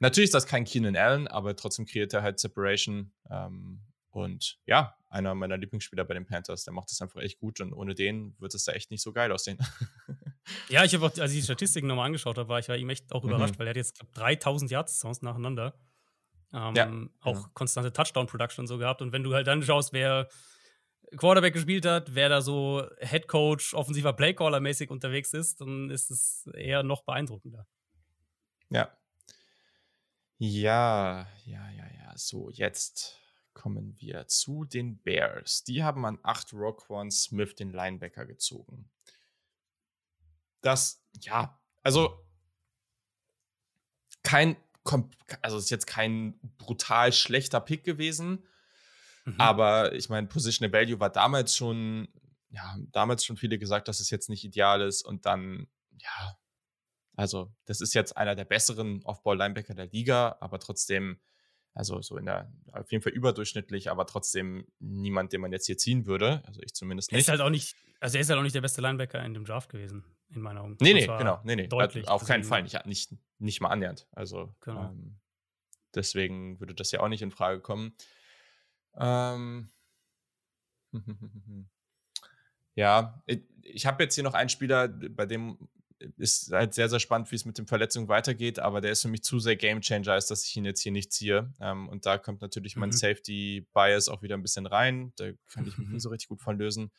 natürlich 0.00 0.28
ist 0.28 0.34
das 0.34 0.46
kein 0.46 0.64
Keenan 0.64 0.96
Allen, 0.96 1.28
aber 1.28 1.56
trotzdem 1.56 1.86
kreiert 1.86 2.12
er 2.12 2.22
halt 2.22 2.38
Separation. 2.40 3.12
Ähm, 3.30 3.80
und 4.14 4.58
ja, 4.64 4.96
einer 5.08 5.34
meiner 5.34 5.56
Lieblingsspieler 5.56 6.04
bei 6.04 6.14
den 6.14 6.24
Panthers. 6.24 6.64
Der 6.64 6.72
macht 6.72 6.90
das 6.90 7.00
einfach 7.02 7.20
echt 7.20 7.38
gut 7.38 7.60
und 7.60 7.72
ohne 7.72 7.94
den 7.94 8.36
wird 8.38 8.54
es 8.54 8.64
da 8.64 8.72
echt 8.72 8.90
nicht 8.90 9.02
so 9.02 9.12
geil 9.12 9.32
aussehen. 9.32 9.58
ja, 10.68 10.84
ich 10.84 10.94
habe 10.94 11.06
auch, 11.06 11.18
als 11.18 11.32
ich 11.32 11.38
die 11.38 11.44
Statistiken 11.44 11.88
nochmal 11.88 12.06
angeschaut 12.06 12.38
habe, 12.38 12.48
war 12.48 12.60
ich 12.60 12.68
war 12.68 12.76
ihm 12.76 12.90
echt 12.90 13.12
auch 13.12 13.24
mhm. 13.24 13.30
überrascht, 13.30 13.58
weil 13.58 13.66
er 13.66 13.70
hat 13.70 13.76
jetzt 13.76 13.98
glaub, 13.98 14.12
3000 14.12 14.70
Yards 14.70 15.00
Sounds 15.00 15.22
nacheinander. 15.22 15.74
Ähm, 16.52 16.74
ja. 16.76 16.92
Auch 17.22 17.42
ja. 17.42 17.50
konstante 17.54 17.92
Touchdown-Production 17.92 18.62
und 18.62 18.66
so 18.68 18.78
gehabt. 18.78 19.02
Und 19.02 19.12
wenn 19.12 19.24
du 19.24 19.34
halt 19.34 19.48
dann 19.48 19.62
schaust, 19.62 19.92
wer 19.92 20.28
Quarterback 21.16 21.54
gespielt 21.54 21.84
hat, 21.84 22.14
wer 22.14 22.28
da 22.28 22.40
so 22.40 22.88
Head 23.00 23.26
Coach, 23.26 23.74
offensiver 23.74 24.12
Playcaller 24.12 24.60
mäßig 24.60 24.90
unterwegs 24.90 25.34
ist, 25.34 25.60
dann 25.60 25.90
ist 25.90 26.12
es 26.12 26.48
eher 26.54 26.84
noch 26.84 27.02
beeindruckender. 27.02 27.66
Ja. 28.70 28.96
Ja, 30.38 31.26
ja, 31.46 31.70
ja, 31.70 31.86
ja. 31.98 32.12
So, 32.16 32.50
jetzt 32.50 33.23
kommen 33.54 33.98
wir 33.98 34.26
zu 34.26 34.64
den 34.64 34.98
Bears. 34.98 35.64
Die 35.64 35.82
haben 35.82 36.04
an 36.04 36.18
8 36.22 36.52
Roquan 36.52 37.10
Smith 37.10 37.54
den 37.54 37.70
Linebacker 37.70 38.26
gezogen. 38.26 38.90
Das, 40.60 41.04
ja, 41.20 41.60
also 41.82 42.26
kein, 44.22 44.56
also 45.42 45.58
ist 45.58 45.70
jetzt 45.70 45.86
kein 45.86 46.38
brutal 46.58 47.12
schlechter 47.12 47.60
Pick 47.60 47.84
gewesen, 47.84 48.46
mhm. 49.24 49.40
aber 49.40 49.92
ich 49.92 50.08
meine, 50.08 50.26
Positional 50.26 50.72
Value 50.72 51.00
war 51.00 51.10
damals 51.10 51.54
schon, 51.54 52.08
ja, 52.48 52.76
damals 52.92 53.24
schon 53.24 53.36
viele 53.36 53.58
gesagt, 53.58 53.88
dass 53.88 54.00
es 54.00 54.10
jetzt 54.10 54.28
nicht 54.28 54.44
ideal 54.44 54.80
ist 54.80 55.02
und 55.02 55.26
dann, 55.26 55.68
ja, 55.98 56.38
also 57.16 57.54
das 57.66 57.80
ist 57.80 57.94
jetzt 57.94 58.16
einer 58.16 58.34
der 58.34 58.44
besseren 58.44 59.02
Off-Ball-Linebacker 59.04 59.74
der 59.74 59.86
Liga, 59.86 60.36
aber 60.40 60.58
trotzdem 60.58 61.20
also 61.74 62.00
so 62.02 62.16
in 62.16 62.26
der, 62.26 62.52
auf 62.72 62.90
jeden 62.92 63.02
Fall 63.02 63.12
überdurchschnittlich, 63.12 63.90
aber 63.90 64.06
trotzdem 64.06 64.66
niemand, 64.78 65.32
den 65.32 65.40
man 65.40 65.52
jetzt 65.52 65.66
hier 65.66 65.76
ziehen 65.76 66.06
würde. 66.06 66.42
Also 66.46 66.60
ich 66.62 66.72
zumindest 66.72 67.10
nicht. 67.10 67.18
Er 67.18 67.20
ist 67.20 67.28
halt 67.28 67.40
auch 67.40 67.50
nicht, 67.50 67.74
also 68.00 68.16
er 68.16 68.20
ist 68.20 68.30
halt 68.30 68.38
auch 68.38 68.44
nicht 68.44 68.54
der 68.54 68.60
beste 68.60 68.80
Linebacker 68.80 69.22
in 69.24 69.34
dem 69.34 69.44
Draft 69.44 69.70
gewesen, 69.70 70.04
in 70.32 70.40
meiner 70.40 70.62
Augen. 70.62 70.76
Nee, 70.80 70.94
nee, 70.94 71.06
genau, 71.06 71.40
nee, 71.42 71.56
nee. 71.56 71.66
Deutlich, 71.66 72.06
auf 72.06 72.24
keinen 72.24 72.44
Fall, 72.44 72.62
nicht, 72.62 72.86
nicht, 72.86 73.12
nicht 73.38 73.60
mal 73.60 73.70
annähernd. 73.70 74.06
Also 74.12 74.54
genau. 74.60 74.90
ähm, 74.90 75.18
deswegen 75.94 76.60
würde 76.60 76.74
das 76.74 76.92
ja 76.92 77.00
auch 77.00 77.08
nicht 77.08 77.22
in 77.22 77.32
Frage 77.32 77.60
kommen. 77.60 77.96
Ähm. 78.96 79.70
ja, 82.76 83.20
ich, 83.26 83.42
ich 83.62 83.86
habe 83.86 84.04
jetzt 84.04 84.14
hier 84.14 84.22
noch 84.22 84.34
einen 84.34 84.48
Spieler, 84.48 84.86
bei 84.86 85.26
dem 85.26 85.58
ist 86.16 86.52
halt 86.52 86.74
sehr, 86.74 86.88
sehr 86.88 87.00
spannend, 87.00 87.30
wie 87.30 87.36
es 87.36 87.44
mit 87.44 87.58
den 87.58 87.66
Verletzungen 87.66 88.08
weitergeht, 88.08 88.58
aber 88.58 88.80
der 88.80 88.92
ist 88.92 89.02
für 89.02 89.08
mich 89.08 89.22
zu 89.22 89.38
sehr 89.38 89.56
Gamechanger, 89.56 90.12
als 90.12 90.26
dass 90.26 90.44
ich 90.44 90.56
ihn 90.56 90.64
jetzt 90.64 90.80
hier 90.80 90.92
nicht 90.92 91.12
ziehe. 91.12 91.52
Ähm, 91.60 91.88
und 91.88 92.06
da 92.06 92.18
kommt 92.18 92.40
natürlich 92.40 92.76
mein 92.76 92.90
mhm. 92.90 92.94
Safety-Bias 92.94 94.08
auch 94.08 94.22
wieder 94.22 94.36
ein 94.36 94.42
bisschen 94.42 94.66
rein. 94.66 95.12
Da 95.16 95.30
kann 95.52 95.66
ich 95.66 95.78
mich 95.78 95.88
nie 95.88 96.00
so 96.00 96.08
richtig 96.10 96.28
gut 96.28 96.40
von 96.40 96.58
lösen. 96.58 96.90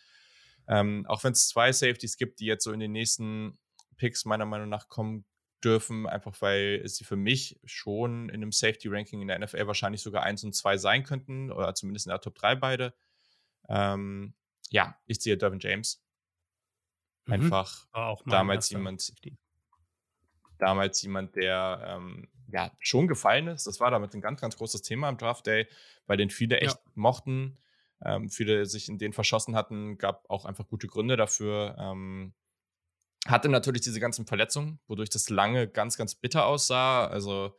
Ähm, 0.67 1.05
auch 1.07 1.23
wenn 1.23 1.33
es 1.33 1.47
zwei 1.47 1.71
Safeties 1.71 2.17
gibt, 2.17 2.39
die 2.39 2.45
jetzt 2.45 2.63
so 2.63 2.71
in 2.71 2.79
den 2.79 2.91
nächsten 2.91 3.57
Picks 3.97 4.25
meiner 4.25 4.45
Meinung 4.45 4.69
nach 4.69 4.87
kommen 4.87 5.25
dürfen, 5.63 6.05
einfach 6.07 6.39
weil 6.41 6.87
sie 6.87 7.03
für 7.03 7.15
mich 7.15 7.59
schon 7.63 8.29
in 8.29 8.35
einem 8.35 8.51
Safety-Ranking 8.51 9.21
in 9.21 9.27
der 9.27 9.39
NFL 9.39 9.67
wahrscheinlich 9.67 10.01
sogar 10.01 10.23
eins 10.23 10.43
und 10.43 10.53
zwei 10.53 10.77
sein 10.77 11.03
könnten, 11.03 11.51
oder 11.51 11.73
zumindest 11.73 12.05
in 12.05 12.11
der 12.11 12.21
Top 12.21 12.35
3 12.35 12.55
beide. 12.55 12.93
Ähm, 13.67 14.35
ja, 14.69 14.97
ich 15.05 15.19
ziehe 15.19 15.37
Dervin 15.37 15.59
James. 15.59 16.04
Mhm. 17.25 17.33
Einfach 17.33 17.87
damals 18.25 18.69
jemand, 18.69 19.13
damals 20.57 21.01
jemand, 21.01 21.35
der 21.35 21.83
ähm, 21.87 22.27
ja 22.51 22.71
schon 22.79 23.07
gefallen 23.07 23.47
ist. 23.47 23.67
Das 23.67 23.79
war 23.79 23.91
damit 23.91 24.13
ein 24.13 24.21
ganz, 24.21 24.41
ganz 24.41 24.57
großes 24.57 24.81
Thema 24.81 25.07
am 25.07 25.17
Draft 25.17 25.47
Day, 25.47 25.67
weil 26.07 26.17
den 26.17 26.29
viele 26.29 26.59
echt 26.59 26.75
ja. 26.75 26.91
mochten. 26.95 27.57
Ähm, 28.03 28.29
viele 28.29 28.65
sich 28.65 28.89
in 28.89 28.97
den 28.97 29.13
verschossen 29.13 29.55
hatten, 29.55 29.97
gab 29.97 30.29
auch 30.29 30.45
einfach 30.45 30.67
gute 30.67 30.87
Gründe 30.87 31.17
dafür. 31.17 31.75
Ähm, 31.79 32.33
hatte 33.25 33.49
natürlich 33.49 33.81
diese 33.81 33.99
ganzen 33.99 34.27
Verletzungen, 34.27 34.79
wodurch 34.87 35.09
das 35.09 35.29
lange 35.29 35.67
ganz, 35.67 35.97
ganz 35.97 36.13
bitter 36.13 36.45
aussah. 36.45 37.07
Also 37.07 37.55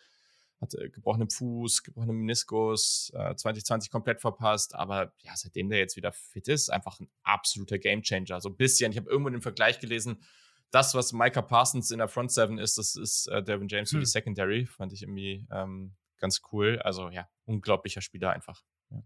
hatte 0.60 0.90
gebrochenen 0.90 1.30
Fuß, 1.30 1.82
gebrochenen 1.82 2.16
Meniskus, 2.16 3.12
äh, 3.14 3.34
2020 3.34 3.90
komplett 3.90 4.20
verpasst. 4.20 4.74
Aber 4.74 5.12
ja, 5.22 5.32
seitdem 5.34 5.68
der 5.68 5.78
jetzt 5.78 5.96
wieder 5.96 6.12
fit 6.12 6.48
ist, 6.48 6.70
einfach 6.70 6.98
ein 7.00 7.08
absoluter 7.22 7.78
Gamechanger. 7.78 8.40
So 8.40 8.48
ein 8.48 8.56
bisschen. 8.56 8.92
Ich 8.92 8.98
habe 8.98 9.10
irgendwo 9.10 9.30
den 9.30 9.42
Vergleich 9.42 9.78
gelesen, 9.80 10.22
das, 10.70 10.94
was 10.94 11.12
Micah 11.12 11.42
Parsons 11.42 11.90
in 11.90 11.98
der 11.98 12.08
Front 12.08 12.32
Seven 12.32 12.58
ist, 12.58 12.78
das 12.78 12.96
ist 12.96 13.28
äh, 13.28 13.42
Devin 13.42 13.68
James 13.68 13.90
für 13.90 13.96
hm. 13.96 14.00
die 14.00 14.06
Secondary. 14.06 14.66
Fand 14.66 14.92
ich 14.92 15.02
irgendwie 15.02 15.46
ähm, 15.50 15.94
ganz 16.18 16.42
cool. 16.52 16.80
Also 16.82 17.10
ja, 17.10 17.28
unglaublicher 17.44 18.00
Spieler 18.00 18.30
einfach. 18.30 18.62
Ja, 18.90 19.02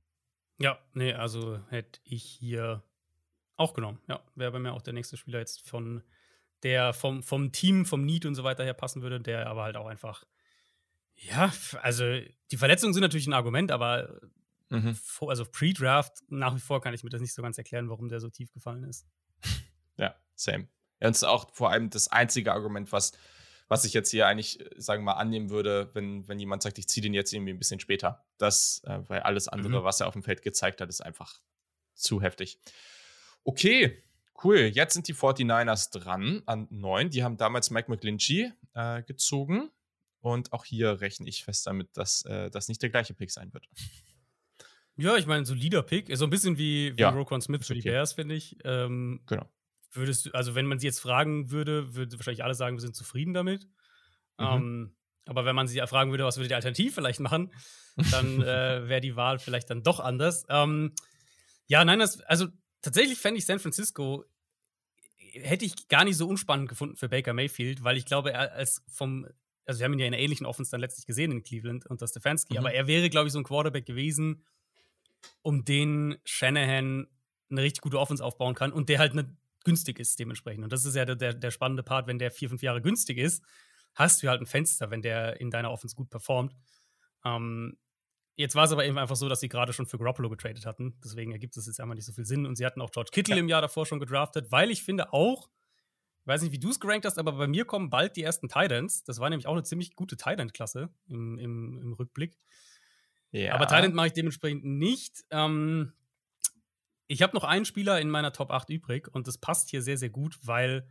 ja 0.58 0.78
nee, 0.94 1.12
also 1.12 1.60
hätte 1.68 2.00
ich 2.04 2.24
hier 2.24 2.82
auch 3.56 3.74
genommen. 3.74 4.00
Ja, 4.08 4.24
wäre 4.34 4.52
bei 4.52 4.58
mir 4.58 4.72
auch 4.72 4.82
der 4.82 4.94
nächste 4.94 5.16
Spieler 5.16 5.38
jetzt 5.38 5.68
von 5.68 6.02
der 6.62 6.92
vom, 6.92 7.22
vom 7.22 7.52
Team, 7.52 7.84
vom 7.84 8.04
Need 8.04 8.26
und 8.26 8.34
so 8.34 8.44
weiter 8.44 8.64
her 8.64 8.74
passen 8.74 9.02
würde, 9.02 9.20
der 9.20 9.46
aber 9.46 9.64
halt 9.64 9.76
auch 9.76 9.86
einfach 9.86 10.24
ja, 11.20 11.52
also 11.82 12.04
die 12.50 12.56
Verletzungen 12.56 12.94
sind 12.94 13.02
natürlich 13.02 13.26
ein 13.26 13.34
Argument, 13.34 13.70
aber 13.70 14.20
mhm. 14.70 14.96
also 15.26 15.44
Pre-Draft 15.44 16.22
nach 16.28 16.54
wie 16.54 16.60
vor 16.60 16.80
kann 16.80 16.94
ich 16.94 17.04
mir 17.04 17.10
das 17.10 17.20
nicht 17.20 17.34
so 17.34 17.42
ganz 17.42 17.58
erklären, 17.58 17.88
warum 17.90 18.08
der 18.08 18.20
so 18.20 18.30
tief 18.30 18.52
gefallen 18.52 18.84
ist. 18.84 19.06
Ja, 19.96 20.14
same. 20.34 20.68
Ja, 21.00 21.08
und 21.08 21.12
es 21.12 21.18
ist 21.18 21.28
auch 21.28 21.54
vor 21.54 21.70
allem 21.70 21.90
das 21.90 22.08
einzige 22.08 22.52
Argument, 22.52 22.90
was, 22.90 23.12
was 23.68 23.84
ich 23.84 23.92
jetzt 23.92 24.10
hier 24.10 24.26
eigentlich, 24.26 24.60
äh, 24.60 24.80
sagen 24.80 25.02
wir 25.02 25.12
mal, 25.12 25.20
annehmen 25.20 25.50
würde, 25.50 25.90
wenn, 25.94 26.26
wenn 26.26 26.38
jemand 26.38 26.62
sagt, 26.62 26.78
ich 26.78 26.88
ziehe 26.88 27.02
den 27.02 27.14
jetzt 27.14 27.32
irgendwie 27.32 27.52
ein 27.52 27.58
bisschen 27.58 27.80
später. 27.80 28.24
Das, 28.38 28.82
äh, 28.84 28.98
weil 29.08 29.20
alles 29.20 29.48
andere, 29.48 29.80
mhm. 29.80 29.84
was 29.84 30.00
er 30.00 30.06
auf 30.06 30.14
dem 30.14 30.22
Feld 30.22 30.42
gezeigt 30.42 30.80
hat, 30.80 30.88
ist 30.88 31.02
einfach 31.02 31.40
zu 31.94 32.22
heftig. 32.22 32.58
Okay, 33.44 34.02
cool. 34.42 34.58
Jetzt 34.58 34.94
sind 34.94 35.06
die 35.08 35.14
49ers 35.14 35.90
dran 35.92 36.42
an 36.46 36.66
9. 36.70 37.10
Die 37.10 37.22
haben 37.22 37.36
damals 37.36 37.70
Mike 37.70 37.90
McGlinchey 37.90 38.52
äh, 38.74 39.02
gezogen. 39.02 39.70
Und 40.20 40.52
auch 40.52 40.64
hier 40.64 41.00
rechne 41.00 41.28
ich 41.28 41.44
fest 41.44 41.66
damit, 41.66 41.96
dass 41.96 42.24
äh, 42.24 42.50
das 42.50 42.68
nicht 42.68 42.82
der 42.82 42.90
gleiche 42.90 43.14
Pick 43.14 43.30
sein 43.30 43.52
wird. 43.52 43.66
Ja, 44.96 45.16
ich 45.16 45.26
meine, 45.26 45.46
solider 45.46 45.82
Pick. 45.82 46.14
So 46.14 46.24
ein 46.24 46.30
bisschen 46.30 46.58
wie, 46.58 46.96
wie 46.96 47.00
ja, 47.00 47.08
Roquan 47.08 47.40
Smith 47.40 47.66
für 47.66 47.74
die 47.74 47.80
okay. 47.80 47.90
Bears, 47.90 48.12
finde 48.12 48.34
ich. 48.34 48.58
Ähm, 48.64 49.20
genau. 49.26 49.48
Würdest 49.92 50.26
du, 50.26 50.32
also 50.32 50.54
wenn 50.54 50.66
man 50.66 50.78
sie 50.78 50.86
jetzt 50.86 51.00
fragen 51.00 51.50
würde, 51.50 51.94
würde 51.94 52.18
wahrscheinlich 52.18 52.44
alle 52.44 52.54
sagen, 52.54 52.76
wir 52.76 52.82
sind 52.82 52.94
zufrieden 52.94 53.32
damit. 53.32 53.64
Mhm. 54.38 54.46
Ähm, 54.46 54.96
aber 55.26 55.44
wenn 55.44 55.56
man 55.56 55.68
sie 55.68 55.80
fragen 55.86 56.10
würde, 56.10 56.24
was 56.24 56.36
würde 56.36 56.48
die 56.48 56.54
Alternative 56.54 56.92
vielleicht 56.92 57.20
machen, 57.20 57.52
dann 58.10 58.42
äh, 58.42 58.88
wäre 58.88 59.00
die 59.00 59.16
Wahl 59.16 59.38
vielleicht 59.38 59.70
dann 59.70 59.82
doch 59.82 60.00
anders. 60.00 60.44
Ähm, 60.48 60.92
ja, 61.66 61.84
nein, 61.84 61.98
das, 61.98 62.20
also 62.22 62.48
tatsächlich 62.82 63.18
fände 63.18 63.38
ich 63.38 63.46
San 63.46 63.58
Francisco 63.58 64.24
hätte 65.32 65.64
ich 65.64 65.88
gar 65.88 66.04
nicht 66.04 66.16
so 66.16 66.26
unspannend 66.26 66.68
gefunden 66.68 66.96
für 66.96 67.08
Baker 67.08 67.32
Mayfield, 67.32 67.84
weil 67.84 67.96
ich 67.96 68.04
glaube, 68.04 68.32
er 68.32 68.52
als 68.52 68.82
vom 68.88 69.26
also 69.66 69.80
wir 69.80 69.84
haben 69.84 69.92
ihn 69.92 70.00
ja 70.00 70.06
in 70.06 70.12
ähnlichen 70.12 70.46
Offense 70.46 70.70
dann 70.70 70.80
letztlich 70.80 71.06
gesehen 71.06 71.32
in 71.32 71.42
Cleveland 71.42 71.86
unter 71.86 72.06
Stefanski, 72.06 72.54
mhm. 72.54 72.58
aber 72.58 72.72
er 72.72 72.86
wäre, 72.86 73.10
glaube 73.10 73.28
ich, 73.28 73.32
so 73.32 73.38
ein 73.38 73.44
Quarterback 73.44 73.86
gewesen, 73.86 74.44
um 75.42 75.64
den 75.64 76.18
Shanahan 76.24 77.06
eine 77.50 77.62
richtig 77.62 77.82
gute 77.82 77.98
Offense 77.98 78.24
aufbauen 78.24 78.54
kann 78.54 78.72
und 78.72 78.88
der 78.88 78.98
halt 78.98 79.14
ne, 79.14 79.36
günstig 79.64 79.98
ist 79.98 80.18
dementsprechend. 80.18 80.64
Und 80.64 80.72
das 80.72 80.84
ist 80.84 80.94
ja 80.94 81.04
der, 81.04 81.34
der, 81.34 81.50
spannende 81.50 81.82
Part, 81.82 82.06
wenn 82.06 82.18
der 82.18 82.30
vier, 82.30 82.48
fünf 82.48 82.62
Jahre 82.62 82.80
günstig 82.80 83.18
ist, 83.18 83.44
hast 83.94 84.22
du 84.22 84.28
halt 84.28 84.40
ein 84.40 84.46
Fenster, 84.46 84.90
wenn 84.90 85.02
der 85.02 85.40
in 85.40 85.50
deiner 85.50 85.70
Offense 85.70 85.96
gut 85.96 86.10
performt. 86.10 86.54
Ähm, 87.24 87.76
jetzt 88.36 88.54
war 88.54 88.64
es 88.64 88.72
aber 88.72 88.86
eben 88.86 88.98
einfach 88.98 89.16
so, 89.16 89.28
dass 89.28 89.40
sie 89.40 89.48
gerade 89.48 89.72
schon 89.72 89.86
für 89.86 89.98
Garoppolo 89.98 90.30
getradet 90.30 90.64
hatten. 90.64 90.98
Deswegen 91.04 91.32
ergibt 91.32 91.56
es 91.56 91.66
jetzt 91.66 91.80
einmal 91.80 91.96
nicht 91.96 92.06
so 92.06 92.12
viel 92.12 92.24
Sinn. 92.24 92.46
Und 92.46 92.56
sie 92.56 92.64
hatten 92.64 92.80
auch 92.80 92.90
George 92.90 93.10
Kittle 93.12 93.36
ja. 93.36 93.40
im 93.40 93.48
Jahr 93.48 93.60
davor 93.60 93.84
schon 93.86 94.00
gedraftet, 94.00 94.50
weil 94.50 94.70
ich 94.70 94.82
finde 94.82 95.12
auch, 95.12 95.50
ich 96.22 96.26
weiß 96.26 96.42
nicht, 96.42 96.52
wie 96.52 96.58
du 96.58 96.70
es 96.70 96.80
gerankt 96.80 97.06
hast, 97.06 97.18
aber 97.18 97.32
bei 97.32 97.46
mir 97.46 97.64
kommen 97.64 97.90
bald 97.90 98.16
die 98.16 98.22
ersten 98.22 98.48
Titans. 98.48 99.04
Das 99.04 99.20
war 99.20 99.30
nämlich 99.30 99.46
auch 99.46 99.52
eine 99.52 99.62
ziemlich 99.62 99.96
gute 99.96 100.16
Titan-Klasse 100.16 100.90
im, 101.08 101.38
im, 101.38 101.78
im, 101.78 101.92
Rückblick. 101.94 102.36
Ja. 103.32 103.54
Aber 103.54 103.66
Titan 103.66 103.94
mache 103.94 104.08
ich 104.08 104.12
dementsprechend 104.12 104.64
nicht. 104.64 105.24
Ähm, 105.30 105.92
ich 107.06 107.22
habe 107.22 107.34
noch 107.34 107.44
einen 107.44 107.64
Spieler 107.64 108.00
in 108.00 108.10
meiner 108.10 108.32
Top 108.32 108.50
8 108.50 108.68
übrig 108.70 109.08
und 109.12 109.26
das 109.26 109.38
passt 109.38 109.70
hier 109.70 109.82
sehr, 109.82 109.96
sehr 109.96 110.10
gut, 110.10 110.38
weil 110.42 110.86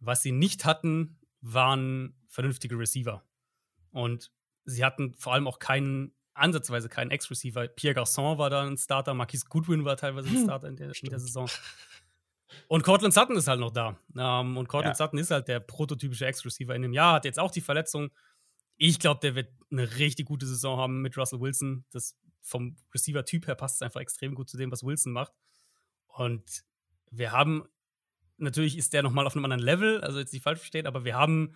was 0.00 0.22
sie 0.22 0.32
nicht 0.32 0.64
hatten, 0.64 1.18
waren 1.40 2.14
vernünftige 2.28 2.78
Receiver. 2.78 3.24
Und 3.90 4.32
sie 4.64 4.84
hatten 4.84 5.14
vor 5.14 5.32
allem 5.32 5.46
auch 5.46 5.58
keinen, 5.58 6.12
ansatzweise 6.34 6.88
keinen 6.88 7.10
Ex-Receiver. 7.10 7.68
Pierre 7.68 7.98
Garçon 7.98 8.36
war 8.36 8.50
da 8.50 8.66
ein 8.66 8.76
Starter, 8.76 9.14
Marquis 9.14 9.46
Goodwin 9.46 9.84
war 9.84 9.96
teilweise 9.96 10.28
ein 10.28 10.44
Starter 10.44 10.68
in 10.68 10.76
der, 10.76 10.92
in 11.00 11.08
der 11.08 11.20
Saison. 11.20 11.48
Und 12.68 12.84
Cortland 12.84 13.12
Sutton 13.12 13.36
ist 13.36 13.48
halt 13.48 13.60
noch 13.60 13.72
da. 13.72 13.98
Ähm, 14.16 14.56
und 14.56 14.68
Cortland 14.68 14.98
ja. 14.98 15.04
Sutton 15.04 15.18
ist 15.18 15.30
halt 15.30 15.48
der 15.48 15.60
prototypische 15.60 16.26
Ex-Receiver 16.26 16.74
in 16.74 16.82
dem 16.82 16.92
Jahr, 16.92 17.14
hat 17.14 17.24
jetzt 17.24 17.38
auch 17.38 17.50
die 17.50 17.60
Verletzung. 17.60 18.10
Ich 18.76 18.98
glaube, 18.98 19.20
der 19.20 19.34
wird 19.34 19.50
eine 19.70 19.96
richtig 19.98 20.26
gute 20.26 20.46
Saison 20.46 20.78
haben 20.78 21.02
mit 21.02 21.16
Russell 21.16 21.40
Wilson. 21.40 21.84
Das 21.90 22.16
vom 22.42 22.76
Receiver-Typ 22.94 23.46
her 23.48 23.56
passt 23.56 23.76
es 23.76 23.82
einfach 23.82 24.00
extrem 24.00 24.34
gut 24.34 24.48
zu 24.48 24.56
dem, 24.56 24.70
was 24.70 24.84
Wilson 24.84 25.12
macht. 25.12 25.32
Und 26.06 26.64
wir 27.10 27.32
haben, 27.32 27.64
natürlich 28.36 28.78
ist 28.78 28.92
der 28.92 29.02
nochmal 29.02 29.26
auf 29.26 29.34
einem 29.34 29.44
anderen 29.44 29.62
Level, 29.62 30.00
also 30.02 30.18
jetzt 30.18 30.32
nicht 30.32 30.42
falsch 30.42 30.60
versteht, 30.60 30.86
aber 30.86 31.04
wir 31.04 31.16
haben 31.16 31.54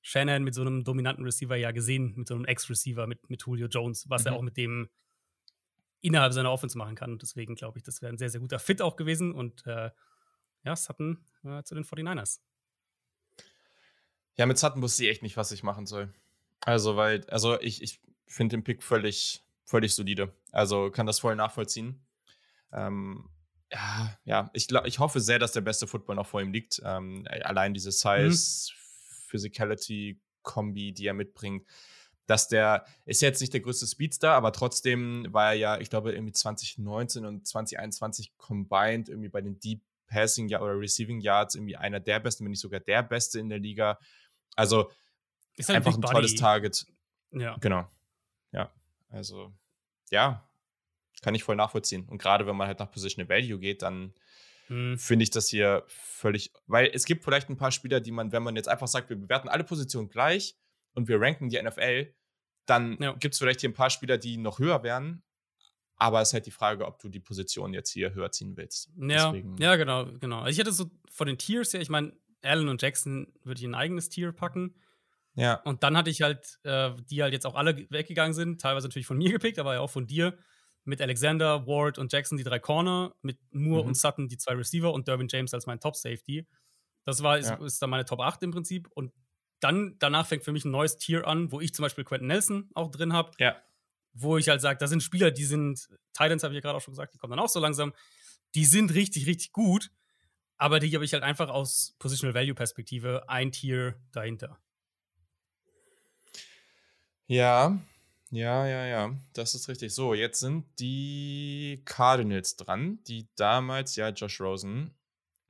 Shannon 0.00 0.44
mit 0.44 0.54
so 0.54 0.60
einem 0.60 0.84
dominanten 0.84 1.24
Receiver 1.24 1.56
ja 1.56 1.72
gesehen, 1.72 2.14
mit 2.16 2.28
so 2.28 2.34
einem 2.34 2.44
Ex-Receiver, 2.44 3.06
mit, 3.06 3.28
mit 3.28 3.42
Julio 3.44 3.66
Jones, 3.66 4.08
was 4.08 4.22
mhm. 4.22 4.28
er 4.28 4.32
auch 4.34 4.42
mit 4.42 4.56
dem 4.56 4.88
innerhalb 6.00 6.32
seiner 6.32 6.52
Offense 6.52 6.78
machen 6.78 6.94
kann. 6.94 7.12
Und 7.12 7.22
deswegen 7.22 7.56
glaube 7.56 7.78
ich, 7.78 7.84
das 7.84 8.00
wäre 8.00 8.12
ein 8.12 8.18
sehr, 8.18 8.30
sehr 8.30 8.40
guter 8.40 8.60
Fit 8.60 8.80
auch 8.80 8.96
gewesen. 8.96 9.32
Und 9.32 9.66
äh, 9.66 9.90
ja, 10.64 10.76
Sutton 10.76 11.24
äh, 11.44 11.62
zu 11.62 11.74
den 11.74 11.84
49ers. 11.84 12.40
Ja, 14.36 14.46
mit 14.46 14.58
Sutton 14.58 14.82
wusste 14.82 15.04
ich 15.04 15.10
echt 15.10 15.22
nicht, 15.22 15.36
was 15.36 15.52
ich 15.52 15.62
machen 15.62 15.86
soll. 15.86 16.12
Also, 16.60 16.96
weil, 16.96 17.28
also 17.28 17.60
ich, 17.60 17.82
ich 17.82 18.00
finde 18.26 18.56
den 18.56 18.64
Pick 18.64 18.82
völlig, 18.82 19.42
völlig 19.64 19.94
solide. 19.94 20.32
Also 20.52 20.90
kann 20.90 21.06
das 21.06 21.18
voll 21.18 21.36
nachvollziehen. 21.36 22.04
Ähm, 22.72 23.28
ja, 23.72 24.18
ja, 24.24 24.50
ich, 24.54 24.68
glaub, 24.68 24.86
ich 24.86 24.98
hoffe 24.98 25.20
sehr, 25.20 25.38
dass 25.38 25.52
der 25.52 25.60
beste 25.60 25.86
Football 25.86 26.16
noch 26.16 26.26
vor 26.26 26.40
ihm 26.40 26.52
liegt. 26.52 26.80
Ähm, 26.84 27.26
allein 27.42 27.74
diese 27.74 27.92
Size, 27.92 28.72
mhm. 28.72 28.78
Physicality-Kombi, 29.28 30.92
die 30.92 31.06
er 31.06 31.14
mitbringt, 31.14 31.66
dass 32.26 32.48
der 32.48 32.84
ist 33.06 33.22
jetzt 33.22 33.40
nicht 33.40 33.52
der 33.52 33.60
größte 33.60 33.86
Speedstar, 33.86 34.34
aber 34.34 34.52
trotzdem 34.52 35.26
war 35.30 35.48
er 35.48 35.54
ja, 35.54 35.80
ich 35.80 35.90
glaube, 35.90 36.12
irgendwie 36.12 36.32
2019 36.32 37.24
und 37.24 37.46
2021 37.46 38.36
combined 38.36 39.08
irgendwie 39.08 39.30
bei 39.30 39.40
den 39.40 39.58
Deep 39.60 39.82
Passing 40.08 40.52
oder 40.54 40.78
Receiving 40.78 41.20
Yards 41.20 41.54
irgendwie 41.54 41.76
einer 41.76 42.00
der 42.00 42.18
besten, 42.18 42.44
wenn 42.44 42.50
nicht 42.50 42.60
sogar 42.60 42.80
der 42.80 43.02
beste 43.02 43.38
in 43.38 43.48
der 43.48 43.58
Liga. 43.58 43.98
Also 44.56 44.90
ist 45.56 45.68
halt 45.68 45.76
einfach 45.76 45.94
ein 45.94 46.02
tolles 46.02 46.34
Target. 46.34 46.86
Ja. 47.30 47.56
Genau. 47.60 47.88
Ja. 48.52 48.72
Also, 49.10 49.52
ja, 50.10 50.48
kann 51.22 51.34
ich 51.34 51.44
voll 51.44 51.56
nachvollziehen. 51.56 52.06
Und 52.08 52.18
gerade 52.18 52.46
wenn 52.46 52.56
man 52.56 52.66
halt 52.66 52.78
nach 52.78 52.90
Position 52.90 53.28
Value 53.28 53.58
geht, 53.58 53.82
dann 53.82 54.14
hm. 54.66 54.98
finde 54.98 55.22
ich 55.24 55.30
das 55.30 55.48
hier 55.48 55.84
völlig, 55.86 56.52
weil 56.66 56.90
es 56.92 57.04
gibt 57.04 57.24
vielleicht 57.24 57.48
ein 57.48 57.56
paar 57.56 57.72
Spieler, 57.72 58.00
die 58.00 58.12
man, 58.12 58.32
wenn 58.32 58.42
man 58.42 58.56
jetzt 58.56 58.68
einfach 58.68 58.88
sagt, 58.88 59.08
wir 59.10 59.16
bewerten 59.16 59.48
alle 59.48 59.64
Positionen 59.64 60.08
gleich 60.08 60.56
und 60.94 61.08
wir 61.08 61.20
ranken 61.20 61.48
die 61.48 61.60
NFL, 61.60 62.14
dann 62.66 62.98
ja. 63.00 63.12
gibt 63.12 63.34
es 63.34 63.38
vielleicht 63.38 63.60
hier 63.60 63.70
ein 63.70 63.74
paar 63.74 63.90
Spieler, 63.90 64.18
die 64.18 64.36
noch 64.36 64.58
höher 64.58 64.82
werden, 64.82 65.22
aber 65.98 66.20
es 66.22 66.28
ist 66.28 66.34
halt 66.34 66.46
die 66.46 66.50
Frage, 66.52 66.86
ob 66.86 66.98
du 67.00 67.08
die 67.08 67.20
Position 67.20 67.74
jetzt 67.74 67.90
hier 67.90 68.14
höher 68.14 68.30
ziehen 68.30 68.56
willst. 68.56 68.90
Ja, 68.96 69.34
ja 69.58 69.76
genau, 69.76 70.06
genau. 70.20 70.38
Also 70.38 70.50
ich 70.50 70.58
hätte 70.58 70.72
so 70.72 70.90
von 71.10 71.26
den 71.26 71.38
Tiers 71.38 71.72
her, 71.74 71.80
ich 71.80 71.90
meine, 71.90 72.12
Allen 72.42 72.68
und 72.68 72.80
Jackson 72.80 73.32
würde 73.44 73.60
ich 73.60 73.66
ein 73.66 73.74
eigenes 73.74 74.08
Tier 74.08 74.32
packen. 74.32 74.74
Ja. 75.34 75.54
Und 75.64 75.82
dann 75.82 75.96
hatte 75.96 76.10
ich 76.10 76.22
halt, 76.22 76.58
äh, 76.64 76.92
die 77.10 77.22
halt 77.22 77.32
jetzt 77.32 77.46
auch 77.46 77.54
alle 77.54 77.76
weggegangen 77.90 78.32
sind, 78.34 78.60
teilweise 78.60 78.86
natürlich 78.88 79.06
von 79.06 79.18
mir 79.18 79.30
gepickt, 79.32 79.58
aber 79.58 79.74
ja 79.74 79.80
auch 79.80 79.90
von 79.90 80.06
dir, 80.06 80.38
mit 80.84 81.02
Alexander, 81.02 81.66
Ward 81.66 81.98
und 81.98 82.12
Jackson 82.12 82.38
die 82.38 82.44
drei 82.44 82.58
Corner, 82.58 83.14
mit 83.22 83.38
Moore 83.52 83.82
Mhm. 83.82 83.88
und 83.88 83.94
Sutton 83.96 84.28
die 84.28 84.38
zwei 84.38 84.54
Receiver 84.54 84.92
und 84.92 85.06
Durbin 85.06 85.28
James 85.28 85.52
als 85.52 85.66
mein 85.66 85.80
Top-Safety. 85.80 86.46
Das 87.04 87.22
war, 87.22 87.38
ist, 87.38 87.50
Ja. 87.50 87.56
ist 87.64 87.80
dann 87.82 87.90
meine 87.90 88.04
Top 88.04 88.20
8 88.20 88.42
im 88.42 88.52
Prinzip. 88.52 88.88
Und 88.94 89.12
dann, 89.60 89.96
danach 89.98 90.26
fängt 90.26 90.44
für 90.44 90.52
mich 90.52 90.64
ein 90.64 90.70
neues 90.70 90.96
Tier 90.96 91.26
an, 91.26 91.50
wo 91.52 91.60
ich 91.60 91.74
zum 91.74 91.82
Beispiel 91.82 92.04
Quentin 92.04 92.28
Nelson 92.28 92.70
auch 92.74 92.90
drin 92.90 93.12
habe, 93.12 93.32
Ja. 93.38 93.56
Wo 94.20 94.36
ich 94.36 94.48
halt 94.48 94.60
sage, 94.60 94.78
da 94.78 94.86
sind 94.86 95.02
Spieler, 95.02 95.30
die 95.30 95.44
sind, 95.44 95.88
Titans 96.12 96.42
habe 96.42 96.54
ich 96.54 96.56
ja 96.56 96.60
gerade 96.60 96.76
auch 96.76 96.82
schon 96.82 96.92
gesagt, 96.92 97.14
die 97.14 97.18
kommen 97.18 97.32
dann 97.32 97.40
auch 97.40 97.48
so 97.48 97.60
langsam, 97.60 97.92
die 98.54 98.64
sind 98.64 98.94
richtig, 98.94 99.26
richtig 99.26 99.52
gut, 99.52 99.90
aber 100.56 100.80
die 100.80 100.92
habe 100.94 101.04
ich 101.04 101.12
halt 101.12 101.22
einfach 101.22 101.48
aus 101.48 101.94
Positional 101.98 102.34
Value 102.34 102.54
Perspektive 102.54 103.28
ein 103.28 103.52
Tier 103.52 104.00
dahinter. 104.12 104.58
Ja, 107.26 107.78
ja, 108.30 108.66
ja, 108.66 108.86
ja, 108.86 109.14
das 109.32 109.54
ist 109.54 109.68
richtig. 109.68 109.94
So, 109.94 110.14
jetzt 110.14 110.40
sind 110.40 110.66
die 110.80 111.82
Cardinals 111.84 112.56
dran, 112.56 113.02
die 113.04 113.28
damals 113.36 113.96
ja 113.96 114.10
Josh 114.10 114.40
Rosen 114.40 114.94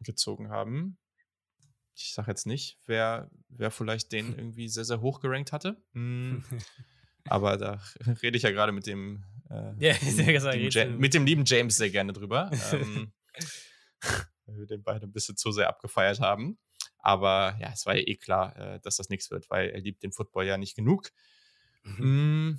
gezogen 0.00 0.50
haben. 0.50 0.98
Ich 1.94 2.12
sage 2.12 2.30
jetzt 2.30 2.46
nicht, 2.46 2.78
wer, 2.86 3.30
wer 3.48 3.70
vielleicht 3.70 4.12
den 4.12 4.26
irgendwie 4.38 4.68
sehr, 4.68 4.84
sehr 4.84 5.00
hoch 5.00 5.20
gerankt 5.20 5.52
hatte. 5.52 5.82
Hm, 5.92 6.44
aber 7.30 7.56
da 7.56 7.80
rede 8.22 8.36
ich 8.36 8.42
ja 8.42 8.50
gerade 8.50 8.72
mit 8.72 8.86
dem, 8.86 9.24
äh, 9.50 9.72
Ja, 9.78 9.94
dem 9.94 10.26
gesagt, 10.26 10.56
Ja- 10.56 10.84
du. 10.84 10.90
mit 10.92 11.14
dem 11.14 11.24
lieben 11.26 11.44
James 11.44 11.76
sehr 11.76 11.90
gerne 11.90 12.12
drüber. 12.12 12.50
ähm, 12.72 13.12
weil 14.46 14.58
wir 14.58 14.66
den 14.66 14.82
beide 14.82 15.06
ein 15.06 15.12
bisschen 15.12 15.36
zu 15.36 15.52
sehr 15.52 15.68
abgefeiert 15.68 16.20
haben. 16.20 16.58
Aber 16.98 17.56
ja, 17.60 17.70
es 17.72 17.86
war 17.86 17.96
ja 17.96 18.02
eh 18.06 18.16
klar, 18.16 18.56
äh, 18.56 18.80
dass 18.80 18.96
das 18.96 19.08
nichts 19.08 19.30
wird, 19.30 19.48
weil 19.50 19.70
er 19.70 19.80
liebt 19.80 20.02
den 20.02 20.12
Football 20.12 20.46
ja 20.46 20.58
nicht 20.58 20.76
genug. 20.76 21.10
Mm. 21.84 22.54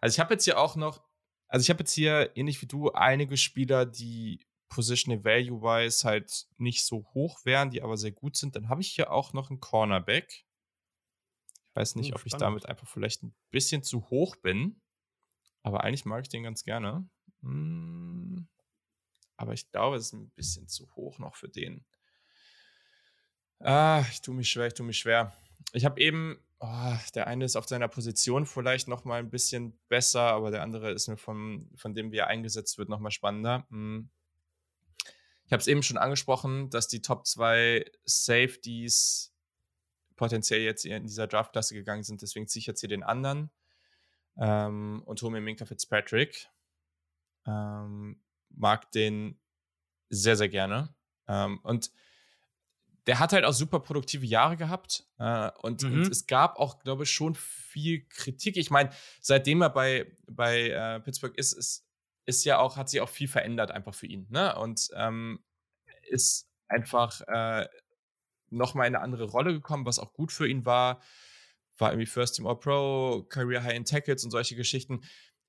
Also 0.00 0.16
ich 0.16 0.20
habe 0.20 0.34
jetzt 0.34 0.44
hier 0.44 0.58
auch 0.58 0.74
noch, 0.74 1.02
also 1.48 1.62
ich 1.62 1.70
habe 1.70 1.80
jetzt 1.80 1.92
hier 1.92 2.32
ähnlich 2.34 2.60
wie 2.60 2.66
du 2.66 2.90
einige 2.90 3.36
Spieler, 3.36 3.86
die 3.86 4.44
Positional 4.68 5.24
Value 5.24 5.60
wise 5.62 6.08
halt 6.08 6.46
nicht 6.56 6.84
so 6.84 7.06
hoch 7.14 7.44
wären, 7.44 7.70
die 7.70 7.82
aber 7.82 7.96
sehr 7.96 8.10
gut 8.10 8.36
sind. 8.36 8.56
Dann 8.56 8.68
habe 8.68 8.80
ich 8.80 8.88
hier 8.88 9.12
auch 9.12 9.32
noch 9.32 9.50
einen 9.50 9.60
Cornerback. 9.60 10.44
Ich 11.72 11.76
weiß 11.76 11.94
nicht, 11.96 12.12
Oh, 12.12 12.16
ob 12.16 12.26
ich 12.26 12.32
spannend. 12.32 12.42
damit 12.42 12.66
einfach 12.66 12.86
vielleicht 12.86 13.22
ein 13.22 13.34
bisschen 13.50 13.82
zu 13.82 14.10
hoch 14.10 14.36
bin, 14.36 14.80
aber 15.62 15.84
eigentlich 15.84 16.04
mag 16.04 16.22
ich 16.22 16.28
den 16.28 16.42
ganz 16.42 16.64
gerne. 16.64 17.08
Mm. 17.40 18.42
Aber 19.36 19.54
ich 19.54 19.70
glaube, 19.70 19.96
es 19.96 20.06
ist 20.06 20.12
ein 20.12 20.30
bisschen 20.30 20.68
zu 20.68 20.94
hoch 20.94 21.18
noch 21.18 21.34
für 21.34 21.48
den. 21.48 21.84
Ah, 23.58 24.04
ich 24.10 24.20
tue 24.20 24.34
mich 24.34 24.50
schwer, 24.50 24.66
ich 24.66 24.74
tue 24.74 24.84
mich 24.84 24.98
schwer. 24.98 25.32
Ich 25.72 25.86
habe 25.86 26.00
eben, 26.00 26.38
oh, 26.58 26.94
der 27.14 27.26
eine 27.26 27.46
ist 27.46 27.56
auf 27.56 27.66
seiner 27.66 27.88
Position 27.88 28.44
vielleicht 28.44 28.86
noch 28.86 29.04
mal 29.04 29.18
ein 29.20 29.30
bisschen 29.30 29.78
besser, 29.88 30.20
aber 30.22 30.50
der 30.50 30.62
andere 30.62 30.90
ist 30.92 31.08
mir 31.08 31.16
von, 31.16 31.70
von 31.76 31.94
dem, 31.94 32.12
wie 32.12 32.18
er 32.18 32.26
eingesetzt 32.26 32.76
wird, 32.76 32.90
noch 32.90 33.00
mal 33.00 33.10
spannender. 33.10 33.66
Hm. 33.70 34.10
Ich 35.46 35.52
habe 35.52 35.60
es 35.60 35.66
eben 35.68 35.82
schon 35.82 35.98
angesprochen, 35.98 36.70
dass 36.70 36.88
die 36.88 37.00
Top 37.02 37.26
2 37.26 37.84
Safeties 38.04 39.31
potenziell 40.22 40.60
jetzt 40.60 40.84
in 40.84 41.02
dieser 41.04 41.26
Draftklasse 41.26 41.74
gegangen 41.74 42.04
sind. 42.04 42.22
Deswegen 42.22 42.46
ziehe 42.46 42.60
ich 42.60 42.66
jetzt 42.66 42.78
hier 42.78 42.88
den 42.88 43.02
anderen 43.02 43.50
ähm, 44.38 45.02
und 45.04 45.20
hole 45.20 45.32
mir 45.32 45.40
Minka 45.40 45.64
Fitzpatrick. 45.64 46.48
Ähm, 47.44 48.22
mag 48.50 48.88
den 48.92 49.40
sehr, 50.10 50.36
sehr 50.36 50.48
gerne. 50.48 50.94
Ähm, 51.26 51.58
und 51.64 51.90
der 53.08 53.18
hat 53.18 53.32
halt 53.32 53.44
auch 53.44 53.52
super 53.52 53.80
produktive 53.80 54.24
Jahre 54.24 54.56
gehabt. 54.56 55.08
Äh, 55.18 55.50
und, 55.60 55.82
Mhm. 55.82 55.92
und 55.92 56.12
es 56.12 56.28
gab 56.28 56.56
auch, 56.60 56.78
glaube 56.78 57.02
ich, 57.02 57.10
schon 57.10 57.34
viel 57.34 58.06
Kritik. 58.06 58.56
Ich 58.56 58.70
meine, 58.70 58.90
seitdem 59.20 59.60
er 59.60 59.70
bei, 59.70 60.16
bei 60.30 60.68
äh, 60.68 61.00
Pittsburgh 61.00 61.36
ist, 61.36 61.52
ist, 61.52 61.84
ist 62.26 62.44
ja 62.44 62.60
auch, 62.60 62.76
hat 62.76 62.90
sich 62.90 63.00
auch 63.00 63.08
viel 63.08 63.26
verändert 63.26 63.72
einfach 63.72 63.94
für 63.94 64.06
ihn. 64.06 64.28
Ne? 64.30 64.54
Und 64.56 64.88
ähm, 64.94 65.42
ist 66.08 66.48
einfach 66.68 67.22
äh, 67.22 67.66
nochmal 68.52 68.86
in 68.86 68.94
eine 68.94 69.04
andere 69.04 69.24
Rolle 69.24 69.52
gekommen, 69.52 69.86
was 69.86 69.98
auch 69.98 70.12
gut 70.12 70.32
für 70.32 70.48
ihn 70.48 70.64
war. 70.64 71.00
War 71.78 71.92
irgendwie 71.92 72.06
First 72.06 72.36
Team 72.36 72.46
All-Pro, 72.46 73.24
Career 73.28 73.62
High 73.64 73.76
in 73.76 73.84
Tackles 73.84 74.24
und 74.24 74.30
solche 74.30 74.56
Geschichten. 74.56 75.00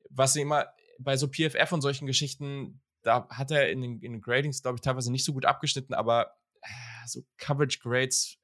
Was 0.09 0.35
immer 0.35 0.67
bei 0.99 1.17
so 1.17 1.27
PFF 1.27 1.71
und 1.71 1.81
solchen 1.81 2.07
Geschichten, 2.07 2.81
da 3.01 3.27
hat 3.29 3.51
er 3.51 3.69
in 3.69 3.81
den, 3.81 3.99
in 4.01 4.13
den 4.13 4.21
Gradings, 4.21 4.61
glaube 4.61 4.77
ich, 4.77 4.81
teilweise 4.81 5.11
nicht 5.11 5.25
so 5.25 5.33
gut 5.33 5.45
abgeschnitten, 5.45 5.93
aber 5.93 6.35
äh, 6.61 7.07
so 7.07 7.21
Coverage 7.37 7.79
Grades 7.79 8.37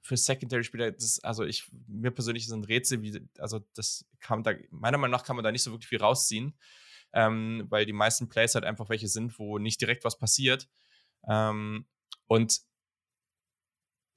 für 0.00 0.16
Secondary-Spieler, 0.16 0.94
also 1.22 1.44
ich, 1.44 1.70
mir 1.86 2.10
persönlich 2.10 2.44
ist 2.44 2.52
ein 2.52 2.64
Rätsel, 2.64 3.02
wie, 3.02 3.20
also 3.38 3.60
das 3.74 4.06
kann 4.20 4.42
da, 4.42 4.52
meiner 4.70 4.96
Meinung 4.96 5.12
nach 5.12 5.24
kann 5.24 5.36
man 5.36 5.44
da 5.44 5.52
nicht 5.52 5.62
so 5.62 5.70
wirklich 5.70 5.88
viel 5.88 6.00
rausziehen, 6.00 6.58
ähm, 7.12 7.66
weil 7.68 7.84
die 7.84 7.92
meisten 7.92 8.28
Plays 8.28 8.54
halt 8.54 8.64
einfach 8.64 8.88
welche 8.88 9.08
sind, 9.08 9.38
wo 9.38 9.58
nicht 9.58 9.80
direkt 9.80 10.04
was 10.04 10.18
passiert. 10.18 10.68
Ähm, 11.28 11.86
und 12.26 12.60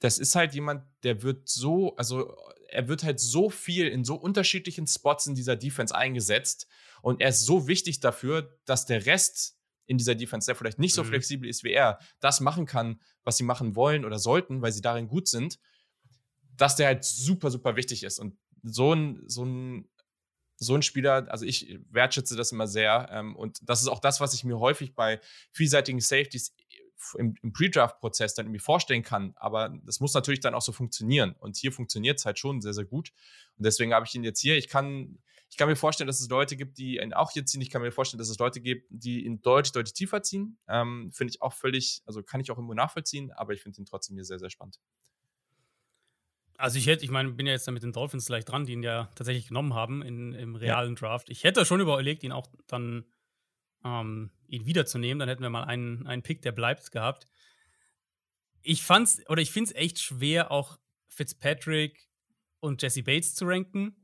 das 0.02 0.18
ist 0.18 0.34
halt 0.34 0.52
jemand, 0.54 0.84
der 1.04 1.22
wird 1.22 1.48
so, 1.48 1.94
also 1.96 2.36
er 2.68 2.88
wird 2.88 3.04
halt 3.04 3.20
so 3.20 3.50
viel 3.50 3.86
in 3.86 4.04
so 4.04 4.16
unterschiedlichen 4.16 4.86
Spots 4.86 5.26
in 5.26 5.34
dieser 5.34 5.54
Defense 5.56 5.94
eingesetzt 5.94 6.66
und 7.02 7.20
er 7.20 7.28
ist 7.28 7.46
so 7.46 7.68
wichtig 7.68 8.00
dafür, 8.00 8.58
dass 8.64 8.84
der 8.86 9.06
Rest 9.06 9.56
in 9.86 9.98
dieser 9.98 10.14
Defense, 10.14 10.46
der 10.46 10.56
vielleicht 10.56 10.78
nicht 10.80 10.94
so 10.94 11.04
Mhm. 11.04 11.08
flexibel 11.08 11.48
ist 11.48 11.62
wie 11.64 11.72
er, 11.72 11.98
das 12.20 12.40
machen 12.40 12.66
kann, 12.66 13.00
was 13.22 13.36
sie 13.36 13.44
machen 13.44 13.76
wollen 13.76 14.04
oder 14.04 14.18
sollten, 14.18 14.60
weil 14.60 14.72
sie 14.72 14.80
darin 14.80 15.06
gut 15.06 15.28
sind, 15.28 15.60
dass 16.56 16.76
der 16.76 16.86
halt 16.86 17.04
super, 17.04 17.50
super 17.50 17.76
wichtig 17.76 18.02
ist. 18.02 18.18
Und 18.18 18.36
so 18.62 18.92
ein, 18.94 19.22
so 19.26 19.44
ein, 19.44 19.88
so 20.56 20.74
ein 20.74 20.82
Spieler, 20.82 21.26
also 21.30 21.44
ich 21.44 21.78
wertschätze 21.90 22.36
das 22.36 22.52
immer 22.52 22.68
sehr. 22.68 23.08
Ähm, 23.10 23.34
und 23.36 23.58
das 23.62 23.82
ist 23.82 23.88
auch 23.88 23.98
das, 24.00 24.20
was 24.20 24.34
ich 24.34 24.44
mir 24.44 24.58
häufig 24.58 24.94
bei 24.94 25.20
vielseitigen 25.50 26.00
Safeties 26.00 26.54
im, 27.18 27.34
im 27.42 27.52
Pre-Draft-Prozess 27.52 28.34
dann 28.34 28.46
irgendwie 28.46 28.60
vorstellen 28.60 29.02
kann. 29.02 29.32
Aber 29.36 29.74
das 29.84 30.00
muss 30.00 30.14
natürlich 30.14 30.40
dann 30.40 30.54
auch 30.54 30.62
so 30.62 30.72
funktionieren. 30.72 31.34
Und 31.38 31.56
hier 31.56 31.72
funktioniert 31.72 32.18
es 32.18 32.24
halt 32.24 32.38
schon 32.38 32.60
sehr, 32.60 32.74
sehr 32.74 32.84
gut. 32.84 33.12
Und 33.56 33.66
deswegen 33.66 33.94
habe 33.94 34.06
ich 34.06 34.14
ihn 34.14 34.24
jetzt 34.24 34.40
hier. 34.40 34.56
Ich 34.56 34.68
kann, 34.68 35.18
ich 35.50 35.56
kann 35.56 35.68
mir 35.68 35.76
vorstellen, 35.76 36.06
dass 36.06 36.20
es 36.20 36.28
Leute 36.28 36.56
gibt, 36.56 36.78
die 36.78 36.98
ihn 36.98 37.12
auch 37.12 37.30
hier 37.30 37.44
ziehen. 37.44 37.60
Ich 37.60 37.70
kann 37.70 37.82
mir 37.82 37.92
vorstellen, 37.92 38.18
dass 38.18 38.28
es 38.28 38.38
Leute 38.38 38.60
gibt, 38.60 38.86
die 38.90 39.24
ihn 39.24 39.42
deutlich, 39.42 39.72
deutlich 39.72 39.94
tiefer 39.94 40.22
ziehen. 40.22 40.58
Ähm, 40.68 41.10
finde 41.12 41.32
ich 41.32 41.42
auch 41.42 41.52
völlig, 41.52 42.02
also 42.06 42.22
kann 42.22 42.40
ich 42.40 42.50
auch 42.50 42.56
irgendwo 42.56 42.74
nachvollziehen, 42.74 43.32
aber 43.32 43.52
ich 43.52 43.62
finde 43.62 43.80
ihn 43.80 43.86
trotzdem 43.86 44.16
hier 44.16 44.24
sehr, 44.24 44.38
sehr 44.38 44.50
spannend. 44.50 44.78
Also 46.58 46.78
ich 46.78 46.86
hätte, 46.86 47.04
ich 47.04 47.10
meine, 47.10 47.30
bin 47.32 47.46
ja 47.46 47.52
jetzt 47.52 47.66
da 47.66 47.72
mit 47.72 47.82
den 47.82 47.92
Dolphins 47.92 48.26
gleich 48.26 48.44
dran, 48.44 48.66
die 48.66 48.72
ihn 48.72 48.82
ja 48.82 49.10
tatsächlich 49.14 49.48
genommen 49.48 49.74
haben 49.74 50.00
in, 50.02 50.32
im 50.32 50.54
realen 50.54 50.94
Draft. 50.94 51.28
Ich 51.28 51.44
hätte 51.44 51.64
schon 51.64 51.80
überlegt, 51.80 52.22
ihn 52.22 52.32
auch 52.32 52.46
dann 52.68 53.04
ähm, 53.84 54.30
ihn 54.48 54.66
wiederzunehmen. 54.66 55.18
Dann 55.18 55.28
hätten 55.28 55.42
wir 55.42 55.50
mal 55.50 55.64
einen, 55.64 56.06
einen 56.06 56.22
Pick, 56.22 56.42
der 56.42 56.52
bleibt, 56.52 56.90
gehabt. 56.92 57.28
Ich 58.62 58.82
fand's, 58.82 59.20
oder 59.28 59.42
ich 59.42 59.50
finde 59.50 59.70
es 59.70 59.76
echt 59.76 59.98
schwer, 59.98 60.50
auch 60.50 60.78
Fitzpatrick 61.08 62.08
und 62.60 62.80
Jesse 62.82 63.02
Bates 63.02 63.34
zu 63.34 63.44
ranken. 63.46 63.96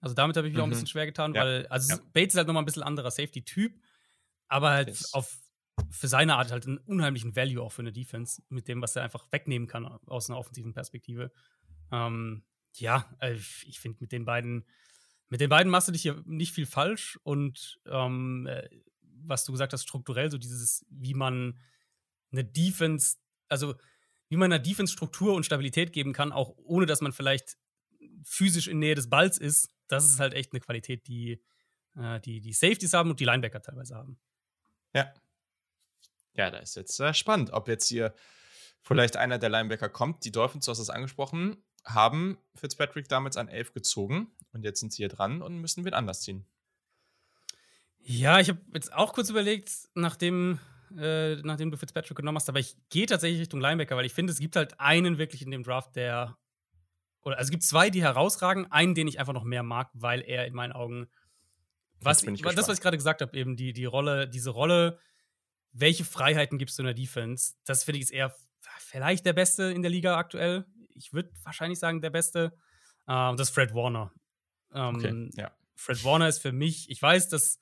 Also 0.00 0.14
damit 0.14 0.36
habe 0.36 0.46
ich 0.48 0.54
mich 0.54 0.60
auch 0.60 0.64
ein 0.64 0.70
Mhm. 0.70 0.72
bisschen 0.72 0.86
schwer 0.86 1.06
getan, 1.06 1.34
Ja. 1.34 1.42
weil, 1.44 1.66
also 1.66 1.94
Ja. 1.94 2.00
Bates 2.12 2.34
ist 2.34 2.38
halt 2.38 2.46
nochmal 2.46 2.62
ein 2.62 2.66
bisschen 2.66 2.82
anderer 2.82 3.10
Safety-Typ, 3.10 3.80
aber 4.48 4.70
halt 4.70 4.88
Yes. 4.88 5.12
auf 5.12 5.36
für 5.90 6.08
seine 6.08 6.36
Art 6.36 6.50
halt 6.50 6.66
einen 6.66 6.78
unheimlichen 6.78 7.36
Value 7.36 7.62
auch 7.62 7.70
für 7.72 7.82
eine 7.82 7.92
Defense, 7.92 8.42
mit 8.48 8.66
dem, 8.66 8.82
was 8.82 8.96
er 8.96 9.04
einfach 9.04 9.30
wegnehmen 9.30 9.68
kann 9.68 9.86
aus 9.86 10.28
einer 10.28 10.38
offensiven 10.38 10.72
Perspektive. 10.74 11.30
Ähm, 11.92 12.44
ja, 12.74 13.08
äh, 13.20 13.34
ich 13.34 13.78
finde 13.78 13.98
mit 14.00 14.10
den 14.12 14.24
beiden, 14.24 14.66
mit 15.28 15.40
den 15.40 15.48
beiden 15.48 15.70
machst 15.70 15.86
du 15.88 15.92
dich 15.92 16.02
hier 16.02 16.20
nicht 16.26 16.52
viel 16.52 16.66
falsch 16.66 17.18
und 17.22 17.80
ähm, 17.86 18.46
äh, 18.46 18.68
was 19.24 19.44
du 19.44 19.52
gesagt 19.52 19.72
hast, 19.72 19.82
strukturell, 19.82 20.30
so 20.30 20.38
dieses, 20.38 20.84
wie 20.90 21.14
man 21.14 21.58
eine 22.32 22.44
Defense, 22.44 23.16
also 23.48 23.74
wie 24.28 24.36
man 24.36 24.52
einer 24.52 24.62
Defense 24.62 24.92
Struktur 24.92 25.34
und 25.34 25.44
Stabilität 25.46 25.92
geben 25.92 26.12
kann, 26.12 26.32
auch 26.32 26.54
ohne 26.56 26.86
dass 26.86 27.00
man 27.00 27.12
vielleicht 27.12 27.56
physisch 28.22 28.68
in 28.68 28.78
Nähe 28.78 28.94
des 28.94 29.08
Balls 29.08 29.38
ist, 29.38 29.70
das 29.86 30.04
ist 30.04 30.20
halt 30.20 30.34
echt 30.34 30.52
eine 30.52 30.60
Qualität, 30.60 31.06
die 31.06 31.42
äh, 31.98 32.20
die, 32.20 32.40
die 32.40 32.52
Safeties 32.52 32.92
haben 32.92 33.10
und 33.10 33.20
die 33.20 33.24
Linebacker 33.24 33.60
teilweise 33.60 33.94
haben. 33.94 34.18
Ja. 34.94 35.12
Ja, 36.34 36.50
da 36.50 36.58
ist 36.58 36.76
jetzt 36.76 36.98
äh, 37.00 37.12
spannend, 37.14 37.52
ob 37.52 37.68
jetzt 37.68 37.88
hier 37.88 38.14
vielleicht 38.82 39.16
einer 39.16 39.38
der 39.38 39.48
Linebacker 39.48 39.88
kommt. 39.88 40.24
Die 40.24 40.32
Dolphins, 40.32 40.66
du 40.66 40.70
hast 40.70 40.78
es 40.78 40.90
angesprochen, 40.90 41.62
haben 41.84 42.38
Fitzpatrick 42.54 43.08
damals 43.08 43.36
an 43.36 43.48
11 43.48 43.72
gezogen 43.72 44.30
und 44.52 44.64
jetzt 44.64 44.80
sind 44.80 44.92
sie 44.92 44.98
hier 44.98 45.08
dran 45.08 45.42
und 45.42 45.58
müssen 45.58 45.84
wen 45.84 45.94
anders 45.94 46.20
ziehen. 46.20 46.46
Ja, 48.08 48.40
ich 48.40 48.48
habe 48.48 48.58
jetzt 48.72 48.90
auch 48.94 49.12
kurz 49.12 49.28
überlegt, 49.28 49.70
nachdem, 49.94 50.58
äh, 50.96 51.36
nachdem 51.42 51.70
du 51.70 51.76
Fitzpatrick 51.76 52.16
genommen 52.16 52.36
hast, 52.36 52.48
aber 52.48 52.58
ich 52.58 52.74
gehe 52.88 53.04
tatsächlich 53.04 53.38
Richtung 53.38 53.60
Linebacker, 53.60 53.96
weil 53.96 54.06
ich 54.06 54.14
finde, 54.14 54.32
es 54.32 54.38
gibt 54.38 54.56
halt 54.56 54.80
einen 54.80 55.18
wirklich 55.18 55.42
in 55.42 55.50
dem 55.50 55.62
Draft, 55.62 55.94
der. 55.94 56.38
Oder 57.20 57.36
also 57.36 57.48
es 57.48 57.50
gibt 57.50 57.64
zwei, 57.64 57.90
die 57.90 58.00
herausragen, 58.00 58.72
einen, 58.72 58.94
den 58.94 59.08
ich 59.08 59.20
einfach 59.20 59.34
noch 59.34 59.44
mehr 59.44 59.62
mag, 59.62 59.90
weil 59.92 60.22
er 60.22 60.46
in 60.46 60.54
meinen 60.54 60.72
Augen. 60.72 61.08
Was, 62.00 62.22
ich 62.22 62.40
das, 62.40 62.66
was 62.66 62.78
ich 62.78 62.80
gerade 62.80 62.96
gesagt 62.96 63.20
habe, 63.20 63.36
eben 63.36 63.56
die, 63.56 63.74
die 63.74 63.84
Rolle, 63.84 64.26
diese 64.26 64.50
Rolle, 64.50 64.98
welche 65.72 66.04
Freiheiten 66.04 66.56
gibst 66.56 66.78
du 66.78 66.82
in 66.82 66.86
der 66.86 66.94
Defense? 66.94 67.56
Das 67.66 67.84
finde 67.84 67.98
ich 67.98 68.04
ist 68.04 68.10
eher 68.10 68.34
vielleicht 68.78 69.26
der 69.26 69.34
Beste 69.34 69.64
in 69.64 69.82
der 69.82 69.90
Liga 69.90 70.16
aktuell. 70.16 70.64
Ich 70.94 71.12
würde 71.12 71.30
wahrscheinlich 71.42 71.78
sagen, 71.78 72.00
der 72.00 72.10
Beste. 72.10 72.56
Ähm, 73.06 73.36
das 73.36 73.48
ist 73.48 73.54
Fred 73.54 73.74
Warner. 73.74 74.14
Ähm, 74.72 74.96
Okay, 74.96 75.30
ja. 75.34 75.52
Fred 75.74 76.02
Warner 76.04 76.28
ist 76.28 76.38
für 76.38 76.52
mich, 76.52 76.88
ich 76.88 77.02
weiß, 77.02 77.28
dass 77.28 77.60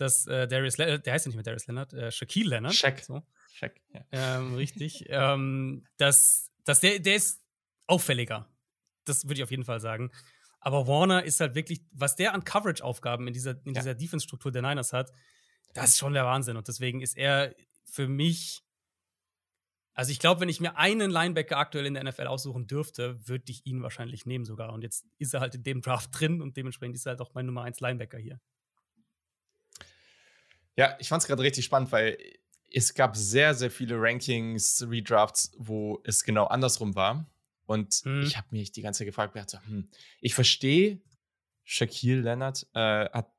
dass 0.00 0.26
äh, 0.26 0.48
Darius 0.48 0.78
Leonard, 0.78 1.04
der 1.06 1.12
heißt 1.12 1.26
ja 1.26 1.28
nicht 1.30 1.36
mehr 1.36 1.42
Darius 1.44 1.66
Leonard, 1.66 1.92
äh, 1.92 2.10
Shaquille 2.10 2.48
Leonard. 2.50 2.74
Shaq. 2.74 3.00
So. 3.00 3.22
Shaq, 3.52 3.74
ja. 3.92 4.04
Ähm, 4.12 4.54
richtig. 4.56 5.04
ähm, 5.08 5.84
dass, 5.98 6.50
dass 6.64 6.80
der, 6.80 6.98
der 7.00 7.16
ist 7.16 7.42
auffälliger. 7.86 8.48
Das 9.04 9.24
würde 9.24 9.34
ich 9.34 9.42
auf 9.42 9.50
jeden 9.50 9.64
Fall 9.64 9.80
sagen. 9.80 10.10
Aber 10.60 10.86
Warner 10.86 11.24
ist 11.24 11.40
halt 11.40 11.54
wirklich, 11.54 11.82
was 11.92 12.16
der 12.16 12.34
an 12.34 12.44
Coverage-Aufgaben 12.44 13.26
in 13.28 13.32
dieser, 13.34 13.52
in 13.64 13.74
Ja. 13.74 13.80
dieser 13.80 13.94
Defense-Struktur 13.94 14.50
der 14.52 14.62
Niners 14.62 14.92
hat, 14.92 15.12
das 15.74 15.90
ist 15.90 15.98
schon 15.98 16.14
der 16.14 16.24
Wahnsinn. 16.24 16.56
Und 16.56 16.66
deswegen 16.68 17.00
ist 17.00 17.16
er 17.16 17.54
für 17.84 18.08
mich, 18.08 18.62
also 19.94 20.10
ich 20.12 20.18
glaube, 20.18 20.40
wenn 20.40 20.48
ich 20.48 20.60
mir 20.60 20.76
einen 20.76 21.10
Linebacker 21.10 21.56
aktuell 21.56 21.86
in 21.86 21.94
der 21.94 22.04
NFL 22.04 22.26
aussuchen 22.26 22.66
dürfte, 22.66 23.18
würde 23.28 23.44
ich 23.50 23.66
ihn 23.66 23.82
wahrscheinlich 23.82 24.26
nehmen 24.26 24.44
sogar. 24.44 24.72
Und 24.72 24.82
jetzt 24.82 25.04
ist 25.18 25.34
er 25.34 25.40
halt 25.40 25.54
in 25.54 25.62
dem 25.62 25.80
Draft 25.80 26.10
drin 26.12 26.40
und 26.42 26.56
dementsprechend 26.56 26.96
ist 26.96 27.06
er 27.06 27.10
halt 27.10 27.20
auch 27.20 27.34
mein 27.34 27.46
Nummer 27.46 27.62
1 27.62 27.80
Linebacker 27.80 28.18
hier. 28.18 28.40
Ja, 30.78 30.96
ich 31.00 31.08
fand 31.08 31.20
es 31.22 31.26
gerade 31.26 31.42
richtig 31.42 31.64
spannend, 31.64 31.90
weil 31.90 32.16
es 32.70 32.94
gab 32.94 33.16
sehr, 33.16 33.52
sehr 33.54 33.70
viele 33.70 33.96
Rankings, 34.00 34.86
Redrafts, 34.88 35.50
wo 35.58 36.00
es 36.04 36.22
genau 36.22 36.44
andersrum 36.46 36.94
war. 36.94 37.28
Und 37.66 38.02
Mhm. 38.04 38.22
ich 38.22 38.36
habe 38.36 38.46
mich 38.52 38.70
die 38.70 38.82
ganze 38.82 38.98
Zeit 38.98 39.06
gefragt, 39.08 39.32
gedacht, 39.34 39.50
so, 39.50 39.58
hm, 39.60 39.90
ich 40.20 40.34
verstehe, 40.34 41.00
Shaquille 41.64 42.20
Leonard 42.22 42.64
äh, 42.74 43.10
hat 43.10 43.32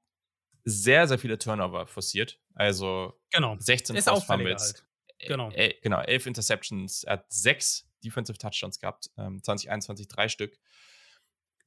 sehr, 0.65 1.07
sehr 1.07 1.17
viele 1.17 1.37
Turnover 1.37 1.87
forciert. 1.87 2.39
Also 2.55 3.13
Genau. 3.31 3.55
16 3.57 3.95
Ist 3.95 4.09
auffälliger 4.09 4.49
Fumbles. 4.59 4.63
halt. 4.73 4.85
Genau. 5.29 5.49
Äh, 5.51 5.69
äh, 5.69 5.79
genau, 5.81 6.01
11 6.01 6.25
Interceptions. 6.25 7.05
Er 7.05 7.13
hat 7.13 7.31
sechs 7.31 7.87
Defensive 8.03 8.37
Touchdowns 8.37 8.79
gehabt, 8.79 9.09
ähm, 9.17 9.41
2021 9.41 10.07
drei 10.09 10.27
Stück. 10.27 10.59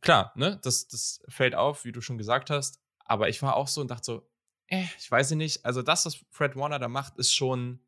Klar, 0.02 0.32
ne, 0.36 0.58
das, 0.62 0.88
das 0.88 1.22
fällt 1.28 1.54
auf, 1.54 1.84
wie 1.84 1.92
du 1.92 2.00
schon 2.00 2.18
gesagt 2.18 2.50
hast. 2.50 2.80
Aber 3.04 3.28
ich 3.28 3.40
war 3.42 3.56
auch 3.56 3.68
so 3.68 3.80
und 3.80 3.90
dachte 3.90 4.04
so, 4.04 4.28
äh, 4.72 4.86
ich 4.98 5.10
weiß 5.10 5.32
nicht. 5.32 5.64
Also 5.64 5.82
das, 5.82 6.06
was 6.06 6.24
Fred 6.30 6.56
Warner 6.56 6.78
da 6.78 6.88
macht, 6.88 7.18
ist 7.18 7.34
schon, 7.34 7.80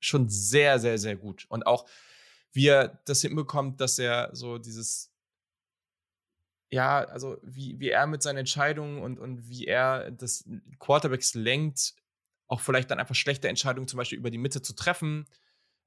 schon 0.00 0.28
sehr, 0.28 0.78
sehr, 0.78 0.98
sehr 0.98 1.16
gut. 1.16 1.46
Und 1.48 1.66
auch, 1.66 1.88
wie 2.52 2.68
er 2.68 3.00
das 3.06 3.22
hinbekommt, 3.22 3.80
dass 3.80 3.98
er 3.98 4.30
so 4.34 4.58
dieses, 4.58 5.12
ja, 6.70 7.04
also 7.04 7.38
wie, 7.42 7.80
wie 7.80 7.88
er 7.88 8.06
mit 8.06 8.22
seinen 8.22 8.38
Entscheidungen 8.38 9.02
und, 9.02 9.18
und 9.18 9.48
wie 9.48 9.66
er 9.66 10.10
das 10.10 10.44
Quarterbacks 10.78 11.34
lenkt, 11.34 11.94
auch 12.48 12.60
vielleicht 12.60 12.90
dann 12.90 13.00
einfach 13.00 13.14
schlechte 13.14 13.48
Entscheidungen 13.48 13.88
zum 13.88 13.96
Beispiel 13.96 14.18
über 14.18 14.30
die 14.30 14.38
Mitte 14.38 14.60
zu 14.60 14.74
treffen. 14.74 15.26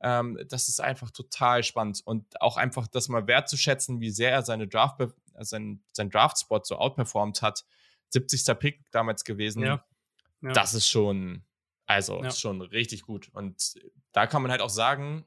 Ähm, 0.02 0.39
das 0.50 0.68
ist 0.68 0.82
einfach 0.82 1.12
total 1.12 1.64
spannend. 1.64 2.02
Und 2.04 2.41
auch 2.41 2.58
einfach 2.58 2.88
das 2.88 3.08
mal 3.08 3.28
wertzuschätzen, 3.28 4.00
wie 4.02 4.10
sehr 4.10 4.32
er 4.32 4.41
seine 4.41 4.68
Draft, 4.68 5.00
äh, 5.00 5.10
sein, 5.41 5.84
sein 5.93 6.10
Draft-Spot 6.10 6.62
so 6.64 6.78
outperformt 6.78 7.43
hat. 7.43 7.66
70. 8.10 8.58
Pick 8.58 8.91
damals 8.91 9.24
gewesen. 9.24 9.62
Ja. 9.62 9.86
Ja. 10.42 10.52
Das 10.54 10.74
ist 10.74 10.88
schon, 10.88 11.44
also 11.86 12.22
Ja. 12.22 12.28
ist 12.30 12.40
schon 12.40 12.62
richtig 12.62 13.02
gut. 13.04 13.30
Und 13.34 13.74
da 14.12 14.28
kann 14.28 14.42
man 14.42 14.52
halt 14.52 14.62
auch 14.62 14.70
sagen, 14.70 15.26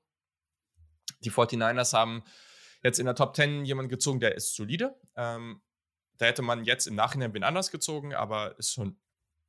die 1.21 1.31
49ers 1.31 1.93
haben 1.93 2.23
jetzt 2.83 2.99
in 2.99 3.07
der 3.07 3.15
Top 3.15 3.37
10 3.37 3.65
jemanden 3.65 3.91
gezogen, 3.91 4.21
der 4.21 4.35
ist 4.35 4.55
solide. 4.55 4.99
Ähm, 5.17 5.63
da 6.19 6.27
hätte 6.27 6.43
man 6.43 6.65
jetzt 6.65 6.87
im 6.87 6.95
Nachhinein 6.95 7.35
wen 7.35 7.45
anders 7.45 7.71
gezogen, 7.71 8.15
aber 8.15 8.59
ist 8.59 8.73
schon, 8.73 8.99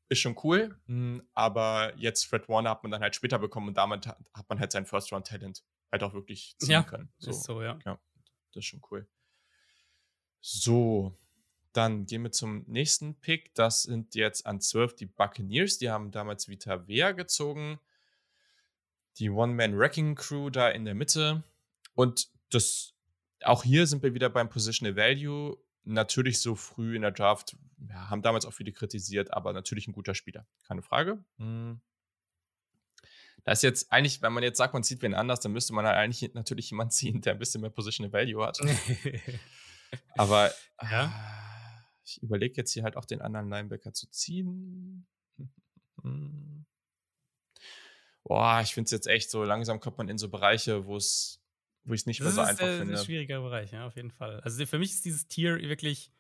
ist 0.10 0.20
schon 0.20 0.38
cool. 0.44 0.80
Mm, 0.86 1.20
Aber 1.34 1.94
jetzt 1.98 2.26
Fred 2.26 2.48
Warner 2.50 2.72
hat 2.72 2.84
man 2.84 2.92
dann 2.92 3.02
halt 3.02 3.16
später 3.16 3.40
bekommen 3.40 3.70
und 3.70 3.78
damit 3.78 4.06
hat, 4.08 4.50
man 4.50 4.60
halt 4.60 4.72
sein 4.72 4.86
First-Round-Talent 4.86 5.64
halt 5.92 6.04
auch 6.04 6.14
wirklich 6.14 6.56
ziehen 6.60 6.72
Ja, 6.72 6.84
können. 6.84 7.12
Ist 7.20 7.44
so, 7.44 7.62
ja. 7.62 7.78
Das 7.84 7.98
ist 8.56 8.66
schon 8.66 8.82
cool. 8.92 9.08
So, 10.42 11.18
dann 11.74 12.06
gehen 12.06 12.24
wir 12.24 12.32
zum 12.32 12.64
nächsten 12.68 13.16
Pick. 13.16 13.54
Das 13.56 13.84
sind 13.84 14.16
jetzt 14.16 14.46
an 14.46 14.62
12 14.62 14.96
die 14.96 15.06
Buccaneers. 15.08 15.80
Die 15.80 15.90
haben 15.90 16.12
damals 16.12 16.48
Vita 16.48 16.88
Vea 16.88 17.12
gezogen. 17.12 17.80
Die 19.18 19.30
One-Man-Wrecking-Crew 19.30 20.50
da 20.52 20.70
in 20.70 20.86
der 20.86 20.96
Mitte. 20.96 21.44
Und 21.96 22.30
das, 22.52 22.94
auch 23.44 23.64
hier 23.64 23.88
sind 23.88 24.04
wir 24.04 24.14
wieder 24.14 24.30
beim 24.30 24.50
Positional 24.50 24.96
Value. 24.96 25.58
Natürlich 25.84 26.40
so 26.40 26.56
früh 26.56 26.96
in 26.96 27.02
der 27.02 27.12
Draft, 27.12 27.58
ja, 27.90 28.10
haben 28.10 28.22
damals 28.22 28.46
auch 28.46 28.54
viele 28.54 28.72
kritisiert, 28.72 29.34
aber 29.34 29.52
natürlich 29.52 29.88
ein 29.88 29.94
guter 29.94 30.16
Spieler. 30.16 30.48
Keine 30.66 30.82
Frage. 30.82 31.24
Hm. 31.38 31.82
Da 33.44 33.52
ist 33.52 33.64
jetzt 33.64 33.92
eigentlich, 33.92 34.22
wenn 34.22 34.32
man 34.32 34.44
jetzt 34.44 34.58
sagt, 34.58 34.74
man 34.74 34.84
zieht 34.84 35.02
wen 35.02 35.14
anders, 35.14 35.42
dann 35.42 35.52
müsste 35.52 35.74
man 35.74 35.86
halt 35.86 35.98
eigentlich 35.98 36.34
natürlich 36.34 36.70
jemanden 36.70 36.92
ziehen, 36.94 37.22
der 37.22 37.34
ein 37.34 37.40
bisschen 37.40 37.62
mehr 37.62 37.70
Positional 37.70 38.14
Value 38.14 38.46
hat. 38.46 38.60
Aber 40.18 40.52
Ja. 40.82 41.44
Ich 42.06 42.22
überlege 42.22 42.56
jetzt 42.58 42.72
hier 42.74 42.84
halt 42.84 42.98
auch 42.98 43.06
den 43.06 43.22
anderen 43.22 43.50
Linebacker 43.50 43.94
zu 43.94 44.10
ziehen. 44.10 45.08
Boah, 48.24 48.62
ich 48.62 48.74
finde 48.74 48.86
es 48.86 48.92
jetzt 48.92 49.08
echt 49.08 49.30
so, 49.30 49.44
langsam 49.44 49.80
kommt 49.80 49.98
man 49.98 50.10
in 50.10 50.18
so 50.18 50.30
Bereiche, 50.30 50.86
wo 50.86 50.96
es, 50.96 51.42
wo 51.84 51.94
ich 51.94 52.02
es 52.02 52.06
nicht 52.06 52.20
mehr 52.20 52.28
Das 52.28 52.36
so 52.36 52.42
ist 52.42 52.48
einfach 52.50 52.66
äh, 52.66 52.78
finde. 52.80 52.98
ein 52.98 53.06
schwieriger 53.06 53.42
Bereich, 53.42 53.72
ja, 53.72 53.86
auf 53.86 53.96
jeden 53.96 54.12
Fall. 54.12 54.40
Also 54.42 54.66
für 54.66 54.80
mich 54.80 54.92
ist 54.92 55.06
dieses 55.06 55.28
Tier 55.28 55.58
wirklich 55.60 56.12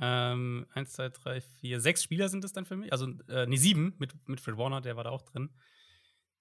ähm, 0.00 0.66
1, 0.74 0.92
2, 0.92 1.08
3, 1.10 1.40
4, 1.40 1.80
6 1.80 2.02
Spieler 2.02 2.28
sind 2.28 2.44
es 2.44 2.52
dann 2.52 2.66
für 2.66 2.76
mich. 2.76 2.92
Also, 2.92 3.08
äh, 3.28 3.46
nee, 3.46 3.56
sieben 3.56 3.94
mit, 3.98 4.14
mit 4.28 4.40
Fred 4.40 4.56
Warner, 4.56 4.80
der 4.80 4.96
war 4.96 5.04
da 5.04 5.10
auch 5.10 5.22
drin. 5.22 5.50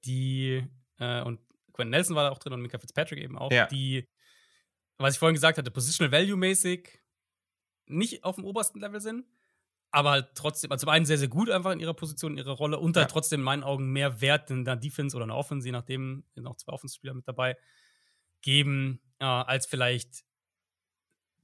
Die, 0.06 0.64
äh, 1.00 1.22
und 1.22 1.40
Quentin 1.74 1.92
Nelson 1.92 2.16
war 2.16 2.24
da 2.24 2.32
auch 2.32 2.40
drin 2.40 2.54
und 2.54 2.62
Mika 2.62 2.80
Fitzpatrick 2.80 3.20
eben 3.20 3.38
auch. 3.38 3.52
Ja. 3.52 3.68
Die, 3.68 4.08
was 4.98 5.14
ich 5.14 5.20
vorhin 5.20 5.36
gesagt 5.36 5.58
hatte, 5.58 5.72
Positional 5.72 6.12
Value-mäßig 6.12 7.00
nicht 7.88 8.24
auf 8.24 8.36
dem 8.36 8.46
obersten 8.46 8.80
Level 8.80 9.02
sind, 9.02 9.26
aber 9.92 10.12
halt 10.12 10.30
trotzdem, 10.36 10.72
also 10.72 10.84
zum 10.86 10.90
einen 10.90 11.06
sehr, 11.06 11.18
sehr 11.18 11.30
gut 11.30 11.50
einfach 11.50 11.72
in 11.72 11.80
ihrer 11.80 11.94
Position, 11.94 12.34
in 12.34 12.40
ihrer 12.40 12.54
Rolle 12.54 12.80
und 12.80 12.98
halt 12.98 13.10
Ja. 13.10 13.12
trotzdem 13.12 13.42
in 13.42 13.46
meinen 13.46 13.64
Augen 13.64 13.92
mehr 13.92 14.22
Wert 14.22 14.52
in 14.52 14.66
der 14.66 14.76
Defense 14.76 15.16
oder 15.16 15.26
in 15.26 15.30
der 15.30 15.38
Offense, 15.38 15.68
je 15.68 15.72
nachdem, 15.72 16.26
sind 16.36 16.48
auch 16.48 16.58
zwei 16.58 16.74
Offense-Spieler 16.74 17.14
mit 17.14 17.28
dabei, 17.28 17.58
geben, 18.42 19.02
äh, 19.20 19.26
als 19.26 19.66
vielleicht 19.68 20.26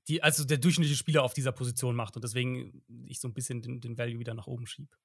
die, 0.08 0.22
also 0.22 0.44
der 0.44 0.58
durchschnittliche 0.58 0.98
Spieler 0.98 1.24
auf 1.24 1.34
dieser 1.34 1.52
Position 1.52 1.96
macht 1.96 2.16
und 2.16 2.24
deswegen 2.24 2.84
ich 3.06 3.20
so 3.20 3.28
ein 3.28 3.34
bisschen 3.34 3.62
den, 3.62 3.80
den 3.80 3.98
Value 3.98 4.20
wieder 4.20 4.34
nach 4.34 4.48
oben 4.48 4.68
schiebe. 4.68 4.96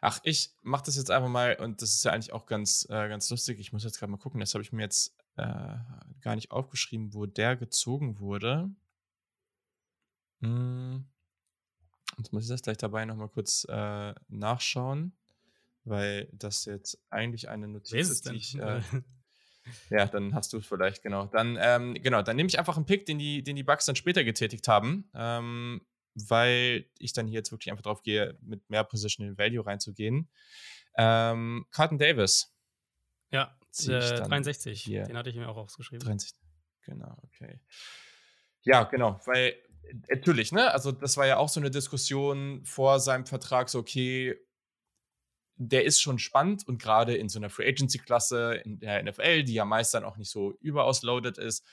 Ach, 0.00 0.20
ich 0.22 0.50
mache 0.62 0.84
das 0.86 0.96
jetzt 0.96 1.10
einfach 1.10 1.28
mal 1.28 1.56
und 1.56 1.82
das 1.82 1.94
ist 1.94 2.04
ja 2.04 2.12
eigentlich 2.12 2.32
auch 2.32 2.46
ganz, 2.46 2.84
äh, 2.90 3.08
ganz 3.08 3.28
lustig. 3.30 3.58
Ich 3.60 3.72
muss 3.72 3.84
jetzt 3.84 3.98
gerade 3.98 4.10
mal 4.10 4.18
gucken, 4.18 4.40
das 4.40 4.54
habe 4.54 4.62
ich 4.62 4.72
mir 4.72 4.82
jetzt 4.82 5.16
äh, 5.38 5.78
gar 6.20 6.34
nicht 6.34 6.50
aufgeschrieben, 6.50 7.14
wo 7.14 7.26
der 7.26 7.56
gezogen 7.56 8.18
wurde. 8.18 8.70
Hm. 10.40 11.08
Jetzt 12.16 12.32
muss 12.32 12.44
ich 12.44 12.48
das 12.48 12.62
gleich 12.62 12.76
dabei 12.76 13.04
nochmal 13.04 13.28
kurz 13.28 13.64
äh, 13.68 14.14
nachschauen, 14.28 15.16
weil 15.84 16.28
das 16.32 16.64
jetzt 16.64 17.00
eigentlich 17.10 17.48
eine 17.48 17.68
Notiz 17.68 17.92
Wer 17.92 18.00
ist 18.00 18.30
die 18.30 18.36
ich. 18.36 18.58
Äh, 19.90 19.96
ja, 19.96 20.06
dann 20.06 20.34
hast 20.34 20.52
du 20.54 20.58
es 20.58 20.66
vielleicht, 20.66 21.02
genau. 21.02 21.26
Dann, 21.26 21.58
ähm, 21.60 21.94
genau, 21.94 22.22
dann 22.22 22.36
nehme 22.36 22.48
ich 22.48 22.58
einfach 22.58 22.76
einen 22.76 22.86
Pick, 22.86 23.04
den 23.04 23.18
die, 23.18 23.42
den 23.42 23.54
die 23.54 23.62
Bugs 23.62 23.84
dann 23.84 23.96
später 23.96 24.24
getätigt 24.24 24.66
haben, 24.66 25.10
ähm, 25.14 25.82
weil 26.14 26.86
ich 26.98 27.12
dann 27.12 27.26
hier 27.26 27.36
jetzt 27.36 27.52
wirklich 27.52 27.70
einfach 27.70 27.82
drauf 27.82 28.02
gehe, 28.02 28.38
mit 28.40 28.68
mehr 28.70 28.82
Positional 28.84 29.36
Value 29.36 29.66
reinzugehen. 29.66 30.30
Ähm, 30.96 31.66
Carton 31.70 31.98
Davis. 31.98 32.54
ja, 33.30 33.57
äh, 33.86 34.16
dann 34.16 34.28
63, 34.30 34.82
hier. 34.82 35.04
den 35.04 35.16
hatte 35.16 35.30
ich 35.30 35.36
mir 35.36 35.48
auch 35.48 35.56
ausgeschrieben. 35.56 36.04
63. 36.04 36.38
Genau, 36.82 37.16
okay. 37.22 37.60
Ja, 38.62 38.84
genau, 38.84 39.20
weil 39.26 39.54
äh, 39.82 39.94
natürlich, 40.08 40.52
ne? 40.52 40.72
Also, 40.72 40.92
das 40.92 41.16
war 41.16 41.26
ja 41.26 41.36
auch 41.38 41.48
so 41.48 41.60
eine 41.60 41.70
Diskussion 41.70 42.64
vor 42.64 43.00
seinem 43.00 43.26
Vertrag, 43.26 43.68
so, 43.68 43.78
okay, 43.78 44.36
der 45.60 45.84
ist 45.84 46.00
schon 46.00 46.18
spannend 46.18 46.66
und 46.68 46.80
gerade 46.80 47.16
in 47.16 47.28
so 47.28 47.38
einer 47.38 47.50
Free 47.50 47.68
Agency 47.68 47.98
Klasse 47.98 48.54
in 48.64 48.78
der 48.78 49.02
NFL, 49.02 49.42
die 49.42 49.54
ja 49.54 49.64
meist 49.64 49.92
dann 49.92 50.04
auch 50.04 50.16
nicht 50.16 50.30
so 50.30 50.52
überaus 50.60 51.02
loaded 51.02 51.36
ist, 51.36 51.64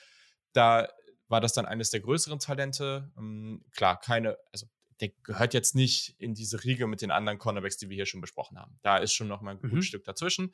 da 0.52 0.88
war 1.28 1.40
das 1.40 1.52
dann 1.52 1.66
eines 1.66 1.90
der 1.90 2.00
größeren 2.00 2.38
Talente. 2.40 3.12
Ähm, 3.16 3.64
klar, 3.72 4.00
keine, 4.00 4.36
also 4.52 4.66
der 5.00 5.10
gehört 5.22 5.54
jetzt 5.54 5.74
nicht 5.74 6.16
in 6.18 6.34
diese 6.34 6.64
Riege 6.64 6.86
mit 6.86 7.00
den 7.00 7.10
anderen 7.10 7.38
Cornerbacks, 7.38 7.76
die 7.76 7.88
wir 7.88 7.94
hier 7.94 8.06
schon 8.06 8.20
besprochen 8.20 8.58
haben. 8.58 8.78
Da 8.82 8.96
ist 8.96 9.12
schon 9.12 9.28
noch 9.28 9.40
mal 9.40 9.52
ein 9.52 9.58
Mhm. 9.62 9.70
gutes 9.70 9.86
Stück 9.86 10.04
dazwischen. 10.04 10.52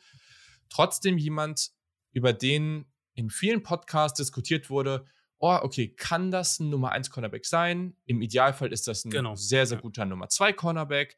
Trotzdem 0.72 1.18
jemand, 1.18 1.70
über 2.12 2.32
den 2.32 2.86
in 3.14 3.30
vielen 3.30 3.62
Podcasts 3.62 4.16
diskutiert 4.16 4.70
wurde, 4.70 5.04
oh, 5.38 5.58
okay, 5.60 5.88
kann 5.88 6.30
das 6.30 6.60
ein 6.60 6.70
Nummer 6.70 6.92
1 6.92 7.10
Cornerback 7.10 7.44
sein? 7.44 7.96
Im 8.06 8.22
Idealfall 8.22 8.72
ist 8.72 8.88
das 8.88 9.04
ein 9.04 9.10
Genau, 9.10 9.34
sehr, 9.34 9.66
sehr 9.66 9.78
guter 9.78 10.04
Nummer 10.04 10.28
2 10.28 10.52
Cornerback. 10.52 11.16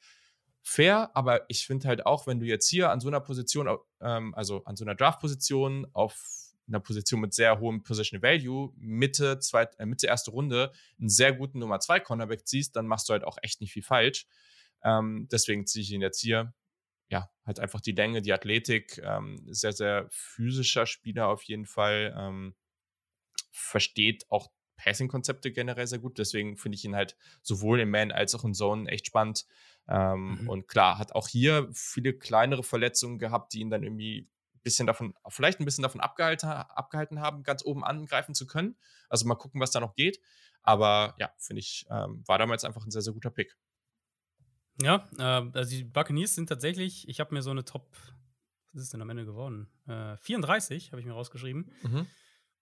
Fair, 0.62 1.14
aber 1.14 1.48
ich 1.48 1.66
finde 1.66 1.88
halt 1.88 2.06
auch, 2.06 2.26
wenn 2.26 2.40
du 2.40 2.46
jetzt 2.46 2.68
hier 2.68 2.90
an 2.90 3.00
so 3.00 3.08
einer 3.08 3.20
Position, 3.20 3.68
ähm, 4.00 4.34
also 4.34 4.64
an 4.64 4.76
so 4.76 4.84
einer 4.84 4.94
Draft-Position 4.94 5.86
auf 5.92 6.16
einer 6.66 6.80
Position 6.80 7.20
mit 7.20 7.34
sehr 7.34 7.60
hohem 7.60 7.82
Position 7.82 8.22
Value, 8.22 8.72
Mitte, 8.76 9.38
zweit, 9.38 9.78
äh, 9.78 9.86
Mitte 9.86 10.06
erste 10.06 10.30
Runde, 10.30 10.72
einen 10.98 11.10
sehr 11.10 11.34
guten 11.34 11.58
Nummer 11.58 11.80
2 11.80 12.00
Cornerback 12.00 12.48
ziehst, 12.48 12.76
dann 12.76 12.86
machst 12.86 13.08
du 13.08 13.12
halt 13.12 13.24
auch 13.24 13.36
echt 13.42 13.60
nicht 13.60 13.72
viel 13.72 13.82
falsch. 13.82 14.26
Ähm, 14.82 15.28
deswegen 15.30 15.66
ziehe 15.66 15.82
ich 15.82 15.92
ihn 15.92 16.00
jetzt 16.00 16.20
hier. 16.20 16.54
Ja, 17.08 17.30
halt 17.44 17.60
einfach 17.60 17.80
die 17.80 17.92
Länge, 17.92 18.22
die 18.22 18.32
Athletik, 18.32 18.98
ähm, 19.04 19.40
sehr, 19.46 19.72
sehr 19.72 20.06
physischer 20.10 20.86
Spieler 20.86 21.28
auf 21.28 21.42
jeden 21.42 21.66
Fall. 21.66 22.14
Ähm, 22.16 22.54
versteht 23.50 24.24
auch 24.30 24.50
Passing-Konzepte 24.76 25.52
generell 25.52 25.86
sehr 25.86 25.98
gut. 25.98 26.18
Deswegen 26.18 26.56
finde 26.56 26.76
ich 26.76 26.84
ihn 26.84 26.96
halt 26.96 27.16
sowohl 27.42 27.80
im 27.80 27.90
Man 27.90 28.10
als 28.10 28.34
auch 28.34 28.44
in 28.44 28.54
Zone 28.54 28.90
echt 28.90 29.06
spannend. 29.06 29.46
Ähm, 29.88 30.40
mhm. 30.40 30.48
Und 30.48 30.68
klar, 30.68 30.98
hat 30.98 31.12
auch 31.12 31.28
hier 31.28 31.68
viele 31.72 32.14
kleinere 32.14 32.62
Verletzungen 32.62 33.18
gehabt, 33.18 33.52
die 33.52 33.60
ihn 33.60 33.70
dann 33.70 33.82
irgendwie 33.82 34.28
ein 34.54 34.60
bisschen 34.62 34.86
davon, 34.86 35.14
vielleicht 35.28 35.60
ein 35.60 35.64
bisschen 35.64 35.82
davon 35.82 36.00
abgehalten, 36.00 36.48
abgehalten 36.48 37.20
haben, 37.20 37.42
ganz 37.42 37.64
oben 37.64 37.84
angreifen 37.84 38.34
zu 38.34 38.46
können. 38.46 38.76
Also 39.08 39.26
mal 39.26 39.34
gucken, 39.34 39.60
was 39.60 39.70
da 39.70 39.80
noch 39.80 39.94
geht. 39.94 40.20
Aber 40.62 41.14
ja, 41.18 41.30
finde 41.38 41.60
ich, 41.60 41.86
ähm, 41.90 42.22
war 42.26 42.38
damals 42.38 42.64
einfach 42.64 42.84
ein 42.84 42.90
sehr, 42.90 43.02
sehr 43.02 43.12
guter 43.12 43.30
Pick. 43.30 43.56
Ja, 44.80 45.08
äh, 45.18 45.50
also 45.52 45.70
die 45.70 45.84
Buccaneers 45.84 46.34
sind 46.34 46.48
tatsächlich, 46.48 47.08
ich 47.08 47.20
habe 47.20 47.34
mir 47.34 47.42
so 47.42 47.50
eine 47.50 47.64
Top, 47.64 47.96
was 48.72 48.82
ist 48.82 48.92
denn 48.92 49.02
am 49.02 49.10
Ende 49.10 49.24
geworden? 49.24 49.68
Äh, 49.86 50.16
34 50.18 50.92
habe 50.92 51.00
ich 51.00 51.06
mir 51.06 51.12
rausgeschrieben. 51.12 51.70
Mhm. 51.82 52.06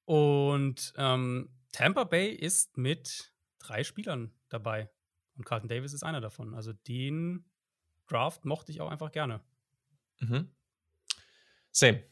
Und 0.04 0.92
ähm, 0.96 1.48
Tampa 1.72 2.04
Bay 2.04 2.30
ist 2.30 2.76
mit 2.76 3.32
drei 3.58 3.84
Spielern 3.84 4.32
dabei. 4.48 4.90
Und 5.36 5.46
Carlton 5.46 5.68
Davis 5.68 5.94
ist 5.94 6.02
einer 6.02 6.20
davon. 6.20 6.54
Also 6.54 6.72
den 6.72 7.44
Draft 8.06 8.44
mochte 8.44 8.72
ich 8.72 8.80
auch 8.80 8.90
einfach 8.90 9.12
gerne. 9.12 9.40
Mhm. 10.20 10.50
Same. 11.70 12.02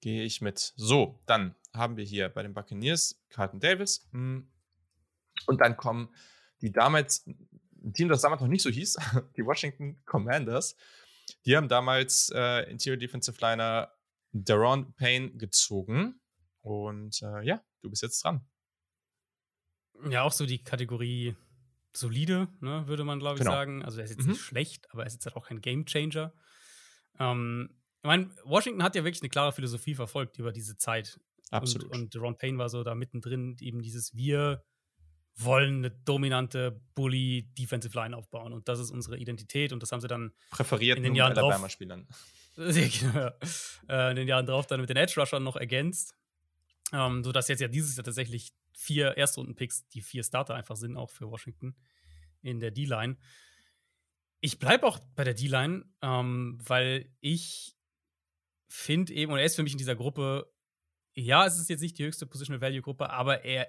Gehe 0.00 0.22
ich 0.22 0.40
mit. 0.40 0.72
So, 0.76 1.20
dann 1.26 1.56
haben 1.72 1.96
wir 1.96 2.04
hier 2.04 2.28
bei 2.28 2.42
den 2.42 2.54
Buccaneers 2.54 3.20
Carlton 3.30 3.58
Davis. 3.58 4.06
Hm. 4.12 4.48
Und 5.46 5.60
dann 5.60 5.76
kommen 5.76 6.14
die 6.60 6.70
damals, 6.70 7.28
ein 7.84 7.92
Team, 7.92 8.08
das 8.08 8.22
damals 8.22 8.40
noch 8.40 8.48
nicht 8.48 8.62
so 8.62 8.70
hieß, 8.70 8.96
die 9.36 9.44
Washington 9.44 10.02
Commanders. 10.04 10.76
Die 11.46 11.56
haben 11.56 11.68
damals 11.68 12.30
äh, 12.34 12.70
Interior 12.70 12.98
Defensive 12.98 13.36
Liner 13.40 13.92
Daron 14.32 14.94
Payne 14.94 15.32
gezogen. 15.32 16.20
Und 16.62 17.22
äh, 17.22 17.44
ja, 17.44 17.62
du 17.82 17.90
bist 17.90 18.02
jetzt 18.02 18.24
dran. 18.24 18.46
Ja, 20.08 20.22
auch 20.22 20.32
so 20.32 20.46
die 20.46 20.62
Kategorie 20.62 21.36
solide, 21.96 22.48
ne, 22.60 22.86
würde 22.88 23.04
man, 23.04 23.20
glaube 23.20 23.36
ich, 23.36 23.40
genau. 23.40 23.52
sagen. 23.52 23.84
Also 23.84 23.98
er 23.98 24.04
ist 24.04 24.10
jetzt 24.10 24.24
mhm. 24.24 24.32
nicht 24.32 24.40
schlecht, 24.40 24.90
aber 24.90 25.02
er 25.02 25.06
ist 25.06 25.14
jetzt 25.14 25.26
halt 25.26 25.36
auch 25.36 25.46
kein 25.46 25.60
Gamechanger. 25.60 26.32
Ähm, 27.18 27.70
ich 28.02 28.06
meine, 28.06 28.30
Washington 28.44 28.82
hat 28.82 28.96
ja 28.96 29.04
wirklich 29.04 29.22
eine 29.22 29.30
klare 29.30 29.52
Philosophie 29.52 29.94
verfolgt 29.94 30.38
über 30.38 30.52
diese 30.52 30.76
Zeit. 30.76 31.20
Absolut. 31.50 31.90
Und, 31.92 32.14
und 32.14 32.22
Ron 32.22 32.36
Payne 32.36 32.58
war 32.58 32.68
so 32.68 32.82
da 32.82 32.94
mittendrin, 32.94 33.56
eben 33.60 33.80
dieses 33.80 34.14
Wir 34.14 34.64
wollen 35.36 35.78
eine 35.78 35.90
dominante 35.90 36.80
Bully 36.94 37.50
Defensive 37.58 37.96
Line 37.96 38.16
aufbauen 38.16 38.52
und 38.52 38.68
das 38.68 38.78
ist 38.78 38.90
unsere 38.90 39.18
Identität 39.18 39.72
und 39.72 39.82
das 39.82 39.90
haben 39.90 40.00
sie 40.00 40.08
dann 40.08 40.32
präferiert 40.50 40.98
in 40.98 41.04
den 41.04 41.14
Jahren 41.14 41.34
drauf 41.34 41.70
Spielern. 41.70 42.06
Genau, 42.56 43.30
äh, 43.88 44.10
in 44.10 44.16
den 44.16 44.28
Jahren 44.28 44.46
drauf 44.46 44.68
dann 44.68 44.80
mit 44.80 44.88
den 44.88 44.96
Edge 44.96 45.14
Rushern 45.16 45.42
noch 45.42 45.56
ergänzt, 45.56 46.14
ähm, 46.92 47.24
sodass 47.24 47.48
jetzt 47.48 47.58
ja 47.58 47.66
dieses 47.66 47.96
Jahr 47.96 48.04
tatsächlich 48.04 48.52
vier 48.76 49.16
Erstrunden-Picks, 49.16 49.88
die 49.88 50.02
vier 50.02 50.22
Starter 50.22 50.54
einfach 50.54 50.76
sind, 50.76 50.96
auch 50.96 51.10
für 51.10 51.28
Washington 51.28 51.74
in 52.42 52.60
der 52.60 52.70
D-Line. 52.70 53.16
Ich 54.40 54.60
bleibe 54.60 54.86
auch 54.86 55.00
bei 55.16 55.24
der 55.24 55.34
D-Line, 55.34 55.84
ähm, 56.00 56.60
weil 56.64 57.10
ich 57.20 57.76
finde 58.68 59.12
eben, 59.12 59.32
und 59.32 59.38
er 59.38 59.44
ist 59.44 59.56
für 59.56 59.64
mich 59.64 59.72
in 59.72 59.78
dieser 59.78 59.96
Gruppe, 59.96 60.52
ja, 61.14 61.46
es 61.46 61.58
ist 61.58 61.70
jetzt 61.70 61.80
nicht 61.80 61.98
die 61.98 62.04
höchste 62.04 62.26
Positional 62.26 62.60
Value 62.60 62.82
Gruppe, 62.82 63.10
aber 63.10 63.44
er 63.44 63.68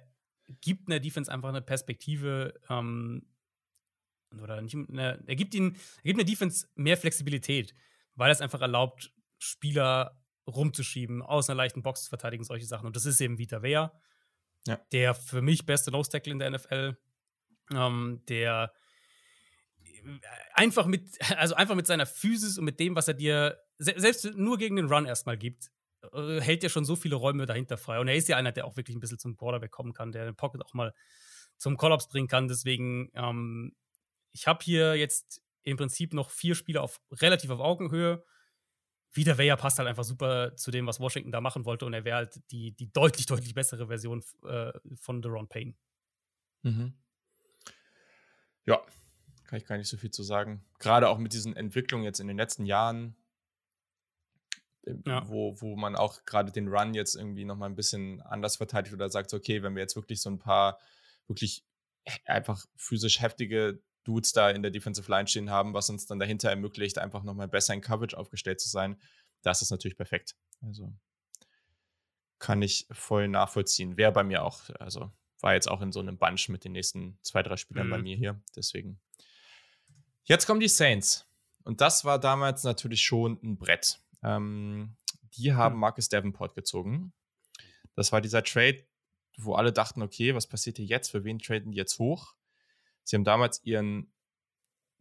gibt 0.62 0.88
einer 0.88 1.00
Defense 1.00 1.32
einfach 1.32 1.50
eine 1.50 1.62
Perspektive, 1.62 2.54
ähm, 2.70 3.26
oder 4.42 4.62
nicht, 4.62 4.76
eine, 4.76 5.24
er 5.26 5.36
gibt 5.36 5.56
ihnen, 5.56 5.76
er 5.98 6.04
gibt 6.04 6.20
einer 6.20 6.30
Defense 6.30 6.68
mehr 6.76 6.98
Flexibilität, 6.98 7.74
weil 8.16 8.32
es 8.32 8.42
einfach 8.42 8.62
erlaubt, 8.62 9.12
Spieler 9.38 10.22
rumzuschieben, 10.48 11.22
aus 11.22 11.50
einer 11.50 11.58
leichten 11.58 11.82
Box 11.82 12.04
zu 12.04 12.10
verteidigen, 12.10 12.44
solche 12.44 12.66
Sachen. 12.66 12.86
Und 12.86 12.96
das 12.96 13.06
ist 13.06 13.20
eben 13.20 13.38
Vita 13.38 13.62
Vea, 13.62 13.92
ja. 14.68 14.80
der 14.92 15.16
für 15.16 15.42
mich 15.42 15.66
beste 15.66 15.92
Nose 15.92 16.12
Tackle 16.12 16.34
in 16.34 16.40
der 16.40 16.52
NFL, 16.52 16.98
ähm, 17.74 18.22
der 18.28 18.72
einfach 20.54 20.86
mit, 20.86 21.10
also 21.38 21.56
einfach 21.56 21.76
mit 21.76 21.88
seiner 21.88 22.06
Physis 22.06 22.58
und 22.58 22.66
mit 22.66 22.80
dem, 22.80 22.96
was 22.96 23.08
er 23.08 23.16
dir 23.16 23.60
selbst 23.78 24.26
nur 24.36 24.58
gegen 24.58 24.76
den 24.76 24.86
Run 24.86 25.06
erstmal 25.06 25.38
gibt, 25.38 25.72
hält 26.14 26.64
ja 26.64 26.70
schon 26.70 26.86
so 26.86 26.96
viele 26.96 27.16
Räume 27.16 27.46
dahinter 27.46 27.78
frei. 27.78 28.00
Und 28.00 28.08
er 28.08 28.16
ist 28.16 28.28
ja 28.28 28.38
einer, 28.38 28.52
der 28.52 28.66
auch 28.66 28.78
wirklich 28.78 28.96
ein 28.96 29.00
bisschen 29.00 29.20
zum 29.20 29.36
Quarterback 29.38 29.72
kommen 29.72 29.94
kann, 29.94 30.12
der 30.12 30.26
den 30.26 30.36
Pocket 30.36 30.64
auch 30.64 30.74
mal 30.74 30.94
zum 31.58 31.78
Kollaps 31.78 32.08
bringen 32.08 32.28
kann. 32.28 32.48
Deswegen, 32.48 33.12
ähm, 33.14 33.76
ich 34.32 34.48
habe 34.48 34.64
hier 34.64 34.96
jetzt 34.96 35.42
im 35.64 35.78
Prinzip 35.78 36.14
noch 36.14 36.30
vier 36.30 36.56
Spieler 36.56 36.84
auf 36.84 37.02
relativ 37.12 37.50
auf 37.50 37.60
Augenhöhe. 37.60 38.24
Wieder 39.12 39.38
Weyer 39.38 39.58
passt 39.58 39.80
halt 39.80 39.88
einfach 39.88 40.04
super 40.04 40.56
zu 40.56 40.72
dem, 40.72 40.88
was 40.88 41.00
Washington 41.00 41.32
da 41.32 41.42
machen 41.42 41.66
wollte. 41.66 41.86
Und 41.86 41.94
er 41.94 42.04
wäre 42.04 42.18
halt 42.18 42.42
die, 42.52 42.74
die 42.76 42.92
deutlich, 42.92 43.26
deutlich 43.28 43.54
bessere 43.54 43.88
Version 43.88 44.24
äh, 44.46 44.72
von 44.96 45.22
Deron 45.22 45.48
Payne. 45.48 45.74
Mhm. 46.64 46.94
Ja, 48.66 48.82
kann 49.46 49.58
ich 49.58 49.66
gar 49.66 49.78
nicht 49.78 49.88
so 49.88 49.98
viel 49.98 50.12
zu 50.12 50.24
sagen. 50.24 50.66
Gerade 50.80 51.10
auch 51.10 51.18
mit 51.18 51.34
diesen 51.34 51.56
Entwicklungen 51.56 52.04
jetzt 52.04 52.20
in 52.20 52.28
den 52.28 52.38
letzten 52.38 52.66
Jahren, 52.66 53.16
ja. 55.06 55.28
wo, 55.28 55.60
wo 55.62 55.76
man 55.76 55.96
auch 55.96 56.26
gerade 56.26 56.52
den 56.52 56.68
Run 56.68 56.94
jetzt 56.94 57.16
irgendwie 57.16 57.46
nochmal 57.46 57.70
ein 57.70 57.76
bisschen 57.76 58.22
anders 58.22 58.58
verteidigt 58.58 58.94
oder 58.94 59.10
sagt, 59.10 59.34
okay, 59.34 59.64
wenn 59.64 59.76
wir 59.76 59.82
jetzt 59.82 59.96
wirklich 59.96 60.22
so 60.22 60.30
ein 60.30 60.40
paar 60.40 60.80
wirklich 61.28 61.66
einfach 62.26 62.66
physisch 62.76 63.22
heftige 63.22 63.82
Dudes 64.04 64.34
da 64.34 64.52
in 64.52 64.62
der 64.62 64.72
Defensive 64.72 65.10
Line 65.10 65.28
stehen 65.28 65.50
haben, 65.50 65.74
was 65.74 65.90
uns 65.90 66.06
dann 66.06 66.20
dahinter 66.20 66.50
ermöglicht, 66.50 67.00
einfach 67.00 67.24
nochmal 67.24 67.48
besser 67.48 67.74
in 67.74 67.82
Coverage 67.82 68.18
aufgestellt 68.18 68.62
zu 68.62 68.70
sein, 68.70 69.00
das 69.42 69.62
ist 69.62 69.72
natürlich 69.72 69.98
perfekt. 69.98 70.36
Also 70.62 70.94
kann 72.40 72.62
ich 72.62 72.88
voll 72.92 73.28
nachvollziehen. 73.28 73.98
Wäre 73.98 74.12
bei 74.12 74.24
mir 74.24 74.44
auch, 74.44 74.62
also 74.80 75.12
war 75.42 75.54
jetzt 75.54 75.70
auch 75.70 75.82
in 75.82 75.92
so 75.92 76.00
einem 76.00 76.18
Bunch 76.18 76.50
mit 76.50 76.64
den 76.64 76.74
nächsten 76.74 77.18
zwei, 77.22 77.42
drei 77.44 77.58
Spielern 77.58 77.88
mhm. 77.88 77.92
bei 77.92 77.98
mir 78.00 78.16
hier. 78.16 78.42
Deswegen. 78.56 79.00
Jetzt 80.24 80.46
kommen 80.46 80.60
die 80.60 80.68
Saints. 80.68 81.28
Und 81.64 81.82
das 81.82 82.06
war 82.06 82.20
damals 82.20 82.64
natürlich 82.64 83.02
schon 83.02 83.40
ein 83.44 83.58
Brett. 83.58 84.00
Ähm, 84.26 84.98
die 85.38 85.54
haben. 85.54 85.78
Marcus 85.78 86.10
Davenport 86.10 86.56
gezogen. 86.56 87.14
Das 87.96 88.12
war 88.12 88.22
dieser 88.22 88.44
Trade, 88.44 88.86
wo 89.38 89.54
alle 89.54 89.72
dachten, 89.72 90.02
okay, 90.02 90.34
was 90.36 90.48
passiert 90.48 90.78
hier 90.78 90.86
jetzt? 90.86 91.10
Für 91.10 91.24
wen 91.24 91.40
traden 91.40 91.72
die 91.72 91.78
jetzt 91.78 92.00
hoch? 92.00 92.36
Sie 93.04 93.16
haben 93.16 93.24
damals 93.24 93.64
ihren, 93.64 94.12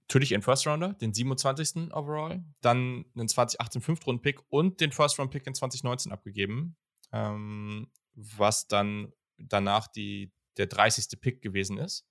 natürlich 0.02 0.32
ihren 0.32 0.42
First 0.42 0.66
Rounder, 0.66 0.94
den 0.94 1.14
27. 1.14 1.92
Overall, 1.92 2.44
dann 2.60 3.06
einen 3.16 3.28
2018 3.28 3.80
Fünftrunden-Pick 3.80 4.40
und 4.50 4.80
den 4.80 4.92
First 4.92 5.18
Round 5.18 5.30
Pick 5.30 5.46
in 5.46 5.54
2019 5.54 6.12
abgegeben, 6.12 6.76
ähm, 7.12 7.90
was 8.14 8.68
dann 8.68 9.12
danach 9.38 9.88
die, 9.88 10.32
der 10.56 10.66
30. 10.66 11.20
Pick 11.20 11.40
gewesen 11.42 11.78
ist. 11.78 12.06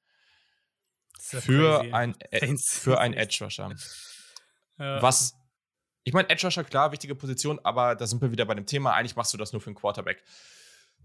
ist 1.17 1.35
für, 1.43 1.93
ein, 1.93 2.15
für 2.57 2.99
ein 2.99 3.13
Edge 3.13 3.43
Rusher. 3.43 3.75
Ja. 4.79 5.01
Was 5.01 5.35
ich 6.03 6.13
meine, 6.13 6.29
Edge 6.29 6.45
Rusher, 6.45 6.63
klar, 6.63 6.91
wichtige 6.91 7.15
Position, 7.15 7.59
aber 7.63 7.95
da 7.95 8.05
sind 8.05 8.21
wir 8.21 8.31
wieder 8.31 8.45
bei 8.45 8.55
dem 8.55 8.65
Thema. 8.65 8.93
Eigentlich 8.93 9.15
machst 9.15 9.33
du 9.33 9.37
das 9.37 9.53
nur 9.53 9.61
für 9.61 9.67
einen 9.67 9.75
Quarterback. 9.75 10.23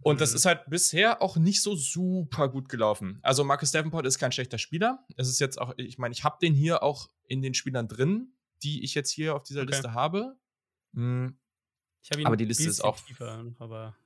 Und 0.03 0.16
mhm. 0.16 0.18
das 0.18 0.32
ist 0.32 0.44
halt 0.44 0.68
bisher 0.68 1.22
auch 1.22 1.36
nicht 1.36 1.62
so 1.62 1.74
super 1.74 2.49
gut 2.49 2.68
gelaufen. 2.68 3.18
Also 3.22 3.44
Marcus 3.44 3.72
Davenport 3.72 4.07
ist 4.07 4.18
kein 4.18 4.32
schlechter 4.32 4.59
Spieler. 4.59 5.05
Es 5.16 5.28
ist 5.28 5.40
jetzt 5.40 5.61
auch, 5.61 5.74
ich 5.76 5.99
meine, 5.99 6.12
ich 6.12 6.24
habe 6.24 6.36
den 6.40 6.55
hier 6.55 6.82
auch 6.82 7.09
in 7.24 7.42
den 7.42 7.55
Spielern 7.55 7.88
drin, 7.88 8.32
die 8.62 8.84
ich 8.84 8.94
jetzt 8.94 9.11
hier 9.11 9.34
auf 9.34 9.42
dieser 9.42 9.62
okay. 9.62 9.72
Liste 9.72 9.94
habe. 9.94 10.36
Mhm. 10.92 11.38
Ich 12.03 12.11
habe 12.11 12.20
ihn 12.20 12.26
aber 12.26 12.36
die 12.36 12.44
Liste 12.44 12.68
ist 12.68 12.82
auch. 12.82 12.99
Tiefer, 13.01 13.44
aber 13.59 13.96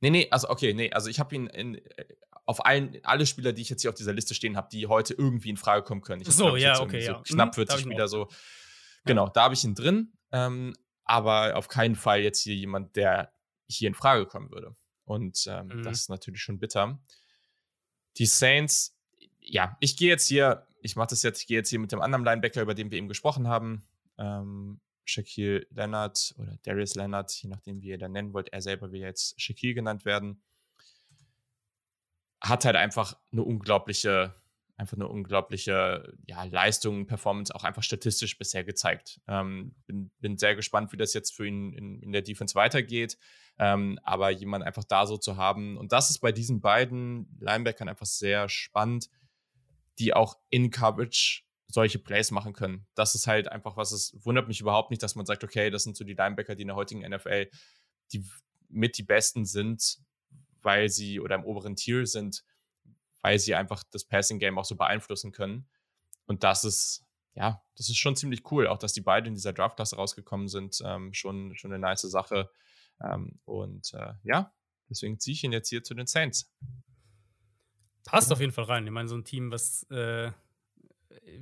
nee, 0.00 0.10
nee, 0.10 0.28
also 0.30 0.48
okay, 0.50 0.74
nee, 0.74 0.92
also 0.92 1.08
ich 1.08 1.18
habe 1.18 1.34
ihn 1.34 1.46
in, 1.48 1.74
äh, 1.76 2.04
auf 2.46 2.64
allen, 2.64 2.98
alle 3.02 3.26
Spieler, 3.26 3.52
die 3.52 3.62
ich 3.62 3.70
jetzt 3.70 3.82
hier 3.82 3.90
auf 3.90 3.96
dieser 3.96 4.12
Liste 4.12 4.34
stehen 4.34 4.56
habe, 4.56 4.68
die 4.70 4.86
heute 4.86 5.14
irgendwie 5.14 5.50
in 5.50 5.56
Frage 5.56 5.82
kommen 5.82 6.02
können. 6.02 6.22
Ich 6.22 6.28
so, 6.28 6.56
ja, 6.56 6.80
okay, 6.80 7.00
so 7.00 7.12
ja. 7.12 7.22
Knapp 7.22 7.54
40 7.54 7.76
mhm, 7.76 7.90
Spieler 7.90 8.08
so. 8.08 8.28
Genau, 9.04 9.28
da 9.28 9.44
habe 9.44 9.54
ich 9.54 9.64
ihn 9.64 9.74
drin. 9.74 10.12
Ähm, 10.32 10.74
aber 11.04 11.56
auf 11.56 11.68
keinen 11.68 11.96
Fall 11.96 12.20
jetzt 12.20 12.40
hier 12.40 12.54
jemand, 12.54 12.96
der 12.96 13.32
hier 13.68 13.88
in 13.88 13.94
Frage 13.94 14.26
kommen 14.26 14.50
würde. 14.50 14.76
Und 15.04 15.44
ähm, 15.48 15.68
mhm. 15.68 15.82
das 15.82 16.02
ist 16.02 16.08
natürlich 16.08 16.40
schon 16.40 16.60
bitter. 16.60 17.00
Die 18.16 18.26
Saints, 18.26 18.96
ja, 19.40 19.76
ich 19.80 19.96
gehe 19.96 20.08
jetzt 20.08 20.28
hier, 20.28 20.66
ich 20.82 20.96
mache 20.96 21.08
das 21.08 21.22
jetzt, 21.22 21.40
ich 21.40 21.46
gehe 21.46 21.58
jetzt 21.58 21.70
hier 21.70 21.80
mit 21.80 21.92
dem 21.92 22.00
anderen 22.00 22.24
Linebacker, 22.24 22.62
über 22.62 22.74
den 22.74 22.90
wir 22.90 22.98
eben 22.98 23.08
gesprochen 23.08 23.48
haben, 23.48 23.86
ähm, 24.18 24.80
Shaquille 25.04 25.66
Leonard 25.70 26.34
oder 26.38 26.56
Darius 26.62 26.94
Leonard, 26.94 27.32
je 27.32 27.48
nachdem, 27.48 27.82
wie 27.82 27.88
ihr 27.88 27.98
dann 27.98 28.12
nennen 28.12 28.32
wollt. 28.32 28.52
Er 28.52 28.62
selber 28.62 28.92
will 28.92 29.00
jetzt 29.00 29.40
Shaquille 29.40 29.74
genannt 29.74 30.04
werden. 30.04 30.42
Hat 32.40 32.64
halt 32.64 32.76
einfach 32.76 33.18
eine 33.32 33.42
unglaubliche 33.42 34.34
einfach 34.80 34.96
eine 34.96 35.08
unglaubliche 35.08 36.12
ja, 36.26 36.42
Leistung, 36.44 37.06
Performance 37.06 37.54
auch 37.54 37.64
einfach 37.64 37.82
statistisch 37.82 38.38
bisher 38.38 38.64
gezeigt. 38.64 39.20
Ähm, 39.28 39.74
bin, 39.86 40.10
bin 40.20 40.38
sehr 40.38 40.56
gespannt, 40.56 40.92
wie 40.92 40.96
das 40.96 41.12
jetzt 41.12 41.36
für 41.36 41.46
ihn 41.46 41.72
in, 41.74 42.00
in 42.00 42.12
der 42.12 42.22
Defense 42.22 42.54
weitergeht. 42.54 43.18
Ähm, 43.58 43.98
aber 44.02 44.30
jemand 44.30 44.64
einfach 44.64 44.84
da 44.84 45.06
so 45.06 45.18
zu 45.18 45.36
haben, 45.36 45.76
und 45.76 45.92
das 45.92 46.10
ist 46.10 46.20
bei 46.20 46.32
diesen 46.32 46.60
beiden 46.60 47.36
Linebackern 47.40 47.88
einfach 47.88 48.06
sehr 48.06 48.48
spannend, 48.48 49.10
die 49.98 50.14
auch 50.14 50.38
in 50.48 50.70
Coverage 50.70 51.42
solche 51.66 51.98
Plays 51.98 52.30
machen 52.30 52.54
können. 52.54 52.86
Das 52.94 53.14
ist 53.14 53.26
halt 53.26 53.48
einfach 53.48 53.76
was, 53.76 53.92
es 53.92 54.18
wundert 54.24 54.48
mich 54.48 54.60
überhaupt 54.60 54.90
nicht, 54.90 55.02
dass 55.02 55.14
man 55.14 55.26
sagt, 55.26 55.44
okay, 55.44 55.70
das 55.70 55.84
sind 55.84 55.96
so 55.96 56.04
die 56.04 56.14
Linebacker, 56.14 56.56
die 56.56 56.62
in 56.62 56.68
der 56.68 56.76
heutigen 56.76 57.08
NFL 57.08 57.48
die 58.12 58.24
mit 58.68 58.98
die 58.98 59.02
besten 59.02 59.44
sind, 59.44 59.98
weil 60.62 60.88
sie 60.88 61.20
oder 61.20 61.34
im 61.36 61.44
oberen 61.44 61.76
Tier 61.76 62.06
sind, 62.06 62.44
weil 63.22 63.38
sie 63.38 63.54
einfach 63.54 63.82
das 63.90 64.04
Passing 64.04 64.38
Game 64.38 64.58
auch 64.58 64.64
so 64.64 64.76
beeinflussen 64.76 65.32
können. 65.32 65.68
Und 66.26 66.44
das 66.44 66.64
ist, 66.64 67.04
ja, 67.34 67.62
das 67.76 67.88
ist 67.88 67.98
schon 67.98 68.16
ziemlich 68.16 68.50
cool, 68.50 68.66
auch 68.66 68.78
dass 68.78 68.92
die 68.92 69.00
beiden 69.00 69.28
in 69.28 69.34
dieser 69.34 69.52
Draftklasse 69.52 69.96
rausgekommen 69.96 70.48
sind, 70.48 70.80
ähm, 70.84 71.12
schon, 71.12 71.54
schon 71.56 71.72
eine 71.72 71.80
nice 71.80 72.02
Sache. 72.02 72.50
Ähm, 73.02 73.40
und 73.44 73.92
äh, 73.94 74.14
ja, 74.22 74.52
deswegen 74.88 75.18
ziehe 75.18 75.34
ich 75.34 75.44
ihn 75.44 75.52
jetzt 75.52 75.68
hier 75.68 75.82
zu 75.82 75.94
den 75.94 76.06
Saints. 76.06 76.52
Passt 78.04 78.32
auf 78.32 78.40
jeden 78.40 78.52
Fall 78.52 78.64
rein. 78.64 78.86
Ich 78.86 78.92
meine, 78.92 79.08
so 79.08 79.16
ein 79.16 79.24
Team, 79.24 79.50
was, 79.52 79.84
äh, 79.90 80.32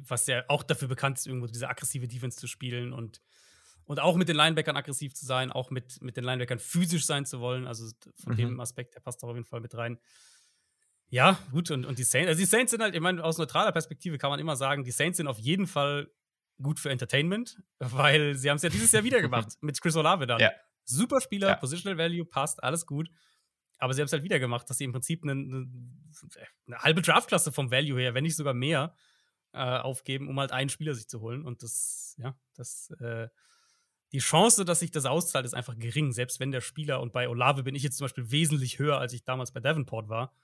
was 0.07 0.27
ja 0.27 0.45
auch 0.49 0.63
dafür 0.63 0.89
bekannt 0.89 1.19
ist, 1.19 1.27
irgendwo 1.27 1.47
diese 1.47 1.69
aggressive 1.69 2.09
Defense 2.09 2.37
zu 2.37 2.47
spielen 2.47 2.93
und, 2.93 3.23
und 3.85 4.01
auch 4.01 4.17
mit 4.17 4.29
den 4.29 4.37
Linebackern 4.37 4.77
aggressiv 4.77 5.15
zu 5.15 5.25
sein, 5.25 5.53
auch 5.53 5.71
mit, 5.71 6.03
mit 6.03 6.17
den 6.17 6.25
Linebackern 6.25 6.59
physisch 6.59 7.07
sein 7.07 7.25
zu 7.25 7.41
wollen. 7.41 7.67
Also 7.67 7.91
von 8.23 8.33
mhm. 8.35 8.37
dem 8.37 8.61
Aspekt, 8.61 8.95
der 8.95 9.01
passt 9.01 9.23
auf 9.23 9.35
jeden 9.35 9.47
Fall 9.47 9.61
mit 9.61 9.75
rein. 9.75 9.99
Ja, 11.11 11.39
gut, 11.51 11.71
und, 11.71 11.87
und 11.87 11.99
die 11.99 12.05
Saints, 12.05 12.29
also 12.29 12.39
die 12.39 12.45
Saints 12.47 12.71
sind 12.71 12.83
halt, 12.83 12.95
ich 12.95 13.01
meine, 13.01 13.25
aus 13.25 13.39
neutraler 13.39 13.73
Perspektive 13.73 14.19
kann 14.19 14.31
man 14.31 14.41
immer 14.41 14.57
sagen, 14.57 14.85
die 14.85 14.91
Saints 14.91 15.17
sind 15.17 15.27
auf 15.27 15.39
jeden 15.39 15.67
Fall 15.67 16.11
gut 16.61 16.79
für 16.79 16.91
Entertainment, 16.91 17.63
weil 17.79 18.35
sie 18.35 18.51
haben 18.51 18.57
es 18.57 18.63
ja 18.63 18.69
dieses 18.69 18.93
Jahr 18.93 19.05
wieder 19.05 19.21
gemacht 19.21 19.57
mit 19.61 19.81
Chris 19.81 19.97
Olave 19.97 20.27
dann. 20.27 20.41
Ja. 20.41 20.53
Super 20.85 21.21
Spieler, 21.21 21.49
ja. 21.49 21.55
Positional 21.57 21.99
Value 21.99 22.25
passt, 22.25 22.63
alles 22.63 22.87
gut. 22.87 23.11
Aber 23.79 23.95
sie 23.95 24.01
haben 24.01 24.07
es 24.07 24.13
halt 24.13 24.25
wieder 24.25 24.39
gemacht, 24.39 24.69
dass 24.69 24.79
sie 24.79 24.85
im 24.85 24.93
Prinzip 24.93 25.23
eine, 25.23 25.33
eine, 25.33 25.69
eine 26.67 26.79
halbe 26.79 27.01
Draftklasse 27.01 27.53
vom 27.53 27.71
Value 27.71 28.01
her, 28.01 28.15
wenn 28.15 28.25
nicht 28.25 28.37
sogar 28.37 28.55
mehr, 28.55 28.95
äh, 29.53 29.59
aufgeben, 29.59 30.29
um 30.29 30.39
halt 30.41 30.53
einen 30.53 30.69
Spieler 30.69 30.95
sich 30.95 31.09
zu 31.09 31.21
holen. 31.21 31.45
Und 31.45 31.63
das, 31.63 32.17
ja, 32.19 32.37
das, 32.55 32.91
äh, 33.01 33.29
die 34.13 34.19
Chance, 34.19 34.65
dass 34.65 34.81
sich 34.81 34.91
das 34.91 35.05
auszahlt, 35.05 35.45
ist 35.45 35.55
einfach 35.55 35.79
gering, 35.79 36.13
selbst 36.13 36.41
wenn 36.41 36.51
der 36.51 36.61
Spieler, 36.61 37.01
und 37.01 37.13
bei 37.13 37.29
Olave 37.29 37.63
bin 37.63 37.75
ich 37.75 37.83
jetzt 37.83 37.99
zum 37.99 38.07
Beispiel 38.07 38.31
wesentlich 38.31 38.79
höher, 38.79 38.99
als 38.99 39.13
ich 39.13 39.25
damals 39.25 39.53
bei 39.53 39.61
Davenport 39.61 40.09
war. 40.09 40.35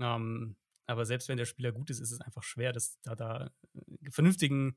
Ähm, 0.00 0.56
aber 0.86 1.04
selbst 1.06 1.28
wenn 1.28 1.36
der 1.36 1.44
Spieler 1.44 1.72
gut 1.72 1.90
ist, 1.90 2.00
ist 2.00 2.10
es 2.10 2.20
einfach 2.20 2.42
schwer, 2.42 2.72
das, 2.72 2.98
da, 3.02 3.14
da 3.14 3.50
äh, 3.74 4.10
vernünftigen, 4.10 4.76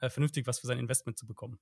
äh, 0.00 0.10
vernünftig 0.10 0.46
was 0.46 0.58
für 0.58 0.66
sein 0.66 0.78
Investment 0.78 1.18
zu 1.18 1.26
bekommen. 1.26 1.60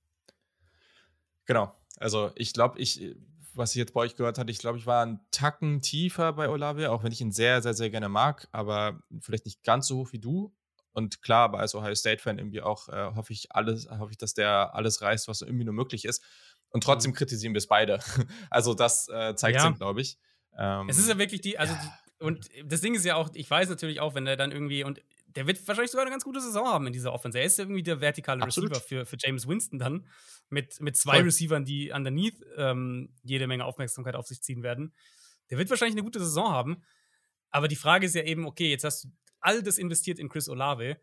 Genau. 1.45 1.75
Also 1.97 2.31
ich 2.35 2.53
glaube, 2.53 2.79
ich, 2.79 3.15
was 3.53 3.71
ich 3.71 3.77
jetzt 3.77 3.93
bei 3.93 4.01
euch 4.01 4.15
gehört 4.15 4.37
hatte, 4.37 4.51
ich 4.51 4.57
glaube, 4.57 4.77
ich 4.77 4.85
war 4.85 5.03
einen 5.03 5.19
Tacken 5.31 5.81
tiefer 5.81 6.33
bei 6.33 6.49
Olave, 6.49 6.89
auch 6.89 7.03
wenn 7.03 7.11
ich 7.11 7.21
ihn 7.21 7.31
sehr, 7.31 7.61
sehr, 7.61 7.73
sehr 7.73 7.89
gerne 7.89 8.09
mag, 8.09 8.47
aber 8.51 9.03
vielleicht 9.19 9.45
nicht 9.45 9.63
ganz 9.63 9.87
so 9.87 9.97
hoch 9.97 10.11
wie 10.11 10.19
du. 10.19 10.55
Und 10.91 11.21
klar, 11.21 11.45
aber 11.45 11.59
als 11.59 11.73
Ohio 11.73 11.95
State-Fan 11.95 12.37
irgendwie 12.37 12.61
auch 12.61 12.87
äh, 12.89 13.15
hoffe 13.15 13.33
ich 13.33 13.51
alles, 13.51 13.89
hoffe 13.89 14.11
ich, 14.11 14.17
dass 14.17 14.35
der 14.35 14.75
alles 14.75 15.01
reißt, 15.01 15.27
was 15.27 15.41
irgendwie 15.41 15.65
nur 15.65 15.73
möglich 15.73 16.05
ist. 16.05 16.23
Und 16.69 16.83
trotzdem 16.83 17.11
mhm. 17.11 17.15
kritisieren 17.15 17.53
wir 17.53 17.59
es 17.59 17.67
beide. 17.67 17.99
also 18.49 18.73
das 18.73 19.07
äh, 19.09 19.35
zeigt 19.35 19.57
ja. 19.57 19.69
glaube 19.69 20.01
ich. 20.01 20.17
Ähm, 20.57 20.87
es 20.89 20.97
ist 20.99 21.09
ja 21.09 21.17
wirklich 21.17 21.41
die, 21.41 21.57
also 21.57 21.73
ja. 21.73 21.99
Und 22.23 22.49
das 22.65 22.81
Ding 22.81 22.95
ist 22.95 23.05
ja 23.05 23.15
auch, 23.15 23.29
ich 23.33 23.49
weiß 23.49 23.69
natürlich 23.69 23.99
auch, 23.99 24.15
wenn 24.15 24.25
er 24.27 24.37
dann 24.37 24.51
irgendwie, 24.51 24.83
und 24.83 25.01
der 25.35 25.47
wird 25.47 25.67
wahrscheinlich 25.67 25.91
sogar 25.91 26.05
eine 26.05 26.11
ganz 26.11 26.23
gute 26.23 26.39
Saison 26.39 26.67
haben 26.67 26.87
in 26.87 26.93
dieser 26.93 27.13
Offense. 27.13 27.39
Er 27.39 27.45
ist 27.45 27.57
ja 27.57 27.63
irgendwie 27.63 27.83
der 27.83 28.01
vertikale 28.01 28.41
Absolut. 28.41 28.71
Receiver 28.71 28.85
für, 28.85 29.05
für 29.05 29.17
James 29.19 29.47
Winston 29.47 29.79
dann. 29.79 30.05
Mit, 30.49 30.79
mit 30.79 30.95
zwei 30.95 31.17
Voll. 31.17 31.23
Receivern, 31.23 31.65
die 31.65 31.91
underneath 31.91 32.35
ähm, 32.57 33.09
jede 33.23 33.47
Menge 33.47 33.65
Aufmerksamkeit 33.65 34.15
auf 34.15 34.27
sich 34.27 34.41
ziehen 34.41 34.61
werden. 34.61 34.93
Der 35.49 35.57
wird 35.57 35.69
wahrscheinlich 35.69 35.95
eine 35.95 36.03
gute 36.03 36.19
Saison 36.19 36.51
haben. 36.51 36.83
Aber 37.49 37.67
die 37.67 37.75
Frage 37.75 38.05
ist 38.05 38.15
ja 38.15 38.23
eben, 38.23 38.45
okay, 38.45 38.69
jetzt 38.69 38.83
hast 38.83 39.05
du 39.05 39.09
all 39.39 39.61
das 39.61 39.77
investiert 39.77 40.19
in 40.19 40.29
Chris 40.29 40.49
Olave. 40.49 40.97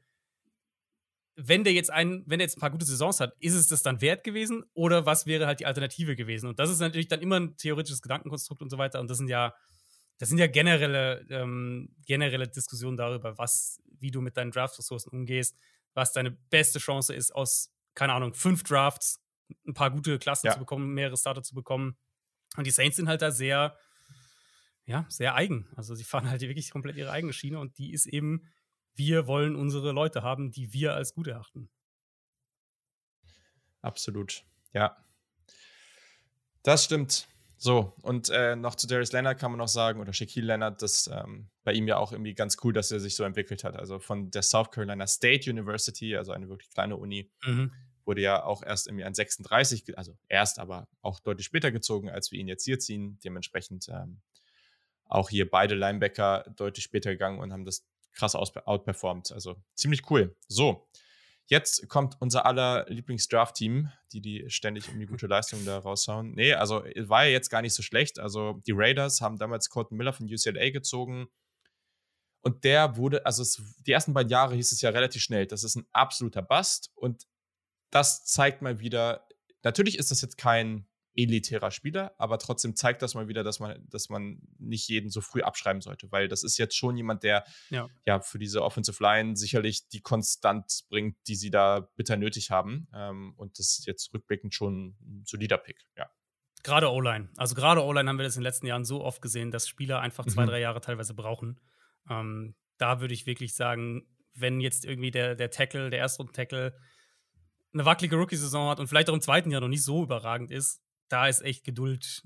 Wenn 1.37 1.65
der 1.65 1.73
jetzt 1.73 1.91
ein, 1.91 2.25
wenn 2.27 2.39
der 2.39 2.47
jetzt 2.47 2.57
ein 2.57 2.61
paar 2.61 2.71
gute 2.71 2.85
Saisons 2.85 3.21
hat, 3.21 3.35
ist 3.41 3.55
es 3.55 3.69
das 3.69 3.83
dann 3.83 4.01
wert 4.01 4.25
gewesen 4.25 4.65
oder 4.75 5.07
was 5.07 5.27
wäre 5.27 5.47
halt 5.47 5.61
die 5.61 5.67
Alternative 5.67 6.17
gewesen? 6.17 6.49
Und 6.49 6.59
das 6.59 6.71
ist 6.71 6.81
natürlich 6.81 7.09
dann 7.09 7.21
immer 7.21 7.39
ein 7.39 7.57
theoretisches 7.57 8.03
Gedankenkonstrukt 8.03 8.63
und 8.63 8.71
so 8.71 8.79
weiter. 8.79 9.01
Und 9.01 9.09
das 9.09 9.19
sind 9.19 9.29
ja, 9.29 9.55
das 10.21 10.29
sind 10.29 10.37
ja 10.37 10.49
generelle, 10.49 11.27
ähm, 11.31 11.89
generelle 12.05 12.47
Diskussionen 12.47 12.99
darüber, 12.99 13.39
was, 13.39 13.81
wie 13.87 14.11
du 14.11 14.21
mit 14.21 14.37
deinen 14.37 14.51
Draft-Ressourcen 14.51 15.09
umgehst, 15.09 15.57
was 15.95 16.13
deine 16.13 16.31
beste 16.31 16.79
Chance 16.79 17.15
ist, 17.15 17.35
aus, 17.35 17.73
keine 17.95 18.13
Ahnung, 18.13 18.35
fünf 18.35 18.63
Drafts 18.63 19.25
ein 19.67 19.73
paar 19.73 19.91
gute 19.91 20.19
Klassen 20.19 20.49
ja. 20.49 20.53
zu 20.53 20.59
bekommen, 20.59 20.93
mehrere 20.93 21.17
Starter 21.17 21.43
zu 21.43 21.55
bekommen. 21.55 21.97
Und 22.59 22.67
die 22.67 22.71
Saints 22.71 22.99
sind 22.99 23.09
halt 23.09 23.23
da 23.23 23.31
sehr, 23.31 23.79
ja, 24.85 25.07
sehr 25.09 25.37
eigen. 25.37 25.67
Also 25.75 25.95
sie 25.95 26.05
fahren 26.05 26.29
halt 26.29 26.43
wirklich 26.43 26.71
komplett 26.71 26.97
ihre 26.97 27.13
eigene 27.13 27.33
Schiene 27.33 27.59
und 27.59 27.79
die 27.79 27.91
ist 27.93 28.05
eben, 28.05 28.47
wir 28.93 29.27
wollen 29.27 29.57
unsere 29.57 29.93
Leute 29.93 30.23
haben, 30.23 30.51
die 30.51 30.75
wir 30.75 30.93
als 30.93 31.15
gut 31.15 31.29
erachten. 31.29 31.71
Absolut, 33.81 34.45
ja. 34.75 35.03
Das 36.63 36.85
stimmt. 36.85 37.27
So, 37.63 37.93
und 38.01 38.31
äh, 38.31 38.57
noch 38.57 38.75
zu 38.75 38.87
Darius 38.87 39.13
Leonard 39.13 39.39
kann 39.39 39.51
man 39.51 39.59
noch 39.59 39.69
sagen, 39.69 40.01
oder 40.01 40.15
Shaquille 40.15 40.47
Leonard, 40.47 40.81
das 40.81 41.11
ähm, 41.13 41.51
bei 41.63 41.75
ihm 41.75 41.87
ja 41.87 41.99
auch 41.99 42.11
irgendwie 42.11 42.33
ganz 42.33 42.57
cool, 42.65 42.73
dass 42.73 42.91
er 42.91 43.01
sich 43.01 43.15
so 43.15 43.23
entwickelt 43.23 43.65
hat. 43.65 43.77
Also 43.77 43.99
von 43.99 44.31
der 44.31 44.41
South 44.41 44.71
Carolina 44.71 45.07
State 45.07 45.51
University, 45.51 46.17
also 46.17 46.33
eine 46.33 46.49
wirklich 46.49 46.71
kleine 46.71 46.97
Uni, 46.97 47.31
mhm. 47.45 47.71
wurde 48.07 48.23
ja 48.23 48.43
auch 48.45 48.63
erst 48.63 48.87
irgendwie 48.87 49.05
an 49.05 49.13
36, 49.13 49.99
also 49.99 50.17
erst, 50.27 50.59
aber 50.59 50.89
auch 51.03 51.21
deutlich 51.21 51.45
später 51.45 51.71
gezogen, 51.71 52.09
als 52.09 52.33
wir 52.33 52.41
ihn 52.41 52.49
jetzt 52.49 52.65
hier 52.65 52.79
ziehen. 52.79 53.19
Dementsprechend 53.23 53.91
ähm, 53.91 54.23
auch 55.05 55.29
hier 55.29 55.51
beide 55.51 55.75
Linebacker 55.75 56.47
deutlich 56.57 56.85
später 56.85 57.11
gegangen 57.11 57.41
und 57.41 57.53
haben 57.53 57.67
das 57.67 57.87
krass 58.13 58.35
outperformt. 58.35 59.33
Also 59.33 59.63
ziemlich 59.75 60.11
cool. 60.11 60.35
So, 60.49 60.89
jetzt 61.51 61.89
kommt 61.89 62.17
unser 62.21 62.47
aller 62.47 62.87
Lieblings-Draft-Team, 62.89 63.91
die 64.13 64.21
die 64.21 64.45
ständig 64.49 64.87
irgendwie 64.89 65.07
gute 65.07 65.27
Leistungen 65.27 65.67
da 65.67 65.79
raushauen. 65.79 66.33
Nee, 66.33 66.55
also 66.55 66.85
war 67.09 67.25
ja 67.25 67.33
jetzt 67.33 67.51
gar 67.51 67.61
nicht 67.61 67.75
so 67.75 67.83
schlecht. 67.83 68.21
Also 68.21 68.61
die 68.67 68.73
Raiders 68.73 69.21
haben 69.21 69.37
damals 69.37 69.69
Colton 69.69 69.99
Miller 69.99 70.13
von 70.13 70.27
UCLA 70.27 70.71
gezogen. 70.71 71.27
Und 72.43 72.65
der 72.65 72.97
wurde, 72.97 73.27
also 73.27 73.43
es, 73.43 73.61
die 73.87 73.93
ersten 73.93 74.15
beiden 74.15 74.31
Jahre 74.31 74.55
hieß 74.55 74.73
es 74.73 74.81
ja 74.81 74.91
relativ 74.91 75.23
schnell, 75.23 75.47
das 75.47 75.65
ist 75.65 75.75
ein 75.75 75.87
absoluter 75.93 76.41
Bust. 76.41 76.93
Und 76.95 77.27
das 77.91 78.25
zeigt 78.25 78.63
mal 78.63 78.79
wieder, 78.79 79.27
natürlich 79.63 79.99
ist 79.99 80.13
das 80.13 80.23
jetzt 80.23 80.39
kein 80.39 80.87
elitärer 81.17 81.71
Spieler, 81.71 82.15
aber 82.19 82.39
trotzdem 82.39 82.77
zeigt 82.77 83.03
das 83.03 83.15
mal 83.15 83.29
wieder, 83.29 83.43
dass 83.43 83.61
man, 83.61 83.85
dass 83.89 84.09
man 84.09 84.41
nicht 84.59 84.89
jeden 84.89 85.11
so 85.11 85.21
früh 85.21 85.43
abschreiben 85.43 85.81
sollte, 85.81 86.11
weil 86.13 86.29
das 86.29 86.43
ist 86.43 86.59
jetzt 86.59 86.77
schon 86.77 86.97
jemand, 86.97 87.23
der 87.23 87.45
ja, 87.71 87.89
ja 88.07 88.21
für 88.21 88.39
diese 88.39 88.63
Offensive 88.63 89.03
Line 89.03 89.37
sicherlich 89.37 89.89
die 89.89 90.01
Konstant 90.01 90.85
bringt, 90.89 91.17
die 91.27 91.35
sie 91.35 91.51
da 91.51 91.89
bitter 91.97 92.17
nötig 92.17 92.51
haben. 92.51 92.89
Ähm, 92.95 93.35
und 93.37 93.59
das 93.59 93.79
ist 93.79 93.87
jetzt 93.87 94.13
rückblickend 94.15 94.55
schon 94.55 94.97
ein 95.01 95.25
solider 95.27 95.59
Pick, 95.59 95.87
ja. 95.97 96.09
Gerade 96.63 96.93
O-Line. 96.93 97.31
Also 97.37 97.55
gerade 97.55 97.83
O-Line 97.83 98.09
haben 98.09 98.19
wir 98.19 98.25
das 98.25 98.37
in 98.37 98.41
den 98.41 98.47
letzten 98.47 98.67
Jahren 98.67 98.85
so 98.85 99.03
oft 99.03 99.23
gesehen, 99.23 99.51
dass 99.51 99.67
Spieler 99.67 100.01
einfach 100.01 100.27
zwei, 100.27 100.43
mhm. 100.43 100.49
drei 100.51 100.61
Jahre 100.61 100.81
teilweise 100.81 101.15
brauchen. 101.15 101.59
Ähm, 102.09 102.55
da 102.77 103.01
würde 103.01 103.15
ich 103.15 103.27
wirklich 103.27 103.55
sagen, 103.55 104.07
wenn 104.35 104.61
jetzt 104.61 104.85
irgendwie 104.85 105.11
der, 105.11 105.35
der 105.35 105.51
Tackle, 105.51 105.91
der 105.91 106.01
Erstrunden-Tackle 106.01 106.77
eine 107.73 107.85
wackelige 107.85 108.17
Rookie-Saison 108.17 108.69
hat 108.69 108.81
und 108.81 108.89
vielleicht 108.89 109.09
auch 109.09 109.15
im 109.15 109.21
zweiten 109.21 109.51
Jahr 109.51 109.61
noch 109.61 109.69
nicht 109.69 109.85
so 109.85 110.03
überragend 110.03 110.51
ist, 110.51 110.83
da 111.11 111.29
ist 111.29 111.43
echt 111.43 111.65
Geduld, 111.65 112.23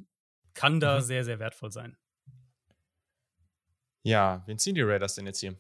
kann 0.54 0.78
da 0.78 0.96
mhm. 0.96 1.02
sehr, 1.02 1.24
sehr 1.24 1.38
wertvoll 1.40 1.72
sein. 1.72 1.96
Ja, 4.02 4.42
wen 4.46 4.58
ziehen 4.58 4.74
die 4.74 4.82
Raiders 4.82 5.14
denn 5.14 5.26
jetzt 5.26 5.40
hier? 5.40 5.58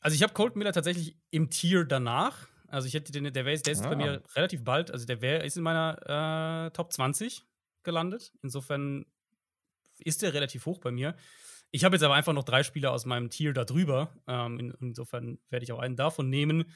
Also 0.00 0.14
ich 0.14 0.22
habe 0.22 0.32
Colt 0.32 0.56
Miller 0.56 0.72
tatsächlich 0.72 1.16
im 1.30 1.50
Tier 1.50 1.84
danach. 1.84 2.48
Also 2.68 2.88
ich 2.88 2.94
hätte 2.94 3.12
den, 3.12 3.32
der, 3.32 3.44
wär, 3.44 3.56
der 3.56 3.72
ist 3.72 3.84
ah. 3.84 3.88
bei 3.88 3.96
mir 3.96 4.22
relativ 4.34 4.64
bald, 4.64 4.90
also 4.90 5.06
der 5.06 5.20
wär, 5.20 5.44
ist 5.44 5.56
in 5.56 5.62
meiner 5.62 6.66
äh, 6.66 6.70
Top 6.72 6.92
20 6.92 7.44
gelandet. 7.82 8.32
Insofern 8.42 9.06
ist 9.98 10.22
der 10.22 10.34
relativ 10.34 10.66
hoch 10.66 10.78
bei 10.78 10.90
mir. 10.90 11.16
Ich 11.70 11.84
habe 11.84 11.94
jetzt 11.94 12.02
aber 12.02 12.14
einfach 12.14 12.32
noch 12.32 12.44
drei 12.44 12.62
Spieler 12.62 12.90
aus 12.92 13.06
meinem 13.06 13.30
Tier 13.30 13.52
da 13.52 13.64
drüber. 13.64 14.12
Ähm, 14.26 14.58
in, 14.58 14.74
insofern 14.80 15.38
werde 15.50 15.64
ich 15.64 15.72
auch 15.72 15.78
einen 15.78 15.96
davon 15.96 16.28
nehmen. 16.28 16.72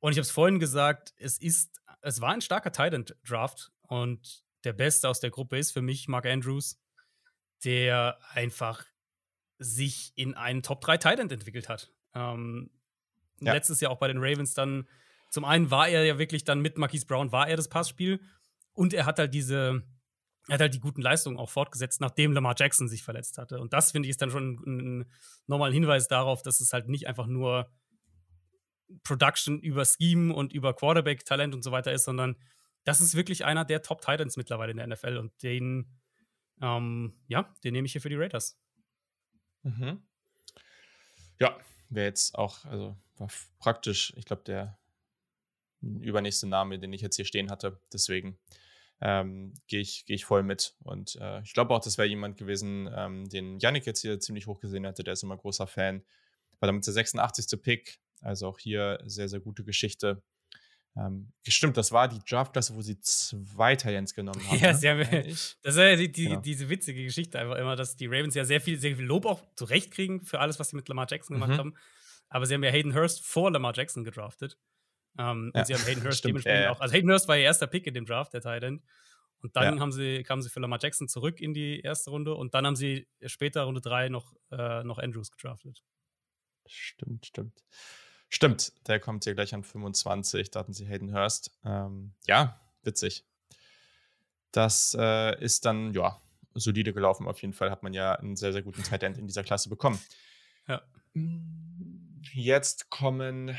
Und 0.00 0.12
ich 0.12 0.18
habe 0.18 0.24
es 0.24 0.30
vorhin 0.30 0.58
gesagt, 0.58 1.14
es 1.16 1.38
ist, 1.38 1.80
es 2.02 2.20
war 2.20 2.32
ein 2.32 2.42
starker 2.42 2.72
Titan 2.72 3.06
Draft 3.26 3.72
und 3.88 4.44
der 4.64 4.72
Beste 4.72 5.08
aus 5.08 5.20
der 5.20 5.30
Gruppe 5.30 5.58
ist 5.58 5.72
für 5.72 5.82
mich 5.82 6.08
Mark 6.08 6.26
Andrews, 6.26 6.80
der 7.64 8.18
einfach 8.32 8.84
sich 9.58 10.12
in 10.16 10.34
einen 10.34 10.62
Top 10.62 10.80
3 10.80 10.96
Titan 10.98 11.30
entwickelt 11.30 11.68
hat. 11.68 11.92
Ähm, 12.14 12.70
ja. 13.40 13.52
Letztes 13.52 13.80
Jahr 13.80 13.92
auch 13.92 13.98
bei 13.98 14.08
den 14.08 14.18
Ravens 14.18 14.54
dann. 14.54 14.88
Zum 15.30 15.44
einen 15.44 15.70
war 15.70 15.88
er 15.88 16.04
ja 16.04 16.18
wirklich 16.18 16.44
dann 16.44 16.60
mit 16.60 16.78
Marquise 16.78 17.06
Brown, 17.06 17.32
war 17.32 17.48
er 17.48 17.56
das 17.56 17.68
Passspiel. 17.68 18.20
Und 18.72 18.94
er 18.94 19.06
hat 19.06 19.18
halt 19.18 19.34
diese, 19.34 19.82
er 20.48 20.54
hat 20.54 20.60
halt 20.60 20.74
die 20.74 20.80
guten 20.80 21.02
Leistungen 21.02 21.38
auch 21.38 21.50
fortgesetzt, 21.50 22.00
nachdem 22.00 22.32
Lamar 22.32 22.54
Jackson 22.56 22.88
sich 22.88 23.02
verletzt 23.02 23.38
hatte. 23.38 23.60
Und 23.60 23.72
das 23.72 23.92
finde 23.92 24.06
ich 24.06 24.10
ist 24.10 24.22
dann 24.22 24.30
schon 24.30 24.60
ein, 24.66 25.00
ein 25.00 25.12
normaler 25.46 25.72
Hinweis 25.72 26.08
darauf, 26.08 26.42
dass 26.42 26.60
es 26.60 26.72
halt 26.72 26.88
nicht 26.88 27.06
einfach 27.06 27.26
nur 27.26 27.70
Production 29.02 29.60
über 29.60 29.84
Scheme 29.84 30.34
und 30.34 30.52
über 30.52 30.74
Quarterback-Talent 30.74 31.54
und 31.54 31.62
so 31.62 31.72
weiter 31.72 31.92
ist, 31.92 32.04
sondern 32.04 32.36
das 32.84 33.00
ist 33.00 33.14
wirklich 33.14 33.44
einer 33.44 33.64
der 33.64 33.82
Top 33.82 34.00
Titans 34.00 34.36
mittlerweile 34.36 34.70
in 34.70 34.76
der 34.76 34.86
NFL 34.86 35.16
und 35.16 35.42
den, 35.42 35.86
ähm, 36.60 37.14
ja, 37.26 37.54
den 37.64 37.72
nehme 37.72 37.86
ich 37.86 37.92
hier 37.92 38.00
für 38.00 38.08
die 38.08 38.16
Raiders. 38.16 38.58
Mhm. 39.62 40.02
Ja, 41.40 41.58
wäre 41.88 42.06
jetzt 42.06 42.34
auch, 42.36 42.64
also 42.64 42.96
war 43.16 43.28
praktisch, 43.58 44.12
ich 44.16 44.24
glaube, 44.24 44.42
der 44.44 44.78
übernächste 45.80 46.46
Name, 46.46 46.78
den 46.78 46.92
ich 46.92 47.00
jetzt 47.00 47.16
hier 47.16 47.24
stehen 47.24 47.50
hatte. 47.50 47.80
Deswegen 47.92 48.38
ähm, 49.00 49.54
gehe 49.66 49.80
ich, 49.80 50.04
geh 50.06 50.14
ich 50.14 50.24
voll 50.24 50.42
mit. 50.42 50.76
Und 50.82 51.16
äh, 51.20 51.40
ich 51.42 51.52
glaube 51.52 51.74
auch, 51.74 51.80
das 51.80 51.98
wäre 51.98 52.08
jemand 52.08 52.36
gewesen, 52.36 52.88
ähm, 52.94 53.28
den 53.28 53.58
Yannick 53.58 53.86
jetzt 53.86 54.00
hier 54.00 54.20
ziemlich 54.20 54.46
hoch 54.46 54.60
gesehen 54.60 54.86
hatte. 54.86 55.04
Der 55.04 55.12
ist 55.12 55.22
immer 55.22 55.36
großer 55.36 55.66
Fan. 55.66 56.02
War 56.60 56.66
damit 56.66 56.86
der 56.86 56.94
86. 56.94 57.60
Pick. 57.60 57.98
Also 58.20 58.48
auch 58.48 58.58
hier 58.58 58.98
sehr, 59.04 59.28
sehr 59.28 59.40
gute 59.40 59.64
Geschichte. 59.64 60.22
Ähm, 60.96 61.32
stimmt, 61.46 61.76
das 61.76 61.90
war 61.90 62.06
die 62.06 62.20
Draftklasse, 62.20 62.74
wo 62.76 62.80
sie 62.80 63.00
zwei 63.00 63.74
Jens 63.74 64.14
genommen 64.14 64.40
haben. 64.48 64.58
Ja, 64.58 64.72
ne? 64.72 64.78
sehr, 64.78 64.96
das 64.96 65.56
ist 65.62 65.76
ja 65.76 65.96
die, 65.96 66.10
die, 66.10 66.24
genau. 66.26 66.40
diese 66.40 66.68
witzige 66.68 67.02
Geschichte 67.02 67.38
einfach 67.38 67.56
immer, 67.56 67.74
dass 67.74 67.96
die 67.96 68.06
Ravens 68.06 68.34
ja 68.34 68.44
sehr 68.44 68.60
viel, 68.60 68.78
sehr 68.78 68.96
viel 68.96 69.04
Lob 69.04 69.26
auch 69.26 69.42
zurechtkriegen 69.56 70.22
für 70.24 70.38
alles, 70.38 70.60
was 70.60 70.70
sie 70.70 70.76
mit 70.76 70.88
Lamar 70.88 71.06
Jackson 71.08 71.34
gemacht 71.34 71.52
mhm. 71.52 71.58
haben. 71.58 71.74
Aber 72.28 72.46
sie 72.46 72.54
haben 72.54 72.62
ja 72.62 72.70
Hayden 72.70 72.94
Hurst 72.94 73.24
vor 73.24 73.50
Lamar 73.50 73.72
Jackson 73.74 74.04
gedraftet. 74.04 74.56
Um, 75.16 75.52
ja, 75.54 75.60
und 75.60 75.66
sie 75.66 75.74
haben 75.74 75.84
Hayden 75.84 76.02
Hurst 76.04 76.18
stimmt, 76.18 76.30
dementsprechend 76.30 76.66
äh. 76.66 76.68
auch. 76.68 76.80
Also 76.80 76.94
Hayden 76.94 77.10
Hurst 77.10 77.28
war 77.28 77.36
ihr 77.36 77.44
erster 77.44 77.66
Pick 77.66 77.86
in 77.86 77.94
dem 77.94 78.06
Draft, 78.06 78.32
der 78.32 78.40
Titan. 78.40 78.82
Und 79.40 79.56
dann 79.56 79.74
ja. 79.74 79.80
haben 79.80 79.92
sie, 79.92 80.22
kamen 80.22 80.42
sie 80.42 80.48
für 80.48 80.60
Lamar 80.60 80.78
Jackson 80.80 81.06
zurück 81.06 81.40
in 81.40 81.52
die 81.52 81.80
erste 81.80 82.10
Runde 82.10 82.34
und 82.34 82.54
dann 82.54 82.66
haben 82.66 82.76
sie 82.76 83.06
später 83.26 83.64
Runde 83.64 83.82
drei 83.82 84.08
noch, 84.08 84.32
äh, 84.50 84.82
noch 84.84 84.98
Andrews 84.98 85.30
gedraftet. 85.30 85.82
Stimmt, 86.66 87.26
stimmt. 87.26 87.62
Stimmt, 88.34 88.72
der 88.88 88.98
kommt 88.98 89.22
hier 89.22 89.34
gleich 89.36 89.54
an 89.54 89.62
25. 89.62 90.50
Da 90.50 90.58
hatten 90.58 90.72
sie 90.72 90.86
Hayden 90.86 91.14
Hurst. 91.14 91.52
Ähm, 91.64 92.14
ja, 92.26 92.60
witzig. 92.82 93.24
Das 94.50 94.96
äh, 94.98 95.40
ist 95.40 95.64
dann, 95.64 95.94
ja, 95.94 96.20
solide 96.52 96.92
gelaufen. 96.92 97.28
Auf 97.28 97.40
jeden 97.42 97.54
Fall 97.54 97.70
hat 97.70 97.84
man 97.84 97.94
ja 97.94 98.14
einen 98.16 98.34
sehr, 98.34 98.52
sehr 98.52 98.62
guten 98.62 98.82
Tight 98.82 99.04
End 99.04 99.18
in 99.18 99.28
dieser 99.28 99.44
Klasse 99.44 99.68
bekommen. 99.68 100.00
Ja. 100.66 100.82
Jetzt 102.32 102.90
kommen 102.90 103.56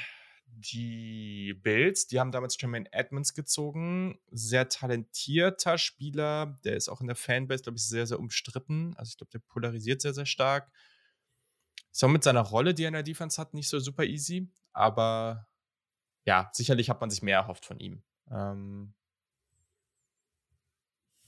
die 0.48 1.54
Bills, 1.54 2.08
die 2.08 2.20
haben 2.20 2.34
damals 2.34 2.58
Jermaine 2.60 2.92
Edmonds 2.92 3.34
gezogen. 3.34 4.20
Sehr 4.30 4.68
talentierter 4.68 5.78
Spieler. 5.78 6.60
Der 6.66 6.76
ist 6.76 6.90
auch 6.90 7.00
in 7.00 7.08
der 7.08 7.16
Fanbase, 7.16 7.64
glaube 7.64 7.78
ich, 7.78 7.88
sehr, 7.88 8.08
sehr 8.08 8.20
umstritten. 8.20 8.94
Also 8.98 9.12
ich 9.12 9.18
glaube, 9.18 9.32
der 9.32 9.40
polarisiert 9.40 10.02
sehr, 10.02 10.14
sehr 10.14 10.26
stark. 10.26 10.70
Ist 11.96 12.04
auch 12.04 12.10
mit 12.10 12.26
seiner 12.26 12.42
Rolle, 12.42 12.74
die 12.74 12.84
er 12.84 12.90
in 12.90 12.94
der 12.94 13.04
Defense 13.04 13.42
hat, 13.42 13.54
nicht 13.54 13.70
so 13.70 13.80
super 13.80 14.04
easy. 14.04 14.52
Aber 14.74 15.48
ja, 16.26 16.50
sicherlich 16.52 16.90
hat 16.90 17.00
man 17.00 17.10
sich 17.10 17.22
mehr 17.22 17.38
erhofft 17.38 17.64
von 17.64 17.80
ihm. 17.80 18.04
Ähm. 18.30 18.94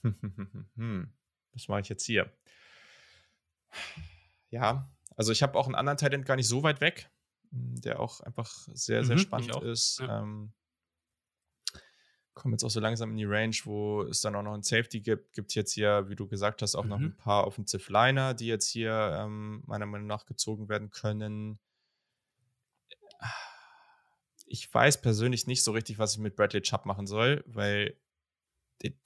Was 1.53 1.69
mache 1.69 1.79
ich 1.79 1.87
jetzt 1.87 2.03
hier? 2.03 2.29
Ja, 4.49 4.91
also 5.15 5.31
ich 5.31 5.41
habe 5.41 5.57
auch 5.57 5.67
einen 5.67 5.75
anderen 5.75 5.97
Talent 5.97 6.25
gar 6.25 6.35
nicht 6.35 6.49
so 6.49 6.63
weit 6.63 6.81
weg. 6.81 7.09
Der 7.51 8.01
auch 8.01 8.19
einfach 8.19 8.51
sehr, 8.73 9.05
sehr 9.05 9.15
mhm, 9.15 9.21
spannend 9.21 9.55
ist. 9.63 9.99
Ja. 10.01 10.19
Ähm, 10.19 10.51
kommen 12.37 12.53
jetzt 12.53 12.63
auch 12.63 12.69
so 12.69 12.79
langsam 12.79 13.11
in 13.11 13.17
die 13.17 13.25
Range, 13.25 13.55
wo 13.65 14.03
es 14.03 14.21
dann 14.21 14.35
auch 14.35 14.43
noch 14.43 14.53
ein 14.53 14.63
Safety 14.63 15.01
gibt. 15.01 15.33
Gibt 15.33 15.53
jetzt 15.55 15.73
hier, 15.73 16.07
wie 16.09 16.15
du 16.15 16.27
gesagt 16.27 16.61
hast, 16.61 16.75
auch 16.75 16.83
mhm. 16.83 16.89
noch 16.89 16.99
ein 16.99 17.17
paar 17.17 17.45
Offensive 17.45 17.91
Liner, 17.91 18.33
die 18.33 18.47
jetzt 18.47 18.69
hier 18.69 19.17
ähm, 19.19 19.63
meiner 19.65 19.85
Meinung 19.85 20.07
nach 20.07 20.25
gezogen 20.25 20.69
werden 20.69 20.89
können. 20.89 21.59
Ich 24.45 24.73
weiß 24.73 25.01
persönlich 25.01 25.47
nicht 25.47 25.63
so 25.63 25.71
richtig, 25.71 25.99
was 25.99 26.13
ich 26.13 26.19
mit 26.19 26.35
Bradley 26.35 26.61
Chubb 26.61 26.85
machen 26.85 27.07
soll, 27.07 27.43
weil 27.47 27.97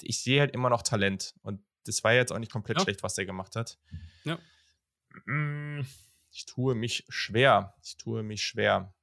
ich 0.01 0.21
sehe 0.21 0.41
halt 0.41 0.53
immer 0.53 0.69
noch 0.69 0.83
Talent 0.83 1.33
und 1.41 1.63
das 1.85 2.03
war 2.03 2.13
jetzt 2.13 2.31
auch 2.31 2.37
nicht 2.37 2.51
komplett 2.51 2.77
ja. 2.77 2.83
schlecht, 2.83 3.01
was 3.01 3.15
der 3.15 3.25
gemacht 3.25 3.55
hat. 3.55 3.79
Ja. 4.23 4.37
Mm 5.25 5.83
ich 6.31 6.45
tue 6.45 6.75
mich 6.75 7.05
schwer. 7.09 7.75
Ich 7.83 7.97
tue 7.97 8.23
mich 8.23 8.43
schwer. 8.43 8.93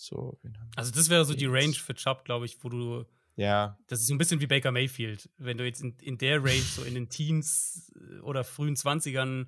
So, 0.00 0.38
also 0.76 0.92
das 0.92 1.10
wäre 1.10 1.24
so 1.24 1.34
die 1.34 1.46
Range 1.46 1.74
für 1.74 1.94
Chubb, 1.94 2.24
glaube 2.24 2.46
ich, 2.46 2.62
wo 2.62 2.68
du 2.68 3.04
ja. 3.38 3.78
Das 3.86 4.00
ist 4.00 4.08
so 4.08 4.14
ein 4.14 4.18
bisschen 4.18 4.40
wie 4.40 4.48
Baker 4.48 4.72
Mayfield. 4.72 5.30
Wenn 5.38 5.58
du 5.58 5.64
jetzt 5.64 5.80
in, 5.80 5.96
in 6.00 6.18
der 6.18 6.42
Range, 6.42 6.60
so 6.60 6.82
in 6.82 6.94
den 6.94 7.08
Teens 7.08 7.92
äh, 7.94 8.18
oder 8.18 8.42
frühen 8.42 8.74
20ern 8.74 9.46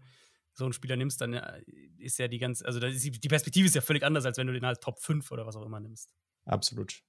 so 0.52 0.64
einen 0.64 0.72
Spieler 0.72 0.94
nimmst, 0.94 1.20
dann 1.20 1.34
äh, 1.34 1.60
ist 1.98 2.18
ja 2.20 2.28
die 2.28 2.38
ganze, 2.38 2.64
also 2.64 2.78
die, 2.78 3.10
die 3.10 3.28
Perspektive 3.28 3.66
ist 3.66 3.74
ja 3.74 3.80
völlig 3.80 4.04
anders, 4.04 4.24
als 4.24 4.38
wenn 4.38 4.46
du 4.46 4.52
den 4.52 4.64
halt 4.64 4.80
Top 4.80 5.00
5 5.00 5.28
oder 5.32 5.44
was 5.44 5.56
auch 5.56 5.66
immer 5.66 5.80
nimmst. 5.80 6.14
Absolut. 6.44 7.02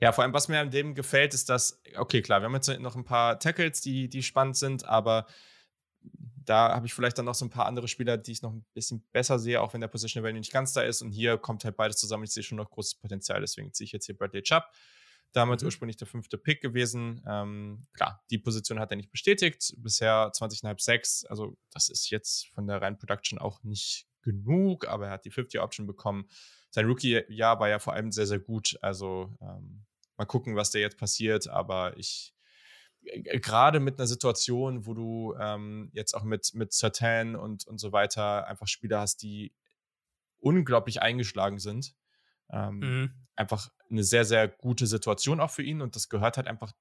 Ja, 0.00 0.12
vor 0.12 0.22
allem, 0.22 0.32
was 0.32 0.46
mir 0.46 0.60
an 0.60 0.70
dem 0.70 0.94
gefällt, 0.94 1.34
ist, 1.34 1.48
dass, 1.48 1.82
okay, 1.96 2.22
klar, 2.22 2.40
wir 2.40 2.46
haben 2.46 2.54
jetzt 2.54 2.68
noch 2.80 2.94
ein 2.94 3.04
paar 3.04 3.40
Tackles, 3.40 3.80
die, 3.80 4.08
die 4.08 4.22
spannend 4.22 4.56
sind, 4.56 4.84
aber 4.84 5.26
da 6.44 6.74
habe 6.74 6.86
ich 6.86 6.94
vielleicht 6.94 7.18
dann 7.18 7.24
noch 7.24 7.34
so 7.34 7.44
ein 7.44 7.50
paar 7.50 7.66
andere 7.66 7.88
Spieler, 7.88 8.16
die 8.16 8.32
ich 8.32 8.42
noch 8.42 8.52
ein 8.52 8.64
bisschen 8.74 9.06
besser 9.12 9.38
sehe, 9.38 9.60
auch 9.60 9.72
wenn 9.74 9.80
der 9.80 9.88
Position 9.88 10.24
Value 10.24 10.38
nicht 10.38 10.52
ganz 10.52 10.72
da 10.72 10.82
ist. 10.82 11.02
Und 11.02 11.12
hier 11.12 11.38
kommt 11.38 11.64
halt 11.64 11.76
beides 11.76 11.96
zusammen. 11.96 12.24
Ich 12.24 12.32
sehe 12.32 12.42
schon 12.42 12.58
noch 12.58 12.70
großes 12.70 12.96
Potenzial. 12.96 13.40
Deswegen 13.40 13.72
ziehe 13.72 13.86
ich 13.86 13.92
jetzt 13.92 14.06
hier 14.06 14.16
Bradley 14.16 14.42
Chubb. 14.42 14.64
Damals 15.32 15.62
mhm. 15.62 15.66
ursprünglich 15.66 15.96
der 15.96 16.06
fünfte 16.06 16.38
Pick 16.38 16.60
gewesen. 16.60 17.22
Ähm, 17.26 17.86
klar, 17.94 18.22
die 18.30 18.38
Position 18.38 18.78
hat 18.78 18.90
er 18.90 18.96
nicht 18.96 19.10
bestätigt. 19.10 19.74
Bisher 19.78 20.30
20,5 20.32 20.80
6. 20.80 21.24
Also, 21.26 21.56
das 21.70 21.88
ist 21.88 22.10
jetzt 22.10 22.48
von 22.48 22.66
der 22.66 22.82
reinen 22.82 22.98
Production 22.98 23.38
auch 23.38 23.62
nicht 23.62 24.06
genug, 24.22 24.86
aber 24.86 25.06
er 25.06 25.12
hat 25.12 25.24
die 25.24 25.32
50-Option 25.32 25.86
bekommen. 25.86 26.28
Sein 26.70 26.86
Rookie-Jahr 26.86 27.60
war 27.60 27.68
ja 27.68 27.78
vor 27.78 27.94
allem 27.94 28.12
sehr, 28.12 28.26
sehr 28.26 28.40
gut. 28.40 28.78
Also, 28.82 29.34
ähm, 29.40 29.84
mal 30.16 30.26
gucken, 30.26 30.54
was 30.56 30.70
da 30.70 30.78
jetzt 30.78 30.98
passiert. 30.98 31.48
Aber 31.48 31.96
ich 31.96 32.34
gerade 33.02 33.80
mit 33.80 33.98
einer 33.98 34.06
Situation, 34.06 34.86
wo 34.86 34.94
du 34.94 35.34
ähm, 35.40 35.90
jetzt 35.92 36.14
auch 36.14 36.22
mit, 36.22 36.54
mit 36.54 36.72
Satan 36.72 37.36
und, 37.36 37.66
und 37.66 37.78
so 37.78 37.92
weiter 37.92 38.46
einfach 38.46 38.68
Spieler 38.68 39.00
hast, 39.00 39.22
die 39.22 39.52
unglaublich 40.38 41.02
eingeschlagen 41.02 41.58
sind. 41.58 41.94
Ähm, 42.50 42.78
mhm. 42.78 43.14
Einfach 43.36 43.70
eine 43.90 44.04
sehr, 44.04 44.24
sehr 44.24 44.48
gute 44.48 44.86
Situation 44.86 45.40
auch 45.40 45.50
für 45.50 45.62
ihn 45.62 45.80
und 45.80 45.96
das 45.96 46.08
gehört 46.08 46.36
halt 46.36 46.46
einfach 46.46 46.72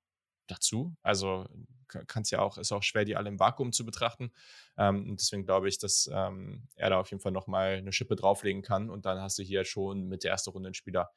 dazu. 0.48 0.96
Also 1.02 1.48
kann 1.88 2.24
es 2.24 2.32
ja 2.32 2.40
auch, 2.40 2.58
ist 2.58 2.72
auch 2.72 2.84
schwer, 2.84 3.06
die 3.06 3.16
alle 3.16 3.30
im 3.30 3.40
Vakuum 3.40 3.74
zu 3.74 3.86
betrachten. 3.86 4.32
Ähm, 4.78 5.10
und 5.10 5.20
deswegen 5.20 5.44
glaube 5.44 5.68
ich, 5.68 5.78
dass 5.78 6.10
ähm, 6.12 6.68
er 6.76 6.90
da 6.90 7.00
auf 7.00 7.10
jeden 7.12 7.22
Fall 7.22 7.32
nochmal 7.32 7.76
eine 7.76 7.92
Schippe 7.92 8.16
drauflegen 8.16 8.62
kann 8.62 8.90
und 8.90 9.06
dann 9.06 9.20
hast 9.20 9.38
du 9.40 9.44
hier 9.44 9.66
schon 9.66 10.08
mit 10.08 10.24
der 10.24 10.32
ersten 10.32 10.52
Runde 10.52 10.68
einen 10.68 10.74
Spieler, 10.74 11.12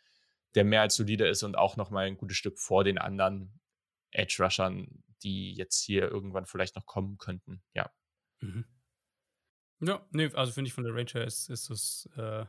der 0.55 0.65
mehr 0.65 0.83
als 0.83 0.97
solide 0.97 1.27
ist 1.29 1.43
und 1.43 1.57
auch 1.57 1.77
nochmal 1.77 2.07
ein 2.07 2.17
gutes 2.17 2.37
Stück 2.37 2.59
vor 2.59 2.85
den 2.85 2.99
anderen 2.99 3.61
Edge-Rushern, 4.15 5.03
die 5.23 5.55
jetzt 5.55 5.83
hier 5.83 6.11
irgendwann 6.11 6.47
vielleicht 6.47 6.77
noch 6.77 6.87
kommen 6.87 7.19
könnten. 7.19 7.62
Ja. 7.75 7.91
Mhm. 8.41 8.65
Ja, 9.81 10.07
nee, 10.12 10.31
also 10.35 10.53
finde 10.53 10.69
ich 10.69 10.75
von 10.75 10.85
der 10.85 10.95
Range 10.95 11.11
her 11.12 11.25
ist, 11.25 11.51
ist 11.51 11.71
es, 11.71 12.09
äh, 12.17 12.47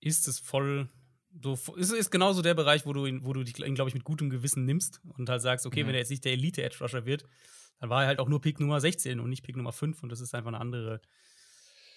ist 0.00 0.28
es 0.28 0.38
voll. 0.38 0.88
So, 1.42 1.58
ist, 1.76 1.92
ist 1.92 2.10
genauso 2.10 2.42
der 2.42 2.54
Bereich, 2.54 2.86
wo 2.86 2.92
du 2.92 3.06
ihn, 3.06 3.24
wo 3.24 3.32
du 3.32 3.42
dich, 3.42 3.54
glaube 3.54 3.88
ich, 3.88 3.94
mit 3.94 4.04
gutem 4.04 4.30
Gewissen 4.30 4.64
nimmst 4.64 5.00
und 5.16 5.28
halt 5.28 5.42
sagst, 5.42 5.66
okay, 5.66 5.82
mhm. 5.82 5.88
wenn 5.88 5.94
er 5.94 6.00
jetzt 6.00 6.10
nicht 6.10 6.24
der 6.24 6.32
Elite-Edge-Rusher 6.32 7.06
wird, 7.06 7.24
dann 7.80 7.90
war 7.90 8.02
er 8.02 8.08
halt 8.08 8.20
auch 8.20 8.28
nur 8.28 8.40
Pick 8.40 8.60
Nummer 8.60 8.80
16 8.80 9.20
und 9.20 9.30
nicht 9.30 9.42
Pick 9.42 9.56
Nummer 9.56 9.72
5 9.72 10.02
und 10.02 10.10
das 10.10 10.20
ist 10.20 10.34
einfach 10.34 10.48
eine 10.48 10.60
andere, 10.60 11.00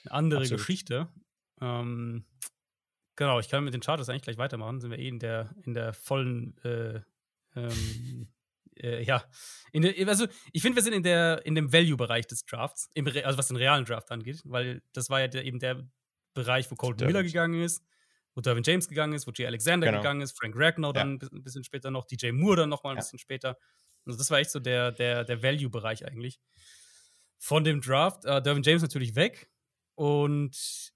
eine 0.04 0.12
andere 0.12 0.48
Geschichte. 0.48 1.08
Ähm, 1.62 2.26
genau, 3.16 3.40
ich 3.40 3.50
kann 3.50 3.64
mit 3.64 3.74
den 3.74 3.82
Charters 3.82 4.10
eigentlich 4.10 4.24
gleich 4.24 4.38
weitermachen. 4.38 4.80
Sind 4.80 4.92
wir 4.92 5.00
eh 5.00 5.08
in 5.08 5.20
der, 5.20 5.56
in 5.64 5.74
der 5.74 5.94
vollen 5.94 6.58
äh, 6.64 7.02
ähm, 7.56 8.28
äh, 8.84 9.04
ja, 9.04 9.24
der, 9.74 10.08
also 10.08 10.28
ich 10.52 10.62
finde, 10.62 10.76
wir 10.76 10.84
sind 10.84 10.94
in, 10.94 11.04
der, 11.04 11.46
in 11.46 11.56
dem 11.56 11.72
Value-Bereich 11.72 12.28
des 12.28 12.46
Drafts, 12.46 12.90
im, 12.94 13.08
also 13.08 13.38
was 13.38 13.48
den 13.48 13.58
realen 13.58 13.86
Draft 13.86 14.12
angeht, 14.12 14.42
weil 14.46 14.82
das 14.94 15.10
war 15.10 15.20
ja 15.20 15.28
der, 15.28 15.46
eben 15.46 15.60
der 15.60 15.88
Bereich, 16.34 16.70
wo 16.72 16.76
Colton 16.76 17.08
Miller 17.08 17.24
gegangen 17.24 17.62
ist, 17.62 17.84
wo 18.36 18.42
Dervin 18.42 18.64
James 18.64 18.88
gegangen 18.88 19.14
ist, 19.14 19.28
wo 19.28 19.32
Jay 19.32 19.48
Alexander 19.48 19.88
genau. 19.88 20.00
gegangen 20.00 20.22
ist, 20.22 20.38
Frank 20.38 20.56
Ragnow 20.56 20.94
dann 20.94 21.20
ja. 21.22 21.28
ein 21.32 21.44
bisschen 21.44 21.64
später 21.64 21.92
noch, 21.92 22.06
DJ 22.06 22.32
Moore 22.32 22.58
dann 22.58 22.70
noch 22.70 22.84
mal 22.84 22.92
ein 22.92 22.98
ja. 22.98 23.02
bisschen 23.02 23.20
später. 23.20 23.58
Also 24.06 24.18
das 24.18 24.30
war 24.30 24.40
echt 24.40 24.52
so 24.52 24.60
der, 24.60 24.92
der, 24.92 25.24
der 25.24 25.42
Value-Bereich 25.42 26.06
eigentlich. 26.06 26.40
Von 27.40 27.64
dem 27.64 27.82
Draft, 27.82 28.26
äh, 28.26 28.42
Dervin 28.42 28.64
James 28.64 28.82
natürlich 28.82 29.16
weg 29.16 29.50
und 29.96 30.94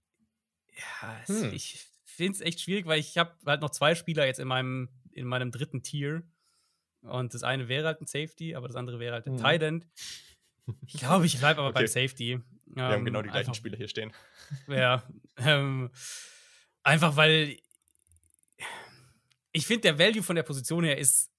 ja, 0.75 1.27
hm. 1.27 1.53
ich 1.53 1.87
finde 2.05 2.33
es 2.33 2.41
echt 2.41 2.61
schwierig, 2.61 2.85
weil 2.85 2.99
ich 2.99 3.17
habe 3.17 3.35
halt 3.45 3.61
noch 3.61 3.71
zwei 3.71 3.95
Spieler 3.95 4.25
jetzt 4.25 4.39
in 4.39 4.47
meinem, 4.47 4.89
in 5.11 5.25
meinem 5.25 5.51
dritten 5.51 5.81
Tier, 5.81 6.23
und 7.01 7.33
das 7.33 7.43
eine 7.43 7.67
wäre 7.67 7.87
halt 7.87 8.01
ein 8.01 8.07
Safety, 8.07 8.55
aber 8.55 8.67
das 8.67 8.75
andere 8.75 8.99
wäre 8.99 9.13
halt 9.13 9.27
ein 9.27 9.33
mhm. 9.33 9.37
Tight 9.37 9.63
End. 9.63 9.87
Ich 10.85 10.93
glaube, 10.93 11.25
ich 11.25 11.37
bleibe 11.39 11.59
aber 11.59 11.69
okay. 11.69 11.79
beim 11.79 11.87
Safety. 11.87 12.39
Wir 12.67 12.83
ähm, 12.83 12.91
haben 12.91 13.03
genau 13.03 13.21
die 13.23 13.29
gleichen 13.29 13.39
einfach, 13.39 13.55
Spieler 13.55 13.75
hier 13.75 13.87
stehen. 13.87 14.13
Ja. 14.67 15.03
Ähm, 15.37 15.89
einfach 16.83 17.15
weil 17.17 17.57
ich 19.51 19.65
finde, 19.65 19.81
der 19.81 19.99
Value 19.99 20.23
von 20.23 20.35
der 20.35 20.43
Position 20.43 20.83
her 20.83 20.97
ist 20.97 21.31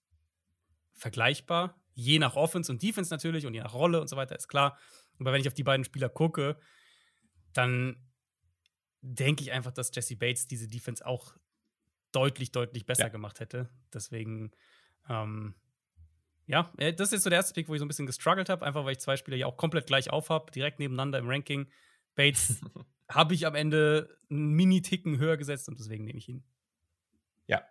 vergleichbar. 0.95 1.81
Je 1.95 2.19
nach 2.19 2.37
Offense 2.37 2.71
und 2.71 2.83
Defense 2.83 3.13
natürlich 3.13 3.47
und 3.47 3.55
je 3.55 3.61
nach 3.61 3.75
Rolle 3.75 4.01
und 4.01 4.09
so 4.09 4.17
weiter, 4.17 4.37
ist 4.37 4.49
klar. 4.49 4.79
Aber 5.19 5.33
wenn 5.33 5.41
ich 5.41 5.49
auf 5.49 5.55
die 5.55 5.63
beiden 5.63 5.85
Spieler 5.85 6.09
gucke, 6.09 6.59
dann 7.53 7.97
denke 9.01 9.43
ich 9.43 9.53
einfach, 9.53 9.73
dass 9.73 9.95
Jesse 9.95 10.17
Bates 10.17 10.47
diese 10.47 10.69
Defense 10.69 11.05
auch 11.07 11.37
deutlich, 12.13 12.53
deutlich 12.53 12.87
besser 12.87 13.05
ja. 13.05 13.09
gemacht 13.09 13.41
hätte. 13.41 13.69
Deswegen 13.93 14.53
ähm, 15.09 15.55
ja, 16.47 16.73
äh, 16.79 16.93
das 16.93 17.13
ist 17.13 17.23
so 17.23 17.31
der 17.31 17.39
erste 17.39 17.55
Pick, 17.55 17.69
wo 17.69 17.75
ich 17.75 17.79
so 17.79 17.85
ein 17.85 17.89
bisschen 17.89 18.07
gestruggelt 18.07 18.49
habe, 18.49 18.65
einfach 18.65 18.85
weil 18.85 18.93
ich 18.93 19.01
zwei 19.01 19.17
Spieler 19.17 19.37
ja 19.37 19.47
auch 19.47 19.57
komplett 19.57 19.87
gleich 19.87 20.11
auf 20.11 20.31
habe, 20.31 20.51
direkt 20.51 20.79
nebeneinander 20.79 21.19
im 21.19 21.29
Ranking. 21.29 21.69
Bates 22.15 22.61
habe 23.09 23.35
ich 23.35 23.47
am 23.47 23.55
Ende 23.55 24.19
einen 24.31 24.53
Mini-Ticken 24.53 25.19
höher 25.19 25.37
gesetzt 25.37 25.69
und 25.69 25.79
deswegen 25.79 26.05
nehme 26.05 26.19
ich 26.19 26.29
ihn. 26.29 26.45
Ja. 27.47 27.63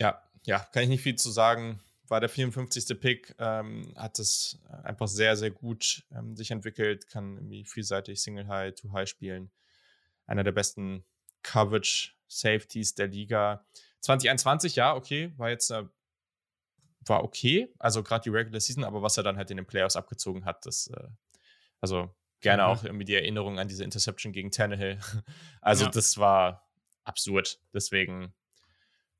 Ja, 0.00 0.22
ja, 0.44 0.58
kann 0.58 0.82
ich 0.82 0.88
nicht 0.88 1.02
viel 1.02 1.16
zu 1.16 1.30
sagen. 1.30 1.80
war 2.08 2.20
der 2.20 2.28
54. 2.28 3.00
Pick, 3.00 3.34
ähm, 3.38 3.94
hat 3.96 4.18
es 4.18 4.60
einfach 4.82 5.08
sehr, 5.08 5.36
sehr 5.36 5.50
gut 5.50 6.04
ähm, 6.14 6.36
sich 6.36 6.50
entwickelt, 6.50 7.08
kann 7.08 7.36
irgendwie 7.36 7.64
vielseitig 7.64 8.20
Single 8.20 8.48
High, 8.48 8.74
Two 8.74 8.92
High 8.92 9.08
spielen. 9.08 9.50
Einer 10.26 10.44
der 10.44 10.52
besten 10.52 11.04
Coverage 11.42 12.12
Safeties 12.28 12.94
der 12.94 13.08
Liga. 13.08 13.64
2021, 14.00 14.76
ja, 14.76 14.94
okay, 14.94 15.32
war 15.36 15.50
jetzt 15.50 15.70
äh, 15.70 15.84
war 17.06 17.24
okay, 17.24 17.72
also 17.78 18.02
gerade 18.02 18.22
die 18.24 18.30
Regular 18.30 18.60
Season, 18.60 18.84
aber 18.84 19.02
was 19.02 19.16
er 19.16 19.22
dann 19.22 19.36
halt 19.36 19.50
in 19.50 19.56
den 19.56 19.66
Playoffs 19.66 19.96
abgezogen 19.96 20.44
hat, 20.44 20.66
das, 20.66 20.88
äh, 20.88 21.08
also 21.80 22.14
gerne 22.40 22.64
mhm. 22.64 22.68
auch 22.68 22.84
irgendwie 22.84 23.04
die 23.04 23.14
Erinnerung 23.14 23.58
an 23.58 23.68
diese 23.68 23.84
Interception 23.84 24.32
gegen 24.32 24.50
Tannehill. 24.50 24.98
Also 25.64 25.84
ja. 25.84 25.90
das 25.92 26.18
war 26.18 26.68
absurd. 27.04 27.60
Deswegen 27.72 28.34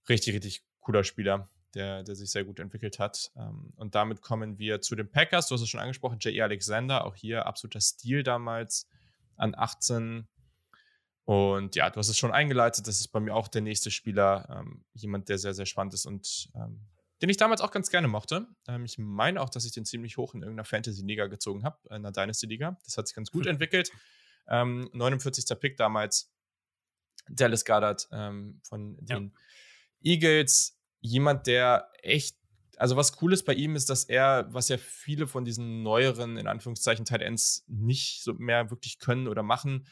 richtig, 0.09 0.35
richtig 0.35 0.65
cooler 0.81 1.05
Spieler, 1.05 1.49
der, 1.75 2.03
der 2.03 2.17
sich 2.17 2.31
sehr 2.33 2.45
gut 2.45 2.59
entwickelt 2.59 2.99
hat. 2.99 3.31
Ähm, 3.37 3.73
und 3.77 3.95
damit 3.95 4.23
kommen 4.23 4.59
wir 4.59 4.81
zu 4.81 4.97
den 4.97 5.09
Packers. 5.09 5.47
Du 5.47 5.55
hast 5.55 5.63
es 5.63 5.69
schon 5.69 5.79
angesprochen, 5.79 6.19
J.E. 6.19 6.43
Alexander, 6.43 7.07
auch 7.07 7.15
hier 7.15 7.47
absoluter 7.47 7.81
Stil 7.81 8.25
damals 8.25 8.89
an 9.37 9.55
18. 9.57 10.27
Und 11.25 11.77
ja, 11.77 11.91
du 11.91 11.99
hast 11.99 12.09
es 12.09 12.19
schon 12.19 12.33
eingeleitet. 12.33 12.89
Das 12.89 12.99
ist 12.99 13.09
bei 13.09 13.21
mir 13.21 13.35
auch 13.35 13.47
der 13.47 13.63
nächste 13.63 13.93
Spieler, 13.93 14.49
ähm, 14.51 14.85
jemand, 14.95 15.29
der 15.29 15.39
sehr, 15.39 15.55
sehr 15.55 15.67
spannend 15.67 15.95
ist 15.95 16.07
und 16.07 16.51
ähm, 16.57 16.81
den 17.23 17.29
ich 17.29 17.37
damals 17.37 17.61
auch 17.61 17.71
ganz 17.71 17.89
gerne 17.89 18.09
mochte. 18.09 18.49
Ähm, 18.67 18.85
ich 18.85 18.99
meine 18.99 19.41
auch, 19.41 19.49
dass 19.49 19.65
ich 19.65 19.73
den 19.73 19.85
ziemlich 19.85 20.17
hoch 20.17 20.35
in 20.35 20.43
irgendeiner 20.43 20.65
Fantasy-Liga 20.65 21.29
gezogen 21.29 21.63
habe, 21.63 21.79
in 21.85 21.95
einer 21.95 22.11
Dynasty-Liga. 22.11 22.77
Das 22.85 22.99
hat 22.99 23.07
sich 23.07 23.15
ganz 23.15 23.31
gut 23.31 23.47
entwickelt. 23.47 23.93
Ähm, 24.49 24.91
49. 24.93 25.59
Pick 25.61 25.77
damals, 25.77 26.33
Dallas 27.29 27.65
Goddard 27.65 28.09
ähm, 28.11 28.61
von 28.65 28.97
den 29.01 29.33
ja. 30.03 30.13
Eagles. 30.13 30.77
Jemand, 31.01 31.47
der 31.47 31.89
echt, 32.03 32.37
also 32.77 32.97
was 32.97 33.23
cool 33.23 33.33
ist 33.33 33.45
bei 33.45 33.55
ihm 33.55 33.77
ist, 33.77 33.89
dass 33.89 34.05
er, 34.05 34.49
was 34.53 34.69
ja 34.69 34.77
viele 34.77 35.29
von 35.29 35.45
diesen 35.45 35.85
neueren, 35.85 36.37
in 36.37 36.49
Anführungszeichen, 36.49 37.05
Tight 37.05 37.23
Ends 37.23 37.65
nicht 37.69 38.25
so 38.25 38.35
mehr 38.35 38.71
wirklich 38.71 38.99
können 38.99 39.29
oder 39.29 39.45
machen, 39.45 39.87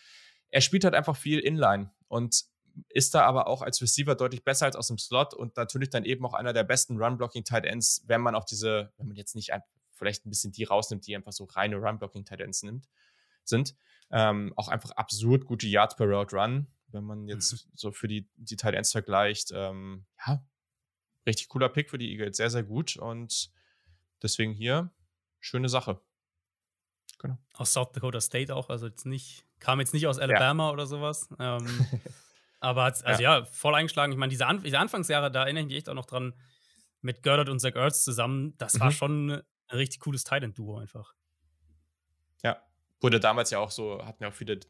er 0.48 0.60
spielt 0.60 0.82
halt 0.82 0.94
einfach 0.94 1.16
viel 1.16 1.38
Inline. 1.38 1.92
Und 2.08 2.44
ist 2.88 3.14
da 3.14 3.22
aber 3.24 3.46
auch 3.46 3.62
als 3.62 3.80
Receiver 3.82 4.14
deutlich 4.14 4.44
besser 4.44 4.66
als 4.66 4.76
aus 4.76 4.88
dem 4.88 4.98
Slot 4.98 5.34
und 5.34 5.56
natürlich 5.56 5.90
dann 5.90 6.04
eben 6.04 6.24
auch 6.24 6.34
einer 6.34 6.52
der 6.52 6.64
besten 6.64 6.96
Run-Blocking-Tight 6.96 7.64
Ends, 7.64 8.04
wenn 8.06 8.20
man 8.20 8.34
auch 8.34 8.44
diese, 8.44 8.92
wenn 8.96 9.08
man 9.08 9.16
jetzt 9.16 9.34
nicht 9.34 9.52
ein, 9.52 9.62
vielleicht 9.92 10.26
ein 10.26 10.30
bisschen 10.30 10.52
die 10.52 10.64
rausnimmt, 10.64 11.06
die 11.06 11.16
einfach 11.16 11.32
so 11.32 11.44
reine 11.44 11.76
Run-Blocking-Tight 11.76 12.40
Ends 12.40 12.62
nimmt, 12.62 12.88
sind. 13.44 13.74
Ähm, 14.10 14.52
auch 14.56 14.68
einfach 14.68 14.90
absurd 14.92 15.46
gute 15.46 15.66
Yards 15.66 15.96
per 15.96 16.06
Route 16.06 16.36
Run, 16.36 16.66
wenn 16.88 17.04
man 17.04 17.28
jetzt 17.28 17.52
mhm. 17.52 17.70
so 17.74 17.92
für 17.92 18.08
die, 18.08 18.28
die 18.36 18.56
Tight 18.56 18.74
Ends 18.74 18.92
vergleicht. 18.92 19.50
Ähm, 19.52 20.06
ja, 20.26 20.42
richtig 21.26 21.48
cooler 21.48 21.68
Pick 21.68 21.90
für 21.90 21.98
die 21.98 22.10
Eagles, 22.10 22.36
sehr, 22.36 22.50
sehr 22.50 22.62
gut 22.62 22.96
und 22.96 23.50
deswegen 24.22 24.52
hier 24.52 24.90
schöne 25.38 25.68
Sache. 25.68 26.00
Genau. 27.18 27.38
Aus 27.54 27.72
South 27.72 27.92
Dakota 27.92 28.20
State 28.20 28.54
auch, 28.54 28.70
also 28.70 28.86
jetzt 28.86 29.04
nicht, 29.04 29.44
kam 29.58 29.80
jetzt 29.80 29.92
nicht 29.92 30.06
aus 30.06 30.18
Alabama 30.18 30.68
ja. 30.68 30.72
oder 30.72 30.86
sowas. 30.86 31.28
Ähm, 31.38 31.66
Aber 32.60 32.84
also 32.84 33.04
ja. 33.04 33.38
ja. 33.38 33.44
voll 33.44 33.74
eingeschlagen. 33.74 34.12
Ich 34.12 34.18
meine, 34.18 34.30
diese, 34.30 34.46
An 34.46 34.62
diese, 34.62 34.78
Anfangsjahre, 34.78 35.30
da 35.30 35.44
erinnere 35.44 35.62
ich 35.62 35.68
mich 35.68 35.76
echt 35.76 35.88
auch 35.88 35.94
noch 35.94 36.06
dran, 36.06 36.34
mit 37.00 37.22
Goddard 37.22 37.48
und 37.48 37.58
Zach 37.58 37.74
Ertz 37.74 38.04
zusammen. 38.04 38.54
Das 38.58 38.74
mhm. 38.74 38.80
war 38.80 38.92
schon 38.92 39.30
ein 39.30 39.42
richtig 39.72 40.00
cooles 40.00 40.24
Titan-Duo 40.24 40.78
einfach. 40.78 41.14
Ja, 42.44 42.60
wurde 43.00 43.18
damals 43.18 43.50
ja 43.50 43.58
auch 43.58 43.70
so, 43.70 44.04
hatten 44.04 44.22
ja 44.22 44.28
auch 44.28 44.34
viele 44.34 44.60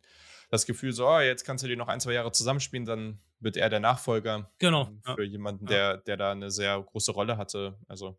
das 0.50 0.66
Gefühl, 0.66 0.92
so, 0.92 1.08
oh, 1.08 1.20
jetzt 1.20 1.44
kannst 1.44 1.64
du 1.64 1.68
die 1.68 1.76
noch 1.76 1.88
ein, 1.88 2.00
zwei 2.00 2.12
Jahre 2.12 2.32
zusammenspielen, 2.32 2.84
dann 2.84 3.20
wird 3.38 3.56
er 3.56 3.70
der 3.70 3.80
Nachfolger. 3.80 4.50
Genau. 4.58 4.90
Für 5.04 5.24
ja. 5.24 5.30
jemanden, 5.30 5.66
der, 5.66 5.98
der 5.98 6.16
da 6.16 6.32
eine 6.32 6.50
sehr 6.50 6.80
große 6.80 7.12
Rolle 7.12 7.36
hatte. 7.36 7.78
Also, 7.88 8.18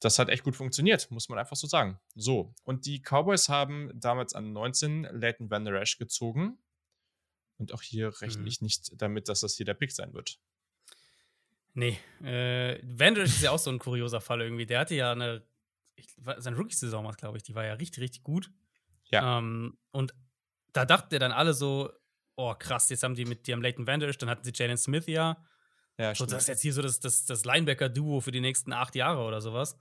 das 0.00 0.18
hat 0.18 0.28
echt 0.28 0.42
gut 0.42 0.56
funktioniert, 0.56 1.10
muss 1.10 1.28
man 1.28 1.38
einfach 1.38 1.56
so 1.56 1.66
sagen. 1.66 2.00
So, 2.14 2.54
und 2.64 2.86
die 2.86 3.00
Cowboys 3.00 3.48
haben 3.48 3.92
damals 3.94 4.34
an 4.34 4.52
19 4.52 5.08
Leighton 5.12 5.50
Van 5.50 5.64
Der 5.64 5.74
Esch 5.80 5.98
gezogen. 5.98 6.58
Und 7.60 7.74
auch 7.74 7.82
hier 7.82 8.08
rechne 8.22 8.40
mhm. 8.40 8.48
ich 8.48 8.62
nicht 8.62 9.00
damit, 9.00 9.28
dass 9.28 9.40
das 9.40 9.54
hier 9.54 9.66
der 9.66 9.74
Pick 9.74 9.92
sein 9.92 10.14
wird. 10.14 10.38
Nee, 11.74 11.98
äh, 12.24 12.80
Vanders 12.82 13.28
ist 13.28 13.42
ja 13.42 13.50
auch 13.50 13.58
so 13.58 13.70
ein 13.70 13.78
kurioser 13.78 14.20
Fall 14.20 14.40
irgendwie. 14.40 14.64
Der 14.64 14.80
hatte 14.80 14.94
ja 14.94 15.12
eine, 15.12 15.44
ich, 15.94 16.08
seine 16.38 16.56
Rookie-Saison, 16.56 17.08
glaube 17.12 17.36
ich, 17.36 17.42
die 17.42 17.54
war 17.54 17.64
ja 17.64 17.74
richtig, 17.74 18.02
richtig 18.02 18.22
gut. 18.22 18.50
Ja. 19.10 19.38
Ähm, 19.38 19.76
und 19.90 20.14
da 20.72 20.86
dachten 20.86 21.18
dann 21.18 21.32
alle 21.32 21.52
so, 21.52 21.92
oh 22.36 22.54
krass, 22.54 22.88
jetzt 22.88 23.02
haben 23.02 23.14
die 23.14 23.26
mit 23.26 23.46
die 23.46 23.52
haben 23.52 23.62
Leighton 23.62 23.86
Vanders, 23.86 24.16
dann 24.16 24.30
hatten 24.30 24.42
sie 24.42 24.52
Jalen 24.54 24.78
Smith 24.78 25.06
ja. 25.06 25.44
Ja, 25.98 26.14
so, 26.14 26.24
das 26.24 26.44
ist 26.44 26.48
jetzt 26.48 26.62
hier 26.62 26.72
so 26.72 26.80
das, 26.80 26.98
das, 26.98 27.26
das 27.26 27.44
Linebacker-Duo 27.44 28.20
für 28.20 28.30
die 28.30 28.40
nächsten 28.40 28.72
acht 28.72 28.94
Jahre 28.94 29.22
oder 29.22 29.42
sowas. 29.42 29.78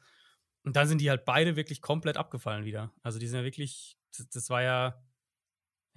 Und 0.63 0.75
dann 0.75 0.85
sind 0.85 0.99
die 0.99 1.09
halt 1.09 1.23
beide 1.23 1.55
wirklich 1.55 1.81
komplett 1.81 2.17
abgefallen 2.17 2.65
wieder. 2.65 2.91
Also 3.03 3.19
die 3.19 3.27
sind 3.27 3.39
ja 3.39 3.45
wirklich, 3.45 3.97
das, 4.17 4.27
das 4.27 4.49
war 4.49 4.61
ja, 4.61 5.01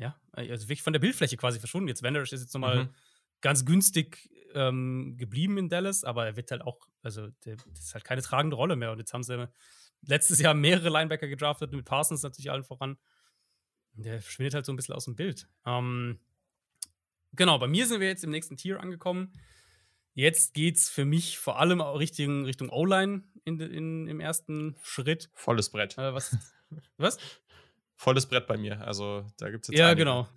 ja, 0.03 0.21
also 0.33 0.65
wirklich 0.65 0.83
von 0.83 0.93
der 0.93 1.01
Bildfläche 1.01 1.37
quasi 1.37 1.59
verschwunden. 1.59 1.89
Jetzt 1.89 2.03
Vanderish 2.03 2.33
ist 2.33 2.43
jetzt 2.43 2.55
nochmal 2.55 2.85
mhm. 2.85 2.95
ganz 3.41 3.65
günstig 3.65 4.29
ähm, 4.55 5.17
geblieben 5.17 5.57
in 5.59 5.69
Dallas, 5.69 6.05
aber 6.05 6.27
er 6.27 6.37
wird 6.37 6.51
halt 6.51 6.63
auch, 6.63 6.81
also 7.03 7.29
der, 7.45 7.57
das 7.57 7.85
ist 7.85 7.95
halt 7.95 8.05
keine 8.05 8.23
tragende 8.23 8.57
Rolle 8.57 8.77
mehr. 8.77 8.93
Und 8.93 8.99
jetzt 8.99 9.15
haben 9.15 9.23
sie 9.23 9.49
letztes 10.03 10.41
Jahr 10.41 10.55
mehrere 10.55 10.91
Linebacker 10.91 11.29
gedraftet, 11.29 11.73
mit 11.73 11.85
Parsons 11.85 12.23
natürlich 12.23 12.51
allen 12.51 12.65
voran. 12.65 12.99
Der 13.95 14.21
verschwindet 14.21 14.55
halt 14.55 14.67
so 14.67 14.73
ein 14.73 14.77
bisschen 14.77 14.95
aus 14.95 15.05
dem 15.05 15.17
Bild. 15.17 15.49
Ähm, 15.65 16.19
genau, 17.33 17.59
bei 17.59 17.69
mir 17.69 17.87
sind 17.87 18.01
wir 18.01 18.09
jetzt 18.09 18.25
im 18.25 18.31
nächsten 18.31 18.57
Tier 18.57 18.81
angekommen. 18.81 19.33
Jetzt 20.15 20.55
geht's 20.55 20.91
für 20.91 21.05
mich 21.05 21.39
vor 21.39 21.59
allem 21.59 21.81
Richtung, 21.81 22.45
Richtung 22.45 22.69
O-Line 22.69 23.23
in, 23.45 23.61
in, 23.61 24.07
im 24.09 24.21
ersten 24.21 24.77
Schritt. 24.83 25.31
Volles 25.35 25.71
Brett. 25.71 25.97
Äh, 25.97 26.13
was? 26.13 26.37
was? 26.97 27.19
volles 28.03 28.27
Brett 28.27 28.47
bei 28.47 28.57
mir. 28.57 28.81
Also 28.81 29.25
da 29.39 29.51
gibt 29.51 29.65
es 29.65 29.69
jetzt. 29.69 29.79
Ja, 29.79 29.87
einige. 29.87 30.01
genau. 30.01 30.29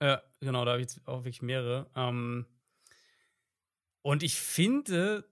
Ja, 0.00 0.22
genau, 0.40 0.64
da 0.64 0.72
habe 0.72 0.82
ich 0.82 0.88
auch 1.06 1.24
wirklich 1.24 1.42
mehrere. 1.42 1.90
Ähm, 1.96 2.46
und 4.02 4.22
ich 4.22 4.36
finde, 4.36 5.28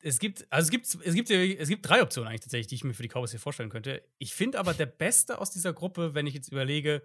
es 0.00 0.18
gibt, 0.18 0.46
also 0.52 0.66
es 0.66 0.70
gibt, 0.70 1.06
es 1.06 1.14
gibt, 1.14 1.30
es 1.30 1.68
gibt 1.68 1.88
drei 1.88 2.02
Optionen 2.02 2.28
eigentlich 2.28 2.42
tatsächlich, 2.42 2.66
die 2.66 2.74
ich 2.74 2.84
mir 2.84 2.92
für 2.92 3.02
die 3.02 3.08
Cowboys 3.08 3.30
hier 3.30 3.40
vorstellen 3.40 3.70
könnte. 3.70 4.04
Ich 4.18 4.34
finde 4.34 4.58
aber 4.58 4.74
der 4.74 4.86
Beste 4.86 5.38
aus 5.38 5.50
dieser 5.50 5.72
Gruppe, 5.72 6.14
wenn 6.14 6.26
ich 6.26 6.34
jetzt 6.34 6.52
überlege, 6.52 7.02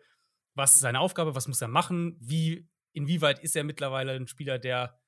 was 0.53 0.75
ist 0.75 0.81
seine 0.81 0.99
Aufgabe, 0.99 1.33
was 1.33 1.47
muss 1.47 1.61
er 1.61 1.69
machen, 1.69 2.17
wie, 2.19 2.69
inwieweit 2.91 3.39
ist 3.39 3.55
er 3.55 3.63
mittlerweile 3.63 4.11
ein 4.11 4.27
Spieler, 4.27 4.59
der 4.59 4.99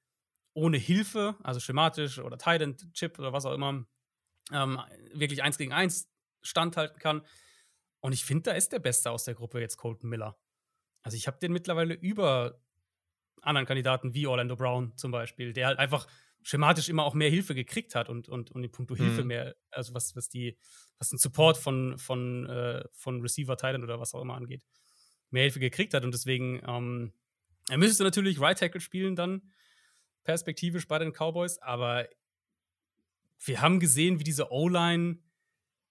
ohne 0.56 0.78
Hilfe, 0.78 1.36
also 1.43 1.60
schematisch 1.60 2.18
oder 2.20 2.38
Titan, 2.38 2.78
Chip 2.93 3.20
oder 3.20 3.34
was 3.34 3.45
auch 3.45 3.53
immer, 3.53 3.86
ähm, 4.51 4.80
wirklich 5.14 5.43
eins 5.43 5.58
gegen 5.58 5.74
eins 5.74 6.10
standhalten 6.41 6.97
kann. 6.99 7.22
Und 8.06 8.14
ich 8.14 8.24
finde, 8.24 8.43
da 8.43 8.51
ist 8.51 8.72
der 8.72 8.78
Beste 8.78 9.10
aus 9.10 9.24
der 9.24 9.34
Gruppe 9.34 9.60
jetzt 9.60 9.78
Colton 9.78 10.08
Miller. 10.08 10.38
Also 11.01 11.18
ich 11.18 11.26
habe 11.26 11.39
den 11.39 11.51
mittlerweile 11.51 11.95
über 11.95 12.62
anderen 13.41 13.66
Kandidaten 13.66 14.14
wie 14.14 14.28
Orlando 14.28 14.56
Brown 14.56 14.95
zum 14.95 15.12
Beispiel, 15.12 15.53
der 15.53 15.66
halt 15.66 15.80
einfach 15.80 16.06
schematisch 16.43 16.88
immer 16.88 17.03
auch 17.03 17.16
mehr 17.16 17.32
Hilfe 17.32 17.56
gekriegt 17.56 17.95
hat 17.95 18.08
und, 18.08 18.30
und, 18.30 18.51
und 18.51 18.64
in 18.64 18.72
puncto 18.72 18.95
Hilfe 18.95 19.22
mhm. 19.22 19.28
mehr, 19.28 19.56
also 19.72 19.95
was, 19.95 20.16
was 20.16 20.30
die, 20.30 20.56
was 20.99 21.10
den 21.10 21.18
Support 21.18 21.58
von, 21.58 21.97
von, 21.97 22.47
äh, 22.47 22.84
von 22.91 23.22
Receiver 23.22 23.58
Thailand 23.58 23.84
oder 23.84 23.99
was 23.99 24.14
auch 24.14 24.22
immer 24.22 24.36
angeht, 24.36 24.64
mehr 25.32 25.41
Hilfe 25.41 25.60
gekriegt 25.60 25.95
hat. 25.95 26.06
Und 26.06 26.14
deswegen, 26.14 26.62
ähm, 26.68 27.12
er 27.72 27.80
müsste 27.80 28.03
natürlich 28.03 28.39
Right 28.39 28.60
Tackle 28.60 28.82
spielen 28.82 29.16
dann, 29.16 29.51
perspektivisch 30.26 30.88
bei 30.88 30.99
den 30.99 31.12
Cowboys, 31.12 31.58
aber 31.58 32.08
wir 33.43 33.62
haben 33.62 33.80
gesehen, 33.80 34.20
wie 34.20 34.24
diese 34.24 34.51
O-Line, 34.51 35.18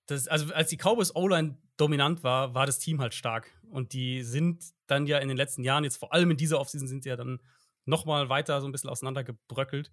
also 0.09 0.55
als 0.55 0.71
die 0.71 0.77
Cowboys 0.77 1.13
O-Line 1.17 1.59
dominant 1.77 2.23
war, 2.23 2.55
war 2.55 2.67
das 2.67 2.79
Team 2.79 3.01
halt 3.01 3.15
stark. 3.15 3.51
Und 3.71 3.93
die 3.93 4.23
sind 4.23 4.65
dann 4.87 5.07
ja 5.07 5.19
in 5.19 5.29
den 5.29 5.37
letzten 5.37 5.65
Jahren, 5.65 5.85
jetzt 5.85 5.97
vor 5.97 6.13
allem 6.13 6.31
in 6.31 6.37
dieser 6.37 6.61
Offseason, 6.61 6.89
sind 6.89 7.03
sie 7.03 7.09
ja 7.09 7.17
dann 7.17 7.41
noch 7.85 8.05
mal 8.05 8.29
weiter 8.29 8.61
so 8.61 8.67
ein 8.67 8.73
bisschen 8.73 8.91
auseinandergebröckelt. 8.91 9.93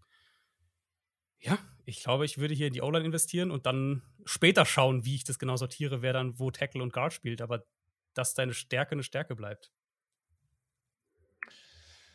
Ja, 1.40 1.58
ich 1.86 2.04
glaube, 2.04 2.26
ich 2.26 2.38
würde 2.38 2.54
hier 2.54 2.68
in 2.68 2.74
die 2.74 2.82
O-Line 2.82 3.06
investieren 3.06 3.50
und 3.50 3.66
dann 3.66 4.04
später 4.26 4.66
schauen, 4.66 5.06
wie 5.06 5.16
ich 5.16 5.24
das 5.24 5.40
genau 5.40 5.58
sortiere, 5.58 6.02
wer 6.02 6.14
dann 6.14 6.38
wo 6.38 6.52
Tackle 6.52 6.84
und 6.84 6.94
Guard 6.94 7.14
spielt. 7.14 7.42
Aber 7.42 7.66
dass 8.14 8.34
deine 8.34 8.54
Stärke 8.54 8.92
eine 8.92 9.04
Stärke 9.04 9.36
bleibt. 9.36 9.72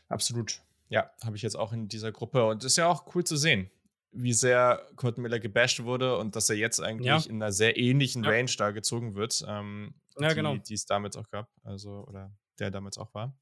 Absolut. 0.08 0.62
Ja, 0.88 1.10
habe 1.24 1.36
ich 1.36 1.42
jetzt 1.42 1.56
auch 1.56 1.72
in 1.72 1.88
dieser 1.88 2.12
Gruppe. 2.12 2.44
Und 2.44 2.62
ist 2.62 2.76
ja 2.76 2.86
auch 2.86 3.14
cool 3.14 3.24
zu 3.24 3.36
sehen 3.36 3.70
wie 4.16 4.32
sehr 4.32 4.86
Kurt 4.96 5.18
Miller 5.18 5.38
gebasht 5.38 5.82
wurde 5.82 6.16
und 6.16 6.36
dass 6.36 6.48
er 6.48 6.56
jetzt 6.56 6.80
eigentlich 6.80 7.06
ja. 7.06 7.30
in 7.30 7.42
einer 7.42 7.52
sehr 7.52 7.76
ähnlichen 7.76 8.24
ja. 8.24 8.30
Range 8.30 8.50
da 8.56 8.70
gezogen 8.70 9.14
wird, 9.14 9.44
ähm, 9.46 9.94
ja, 10.18 10.30
die, 10.30 10.34
genau. 10.34 10.56
die 10.56 10.74
es 10.74 10.86
damals 10.86 11.16
auch 11.16 11.28
gab, 11.28 11.50
also 11.62 12.04
oder 12.08 12.32
der 12.58 12.70
damals 12.70 12.98
auch 12.98 13.12
war. 13.14 13.36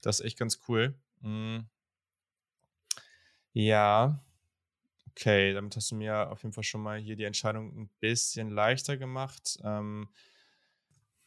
Das 0.00 0.20
ist 0.20 0.26
echt 0.26 0.38
ganz 0.38 0.60
cool. 0.68 0.94
Mhm. 1.20 1.66
Ja, 3.52 4.24
okay, 5.10 5.52
damit 5.52 5.74
hast 5.76 5.90
du 5.90 5.96
mir 5.96 6.30
auf 6.30 6.42
jeden 6.42 6.52
Fall 6.52 6.64
schon 6.64 6.82
mal 6.82 6.98
hier 6.98 7.16
die 7.16 7.24
Entscheidung 7.24 7.76
ein 7.76 7.90
bisschen 8.00 8.50
leichter 8.50 8.96
gemacht. 8.96 9.58
Ähm, 9.62 10.08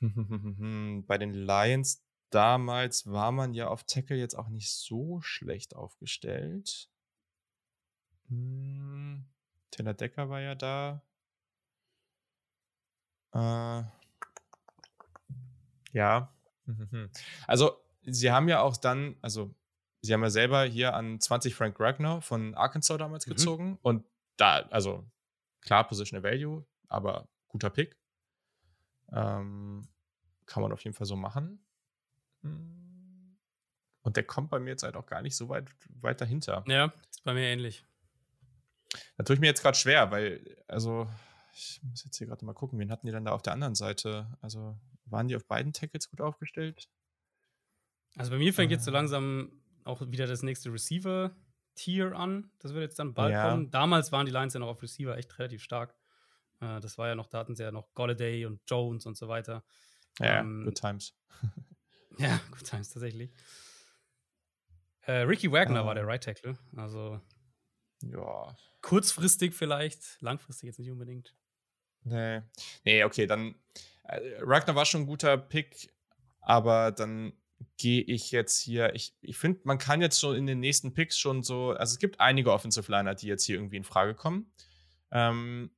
bei 1.07 1.17
den 1.17 1.33
Lions 1.33 2.03
damals 2.29 3.05
war 3.11 3.31
man 3.31 3.53
ja 3.53 3.67
auf 3.67 3.83
Tackle 3.83 4.17
jetzt 4.17 4.35
auch 4.37 4.49
nicht 4.49 4.71
so 4.71 5.21
schlecht 5.21 5.75
aufgestellt. 5.75 6.89
Hm. 8.31 9.25
Taylor 9.71 9.93
Decker 9.93 10.29
war 10.29 10.39
ja 10.39 10.55
da. 10.55 11.01
Äh, 13.33 13.83
ja. 15.91 16.33
Also, 17.47 17.77
sie 18.03 18.31
haben 18.31 18.47
ja 18.47 18.61
auch 18.61 18.77
dann, 18.77 19.17
also, 19.21 19.53
sie 20.01 20.13
haben 20.13 20.23
ja 20.23 20.29
selber 20.29 20.63
hier 20.63 20.93
an 20.95 21.19
20 21.19 21.53
Frank 21.53 21.79
Ragnar 21.79 22.21
von 22.21 22.55
Arkansas 22.55 22.97
damals 22.97 23.27
mhm. 23.27 23.31
gezogen. 23.31 23.79
Und 23.81 24.05
da, 24.37 24.59
also, 24.69 25.05
klar, 25.59 25.85
Positional 25.87 26.23
Value, 26.23 26.65
aber 26.87 27.27
guter 27.49 27.69
Pick. 27.69 27.97
Ähm, 29.11 29.87
kann 30.45 30.63
man 30.63 30.71
auf 30.71 30.83
jeden 30.83 30.95
Fall 30.95 31.07
so 31.07 31.17
machen. 31.17 31.65
Hm. 32.43 33.37
Und 34.03 34.15
der 34.15 34.23
kommt 34.23 34.49
bei 34.49 34.59
mir 34.59 34.71
jetzt 34.71 34.83
halt 34.83 34.95
auch 34.95 35.05
gar 35.05 35.21
nicht 35.21 35.35
so 35.35 35.49
weit, 35.49 35.69
weit 35.99 36.21
dahinter. 36.21 36.63
Ja, 36.67 36.93
ist 37.09 37.23
bei 37.23 37.33
mir 37.33 37.47
ähnlich. 37.47 37.85
Da 39.21 39.25
tue 39.25 39.35
ich 39.35 39.39
mir 39.39 39.45
jetzt 39.45 39.61
gerade 39.61 39.77
schwer, 39.77 40.09
weil, 40.09 40.57
also, 40.67 41.07
ich 41.53 41.79
muss 41.83 42.03
jetzt 42.03 42.17
hier 42.17 42.25
gerade 42.25 42.43
mal 42.43 42.53
gucken, 42.53 42.79
wen 42.79 42.89
hatten 42.89 43.05
die 43.05 43.11
dann 43.11 43.23
da 43.23 43.33
auf 43.33 43.43
der 43.43 43.53
anderen 43.53 43.75
Seite? 43.75 44.35
Also, 44.41 44.75
waren 45.05 45.27
die 45.27 45.35
auf 45.35 45.45
beiden 45.45 45.73
Tackles 45.73 46.09
gut 46.09 46.21
aufgestellt? 46.21 46.89
Also, 48.15 48.31
bei 48.31 48.39
mir 48.39 48.51
fängt 48.51 48.71
äh, 48.71 48.73
jetzt 48.73 48.85
so 48.85 48.89
langsam 48.89 49.51
auch 49.83 50.01
wieder 50.07 50.25
das 50.25 50.41
nächste 50.41 50.73
Receiver-Tier 50.73 52.15
an. 52.15 52.49
Das 52.57 52.73
wird 52.73 52.81
jetzt 52.81 52.97
dann 52.97 53.13
bald 53.13 53.33
ja. 53.33 53.47
kommen. 53.47 53.69
Damals 53.69 54.11
waren 54.11 54.25
die 54.25 54.31
Lions 54.31 54.55
ja 54.55 54.59
noch 54.59 54.69
auf 54.69 54.81
Receiver 54.81 55.15
echt 55.15 55.37
relativ 55.37 55.61
stark. 55.61 55.93
Äh, 56.59 56.79
das 56.79 56.97
war 56.97 57.07
ja 57.07 57.13
noch, 57.13 57.27
da 57.27 57.37
hatten 57.37 57.55
sie 57.55 57.61
ja 57.61 57.71
noch 57.71 57.93
Golladay 57.93 58.47
und 58.47 58.59
Jones 58.65 59.05
und 59.05 59.17
so 59.17 59.27
weiter. 59.27 59.63
Ja, 60.17 60.39
ähm, 60.39 60.63
good 60.65 60.81
times. 60.81 61.15
ja, 62.17 62.41
good 62.49 62.63
times 62.63 62.89
tatsächlich. 62.89 63.31
Äh, 65.01 65.25
Ricky 65.25 65.51
Wagner 65.51 65.83
uh, 65.83 65.85
war 65.85 65.93
der 65.93 66.07
Right 66.07 66.23
Tackle. 66.23 66.57
Also 66.75 67.21
ja. 68.01 68.55
Kurzfristig 68.81 69.53
vielleicht, 69.53 70.21
langfristig 70.21 70.67
jetzt 70.67 70.79
nicht 70.79 70.91
unbedingt. 70.91 71.35
Nee. 72.03 72.41
Nee, 72.83 73.03
okay, 73.03 73.27
dann. 73.27 73.55
Äh, 74.03 74.19
Ragnar 74.39 74.75
war 74.75 74.85
schon 74.85 75.01
ein 75.01 75.07
guter 75.07 75.37
Pick, 75.37 75.93
aber 76.39 76.91
dann 76.91 77.33
gehe 77.77 78.01
ich 78.01 78.31
jetzt 78.31 78.59
hier. 78.59 78.95
Ich, 78.95 79.15
ich 79.21 79.37
finde, 79.37 79.61
man 79.63 79.77
kann 79.77 80.01
jetzt 80.01 80.19
schon 80.19 80.35
in 80.35 80.47
den 80.47 80.59
nächsten 80.59 80.93
Picks 80.93 81.17
schon 81.17 81.43
so. 81.43 81.71
Also 81.71 81.93
es 81.93 81.99
gibt 81.99 82.19
einige 82.19 82.51
Offensive 82.51 82.91
Liner, 82.91 83.15
die 83.15 83.27
jetzt 83.27 83.45
hier 83.45 83.55
irgendwie 83.55 83.77
in 83.77 83.83
Frage 83.83 84.15
kommen. 84.15 84.51
Ähm, 85.11 85.71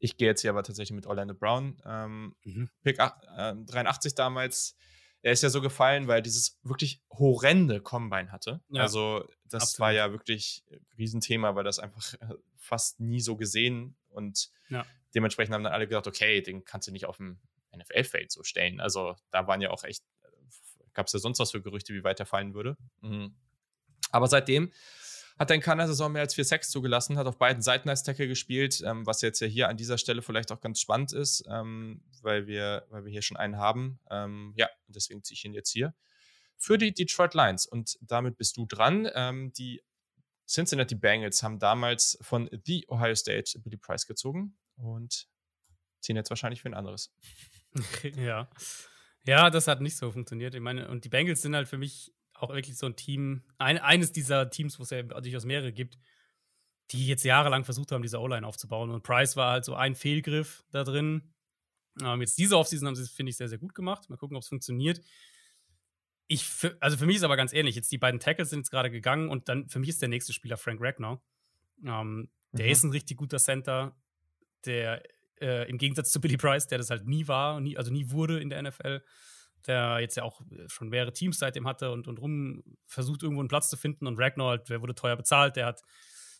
ich 0.00 0.16
gehe 0.16 0.28
jetzt 0.28 0.42
hier 0.42 0.50
aber 0.50 0.62
tatsächlich 0.62 0.94
mit 0.94 1.06
Orlando 1.06 1.34
Brown. 1.34 1.80
Ähm, 1.84 2.36
mhm. 2.44 2.70
Pick 2.82 3.00
8, 3.00 3.24
äh, 3.36 3.54
83 3.66 4.14
damals. 4.14 4.76
Er 5.22 5.32
ist 5.32 5.42
ja 5.42 5.50
so 5.50 5.60
gefallen, 5.60 6.06
weil 6.06 6.22
dieses 6.22 6.58
wirklich 6.62 7.02
horrende 7.10 7.80
Combine 7.80 8.30
hatte. 8.30 8.60
Ja, 8.68 8.82
also, 8.82 9.28
das 9.44 9.62
absolut. 9.62 9.80
war 9.80 9.92
ja 9.92 10.12
wirklich 10.12 10.64
ein 10.70 10.86
Riesenthema, 10.96 11.54
weil 11.54 11.64
das 11.64 11.78
einfach 11.78 12.14
äh, 12.14 12.34
fast 12.56 13.00
nie 13.00 13.20
so 13.20 13.36
gesehen 13.36 13.96
und 14.10 14.50
ja. 14.68 14.86
dementsprechend 15.14 15.54
haben 15.54 15.64
dann 15.64 15.72
alle 15.72 15.88
gedacht, 15.88 16.06
okay, 16.06 16.40
den 16.40 16.64
kannst 16.64 16.88
du 16.88 16.92
nicht 16.92 17.06
auf 17.06 17.16
dem 17.16 17.38
NFL-Feld 17.76 18.30
so 18.30 18.44
stellen. 18.44 18.80
Also, 18.80 19.16
da 19.30 19.46
waren 19.46 19.60
ja 19.60 19.70
auch 19.70 19.84
echt, 19.84 20.02
gab 20.94 21.06
es 21.06 21.12
ja 21.12 21.18
sonst 21.18 21.38
was 21.40 21.50
für 21.50 21.62
Gerüchte, 21.62 21.94
wie 21.94 22.04
weit 22.04 22.20
er 22.20 22.26
fallen 22.26 22.54
würde. 22.54 22.76
Mhm. 23.00 23.34
Aber 24.10 24.26
seitdem 24.28 24.72
hat 25.38 25.50
in 25.50 25.60
keiner 25.60 25.86
Saison 25.86 26.12
mehr 26.12 26.22
als 26.22 26.34
vier 26.34 26.44
Sacks 26.44 26.70
zugelassen, 26.70 27.16
hat 27.16 27.26
auf 27.26 27.38
beiden 27.38 27.62
Seiten 27.62 27.88
als 27.88 28.02
Tackle 28.02 28.26
gespielt, 28.26 28.82
ähm, 28.84 29.06
was 29.06 29.22
jetzt 29.22 29.40
ja 29.40 29.46
hier 29.46 29.68
an 29.68 29.76
dieser 29.76 29.98
Stelle 29.98 30.22
vielleicht 30.22 30.50
auch 30.50 30.60
ganz 30.60 30.80
spannend 30.80 31.12
ist, 31.12 31.44
ähm, 31.48 32.02
weil, 32.22 32.46
wir, 32.46 32.86
weil 32.90 33.04
wir 33.04 33.12
hier 33.12 33.22
schon 33.22 33.36
einen 33.36 33.56
haben. 33.56 34.00
Ähm, 34.10 34.52
ja, 34.56 34.68
deswegen 34.88 35.22
ziehe 35.22 35.34
ich 35.34 35.44
ihn 35.44 35.52
jetzt 35.52 35.70
hier 35.70 35.94
für 36.56 36.76
die 36.76 36.92
Detroit 36.92 37.34
Lions. 37.34 37.66
Und 37.66 37.98
damit 38.00 38.36
bist 38.36 38.56
du 38.56 38.66
dran. 38.66 39.08
Ähm, 39.14 39.52
die 39.52 39.82
Cincinnati 40.46 40.94
Bengals 40.94 41.42
haben 41.42 41.58
damals 41.58 42.18
von 42.20 42.50
The 42.64 42.86
Ohio 42.88 43.14
State 43.14 43.58
Billy 43.60 43.76
Price 43.76 44.06
gezogen 44.06 44.56
und 44.76 45.28
ziehen 46.00 46.16
jetzt 46.16 46.30
wahrscheinlich 46.30 46.62
für 46.62 46.68
ein 46.68 46.74
anderes. 46.74 47.14
ja. 48.16 48.50
Ja, 49.24 49.50
das 49.50 49.68
hat 49.68 49.80
nicht 49.80 49.96
so 49.96 50.10
funktioniert. 50.10 50.54
Ich 50.54 50.60
meine, 50.60 50.88
und 50.88 51.04
die 51.04 51.08
Bengals 51.08 51.42
sind 51.42 51.54
halt 51.54 51.68
für 51.68 51.78
mich 51.78 52.12
auch 52.40 52.50
wirklich 52.50 52.76
so 52.76 52.86
ein 52.86 52.96
Team, 52.96 53.42
ein, 53.58 53.78
eines 53.78 54.12
dieser 54.12 54.50
Teams, 54.50 54.78
wo 54.78 54.82
es 54.82 54.90
ja 54.90 55.02
durchaus 55.02 55.44
mehrere 55.44 55.72
gibt, 55.72 55.98
die 56.90 57.06
jetzt 57.06 57.24
jahrelang 57.24 57.64
versucht 57.64 57.92
haben, 57.92 58.02
diese 58.02 58.20
O-Line 58.20 58.46
aufzubauen. 58.46 58.90
Und 58.90 59.02
Price 59.02 59.36
war 59.36 59.52
halt 59.52 59.64
so 59.64 59.74
ein 59.74 59.94
Fehlgriff 59.94 60.64
da 60.70 60.84
drin. 60.84 61.34
Ähm, 62.02 62.20
jetzt 62.20 62.38
diese 62.38 62.56
Offseason 62.56 62.88
haben 62.88 62.96
sie 62.96 63.02
es, 63.02 63.10
finde 63.10 63.30
ich, 63.30 63.36
sehr, 63.36 63.48
sehr 63.48 63.58
gut 63.58 63.74
gemacht. 63.74 64.08
Mal 64.08 64.16
gucken, 64.16 64.36
ob 64.36 64.42
es 64.42 64.48
funktioniert. 64.48 65.00
Ich, 66.28 66.44
für, 66.44 66.76
also 66.80 66.96
für 66.96 67.06
mich 67.06 67.16
ist 67.16 67.24
aber 67.24 67.36
ganz 67.36 67.52
ehrlich, 67.52 67.74
jetzt 67.74 67.90
die 67.90 67.98
beiden 67.98 68.20
Tackles 68.20 68.50
sind 68.50 68.60
jetzt 68.60 68.70
gerade 68.70 68.90
gegangen 68.90 69.28
und 69.28 69.48
dann 69.48 69.68
für 69.68 69.78
mich 69.78 69.90
ist 69.90 70.02
der 70.02 70.08
nächste 70.08 70.32
Spieler 70.32 70.56
Frank 70.56 70.80
Ragnar. 70.80 71.22
Ähm, 71.84 72.30
der 72.52 72.66
mhm. 72.66 72.72
ist 72.72 72.82
ein 72.84 72.90
richtig 72.90 73.16
guter 73.16 73.38
Center, 73.38 73.96
der 74.64 75.02
äh, 75.40 75.68
im 75.68 75.78
Gegensatz 75.78 76.10
zu 76.10 76.20
Billy 76.20 76.36
Price, 76.36 76.66
der 76.66 76.78
das 76.78 76.90
halt 76.90 77.06
nie 77.06 77.28
war, 77.28 77.60
nie, 77.60 77.76
also 77.76 77.90
nie 77.90 78.10
wurde 78.10 78.40
in 78.40 78.50
der 78.50 78.62
NFL, 78.62 79.02
der 79.66 79.98
jetzt 80.00 80.16
ja 80.16 80.22
auch 80.22 80.40
äh, 80.50 80.68
schon 80.68 80.88
mehrere 80.88 81.12
Teams 81.12 81.38
seitdem 81.38 81.66
hatte 81.66 81.90
und, 81.90 82.08
und 82.08 82.18
rum 82.18 82.62
versucht, 82.86 83.22
irgendwo 83.22 83.40
einen 83.40 83.48
Platz 83.48 83.70
zu 83.70 83.76
finden. 83.76 84.06
Und 84.06 84.18
Ragnar, 84.18 84.58
der 84.58 84.80
wurde 84.80 84.94
teuer 84.94 85.16
bezahlt, 85.16 85.56
der 85.56 85.66
hat, 85.66 85.82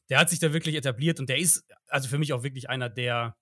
der 0.09 0.19
hat 0.19 0.31
sich 0.31 0.39
da 0.39 0.53
wirklich 0.53 0.75
etabliert 0.75 1.21
und 1.21 1.29
der 1.29 1.39
ist 1.39 1.69
also 1.89 2.09
für 2.09 2.19
mich 2.19 2.33
auch 2.33 2.43
wirklich 2.43 2.71
einer 2.71 2.89
der, 2.89 3.37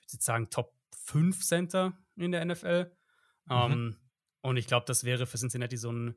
ich 0.00 0.06
würde 0.06 0.14
jetzt 0.14 0.24
sagen, 0.24 0.50
Top 0.50 0.74
5 1.04 1.44
Center 1.44 1.98
in 2.16 2.32
der 2.32 2.44
NFL. 2.44 2.92
Mhm. 3.46 3.52
Um, 3.52 3.96
und 4.42 4.56
ich 4.56 4.66
glaube, 4.66 4.86
das 4.86 5.04
wäre 5.04 5.26
für 5.26 5.36
Cincinnati 5.36 5.76
so 5.76 5.92
ein, 5.92 6.16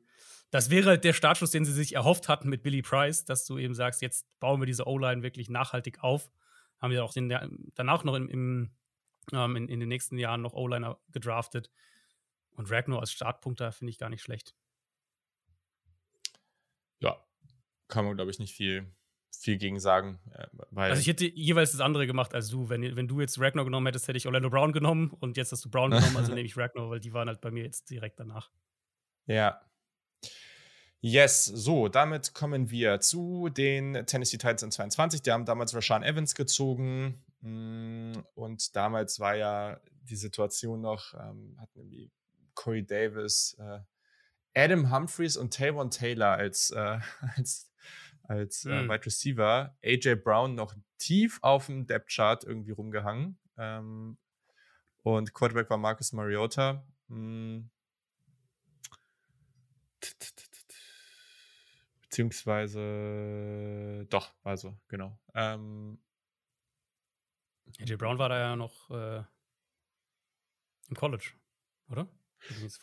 das 0.50 0.70
wäre 0.70 0.98
der 0.98 1.12
Startschuss, 1.12 1.50
den 1.50 1.64
sie 1.64 1.72
sich 1.72 1.94
erhofft 1.94 2.28
hatten 2.28 2.48
mit 2.48 2.62
Billy 2.62 2.80
Price, 2.80 3.24
dass 3.24 3.44
du 3.44 3.58
eben 3.58 3.74
sagst, 3.74 4.00
jetzt 4.00 4.26
bauen 4.40 4.60
wir 4.60 4.66
diese 4.66 4.86
O-Line 4.86 5.22
wirklich 5.22 5.50
nachhaltig 5.50 6.02
auf. 6.02 6.30
Haben 6.80 6.92
wir 6.92 7.04
auch 7.04 7.12
den, 7.12 7.28
danach 7.74 8.04
noch 8.04 8.14
im, 8.14 8.28
im 8.28 8.74
ähm, 9.32 9.56
in, 9.56 9.68
in, 9.68 9.80
den 9.80 9.88
nächsten 9.88 10.18
Jahren 10.18 10.42
noch 10.42 10.54
O-Liner 10.54 10.98
gedraftet. 11.10 11.70
Und 12.54 12.70
Ragnar 12.70 13.00
als 13.00 13.12
Startpunkter 13.12 13.72
finde 13.72 13.90
ich 13.90 13.98
gar 13.98 14.08
nicht 14.08 14.22
schlecht. 14.22 14.54
Ja, 17.00 17.22
kann 17.88 18.04
man, 18.04 18.14
glaube 18.14 18.30
ich, 18.30 18.38
nicht 18.38 18.54
viel, 18.54 18.92
viel 19.36 19.58
gegen 19.58 19.80
sagen. 19.80 20.20
Äh, 20.32 20.46
also 20.76 21.00
ich 21.00 21.08
hätte 21.08 21.26
jeweils 21.26 21.72
das 21.72 21.80
andere 21.80 22.06
gemacht 22.06 22.34
als 22.34 22.48
du. 22.48 22.68
Wenn, 22.68 22.96
wenn 22.96 23.08
du 23.08 23.20
jetzt 23.20 23.40
Ragnar 23.40 23.64
genommen 23.64 23.86
hättest, 23.86 24.08
hätte 24.08 24.16
ich 24.16 24.26
Orlando 24.26 24.50
Brown 24.50 24.72
genommen 24.72 25.10
und 25.10 25.36
jetzt 25.36 25.52
hast 25.52 25.64
du 25.64 25.70
Brown 25.70 25.90
genommen, 25.90 26.16
also 26.16 26.32
nehme 26.34 26.46
ich 26.46 26.56
Ragnar, 26.56 26.90
weil 26.90 27.00
die 27.00 27.12
waren 27.12 27.28
halt 27.28 27.40
bei 27.40 27.50
mir 27.50 27.64
jetzt 27.64 27.90
direkt 27.90 28.20
danach. 28.20 28.50
Ja. 29.26 29.60
Yes, 31.00 31.44
so, 31.44 31.88
damit 31.88 32.32
kommen 32.32 32.70
wir 32.70 32.98
zu 33.00 33.50
den 33.50 34.06
Tennessee 34.06 34.38
Titans 34.38 34.62
in 34.62 34.70
22. 34.70 35.20
Die 35.20 35.32
haben 35.32 35.44
damals 35.44 35.74
Rashawn 35.74 36.02
Evans 36.02 36.34
gezogen. 36.34 37.22
Mm, 37.42 38.12
und 38.34 38.74
damals 38.74 39.20
war 39.20 39.36
ja 39.36 39.78
die 40.00 40.16
Situation 40.16 40.80
noch, 40.80 41.12
ähm, 41.12 41.56
hatten 41.60 41.78
irgendwie 41.78 42.10
Corey 42.54 42.84
Davis, 42.84 43.56
äh, 43.58 43.80
Adam 44.54 44.92
Humphreys 44.92 45.36
und 45.36 45.52
Tavon 45.52 45.90
Taylor 45.90 46.32
als, 46.32 46.70
äh, 46.70 46.98
als, 47.36 47.72
als 48.22 48.64
äh, 48.64 48.82
mhm. 48.82 48.88
Wide 48.88 49.06
Receiver. 49.06 49.76
AJ 49.84 50.16
Brown 50.16 50.54
noch 50.54 50.74
tief 50.98 51.38
auf 51.42 51.66
dem 51.66 51.86
Depth 51.86 52.10
Chart 52.10 52.44
irgendwie 52.44 52.72
rumgehangen. 52.72 53.38
Ähm, 53.56 54.18
und 55.02 55.34
Quarterback 55.34 55.68
war 55.70 55.76
Marcus 55.76 56.12
Mariota. 56.12 56.84
Hm. 57.08 57.70
Beziehungsweise 62.02 64.06
doch, 64.08 64.32
also, 64.42 64.78
genau. 64.88 65.18
Ähm, 65.34 65.98
AJ 67.80 67.96
Brown 67.96 68.18
war 68.18 68.28
da 68.28 68.38
ja 68.38 68.56
noch 68.56 68.90
äh, 68.90 69.22
im 70.88 70.96
College, 70.96 71.32
oder? 71.88 72.08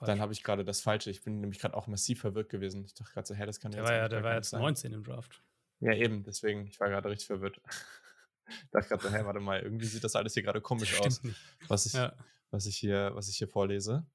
Dann 0.01 0.19
habe 0.19 0.33
ich 0.33 0.43
gerade 0.43 0.65
das 0.65 0.81
Falsche. 0.81 1.09
Ich 1.09 1.23
bin 1.23 1.39
nämlich 1.39 1.59
gerade 1.59 1.75
auch 1.75 1.87
massiv 1.87 2.21
verwirrt 2.21 2.49
gewesen. 2.49 2.83
Ich 2.85 2.93
dachte 2.93 3.13
gerade 3.13 3.27
so, 3.27 3.35
hä, 3.35 3.45
das 3.45 3.59
kann 3.59 3.71
der 3.71 3.81
jetzt 3.81 3.89
war 3.89 3.97
ja, 3.97 4.07
Der 4.09 4.23
war 4.23 4.35
jetzt 4.35 4.49
sein. 4.49 4.61
19 4.61 4.93
im 4.93 5.03
Draft. 5.03 5.43
Ja, 5.79 5.93
eben, 5.93 6.23
deswegen, 6.23 6.67
ich 6.67 6.79
war 6.79 6.89
gerade 6.89 7.09
richtig 7.09 7.27
verwirrt. 7.27 7.59
ich 8.47 8.69
dachte 8.71 8.89
gerade 8.89 9.03
so, 9.03 9.11
hä, 9.11 9.25
warte 9.25 9.39
mal, 9.39 9.61
irgendwie 9.61 9.85
sieht 9.85 10.03
das 10.03 10.15
alles 10.15 10.33
hier 10.33 10.43
gerade 10.43 10.61
komisch 10.61 10.99
aus, 10.99 11.21
was 11.67 11.85
ich, 11.85 11.93
ja. 11.93 12.15
was, 12.51 12.65
ich 12.65 12.77
hier, 12.77 13.11
was 13.13 13.29
ich 13.29 13.37
hier 13.37 13.47
vorlese. 13.47 14.05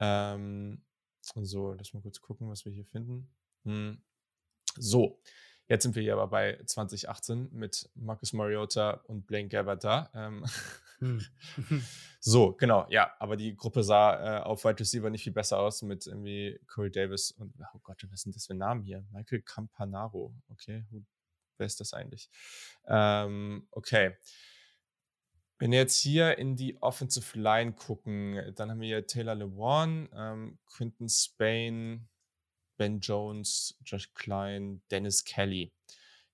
Ähm, 0.00 0.82
so, 1.20 1.72
lass 1.72 1.92
mal 1.94 2.02
kurz 2.02 2.20
gucken, 2.20 2.48
was 2.48 2.64
wir 2.64 2.72
hier 2.72 2.84
finden. 2.84 3.28
Hm. 3.64 4.02
So, 4.76 5.20
Jetzt 5.66 5.84
sind 5.84 5.94
wir 5.94 6.02
hier 6.02 6.12
aber 6.12 6.28
bei 6.28 6.60
2018 6.66 7.48
mit 7.52 7.88
Marcus 7.94 8.32
Mariota 8.32 9.02
und 9.06 9.26
Blaine 9.26 9.48
Gabbard 9.48 9.82
da. 9.82 10.10
Ähm 10.14 10.44
hm. 10.98 11.20
so, 12.20 12.52
genau, 12.52 12.86
ja, 12.90 13.12
aber 13.18 13.36
die 13.36 13.56
Gruppe 13.56 13.82
sah 13.82 14.40
äh, 14.40 14.42
auf 14.42 14.64
Wide 14.64 14.80
Receiver 14.80 15.10
nicht 15.10 15.24
viel 15.24 15.32
besser 15.32 15.58
aus 15.58 15.82
mit 15.82 16.06
irgendwie 16.06 16.60
Corey 16.66 16.90
Davis 16.90 17.30
und, 17.32 17.54
oh 17.74 17.78
Gott, 17.82 18.06
was 18.10 18.22
sind 18.22 18.36
das 18.36 18.46
für 18.46 18.54
Namen 18.54 18.82
hier? 18.82 19.04
Michael 19.10 19.42
Campanaro, 19.42 20.34
okay, 20.50 20.84
wer 21.56 21.66
ist 21.66 21.80
das 21.80 21.92
eigentlich? 21.92 22.30
Ähm, 22.86 23.66
okay. 23.70 24.16
Wenn 25.58 25.70
wir 25.70 25.78
jetzt 25.78 26.00
hier 26.00 26.36
in 26.36 26.56
die 26.56 26.82
Offensive 26.82 27.38
Line 27.38 27.72
gucken, 27.72 28.52
dann 28.56 28.70
haben 28.70 28.80
wir 28.80 28.88
hier 28.88 29.06
Taylor 29.06 29.36
Lewan, 29.36 30.08
ähm, 30.12 30.58
Quinton 30.66 31.08
Spain, 31.08 32.08
Ben 32.76 33.00
Jones, 33.00 33.76
Josh 33.84 34.12
Klein, 34.14 34.82
Dennis 34.90 35.24
Kelly. 35.24 35.72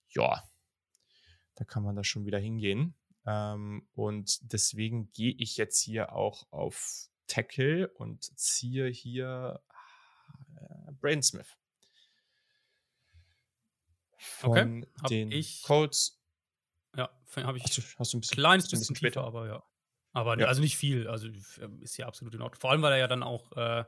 Ja, 0.09 0.43
Da 1.55 1.65
kann 1.65 1.83
man 1.83 1.95
da 1.95 2.05
schon 2.05 2.25
wieder 2.25 2.39
hingehen. 2.39 2.95
Ähm, 3.27 3.87
und 3.93 4.53
deswegen 4.53 5.13
gehe 5.13 5.33
ich 5.33 5.57
jetzt 5.57 5.81
hier 5.81 6.13
auch 6.13 6.51
auf 6.51 7.11
Tackle 7.27 7.89
und 7.89 8.25
ziehe 8.39 8.89
hier 8.89 9.63
äh, 10.57 10.93
Brain 10.93 11.23
Smith. 11.23 11.57
Von 14.17 14.87
okay, 15.03 15.09
den 15.09 15.33
ich, 15.33 15.63
Colts. 15.63 16.21
Ja, 16.97 17.11
habe 17.37 17.59
ich. 17.59 17.65
Hast 17.65 17.79
du, 17.79 17.83
hast 17.99 18.13
du 18.13 18.19
ein 18.19 18.21
bisschen, 18.21 18.35
kleines 18.37 18.65
bisschen, 18.65 18.81
bisschen 18.81 18.97
später, 18.97 19.25
aber 19.25 19.47
ja. 19.47 19.63
Aber 20.13 20.39
ja. 20.39 20.47
also 20.47 20.61
nicht 20.61 20.77
viel. 20.77 21.09
Also 21.09 21.29
ähm, 21.61 21.81
ist 21.83 21.97
ja 21.97 22.07
absolut 22.07 22.35
in 22.35 22.43
Ordnung. 22.43 22.61
Vor 22.61 22.71
allem, 22.71 22.83
weil 22.83 22.93
er 22.93 22.99
ja 22.99 23.07
dann 23.07 23.23
auch, 23.23 23.53
äh, 23.53 23.85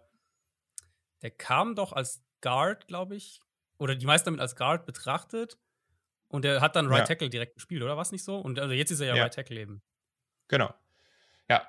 der 1.23 1.31
kam 1.31 1.75
doch 1.75 1.93
als 1.93 2.23
Guard, 2.43 2.87
glaube 2.87 3.17
ich, 3.17 3.41
oder 3.79 3.97
die 3.97 4.07
meisten 4.07 4.27
damit 4.27 4.41
als 4.41 4.55
Guard 4.57 4.85
betrachtet. 4.85 5.59
Und 6.29 6.45
er 6.45 6.61
hat 6.61 6.77
dann 6.77 6.87
Right 6.87 7.01
ja. 7.01 7.05
Tackle 7.07 7.31
direkt 7.31 7.55
gespielt, 7.55 7.83
oder 7.83 7.97
was 7.97 8.13
nicht 8.13 8.25
so? 8.25 8.39
Und 8.39 8.59
also 8.59 8.73
jetzt 8.73 8.91
ist 8.91 9.01
er 9.01 9.09
ja, 9.09 9.17
ja. 9.17 9.23
Right 9.23 9.35
Tackle 9.35 9.61
eben. 9.61 9.83
Genau. 10.49 10.73
Ja, 11.49 11.67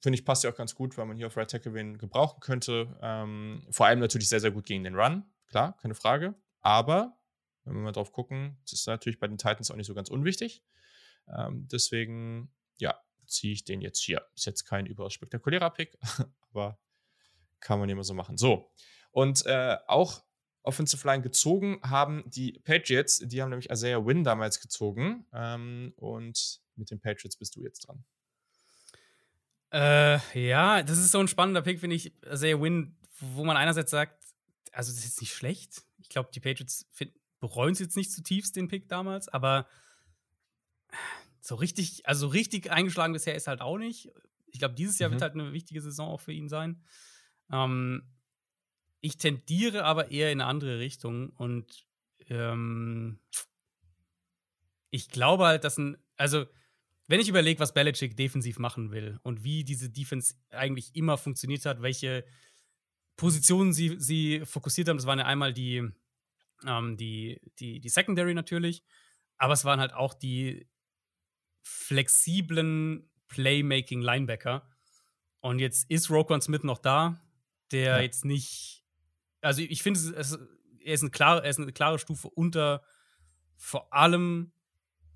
finde 0.00 0.18
ich, 0.18 0.24
passt 0.24 0.44
ja 0.44 0.50
auch 0.50 0.54
ganz 0.54 0.74
gut, 0.74 0.96
weil 0.98 1.06
man 1.06 1.16
hier 1.16 1.26
auf 1.28 1.36
Right 1.36 1.50
Tackle 1.50 1.74
wen 1.74 1.98
gebrauchen 1.98 2.40
könnte. 2.40 2.98
Ähm, 3.00 3.66
vor 3.70 3.86
allem 3.86 4.00
natürlich 4.00 4.28
sehr, 4.28 4.40
sehr 4.40 4.50
gut 4.50 4.66
gegen 4.66 4.84
den 4.84 4.94
Run. 4.94 5.24
Klar, 5.46 5.76
keine 5.78 5.94
Frage. 5.94 6.34
Aber, 6.60 7.16
wenn 7.64 7.74
wir 7.74 7.80
mal 7.80 7.92
drauf 7.92 8.12
gucken, 8.12 8.58
das 8.64 8.72
ist 8.72 8.86
natürlich 8.86 9.18
bei 9.18 9.28
den 9.28 9.38
Titans 9.38 9.70
auch 9.70 9.76
nicht 9.76 9.86
so 9.86 9.94
ganz 9.94 10.08
unwichtig. 10.10 10.62
Ähm, 11.28 11.68
deswegen, 11.70 12.52
ja, 12.78 13.00
ziehe 13.26 13.54
ich 13.54 13.64
den 13.64 13.80
jetzt 13.80 14.00
hier. 14.00 14.26
Ist 14.34 14.46
jetzt 14.46 14.64
kein 14.64 14.86
überaus 14.86 15.14
spektakulärer 15.14 15.70
Pick, 15.70 15.96
aber 16.50 16.78
kann 17.60 17.78
man 17.78 17.88
immer 17.88 18.04
so 18.04 18.14
machen. 18.14 18.36
So. 18.36 18.70
Und 19.12 19.46
äh, 19.46 19.76
auch 19.86 20.22
Offensive 20.64 21.06
Line 21.06 21.22
gezogen 21.22 21.80
haben 21.82 22.24
die 22.26 22.60
Patriots. 22.64 23.18
Die 23.18 23.42
haben 23.42 23.50
nämlich 23.50 23.70
Isaiah 23.70 24.04
Wynn 24.04 24.24
damals 24.24 24.60
gezogen. 24.60 25.26
Ähm, 25.32 25.92
und 25.96 26.60
mit 26.76 26.90
den 26.90 27.00
Patriots 27.00 27.36
bist 27.36 27.56
du 27.56 27.62
jetzt 27.62 27.80
dran. 27.86 28.04
Äh, 29.72 30.18
ja, 30.48 30.82
das 30.82 30.98
ist 30.98 31.12
so 31.12 31.18
ein 31.18 31.28
spannender 31.28 31.62
Pick, 31.62 31.80
finde 31.80 31.96
ich. 31.96 32.12
Isaiah 32.24 32.60
Wynn, 32.60 32.96
wo 33.20 33.44
man 33.44 33.56
einerseits 33.56 33.90
sagt, 33.90 34.22
also 34.72 34.90
das 34.90 34.98
ist 34.98 35.04
jetzt 35.04 35.20
nicht 35.20 35.34
schlecht. 35.34 35.82
Ich 35.98 36.08
glaube, 36.08 36.30
die 36.32 36.40
Patriots 36.40 36.86
bereuen 37.40 37.72
es 37.72 37.78
jetzt 37.78 37.96
nicht 37.96 38.12
zutiefst, 38.12 38.54
den 38.54 38.68
Pick 38.68 38.88
damals, 38.88 39.28
aber 39.28 39.66
so 41.40 41.56
richtig, 41.56 42.06
also 42.06 42.28
richtig 42.28 42.70
eingeschlagen 42.70 43.12
bisher 43.12 43.34
ist 43.34 43.48
halt 43.48 43.60
auch 43.60 43.78
nicht. 43.78 44.10
Ich 44.46 44.58
glaube, 44.58 44.74
dieses 44.74 44.98
Jahr 44.98 45.10
mhm. 45.10 45.14
wird 45.14 45.22
halt 45.22 45.34
eine 45.34 45.52
wichtige 45.52 45.80
Saison 45.80 46.08
auch 46.08 46.20
für 46.20 46.32
ihn 46.32 46.48
sein. 46.48 46.82
Ähm, 47.50 48.11
ich 49.02 49.18
tendiere 49.18 49.84
aber 49.84 50.10
eher 50.10 50.32
in 50.32 50.40
eine 50.40 50.48
andere 50.48 50.78
Richtung 50.78 51.30
und 51.30 51.86
ähm, 52.30 53.18
ich 54.90 55.10
glaube 55.10 55.44
halt, 55.44 55.64
dass 55.64 55.76
ein, 55.76 55.98
also 56.16 56.46
wenn 57.08 57.20
ich 57.20 57.28
überlege, 57.28 57.60
was 57.60 57.74
Belichick 57.74 58.16
defensiv 58.16 58.58
machen 58.58 58.90
will 58.90 59.18
und 59.22 59.44
wie 59.44 59.64
diese 59.64 59.90
Defense 59.90 60.34
eigentlich 60.50 60.94
immer 60.94 61.18
funktioniert 61.18 61.66
hat, 61.66 61.82
welche 61.82 62.24
Positionen 63.16 63.74
sie, 63.74 63.96
sie 63.98 64.42
fokussiert 64.46 64.88
haben, 64.88 64.96
das 64.96 65.06
waren 65.06 65.18
ja 65.18 65.26
einmal 65.26 65.52
die, 65.52 65.86
ähm, 66.64 66.96
die, 66.96 67.40
die, 67.58 67.80
die 67.80 67.88
Secondary 67.88 68.32
natürlich, 68.32 68.82
aber 69.36 69.52
es 69.52 69.64
waren 69.64 69.80
halt 69.80 69.92
auch 69.92 70.14
die 70.14 70.66
flexiblen 71.62 73.10
Playmaking 73.28 74.00
Linebacker. 74.00 74.68
Und 75.40 75.58
jetzt 75.58 75.90
ist 75.90 76.10
Roquan 76.10 76.40
Smith 76.40 76.62
noch 76.62 76.78
da, 76.78 77.20
der 77.72 77.96
ja. 77.96 78.00
jetzt 78.00 78.24
nicht. 78.24 78.81
Also 79.42 79.60
ich 79.60 79.82
finde, 79.82 80.00
er 80.14 80.20
ist, 80.94 81.02
eine 81.02 81.10
klare, 81.10 81.42
er 81.42 81.50
ist 81.50 81.58
eine 81.58 81.72
klare 81.72 81.98
Stufe 81.98 82.28
unter 82.28 82.82
vor 83.56 83.92
allem 83.92 84.52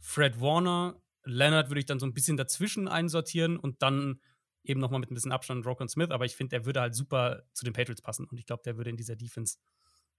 Fred 0.00 0.40
Warner. 0.40 1.00
Leonard 1.24 1.70
würde 1.70 1.80
ich 1.80 1.86
dann 1.86 1.98
so 1.98 2.06
ein 2.06 2.14
bisschen 2.14 2.36
dazwischen 2.36 2.88
einsortieren 2.88 3.56
und 3.56 3.82
dann 3.82 4.20
eben 4.62 4.80
nochmal 4.80 5.00
mit 5.00 5.10
ein 5.10 5.14
bisschen 5.14 5.32
Abstand 5.32 5.64
Roquan 5.66 5.88
Smith. 5.88 6.10
Aber 6.10 6.24
ich 6.24 6.36
finde, 6.36 6.50
der 6.50 6.66
würde 6.66 6.80
halt 6.80 6.94
super 6.94 7.44
zu 7.52 7.64
den 7.64 7.72
Patriots 7.72 8.02
passen. 8.02 8.26
Und 8.26 8.38
ich 8.38 8.46
glaube, 8.46 8.62
der 8.64 8.76
würde 8.76 8.90
in 8.90 8.96
dieser 8.96 9.16
Defense, 9.16 9.58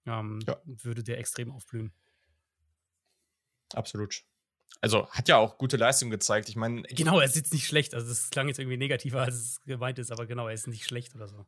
ähm, 0.06 0.40
ja. 0.48 0.58
würde 0.66 1.04
der 1.04 1.20
extrem 1.20 1.52
aufblühen. 1.52 1.94
Absolut. 3.74 4.24
Also 4.82 5.10
hat 5.10 5.28
ja 5.28 5.38
auch 5.38 5.58
gute 5.58 5.78
Leistung 5.78 6.10
gezeigt. 6.10 6.50
Ich 6.50 6.56
meine. 6.56 6.84
Genau, 6.84 7.20
er 7.20 7.26
ist 7.26 7.36
jetzt 7.36 7.54
nicht 7.54 7.68
schlecht. 7.68 7.94
Also, 7.94 8.08
das 8.08 8.30
klang 8.30 8.48
jetzt 8.48 8.60
irgendwie 8.60 8.78
negativer, 8.78 9.22
als 9.22 9.36
es 9.36 9.62
gemeint 9.62 10.00
ist, 10.00 10.12
aber 10.12 10.26
genau, 10.26 10.48
er 10.48 10.54
ist 10.54 10.68
nicht 10.68 10.86
schlecht 10.86 11.16
oder 11.16 11.28
so. 11.28 11.46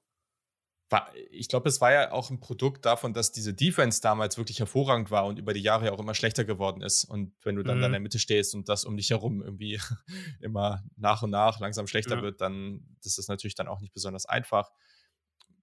War, 0.89 1.11
ich 1.29 1.47
glaube, 1.47 1.69
es 1.69 1.81
war 1.81 1.91
ja 1.91 2.11
auch 2.11 2.31
ein 2.31 2.39
Produkt 2.39 2.85
davon, 2.85 3.13
dass 3.13 3.31
diese 3.31 3.53
Defense 3.53 4.01
damals 4.01 4.37
wirklich 4.37 4.59
hervorragend 4.59 5.11
war 5.11 5.25
und 5.25 5.37
über 5.37 5.53
die 5.53 5.61
Jahre 5.61 5.85
ja 5.85 5.91
auch 5.91 5.99
immer 5.99 6.15
schlechter 6.15 6.45
geworden 6.45 6.81
ist. 6.81 7.05
Und 7.05 7.33
wenn 7.43 7.55
du 7.55 7.63
dann 7.63 7.77
mhm. 7.77 7.83
in 7.85 7.91
der 7.91 8.01
Mitte 8.01 8.17
stehst 8.17 8.55
und 8.55 8.69
das 8.69 8.85
um 8.85 8.97
dich 8.97 9.11
herum 9.11 9.43
irgendwie 9.43 9.79
immer 10.41 10.83
nach 10.95 11.21
und 11.21 11.29
nach 11.29 11.59
langsam 11.59 11.85
schlechter 11.85 12.17
ja. 12.17 12.21
wird, 12.23 12.41
dann 12.41 12.97
das 13.03 13.17
ist 13.17 13.29
natürlich 13.29 13.55
dann 13.55 13.67
auch 13.67 13.81
nicht 13.81 13.93
besonders 13.93 14.25
einfach. 14.25 14.71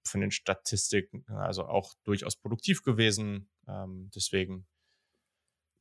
Von 0.05 0.21
den 0.21 0.31
Statistiken, 0.31 1.25
also 1.27 1.65
auch 1.65 1.93
durchaus 2.05 2.37
produktiv 2.37 2.81
gewesen. 2.81 3.49
Ähm, 3.67 4.09
deswegen 4.15 4.65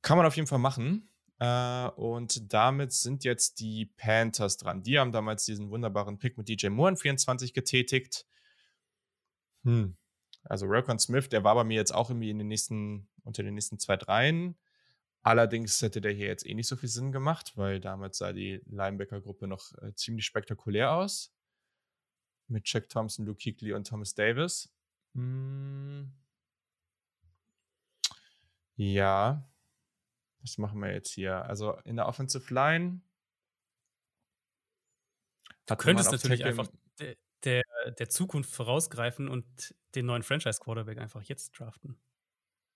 kann 0.02 0.16
man 0.16 0.26
auf 0.26 0.34
jeden 0.34 0.48
Fall 0.48 0.58
machen. 0.58 1.08
Äh, 1.38 1.88
und 1.90 2.52
damit 2.52 2.92
sind 2.92 3.24
jetzt 3.24 3.60
die 3.60 3.86
Panthers 3.96 4.56
dran. 4.56 4.82
Die 4.82 4.98
haben 4.98 5.12
damals 5.12 5.44
diesen 5.44 5.70
wunderbaren 5.70 6.18
Pick 6.18 6.38
mit 6.38 6.48
DJ 6.48 6.68
Moore 6.68 6.90
in 6.90 6.96
24 6.96 7.52
getätigt. 7.52 8.26
Hm. 9.66 9.96
Also 10.44 10.66
Rokon 10.66 11.00
Smith, 11.00 11.28
der 11.28 11.42
war 11.42 11.56
bei 11.56 11.64
mir 11.64 11.74
jetzt 11.74 11.92
auch 11.92 12.08
irgendwie 12.08 12.30
in 12.30 12.38
den 12.38 12.46
nächsten, 12.46 13.08
unter 13.24 13.42
den 13.42 13.54
nächsten 13.54 13.78
zwei, 13.80 13.96
dreien. 13.96 14.56
Allerdings 15.22 15.82
hätte 15.82 16.00
der 16.00 16.12
hier 16.12 16.28
jetzt 16.28 16.46
eh 16.46 16.54
nicht 16.54 16.68
so 16.68 16.76
viel 16.76 16.88
Sinn 16.88 17.10
gemacht, 17.10 17.56
weil 17.56 17.80
damals 17.80 18.18
sah 18.18 18.32
die 18.32 18.62
Linebacker-Gruppe 18.66 19.48
noch 19.48 19.72
äh, 19.82 19.92
ziemlich 19.94 20.24
spektakulär 20.24 20.92
aus. 20.92 21.34
Mit 22.46 22.72
Jack 22.72 22.88
Thompson, 22.88 23.26
Luke 23.26 23.42
Kuechly 23.42 23.72
und 23.72 23.88
Thomas 23.88 24.14
Davis. 24.14 24.72
Hm. 25.14 26.12
Ja, 28.76 29.50
was 30.42 30.58
machen 30.58 30.80
wir 30.80 30.92
jetzt 30.92 31.10
hier? 31.10 31.44
Also 31.44 31.72
in 31.84 31.96
der 31.96 32.06
Offensive 32.06 32.54
Line. 32.54 33.00
Du 35.66 35.74
könntest 35.74 36.12
natürlich 36.12 36.40
Tackle 36.40 36.50
einfach 36.50 36.68
der, 37.46 37.62
der, 37.98 38.08
Zukunft 38.08 38.54
vorausgreifen 38.54 39.28
und 39.28 39.74
den 39.94 40.06
neuen 40.06 40.22
Franchise-Quarterback 40.22 40.98
einfach 40.98 41.22
jetzt 41.22 41.58
draften, 41.58 41.98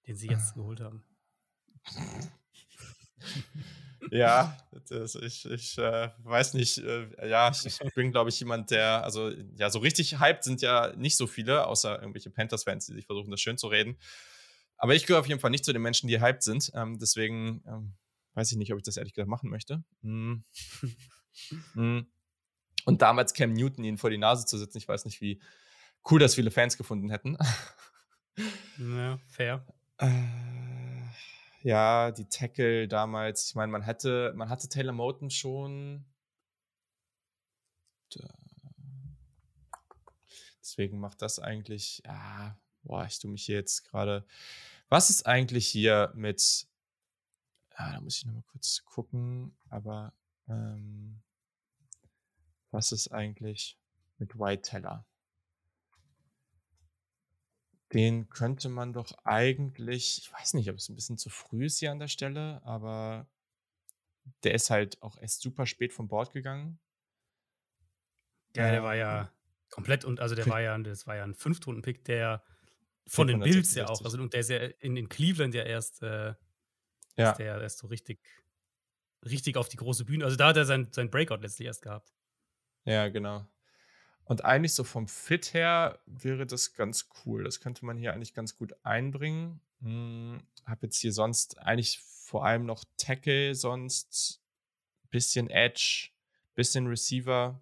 den 0.07 0.17
sie 0.17 0.29
jetzt 0.29 0.55
geholt 0.55 0.81
haben. 0.81 1.05
ja, 4.11 4.57
das, 4.89 5.15
ich, 5.17 5.45
ich 5.45 5.79
äh, 5.79 6.11
weiß 6.19 6.55
nicht, 6.55 6.79
äh, 6.79 7.29
ja, 7.29 7.51
ich, 7.51 7.67
ich 7.67 7.95
bin, 7.95 8.13
glaube 8.13 8.31
ich, 8.31 8.41
jemand, 8.41 8.71
der, 8.71 9.05
also, 9.05 9.31
ja, 9.57 9.71
so 9.71 9.81
richtig 9.81 10.21
hyped 10.21 10.45
sind 10.45 10.63
ja 10.63 10.95
nicht 10.97 11.17
so 11.17 11.27
viele, 11.27 11.67
außer 11.67 12.01
irgendwelche 12.01 12.31
Panthers-Fans, 12.31 12.87
die 12.87 12.95
sich 12.95 13.07
versuchen, 13.07 13.31
das 13.31 13.41
schön 13.41 13.59
zu 13.59 13.67
reden. 13.67 13.99
Aber 14.77 14.95
ich 14.95 15.07
gehöre 15.07 15.21
auf 15.21 15.29
jeden 15.29 15.41
Fall 15.41 15.51
nicht 15.51 15.65
zu 15.65 15.75
den 15.75 15.83
Menschen, 15.83 16.09
die 16.09 16.21
hyped 16.21 16.43
sind. 16.43 16.71
Ähm, 16.75 16.99
deswegen 16.99 17.63
ähm, 17.67 17.95
weiß 18.35 18.51
ich 18.51 18.57
nicht, 18.57 18.73
ob 18.73 18.79
ich 18.79 18.85
das 18.85 18.97
ehrlich 18.97 19.13
gesagt 19.13 19.29
machen 19.29 19.51
möchte. 19.51 19.85
Mm. 20.01 20.37
mm. 21.75 22.07
Und 22.85 23.03
damals 23.03 23.35
Cam 23.35 23.53
Newton 23.53 23.85
ihn 23.85 23.99
vor 23.99 24.11
die 24.11 24.19
Nase 24.19 24.47
zu 24.47 24.59
setzen, 24.59 24.79
ich 24.79 24.89
weiß 24.89 25.05
nicht, 25.05 25.21
wie 25.21 25.41
cool 26.11 26.19
das 26.19 26.35
viele 26.35 26.51
Fans 26.51 26.77
gefunden 26.77 27.11
hätten. 27.11 27.37
Ja, 28.79 29.19
fair. 29.29 29.67
Äh, 29.99 30.09
ja, 31.63 32.11
die 32.11 32.27
Tackle 32.27 32.89
damals, 32.89 33.49
ich 33.49 33.55
meine, 33.55 33.71
man 33.71 33.85
hatte, 33.85 34.33
man 34.35 34.49
hatte 34.49 34.69
Taylor 34.69 34.93
Moten 34.95 35.29
schon. 35.29 36.07
Deswegen 40.63 41.01
macht 41.01 41.21
das 41.21 41.39
eigentlich, 41.39 42.03
ja, 42.07 42.59
boah, 42.83 43.05
ich 43.05 43.19
tue 43.19 43.31
mich 43.31 43.45
hier 43.45 43.57
jetzt 43.57 43.85
gerade. 43.85 44.25
Was 44.89 45.11
ist 45.11 45.27
eigentlich 45.27 45.67
hier 45.69 46.13
mit. 46.15 46.67
Ja, 47.79 47.93
da 47.93 48.01
muss 48.01 48.19
ich 48.19 48.27
nochmal 48.27 48.45
kurz 48.51 48.83
gucken, 48.85 49.57
aber 49.69 50.13
ähm, 50.49 51.23
was 52.71 52.93
ist 52.93 53.09
eigentlich 53.09 53.79
mit 54.19 54.39
White 54.39 54.63
Teller? 54.63 55.07
Den 57.93 58.29
könnte 58.29 58.69
man 58.69 58.93
doch 58.93 59.13
eigentlich, 59.25 60.19
ich 60.19 60.33
weiß 60.33 60.55
nicht, 60.55 60.71
ob 60.71 60.77
es 60.77 60.89
ein 60.89 60.95
bisschen 60.95 61.19
zu 61.19 61.29
früh 61.29 61.67
ist 61.67 61.79
hier 61.79 61.91
an 61.91 61.99
der 61.99 62.09
Stelle, 62.09 62.63
aber 62.65 63.29
der 64.45 64.55
ist 64.55 64.71
halt 64.71 65.03
auch 65.03 65.17
erst 65.19 65.41
super 65.41 65.67
spät 65.67 65.93
vom 65.93 66.07
Bord 66.07 66.33
gegangen. 66.33 66.79
Ja, 68.55 68.71
der 68.71 68.83
war 68.83 68.95
ja 68.95 69.33
komplett 69.71 70.05
und 70.05 70.21
also 70.21 70.35
der 70.35 70.47
war 70.47 70.61
ja, 70.61 70.77
das 70.79 71.07
war 71.07 71.17
ja 71.17 71.25
ein 71.25 71.35
Fünftrunden-Pick, 71.35 72.05
der 72.05 72.45
von 73.07 73.27
den 73.27 73.41
Bills 73.41 73.75
ja 73.75 73.89
auch. 73.89 74.05
Also, 74.05 74.21
und 74.21 74.33
der 74.33 74.41
ist 74.41 74.51
ja 74.51 74.59
in, 74.59 74.97
in 74.97 75.09
Cleveland 75.09 75.55
ja 75.55 75.63
erst, 75.63 76.03
äh, 76.03 76.35
ja. 77.17 77.33
Ist 77.33 77.39
der 77.39 77.61
erst 77.61 77.79
so 77.79 77.89
richtig, 77.89 78.21
richtig 79.25 79.57
auf 79.57 79.69
die 79.69 79.77
große 79.77 80.05
Bühne. 80.05 80.25
Also 80.25 80.37
da 80.37 80.49
hat 80.49 80.57
er 80.57 80.65
sein, 80.65 80.89
sein 80.93 81.11
Breakout 81.11 81.43
letztlich 81.43 81.67
erst 81.67 81.83
gehabt. 81.83 82.13
Ja, 82.85 83.09
genau. 83.09 83.47
Und 84.25 84.45
eigentlich 84.45 84.75
so 84.75 84.85
vom 84.85 85.09
Fit 85.09 85.55
her 85.55 85.99
wäre 86.07 86.47
das 86.47 86.75
ganz 86.75 87.09
cool. 87.25 87.43
Das 87.43 87.61
könnte 87.61 87.85
man 87.85 87.97
hier 87.97 88.13
eigentlich 88.13 88.33
ganz 88.33 88.57
gut 88.57 88.75
einbringen. 88.85 89.61
Hm, 89.81 90.41
habe 90.65 90.87
jetzt 90.87 90.99
hier 90.99 91.13
sonst 91.13 91.59
eigentlich 91.59 91.99
vor 91.99 92.45
allem 92.45 92.65
noch 92.65 92.85
Tackle, 92.97 93.55
sonst 93.55 94.41
bisschen 95.11 95.51
Edge, 95.51 96.11
bisschen 96.55 96.87
Receiver. 96.87 97.61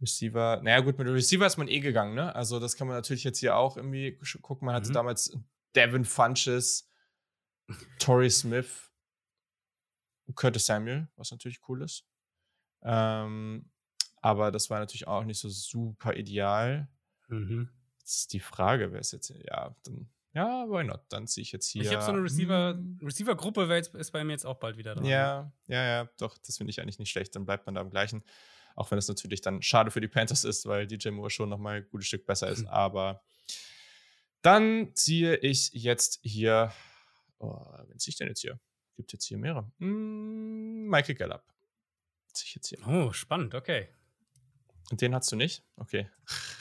Receiver, 0.00 0.60
naja 0.62 0.80
gut, 0.80 0.96
mit 0.98 1.08
Receiver 1.08 1.46
ist 1.46 1.58
man 1.58 1.68
eh 1.68 1.80
gegangen, 1.80 2.14
ne? 2.14 2.34
Also 2.34 2.58
das 2.58 2.76
kann 2.76 2.86
man 2.86 2.96
natürlich 2.96 3.24
jetzt 3.24 3.38
hier 3.38 3.56
auch 3.56 3.76
irgendwie 3.76 4.16
gucken. 4.40 4.66
Man 4.66 4.74
hatte 4.74 4.88
mhm. 4.90 4.94
damals 4.94 5.36
Devin 5.74 6.04
Funches, 6.04 6.88
Torrey 7.98 8.30
Smith, 8.30 8.90
Curtis 10.34 10.66
Samuel, 10.66 11.08
was 11.16 11.32
natürlich 11.32 11.58
cool 11.68 11.82
ist. 11.82 12.06
Ähm, 12.82 13.70
aber 14.20 14.50
das 14.50 14.70
war 14.70 14.78
natürlich 14.78 15.06
auch 15.06 15.24
nicht 15.24 15.38
so 15.38 15.48
super 15.48 16.14
ideal. 16.14 16.88
Mhm. 17.28 17.70
Das 18.00 18.16
ist 18.16 18.32
die 18.32 18.40
Frage, 18.40 18.92
wer 18.92 19.00
ist 19.00 19.12
jetzt, 19.12 19.30
ja, 19.30 19.74
dann, 19.84 20.08
ja, 20.32 20.66
why 20.68 20.84
not? 20.84 21.02
Dann 21.08 21.26
ziehe 21.26 21.42
ich 21.42 21.52
jetzt 21.52 21.68
hier. 21.68 21.82
Ich 21.82 21.92
habe 21.92 22.02
so 22.02 22.12
eine 22.12 22.22
Receiver, 22.22 22.74
hm. 22.74 23.00
Receiver-Gruppe, 23.02 23.62
ist 23.74 24.12
bei 24.12 24.22
mir 24.24 24.32
jetzt 24.32 24.46
auch 24.46 24.58
bald 24.58 24.76
wieder 24.76 24.94
dran. 24.94 25.04
Ja, 25.04 25.52
ja, 25.66 25.84
ja, 25.84 26.08
doch, 26.18 26.38
das 26.38 26.56
finde 26.56 26.70
ich 26.70 26.80
eigentlich 26.80 26.98
nicht 26.98 27.10
schlecht. 27.10 27.34
Dann 27.34 27.44
bleibt 27.44 27.66
man 27.66 27.74
da 27.74 27.80
am 27.80 27.90
gleichen. 27.90 28.22
Auch 28.76 28.90
wenn 28.90 28.98
es 28.98 29.08
natürlich 29.08 29.40
dann 29.40 29.62
schade 29.62 29.90
für 29.90 30.00
die 30.00 30.08
Panthers 30.08 30.44
ist, 30.44 30.66
weil 30.66 30.86
DJ 30.86 31.10
Moore 31.10 31.30
schon 31.30 31.48
nochmal 31.48 31.78
ein 31.78 31.88
gutes 31.90 32.06
Stück 32.06 32.26
besser 32.26 32.48
ist. 32.48 32.64
Aber 32.68 33.22
dann 34.42 34.94
ziehe 34.94 35.36
ich 35.36 35.72
jetzt 35.72 36.20
hier. 36.22 36.72
Oh, 37.38 37.66
wen 37.88 37.98
ziehe 37.98 38.12
ich 38.12 38.16
denn 38.16 38.28
jetzt 38.28 38.40
hier? 38.40 38.60
Gibt 38.96 39.12
jetzt 39.12 39.24
hier 39.24 39.38
mehrere. 39.38 39.70
Hm, 39.78 40.86
Michael 40.88 41.16
Gallup. 41.16 41.42
Ziehe 42.32 42.46
ich 42.46 42.54
jetzt 42.54 42.68
hier. 42.68 42.78
Oh, 42.86 43.12
spannend, 43.12 43.54
okay. 43.54 43.88
Und 44.90 45.00
den 45.00 45.14
hast 45.14 45.30
du 45.30 45.36
nicht? 45.36 45.62
Okay. 45.76 46.08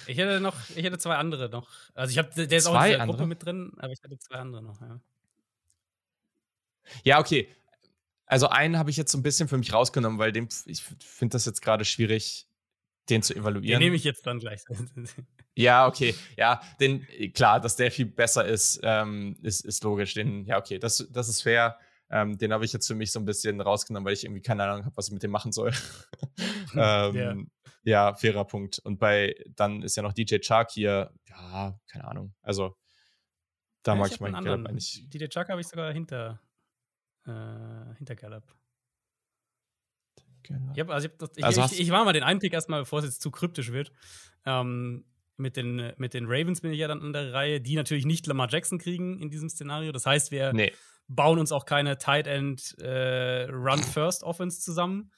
Ich 0.08 0.18
hätte 0.18 0.40
noch, 0.40 0.56
ich 0.76 0.84
hätte 0.84 0.98
zwei 0.98 1.16
andere 1.16 1.50
noch. 1.50 1.70
Also 1.94 2.12
ich 2.12 2.18
habe, 2.18 2.48
der 2.48 2.58
ist 2.58 2.66
zwei 2.66 2.78
auch 2.78 2.84
in 2.86 2.98
der 2.98 3.08
Gruppe 3.08 3.26
mit 3.26 3.44
drin, 3.44 3.74
aber 3.78 3.92
ich 3.92 4.02
hätte 4.02 4.18
zwei 4.20 4.36
andere 4.36 4.62
noch, 4.62 4.82
ja. 4.82 5.00
Ja, 7.04 7.20
okay. 7.20 7.48
Also 8.26 8.48
einen 8.48 8.78
habe 8.78 8.90
ich 8.90 8.98
jetzt 8.98 9.12
so 9.12 9.18
ein 9.18 9.24
bisschen 9.24 9.48
für 9.48 9.58
mich 9.58 9.74
rausgenommen, 9.74 10.20
weil 10.20 10.32
dem, 10.32 10.48
ich 10.66 10.84
finde 10.84 11.34
das 11.34 11.46
jetzt 11.46 11.62
gerade 11.62 11.86
schwierig, 11.86 12.48
den 13.10 13.24
zu 13.24 13.36
evaluieren. 13.36 13.80
Den 13.80 13.86
nehme 13.86 13.96
ich 13.96 14.04
jetzt 14.04 14.26
dann 14.28 14.40
gleich. 14.40 14.62
ja, 15.56 15.88
okay. 15.88 16.14
Ja, 16.38 16.62
den, 16.80 17.08
klar, 17.34 17.60
dass 17.60 17.76
der 17.76 17.92
viel 17.92 18.06
besser 18.06 18.46
ist, 18.46 18.80
ähm, 18.84 19.36
ist, 19.42 19.66
ist 19.66 19.84
logisch. 19.84 20.14
Den, 20.14 20.46
ja, 20.46 20.60
okay, 20.60 20.78
das, 20.78 21.08
das 21.12 21.28
ist 21.28 21.42
fair. 21.42 21.80
Ähm, 22.12 22.38
den 22.38 22.54
habe 22.54 22.66
ich 22.66 22.74
jetzt 22.74 22.88
für 22.88 22.96
mich 22.96 23.12
so 23.12 23.20
ein 23.20 23.26
bisschen 23.26 23.62
rausgenommen, 23.62 24.06
weil 24.06 24.14
ich 24.14 24.24
irgendwie 24.24 24.42
keine 24.42 24.64
Ahnung 24.64 24.86
habe, 24.86 24.98
was 24.98 25.08
ich 25.08 25.14
mit 25.14 25.24
dem 25.24 25.32
machen 25.32 25.52
soll. 25.52 25.72
ähm. 26.76 27.50
Ja, 27.84 28.14
fairer 28.16 28.46
Punkt. 28.46 28.80
Und 28.80 29.00
bei, 29.00 29.36
dann 29.56 29.82
ist 29.82 29.96
ja 29.96 30.04
noch 30.04 30.14
DJ 30.14 30.38
Chark 30.42 30.72
hier, 30.72 31.14
ja, 31.28 31.80
keine 31.88 32.06
Ahnung. 32.06 32.34
Also, 32.42 32.76
da 33.84 33.94
ja, 33.94 34.00
mag 34.00 34.08
ich, 34.08 34.14
ich 34.14 34.20
meinen 34.20 34.44
Gallup 34.44 34.68
eigentlich. 34.68 35.06
DJ 35.10 35.26
Chark 35.28 35.50
habe 35.50 35.62
ich 35.62 35.68
sogar 35.68 35.92
hinter, 35.94 36.42
äh, 37.26 37.96
hinter 37.98 38.16
Gallup. 38.16 38.56
Ich, 40.74 40.80
hab, 40.80 40.90
also 40.90 41.08
ich, 41.08 41.18
das, 41.18 41.30
ich, 41.36 41.44
also 41.44 41.64
ich, 41.66 41.80
ich, 41.80 41.92
war 41.92 42.04
mal 42.06 42.14
den 42.14 42.24
einen 42.24 42.40
Pick 42.40 42.54
erstmal, 42.54 42.82
bevor 42.82 43.00
es 43.00 43.06
jetzt 43.06 43.22
zu 43.22 43.30
kryptisch 43.30 43.72
wird. 43.72 43.92
Ähm, 44.46 45.06
mit, 45.38 45.56
den, 45.56 45.94
mit 45.98 46.14
den 46.14 46.26
Ravens 46.28 46.62
bin 46.62 46.72
ich 46.72 46.80
ja 46.80 46.88
dann 46.88 47.02
an 47.02 47.14
der 47.14 47.34
Reihe, 47.34 47.62
die 47.62 47.76
natürlich 47.76 48.06
nicht 48.06 48.28
Lamar 48.28 48.50
Jackson 48.50 48.80
kriegen 48.80 49.20
in 49.20 49.30
diesem 49.30 49.50
Szenario. 49.50 49.92
Das 49.92 50.06
heißt, 50.06 50.32
wir 50.32 50.54
nee. 50.54 50.74
bauen 51.08 51.40
uns 51.40 51.52
auch 51.52 51.66
keine 51.66 51.98
Tight 51.98 52.28
End 52.28 52.76
äh, 52.80 53.44
Run 53.44 53.82
First 53.84 54.24
Offense 54.24 54.60
zusammen, 54.60 55.12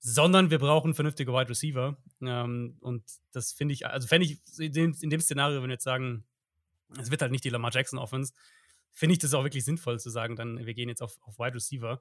sondern 0.00 0.50
wir 0.50 0.58
brauchen 0.58 0.94
vernünftige 0.94 1.32
Wide 1.32 1.50
Receiver. 1.50 1.96
Ähm, 2.22 2.76
und 2.80 3.02
das 3.32 3.52
finde 3.52 3.74
ich, 3.74 3.86
also 3.86 4.06
fände 4.06 4.26
ich 4.26 4.40
in 4.58 4.72
dem, 4.72 4.96
in 5.00 5.10
dem 5.10 5.20
Szenario, 5.20 5.60
wenn 5.60 5.68
wir 5.68 5.74
jetzt 5.74 5.84
sagen, 5.84 6.24
es 6.98 7.10
wird 7.10 7.20
halt 7.22 7.32
nicht 7.32 7.44
die 7.44 7.50
Lamar 7.50 7.72
Jackson 7.72 7.98
Offense, 7.98 8.32
finde 8.92 9.14
ich 9.14 9.18
das 9.18 9.34
auch 9.34 9.44
wirklich 9.44 9.64
sinnvoll 9.64 10.00
zu 10.00 10.10
sagen, 10.10 10.36
dann 10.36 10.64
wir 10.64 10.74
gehen 10.74 10.88
jetzt 10.88 11.02
auf, 11.02 11.18
auf 11.22 11.38
Wide 11.38 11.54
Receiver. 11.54 12.00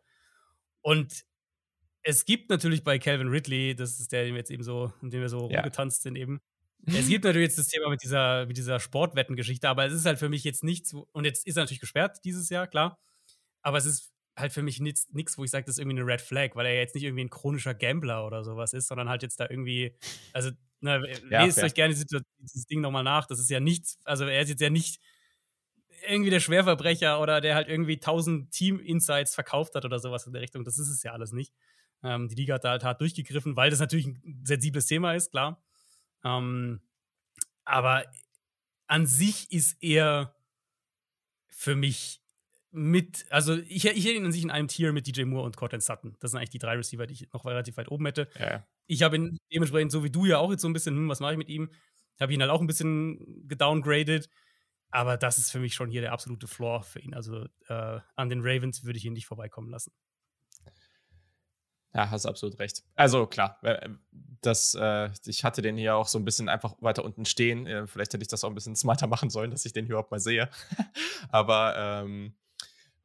Und 0.81 1.25
es 2.03 2.25
gibt 2.25 2.49
natürlich 2.49 2.83
bei 2.83 2.99
Calvin 2.99 3.27
Ridley, 3.27 3.75
das 3.75 3.99
ist 3.99 4.11
der, 4.11 4.23
den 4.23 4.33
wir 4.33 4.39
jetzt 4.39 4.51
eben 4.51 4.63
so, 4.63 4.93
in 5.01 5.09
dem 5.09 5.21
wir 5.21 5.29
so 5.29 5.49
ja. 5.49 5.59
rumgetanzt 5.59 6.03
sind 6.03 6.15
eben. 6.15 6.41
Es 6.85 7.07
gibt 7.07 7.25
natürlich 7.25 7.47
jetzt 7.47 7.57
das 7.57 7.67
Thema 7.67 7.89
mit 7.89 8.03
dieser, 8.03 8.45
mit 8.45 8.55
dieser 8.55 8.79
Sportwettengeschichte, 8.79 9.67
aber 9.67 9.87
es 9.87 9.93
ist 9.93 10.05
halt 10.05 10.19
für 10.19 10.29
mich 10.29 10.43
jetzt 10.43 10.63
nichts, 10.63 10.93
und 10.93 11.25
jetzt 11.25 11.45
ist 11.45 11.57
er 11.57 11.63
natürlich 11.63 11.81
gesperrt 11.81 12.19
dieses 12.23 12.49
Jahr, 12.49 12.67
klar. 12.67 12.97
Aber 13.61 13.79
es 13.79 13.85
ist 13.85 14.13
halt 14.37 14.53
für 14.53 14.61
mich 14.61 14.79
nichts, 14.79 15.37
wo 15.37 15.43
ich 15.43 15.51
sage, 15.51 15.65
das 15.65 15.75
ist 15.75 15.79
irgendwie 15.79 15.99
eine 15.99 16.07
Red 16.07 16.21
Flag, 16.21 16.55
weil 16.55 16.67
er 16.67 16.75
jetzt 16.75 16.95
nicht 16.95 17.03
irgendwie 17.03 17.25
ein 17.25 17.29
chronischer 17.29 17.73
Gambler 17.73 18.25
oder 18.25 18.43
sowas 18.43 18.73
ist, 18.73 18.87
sondern 18.87 19.09
halt 19.09 19.23
jetzt 19.23 19.39
da 19.39 19.47
irgendwie, 19.49 19.95
also, 20.31 20.51
na, 20.79 21.01
ja, 21.31 21.43
lest 21.43 21.63
euch 21.63 21.73
gerne 21.73 21.93
dieses 21.93 22.65
Ding 22.67 22.81
nochmal 22.81 23.03
nach. 23.03 23.25
Das 23.25 23.39
ist 23.39 23.49
ja 23.49 23.59
nichts, 23.59 23.99
also 24.05 24.25
er 24.25 24.41
ist 24.41 24.49
jetzt 24.49 24.61
ja 24.61 24.69
nicht 24.69 25.01
irgendwie 26.07 26.29
der 26.29 26.39
Schwerverbrecher 26.39 27.19
oder 27.19 27.41
der 27.41 27.55
halt 27.55 27.67
irgendwie 27.67 27.95
1000 27.95 28.51
Team-Insights 28.51 29.33
verkauft 29.33 29.73
hat 29.75 29.85
oder 29.85 29.99
sowas 29.99 30.27
in 30.27 30.33
der 30.33 30.41
Richtung. 30.41 30.63
Das 30.63 30.77
ist 30.77 30.89
es 30.89 31.01
ja 31.03 31.11
alles 31.11 31.31
nicht. 31.31 31.53
Ähm, 32.03 32.27
die 32.27 32.35
Liga 32.35 32.55
hat 32.55 32.63
da 32.63 32.69
halt 32.69 32.83
hart 32.83 33.01
durchgegriffen, 33.01 33.55
weil 33.55 33.71
das 33.71 33.79
natürlich 33.79 34.05
ein 34.05 34.41
sensibles 34.43 34.85
Thema 34.85 35.13
ist, 35.13 35.31
klar. 35.31 35.63
Ähm, 36.23 36.81
aber 37.65 38.05
an 38.85 39.07
sich 39.07 39.51
ist 39.51 39.81
er 39.81 40.35
für 41.49 41.75
mich 41.75 42.21
mit, 42.77 43.25
also 43.29 43.55
ich, 43.55 43.85
ich 43.85 44.05
hätte 44.05 44.11
ihn 44.15 44.25
an 44.25 44.31
sich 44.31 44.43
in 44.43 44.51
einem 44.51 44.67
Tier 44.67 44.93
mit 44.93 45.07
DJ 45.07 45.23
Moore 45.23 45.45
und 45.45 45.57
Cortland 45.57 45.83
Sutton. 45.83 46.15
Das 46.19 46.31
sind 46.31 46.37
eigentlich 46.37 46.51
die 46.51 46.59
drei 46.59 46.75
Receiver, 46.75 47.07
die 47.07 47.13
ich 47.13 47.33
noch 47.33 47.45
relativ 47.45 47.77
weit 47.77 47.89
oben 47.89 48.05
hätte. 48.05 48.29
Ja. 48.39 48.65
Ich 48.85 49.03
habe 49.03 49.15
ihn 49.15 49.37
dementsprechend, 49.51 49.91
so 49.91 50.03
wie 50.03 50.11
du 50.11 50.25
ja 50.25 50.37
auch 50.37 50.51
jetzt 50.51 50.61
so 50.61 50.69
ein 50.69 50.73
bisschen, 50.73 50.95
hm, 50.95 51.09
was 51.09 51.19
mache 51.19 51.33
ich 51.33 51.37
mit 51.37 51.49
ihm? 51.49 51.69
Habe 52.19 52.33
ihn 52.33 52.41
halt 52.41 52.51
auch 52.51 52.61
ein 52.61 52.67
bisschen 52.67 53.47
gedowngraded. 53.47 54.29
Aber 54.89 55.17
das 55.17 55.37
ist 55.37 55.51
für 55.51 55.59
mich 55.59 55.73
schon 55.73 55.89
hier 55.89 56.01
der 56.01 56.13
absolute 56.13 56.47
Floor 56.47 56.83
für 56.83 56.99
ihn. 56.99 57.13
Also 57.13 57.45
äh, 57.67 57.99
an 58.15 58.29
den 58.29 58.41
Ravens 58.41 58.83
würde 58.83 58.97
ich 58.97 59.05
ihn 59.05 59.13
nicht 59.13 59.27
vorbeikommen 59.27 59.69
lassen. 59.69 59.91
Ja, 61.93 62.11
hast 62.11 62.25
absolut 62.25 62.59
recht. 62.59 62.83
Also 62.95 63.25
klar, 63.25 63.57
äh, 63.63 63.89
das, 64.41 64.75
äh, 64.79 65.09
ich 65.25 65.43
hatte 65.43 65.61
den 65.61 65.77
hier 65.77 65.95
auch 65.95 66.07
so 66.07 66.19
ein 66.19 66.25
bisschen 66.25 66.47
einfach 66.47 66.75
weiter 66.79 67.03
unten 67.03 67.25
stehen. 67.25 67.65
Äh, 67.65 67.87
vielleicht 67.87 68.13
hätte 68.13 68.21
ich 68.21 68.27
das 68.27 68.43
auch 68.43 68.49
ein 68.49 68.55
bisschen 68.55 68.75
smarter 68.75 69.07
machen 69.07 69.29
sollen, 69.29 69.51
dass 69.51 69.65
ich 69.65 69.73
den 69.73 69.85
hier 69.85 69.93
überhaupt 69.93 70.11
mal 70.11 70.19
sehe. 70.19 70.49
Aber 71.29 71.75
ähm, 71.75 72.35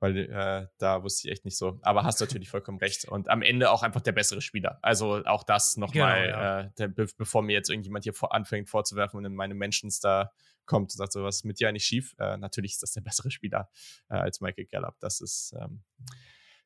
weil 0.03 0.17
äh, 0.17 0.67
da 0.79 1.05
wusste 1.05 1.29
ich 1.29 1.33
echt 1.33 1.45
nicht 1.45 1.57
so. 1.57 1.79
Aber 1.83 2.03
hast 2.03 2.19
natürlich 2.19 2.49
vollkommen 2.49 2.79
recht. 2.79 3.05
Und 3.05 3.31
am 3.31 3.41
Ende 3.41 3.71
auch 3.71 3.85
einfach 3.85 4.01
der 4.01 4.11
bessere 4.11 4.41
Spieler. 4.41 4.81
Also 4.83 5.25
auch 5.25 5.45
das 5.45 5.77
nochmal, 5.77 6.27
genau, 6.27 6.39
ja. 6.39 6.61
äh, 6.61 6.89
be 6.89 7.07
bevor 7.17 7.43
mir 7.43 7.53
jetzt 7.53 7.71
irgendjemand 7.71 8.03
hier 8.03 8.13
vor 8.13 8.35
anfängt 8.35 8.69
vorzuwerfen 8.69 9.17
und 9.19 9.25
in 9.25 9.35
meine 9.37 9.55
Mentions 9.55 10.01
da 10.01 10.33
kommt 10.67 10.91
und 10.93 10.97
sagt, 10.97 11.13
so 11.13 11.23
was 11.23 11.45
mit 11.45 11.61
dir 11.61 11.71
nicht 11.71 11.87
schief. 11.87 12.17
Äh, 12.19 12.37
natürlich 12.37 12.73
ist 12.73 12.83
das 12.83 12.91
der 12.91 13.01
bessere 13.03 13.31
Spieler 13.31 13.71
äh, 14.11 14.15
als 14.15 14.41
Michael 14.41 14.67
Gallup. 14.67 14.97
Das 14.99 15.21
ist, 15.21 15.55
ähm, 15.57 15.85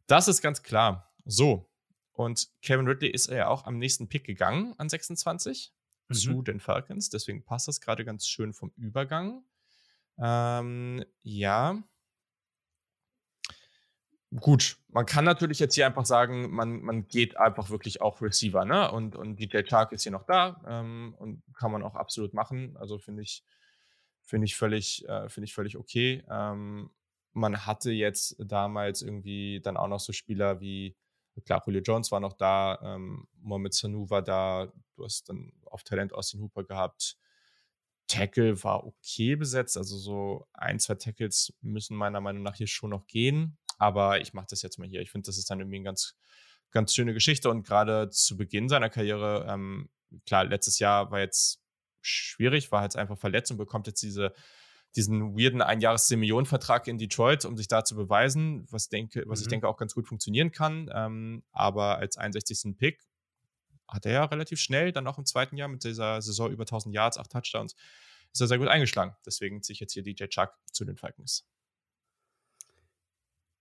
das 0.07 0.29
ist 0.29 0.41
ganz 0.41 0.63
klar. 0.63 1.13
So. 1.27 1.71
Und 2.13 2.49
Kevin 2.63 2.89
Ridley 2.89 3.11
ist 3.11 3.29
ja 3.29 3.49
auch 3.49 3.67
am 3.67 3.77
nächsten 3.77 4.09
Pick 4.09 4.25
gegangen 4.25 4.73
an 4.79 4.89
26 4.89 5.75
mhm. 6.09 6.15
zu 6.15 6.41
den 6.41 6.59
Falcons. 6.59 7.11
Deswegen 7.11 7.45
passt 7.45 7.69
das 7.69 7.83
gerade 7.83 8.07
ganz 8.07 8.27
schön 8.27 8.55
vom 8.55 8.73
Übergang. 8.79 9.45
Ähm, 10.19 11.05
ja 11.21 11.83
gut, 14.35 14.79
man 14.89 15.07
kann 15.07 15.25
natürlich 15.25 15.59
jetzt 15.59 15.75
hier 15.75 15.87
einfach 15.87 16.05
sagen, 16.07 16.51
man, 16.51 16.83
man 16.83 17.07
geht 17.07 17.37
einfach 17.37 17.71
wirklich 17.71 18.01
auch 18.01 18.21
Receiver, 18.21 18.65
ne? 18.65 18.91
Und, 18.91 19.17
und 19.17 19.37
DJ 19.37 19.63
Chark 19.63 19.93
ist 19.93 20.03
hier 20.03 20.13
noch 20.13 20.25
da 20.25 20.61
ähm, 20.67 21.15
und 21.19 21.43
kann 21.55 21.71
man 21.71 21.83
auch 21.83 21.95
absolut 21.95 22.35
machen. 22.35 22.77
Also 22.77 22.99
finde 22.99 23.23
ich, 23.23 23.45
finde 24.23 24.47
ich 24.47 24.57
völlig, 24.57 25.09
äh, 25.09 25.29
finde 25.29 25.47
ich 25.47 25.55
völlig 25.55 25.77
okay. 25.77 26.25
Ähm, 26.29 26.91
man 27.33 27.67
hatte 27.67 27.93
jetzt 27.93 28.37
damals 28.39 29.03
irgendwie 29.03 29.61
dann 29.63 29.77
auch 29.77 29.89
noch 29.89 30.01
so 30.01 30.13
Spieler 30.13 30.61
wie, 30.61 30.97
klar, 31.45 31.63
Julio 31.67 31.83
Jones 31.83 32.11
war 32.11 32.21
noch 32.21 32.33
da, 32.33 32.79
ähm, 32.83 33.29
Mohamed 33.41 33.75
Sanu 33.75 34.09
war 34.09 34.23
da, 34.23 34.73
du 34.95 35.05
hast 35.05 35.29
dann 35.29 35.53
auf 35.67 35.85
Talent 35.85 36.15
Austin 36.15 36.41
Hooper 36.41 36.65
gehabt. 36.65 37.19
Tackle 38.09 38.63
war 38.63 38.87
okay 38.87 39.37
besetzt, 39.37 39.77
also 39.77 39.99
so 39.99 40.47
ein, 40.53 40.79
zwei 40.79 40.95
Tackles 40.95 41.53
müssen 41.61 41.97
meiner 41.97 42.21
Meinung 42.21 42.43
nach 42.43 42.55
hier 42.55 42.69
schon 42.69 42.91
noch 42.91 43.07
gehen. 43.07 43.59
Aber 43.79 44.21
ich 44.21 44.33
mache 44.33 44.47
das 44.51 44.63
jetzt 44.63 44.79
mal 44.79 44.89
hier. 44.89 45.01
Ich 45.01 45.11
finde, 45.11 45.27
das 45.27 45.39
ist 45.39 45.51
dann 45.51 45.61
irgendwie 45.61 45.77
eine 45.77 45.85
ganz, 45.85 46.17
ganz 46.71 46.95
schöne 46.95 47.15
Geschichte. 47.15 47.51
Und 47.51 47.67
gerade 47.67 48.11
zu 48.11 48.37
Beginn 48.37 48.69
seiner 48.69 48.91
Karriere, 48.91 49.47
ähm, 49.49 49.89
klar, 50.25 50.45
letztes 50.45 50.79
Jahr 50.79 51.11
war 51.11 51.21
jetzt 51.21 51.61
schwierig, 52.01 52.73
war 52.73 52.83
jetzt 52.83 52.97
einfach 52.97 53.19
verletzt 53.19 53.51
und 53.51 53.57
bekommt 53.57 53.87
jetzt 53.87 54.03
diese, 54.03 54.33
diesen 54.95 55.37
weirden 55.37 55.61
Einjahres-Simeon-Vertrag 55.61 56.89
in 56.89 56.99
Detroit, 56.99 57.45
um 57.45 57.57
sich 57.57 57.69
da 57.69 57.85
zu 57.85 57.97
beweisen, 57.97 58.67
was, 58.71 58.89
denke, 58.89 59.25
was 59.27 59.41
mhm. 59.41 59.43
ich 59.43 59.49
denke 59.49 59.69
auch 59.69 59.77
ganz 59.77 59.95
gut 59.95 60.07
funktionieren 60.07 60.53
kann. 60.53 60.91
Ähm, 60.95 61.43
aber 61.53 61.99
als 61.99 62.17
61. 62.17 62.77
Pick 62.79 63.03
hat 63.89 64.07
er 64.07 64.13
ja 64.13 64.25
relativ 64.25 64.59
schnell, 64.59 64.93
dann 64.93 65.07
auch 65.07 65.19
im 65.19 65.27
zweiten 65.27 65.57
Jahr 65.57 65.69
mit 65.69 65.85
dieser 65.85 66.21
Saison 66.23 66.51
über 66.51 66.63
1000 66.63 66.95
Yards, 66.95 67.19
8 67.19 67.31
Touchdowns, 67.31 67.75
ist 68.33 68.41
er 68.41 68.47
sehr 68.47 68.59
gut 68.59 68.69
eingeschlagen. 68.69 69.15
Deswegen 69.25 69.63
ziehe 69.63 69.75
ich 69.75 69.81
jetzt 69.81 69.93
hier 69.93 70.03
DJ 70.03 70.25
Chuck 70.27 70.51
zu 70.73 70.85
den 70.85 70.97
Falcons. 70.97 71.47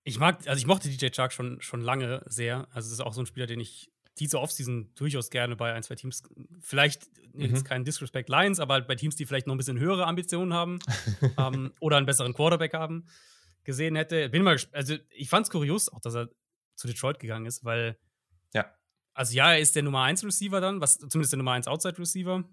Ich 0.07 0.19
mag, 0.19 0.47
also 0.47 0.59
ich 0.59 0.67
mochte 0.67 0.87
DJ 0.87 1.07
Chark 1.09 1.33
schon, 1.33 1.59
schon 1.61 1.81
lange 1.81 2.21
sehr. 2.27 2.67
Also 2.71 2.87
es 2.87 2.93
ist 2.93 2.99
auch 3.01 3.13
so 3.13 3.21
ein 3.21 3.25
Spieler, 3.25 3.47
den 3.47 3.59
ich 3.59 3.91
diese 4.19 4.39
Offseason 4.39 4.93
durchaus 4.95 5.31
gerne 5.31 5.55
bei 5.55 5.73
ein, 5.73 5.81
zwei 5.81 5.95
Teams, 5.95 6.21
vielleicht 6.61 7.09
mhm. 7.33 7.41
jetzt 7.41 7.65
kein 7.65 7.83
Disrespect 7.83 8.29
Lions, 8.29 8.59
aber 8.59 8.75
halt 8.75 8.87
bei 8.87 8.95
Teams, 8.95 9.15
die 9.15 9.25
vielleicht 9.25 9.47
noch 9.47 9.55
ein 9.55 9.57
bisschen 9.57 9.79
höhere 9.79 10.05
Ambitionen 10.05 10.53
haben 10.53 10.79
ähm, 11.37 11.73
oder 11.79 11.97
einen 11.97 12.05
besseren 12.05 12.35
Quarterback 12.35 12.75
haben, 12.75 13.07
gesehen 13.63 13.95
hätte. 13.95 14.29
Bin 14.29 14.43
mal 14.43 14.57
also 14.71 14.95
ich 15.09 15.27
fand 15.27 15.47
es 15.47 15.51
kurios 15.51 15.89
auch, 15.89 15.99
dass 15.99 16.13
er 16.13 16.29
zu 16.75 16.87
Detroit 16.87 17.19
gegangen 17.19 17.47
ist, 17.47 17.65
weil 17.65 17.97
ja. 18.53 18.71
Also 19.15 19.33
ja, 19.33 19.53
er 19.53 19.59
ist 19.59 19.75
der 19.75 19.83
Nummer 19.83 20.03
1 20.03 20.23
Receiver 20.23 20.61
dann, 20.61 20.81
was 20.81 20.99
zumindest 20.99 21.33
der 21.33 21.37
Nummer 21.37 21.53
1 21.53 21.67
Outside 21.67 21.97
Receiver, 21.97 22.43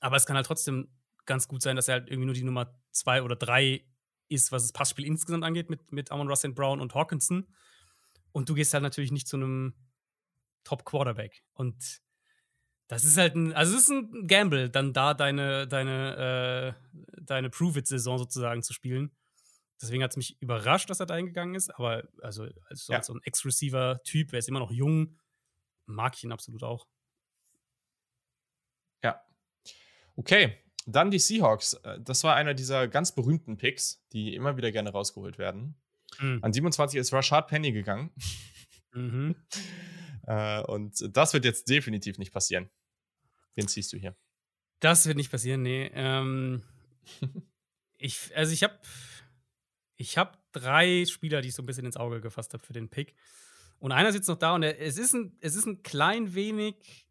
aber 0.00 0.16
es 0.16 0.26
kann 0.26 0.36
halt 0.36 0.46
trotzdem 0.46 0.88
ganz 1.24 1.48
gut 1.48 1.62
sein, 1.62 1.74
dass 1.74 1.88
er 1.88 1.94
halt 1.94 2.08
irgendwie 2.08 2.26
nur 2.26 2.34
die 2.34 2.44
Nummer 2.44 2.78
2 2.92 3.22
oder 3.22 3.34
3 3.34 3.82
ist, 4.28 4.52
was 4.52 4.62
das 4.62 4.72
Passspiel 4.72 5.06
insgesamt 5.06 5.44
angeht 5.44 5.70
mit, 5.70 5.92
mit 5.92 6.10
Amon 6.10 6.28
Russell 6.28 6.52
Brown 6.52 6.80
und 6.80 6.94
Hawkinson. 6.94 7.46
Und 8.32 8.48
du 8.48 8.54
gehst 8.54 8.74
halt 8.74 8.82
natürlich 8.82 9.12
nicht 9.12 9.28
zu 9.28 9.36
einem 9.36 9.74
Top-Quarterback. 10.64 11.42
Und 11.54 12.02
das 12.88 13.04
ist 13.04 13.16
halt 13.16 13.34
ein, 13.34 13.52
also 13.52 13.74
es 13.74 13.82
ist 13.82 13.90
ein 13.90 14.26
Gamble, 14.26 14.70
dann 14.70 14.92
da 14.92 15.14
deine, 15.14 15.66
deine, 15.66 16.76
äh, 16.76 17.20
deine 17.20 17.50
Prove-It-Saison 17.50 18.18
sozusagen 18.18 18.62
zu 18.62 18.72
spielen. 18.72 19.10
Deswegen 19.80 20.02
hat 20.02 20.12
es 20.12 20.16
mich 20.16 20.40
überrascht, 20.40 20.88
dass 20.88 21.00
er 21.00 21.06
da 21.06 21.14
eingegangen 21.14 21.54
ist. 21.54 21.70
Aber 21.70 22.08
also 22.22 22.46
als, 22.68 22.86
ja. 22.88 23.02
so 23.02 23.14
ein 23.14 23.20
Ex-Receiver-Typ, 23.22 24.32
er 24.32 24.38
ist 24.38 24.48
immer 24.48 24.60
noch 24.60 24.70
jung, 24.70 25.16
mag 25.86 26.14
ich 26.16 26.24
ihn 26.24 26.32
absolut 26.32 26.62
auch. 26.62 26.86
Ja. 29.02 29.20
Okay, 30.16 30.58
dann 30.86 31.10
die 31.10 31.18
Seahawks. 31.18 31.74
Äh, 31.74 32.00
das 32.00 32.24
war 32.24 32.36
einer 32.36 32.54
dieser 32.54 32.88
ganz 32.88 33.14
berühmten 33.14 33.56
Picks, 33.58 34.04
die 34.12 34.34
immer 34.34 34.56
wieder 34.56 34.72
gerne 34.72 34.90
rausgeholt 34.90 35.38
werden. 35.38 35.74
Mhm. 36.20 36.38
An 36.42 36.52
27 36.52 36.98
ist 36.98 37.12
Rashad 37.12 37.48
Penny 37.48 37.72
gegangen. 37.72 38.10
Mhm. 38.94 39.34
äh, 40.26 40.62
und 40.62 41.16
das 41.16 41.34
wird 41.34 41.44
jetzt 41.44 41.68
definitiv 41.68 42.18
nicht 42.18 42.32
passieren. 42.32 42.70
Wen 43.54 43.68
ziehst 43.68 43.92
du 43.92 43.98
hier? 43.98 44.16
Das 44.80 45.06
wird 45.06 45.16
nicht 45.16 45.30
passieren, 45.30 45.62
nee. 45.62 45.90
Ähm, 45.94 46.62
ich, 47.98 48.36
also 48.36 48.52
ich 48.52 48.62
habe 48.62 48.78
ich 49.96 50.18
hab 50.18 50.38
drei 50.52 51.04
Spieler, 51.06 51.40
die 51.40 51.48
ich 51.48 51.54
so 51.54 51.62
ein 51.62 51.66
bisschen 51.66 51.86
ins 51.86 51.96
Auge 51.96 52.20
gefasst 52.20 52.52
habe 52.52 52.64
für 52.64 52.74
den 52.74 52.88
Pick. 52.88 53.14
Und 53.78 53.92
einer 53.92 54.12
sitzt 54.12 54.28
noch 54.28 54.38
da 54.38 54.54
und 54.54 54.62
er, 54.62 54.78
es, 54.80 54.98
ist 54.98 55.14
ein, 55.14 55.36
es 55.40 55.54
ist 55.54 55.66
ein 55.66 55.82
klein 55.82 56.34
wenig, 56.34 57.06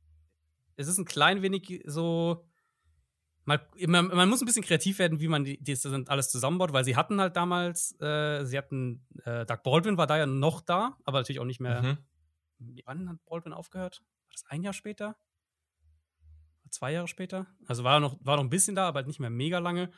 es 0.76 0.88
ist 0.88 0.98
ein 0.98 1.06
klein 1.06 1.42
wenig 1.42 1.82
so 1.86 2.48
mal, 3.46 3.68
man, 3.88 4.08
man, 4.08 4.30
muss 4.30 4.42
ein 4.42 4.46
bisschen 4.46 4.64
kreativ 4.64 5.00
werden, 5.00 5.20
wie 5.20 5.28
man 5.28 5.44
die, 5.44 5.62
das 5.64 5.86
alles 5.86 6.30
zusammenbaut, 6.30 6.74
weil 6.74 6.84
sie 6.84 6.96
hatten 6.96 7.22
halt 7.22 7.36
damals, 7.36 8.00
äh, 8.02 8.44
sie 8.44 8.58
hatten, 8.58 9.06
äh, 9.24 9.46
Doug 9.46 9.64
Baldwin 9.64 9.98
war 9.98 10.08
da 10.08 10.18
ja 10.18 10.26
noch 10.26 10.62
da, 10.62 10.98
aber 11.06 11.20
natürlich 11.20 11.40
auch 11.40 11.46
nicht 11.46 11.60
mehr. 11.60 11.82
Mhm. 11.82 11.98
Wann 12.86 13.10
hat 13.10 13.26
Baldwin 13.26 13.54
aufgehört? 13.54 14.02
War 14.28 14.32
das 14.34 14.46
ein 14.48 14.64
Jahr 14.64 14.74
später? 14.74 15.16
Zwei 16.70 16.92
Jahre 16.92 17.08
später? 17.08 17.48
Also 17.68 17.84
war 17.84 18.00
noch, 18.00 18.18
war 18.20 18.36
noch 18.36 18.44
ein 18.44 18.50
bisschen 18.50 18.76
da, 18.76 18.88
aber 18.88 18.98
halt 18.98 19.08
nicht 19.08 19.20
mehr 19.20 19.30
mega 19.30 19.60
lange. 19.60 19.92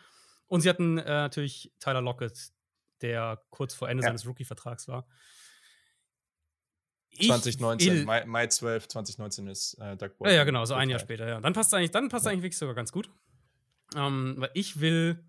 Und 0.48 0.62
sie 0.62 0.70
hatten 0.70 0.98
äh, 0.98 1.04
natürlich 1.04 1.74
Tyler 1.80 2.02
Lockett, 2.02 2.52
der 3.02 3.42
kurz 3.50 3.74
vor 3.74 3.90
Ende 3.90 4.04
ja. 4.04 4.10
seines 4.10 4.28
Rookie-Vertrags 4.28 4.88
war. 4.88 5.08
2019, 7.20 8.06
Mai, 8.06 8.26
Mai 8.26 8.48
12, 8.48 8.90
2019 8.90 9.48
ist 9.48 9.74
äh, 9.76 9.98
Doug 9.98 10.10
Baldwin. 10.18 10.28
Ja, 10.28 10.32
ja, 10.34 10.44
genau, 10.44 10.66
so 10.66 10.76
ein 10.76 10.90
Jahr 10.90 11.00
später, 11.00 11.28
ja. 11.28 11.42
Dann 11.42 11.54
passt 11.54 11.70
es 11.70 11.74
eigentlich, 11.74 11.92
dann 11.92 12.10
passt 12.10 12.26
ja. 12.26 12.32
eigentlich 12.32 12.44
wirklich 12.44 12.58
sogar 12.60 12.76
ganz 12.76 12.92
gut. 12.92 13.10
Ähm, 13.96 14.36
weil 14.38 14.52
ich 14.54 14.80
will, 14.80 15.24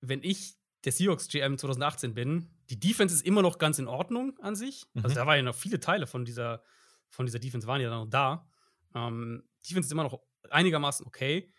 wenn 0.00 0.22
ich 0.22 0.56
der 0.84 0.92
Seahawks 0.92 1.28
GM 1.28 1.58
2018 1.58 2.14
bin, 2.14 2.50
die 2.70 2.78
Defense 2.78 3.14
ist 3.14 3.26
immer 3.26 3.42
noch 3.42 3.58
ganz 3.58 3.78
in 3.78 3.88
Ordnung 3.88 4.38
an 4.40 4.56
sich. 4.56 4.86
Also 4.86 4.98
mhm. 4.98 5.04
Also 5.04 5.14
da 5.16 5.26
waren 5.26 5.36
ja 5.36 5.42
noch 5.42 5.54
viele 5.54 5.80
Teile 5.80 6.06
von 6.06 6.24
dieser, 6.24 6.62
von 7.08 7.26
dieser 7.26 7.38
Defense 7.38 7.66
waren 7.66 7.80
ja 7.80 7.90
noch 7.90 8.06
da. 8.06 8.48
Ähm, 8.94 9.44
Defense 9.68 9.88
ist 9.88 9.92
immer 9.92 10.04
noch 10.04 10.20
einigermaßen 10.50 11.06
okay. 11.06 11.52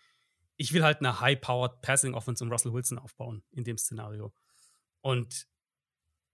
Ich 0.55 0.73
will 0.73 0.83
halt 0.83 0.99
eine 0.99 1.19
high-powered 1.19 1.81
Passing 1.81 2.13
Offense 2.13 2.43
um 2.43 2.51
Russell 2.51 2.73
Wilson 2.73 2.97
aufbauen 2.97 3.43
in 3.51 3.63
dem 3.63 3.77
Szenario. 3.77 4.33
Und 5.01 5.47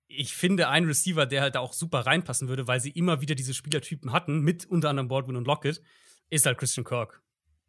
ich 0.08 0.34
finde 0.34 0.70
einen 0.70 0.86
Receiver, 0.86 1.26
der 1.26 1.42
halt 1.42 1.56
da 1.56 1.60
auch 1.60 1.74
super 1.74 2.02
reinpassen 2.02 2.48
würde, 2.48 2.68
weil 2.68 2.80
sie 2.80 2.92
immer 2.92 3.22
wieder 3.22 3.36
diese 3.36 3.54
Spielertypen 3.54 4.12
hatten, 4.12 4.42
mit 4.42 4.66
unter 4.66 4.90
anderem 4.90 5.08
Baldwin 5.08 5.36
und 5.36 5.48
Lockett, 5.48 5.82
ist 6.30 6.46
halt 6.46 6.58
Christian 6.58 6.84
Kirk, 6.84 7.22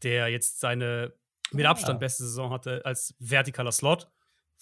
der 0.03 0.29
jetzt 0.29 0.61
seine 0.61 1.15
mit 1.55 1.67
Abstand 1.67 2.01
beste 2.01 2.25
Saison 2.25 2.51
hatte 2.51 2.85
als 2.85 3.15
vertikaler 3.21 3.73
Slot, 3.73 4.11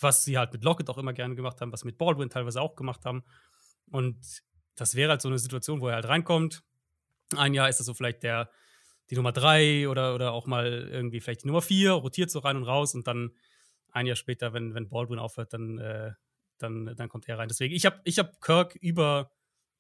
was 0.01 0.25
sie 0.25 0.39
halt 0.39 0.53
mit 0.53 0.65
Lockett 0.65 0.89
auch 0.91 0.99
immer 0.99 1.13
gerne 1.13 1.35
gemacht 1.35 1.61
haben, 1.61 1.73
was 1.73 1.85
mit 1.85 1.99
Baldwin 1.99 2.31
teilweise 2.31 2.61
auch 2.61 2.77
gemacht 2.77 3.05
haben. 3.05 3.25
Und 3.91 4.43
das 4.75 4.95
wäre 4.95 5.11
halt 5.11 5.23
so 5.23 5.29
eine 5.29 5.39
Situation, 5.39 5.81
wo 5.81 5.89
er 5.89 5.97
halt 5.97 6.09
reinkommt. 6.09 6.63
Ein 7.37 7.55
Jahr 7.55 7.69
ist 7.69 7.81
er 7.81 7.85
so 7.85 7.95
vielleicht 7.95 8.23
der, 8.23 8.51
die 9.11 9.17
Nummer 9.17 9.33
drei 9.33 9.89
oder, 9.89 10.15
oder 10.15 10.33
auch 10.33 10.47
mal 10.47 10.67
irgendwie 10.67 11.21
vielleicht 11.21 11.43
die 11.43 11.47
Nummer 11.47 11.63
vier, 11.63 11.93
rotiert 11.93 12.31
so 12.31 12.39
rein 12.39 12.57
und 12.57 12.65
raus 12.65 12.95
und 12.95 13.07
dann 13.07 13.33
ein 13.91 14.07
Jahr 14.07 14.17
später, 14.17 14.53
wenn, 14.53 14.75
wenn 14.75 14.89
Baldwin 14.89 15.19
aufhört, 15.19 15.53
dann, 15.53 15.79
äh, 15.79 16.13
dann, 16.59 16.95
dann 16.97 17.09
kommt 17.09 17.29
er 17.29 17.39
rein. 17.39 17.49
Deswegen, 17.49 17.75
ich 17.75 17.85
habe 17.85 18.01
ich 18.05 18.19
hab 18.19 18.41
Kirk 18.41 18.75
über 18.77 19.31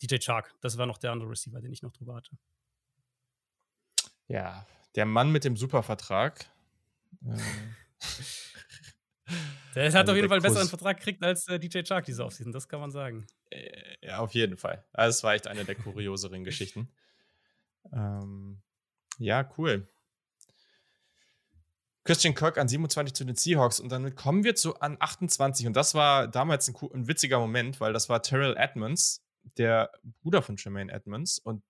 DJ 0.03 0.17
Chark. 0.19 0.55
Das 0.61 0.77
war 0.79 0.87
noch 0.87 0.99
der 0.99 1.13
andere 1.13 1.31
Receiver, 1.31 1.61
den 1.61 1.73
ich 1.73 1.83
noch 1.83 1.93
drüber 1.93 2.15
hatte. 2.15 2.37
Ja, 4.27 4.67
der 4.95 5.07
Mann 5.07 5.31
mit 5.31 5.45
dem 5.45 5.57
Supervertrag. 5.57 6.47
Der 9.75 9.87
hat 9.87 9.95
also 9.95 10.13
auf 10.13 10.17
jeden 10.17 10.29
Fall 10.29 10.37
einen 10.37 10.43
besseren 10.43 10.69
Vertrag 10.69 10.99
gekriegt 10.99 11.23
als 11.23 11.49
äh, 11.49 11.59
DJ 11.59 11.83
Chark 11.83 12.05
diese 12.05 12.25
Offseason, 12.25 12.53
das 12.53 12.69
kann 12.69 12.81
man 12.81 12.91
sagen. 12.91 13.27
Äh, 13.51 13.97
ja, 14.03 14.19
auf 14.19 14.35
jeden 14.35 14.59
Fall. 14.59 14.85
Also, 14.93 15.17
es 15.17 15.25
war 15.25 15.35
echt 15.35 15.47
eine 15.47 15.65
der 15.65 15.77
kurioseren 15.77 16.45
Geschichten. 16.45 16.89
Ähm, 17.93 18.63
ja, 19.19 19.51
cool. 19.59 19.89
Christian 22.05 22.35
Kirk 22.35 22.57
an 22.57 22.69
27 22.69 23.13
zu 23.13 23.25
den 23.25 23.35
Seahawks 23.35 23.81
und 23.81 23.91
dann 23.91 24.15
kommen 24.15 24.45
wir 24.45 24.55
zu 24.55 24.79
an 24.79 24.97
28 24.99 25.67
und 25.67 25.75
das 25.75 25.95
war 25.95 26.29
damals 26.29 26.69
ein, 26.69 26.77
ein 26.95 27.09
witziger 27.09 27.41
Moment, 27.41 27.81
weil 27.81 27.93
das 27.93 28.09
war 28.09 28.23
Terrell 28.23 28.57
Edmonds, 28.57 29.25
der 29.57 29.91
Bruder 30.21 30.43
von 30.43 30.57
Jermaine 30.57 30.93
Edmonds 30.93 31.41
und 31.41 31.65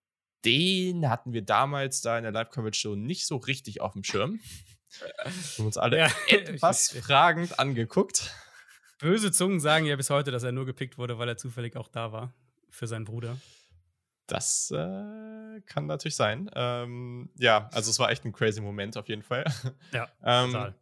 den 0.44 1.08
hatten 1.08 1.32
wir 1.32 1.42
damals 1.42 2.00
da 2.00 2.18
in 2.18 2.24
der 2.24 2.32
Live-Coverage-Show 2.32 2.94
nicht 2.94 3.26
so 3.26 3.36
richtig 3.36 3.80
auf 3.80 3.92
dem 3.92 4.04
Schirm. 4.04 4.40
Wir 5.00 5.58
haben 5.58 5.66
uns 5.66 5.78
alle 5.78 5.98
ja, 5.98 6.10
etwas 6.28 6.90
fragend 6.90 7.58
angeguckt. 7.58 8.34
Böse 8.98 9.32
Zungen 9.32 9.60
sagen 9.60 9.86
ja 9.86 9.96
bis 9.96 10.10
heute, 10.10 10.30
dass 10.30 10.42
er 10.42 10.52
nur 10.52 10.66
gepickt 10.66 10.98
wurde, 10.98 11.18
weil 11.18 11.28
er 11.28 11.36
zufällig 11.36 11.76
auch 11.76 11.88
da 11.88 12.12
war 12.12 12.32
für 12.70 12.86
seinen 12.86 13.04
Bruder. 13.04 13.36
Das 14.26 14.70
äh, 14.70 15.60
kann 15.66 15.86
natürlich 15.86 16.16
sein. 16.16 16.50
Ähm, 16.54 17.30
ja, 17.36 17.68
also 17.72 17.90
es 17.90 17.98
war 17.98 18.10
echt 18.10 18.24
ein 18.24 18.32
crazy 18.32 18.60
Moment 18.60 18.96
auf 18.96 19.08
jeden 19.08 19.22
Fall. 19.22 19.44
Ja, 19.92 20.08
ähm, 20.22 20.52
total. 20.52 20.74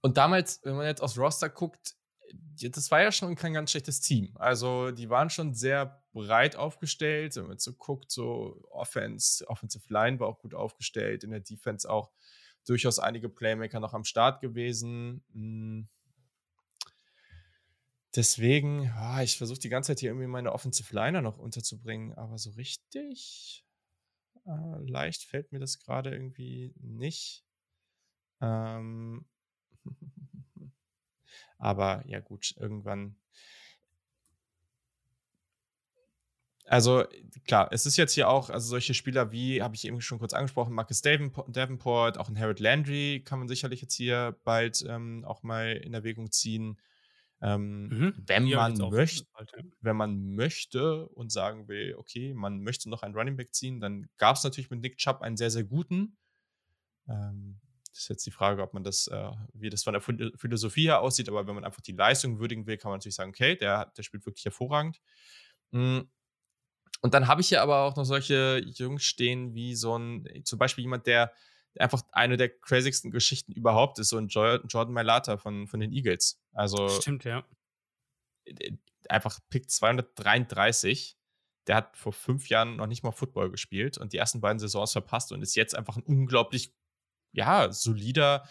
Und 0.00 0.16
damals, 0.16 0.60
wenn 0.64 0.76
man 0.76 0.86
jetzt 0.86 1.00
aufs 1.02 1.18
Roster 1.18 1.48
guckt, 1.48 1.94
das 2.60 2.90
war 2.90 3.02
ja 3.02 3.12
schon 3.12 3.34
kein 3.34 3.54
ganz 3.54 3.70
schlechtes 3.70 4.00
Team. 4.00 4.36
Also 4.36 4.90
die 4.90 5.10
waren 5.10 5.30
schon 5.30 5.54
sehr 5.54 6.02
breit 6.12 6.56
aufgestellt. 6.56 7.36
Wenn 7.36 7.44
man 7.44 7.52
jetzt 7.52 7.64
so 7.64 7.72
guckt, 7.74 8.10
so 8.10 8.62
Offense, 8.70 9.46
Offensive 9.48 9.84
Line 9.88 10.18
war 10.20 10.28
auch 10.28 10.38
gut 10.38 10.54
aufgestellt, 10.54 11.24
in 11.24 11.30
der 11.30 11.40
Defense 11.40 11.88
auch 11.88 12.10
durchaus 12.66 12.98
einige 12.98 13.28
Playmaker 13.28 13.80
noch 13.80 13.94
am 13.94 14.04
Start 14.04 14.40
gewesen. 14.40 15.24
Hm. 15.32 15.88
Deswegen, 18.14 18.90
ah, 18.96 19.22
ich 19.22 19.36
versuche 19.36 19.58
die 19.58 19.68
ganze 19.68 19.88
Zeit 19.88 20.00
hier 20.00 20.10
irgendwie 20.10 20.26
meine 20.26 20.52
Offensive 20.52 20.94
Liner 20.94 21.20
noch 21.20 21.38
unterzubringen, 21.38 22.14
aber 22.14 22.38
so 22.38 22.50
richtig 22.50 23.66
äh, 24.46 24.90
leicht 24.90 25.24
fällt 25.24 25.52
mir 25.52 25.58
das 25.58 25.78
gerade 25.78 26.10
irgendwie 26.10 26.72
nicht. 26.80 27.44
Ähm, 28.40 29.26
aber 31.58 32.06
ja 32.06 32.20
gut, 32.20 32.54
irgendwann 32.58 33.16
Also 36.68 37.04
klar, 37.46 37.68
es 37.70 37.86
ist 37.86 37.96
jetzt 37.96 38.12
hier 38.12 38.28
auch, 38.28 38.50
also 38.50 38.66
solche 38.66 38.92
Spieler 38.92 39.30
wie, 39.30 39.62
habe 39.62 39.76
ich 39.76 39.86
eben 39.86 40.00
schon 40.00 40.18
kurz 40.18 40.32
angesprochen, 40.34 40.74
Marcus 40.74 41.00
Davenport, 41.00 42.18
auch 42.18 42.28
ein 42.28 42.38
Harold 42.38 42.58
Landry 42.58 43.22
kann 43.24 43.38
man 43.38 43.46
sicherlich 43.46 43.82
jetzt 43.82 43.94
hier 43.94 44.36
bald 44.42 44.84
ähm, 44.88 45.24
auch 45.24 45.44
mal 45.44 45.72
in 45.72 45.94
Erwägung 45.94 46.32
ziehen. 46.32 46.78
Ähm, 47.40 47.88
mhm. 47.88 48.14
Wenn 48.26 48.46
ja, 48.46 48.56
man 48.68 48.90
möchte, 48.90 49.26
wenn 49.80 49.96
man 49.96 50.34
möchte 50.34 51.06
und 51.08 51.30
sagen 51.30 51.68
will, 51.68 51.94
okay, 51.98 52.34
man 52.34 52.60
möchte 52.62 52.90
noch 52.90 53.02
einen 53.02 53.14
Running 53.14 53.36
Back 53.36 53.54
ziehen, 53.54 53.78
dann 53.78 54.08
gab 54.16 54.36
es 54.36 54.42
natürlich 54.42 54.70
mit 54.70 54.80
Nick 54.80 54.96
Chubb 54.96 55.22
einen 55.22 55.36
sehr, 55.36 55.50
sehr 55.50 55.64
guten. 55.64 56.16
Ähm, 57.08 57.60
das 57.90 58.02
ist 58.02 58.08
jetzt 58.08 58.26
die 58.26 58.30
Frage, 58.30 58.62
ob 58.62 58.74
man 58.74 58.82
das, 58.82 59.06
äh, 59.06 59.30
wie 59.52 59.70
das 59.70 59.84
von 59.84 59.92
der 59.92 60.02
Philosophie 60.02 60.86
her 60.86 61.00
aussieht, 61.00 61.28
aber 61.28 61.46
wenn 61.46 61.54
man 61.54 61.64
einfach 61.64 61.82
die 61.82 61.92
Leistung 61.92 62.40
würdigen 62.40 62.66
will, 62.66 62.76
kann 62.76 62.90
man 62.90 62.98
natürlich 62.98 63.14
sagen, 63.14 63.30
okay, 63.30 63.54
der, 63.54 63.92
der 63.96 64.02
spielt 64.02 64.26
wirklich 64.26 64.44
hervorragend. 64.44 65.00
Mhm. 65.70 66.10
Und 67.06 67.14
dann 67.14 67.28
habe 67.28 67.40
ich 67.40 67.46
hier 67.46 67.62
aber 67.62 67.82
auch 67.82 67.94
noch 67.94 68.02
solche 68.02 68.60
Jungs 68.64 69.04
stehen, 69.04 69.54
wie 69.54 69.76
so 69.76 69.96
ein, 69.96 70.28
zum 70.42 70.58
Beispiel 70.58 70.82
jemand, 70.82 71.06
der 71.06 71.32
einfach 71.78 72.02
eine 72.10 72.36
der 72.36 72.48
crazysten 72.48 73.12
Geschichten 73.12 73.52
überhaupt 73.52 74.00
ist, 74.00 74.08
so 74.08 74.18
ein 74.18 74.26
Jordan 74.26 74.92
Mailata 74.92 75.36
von, 75.36 75.68
von 75.68 75.78
den 75.78 75.92
Eagles. 75.92 76.42
Also. 76.52 76.88
Stimmt, 76.88 77.22
ja. 77.22 77.46
Einfach 79.08 79.38
Pick 79.50 79.70
233. 79.70 81.16
der 81.68 81.76
hat 81.76 81.96
vor 81.96 82.12
fünf 82.12 82.48
Jahren 82.48 82.74
noch 82.74 82.88
nicht 82.88 83.04
mal 83.04 83.12
Football 83.12 83.52
gespielt 83.52 83.98
und 83.98 84.12
die 84.12 84.16
ersten 84.16 84.40
beiden 84.40 84.58
Saisons 84.58 84.90
verpasst 84.90 85.30
und 85.30 85.42
ist 85.42 85.54
jetzt 85.54 85.76
einfach 85.76 85.96
ein 85.96 86.02
unglaublich, 86.02 86.74
ja, 87.30 87.70
solider 87.70 88.48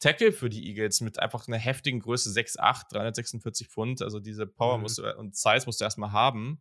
Tackle 0.00 0.32
für 0.32 0.50
die 0.50 0.66
Eagles 0.66 1.02
mit 1.02 1.20
einfach 1.20 1.46
einer 1.46 1.56
heftigen 1.56 2.00
Größe 2.00 2.30
6'8, 2.30 2.90
346 2.90 3.68
Pfund. 3.68 4.02
Also 4.02 4.18
diese 4.18 4.48
Power 4.48 4.78
mhm. 4.78 4.82
musst 4.82 4.98
du, 4.98 5.16
und 5.16 5.36
Size 5.36 5.66
musst 5.66 5.80
du 5.80 5.84
erstmal 5.84 6.10
haben. 6.10 6.60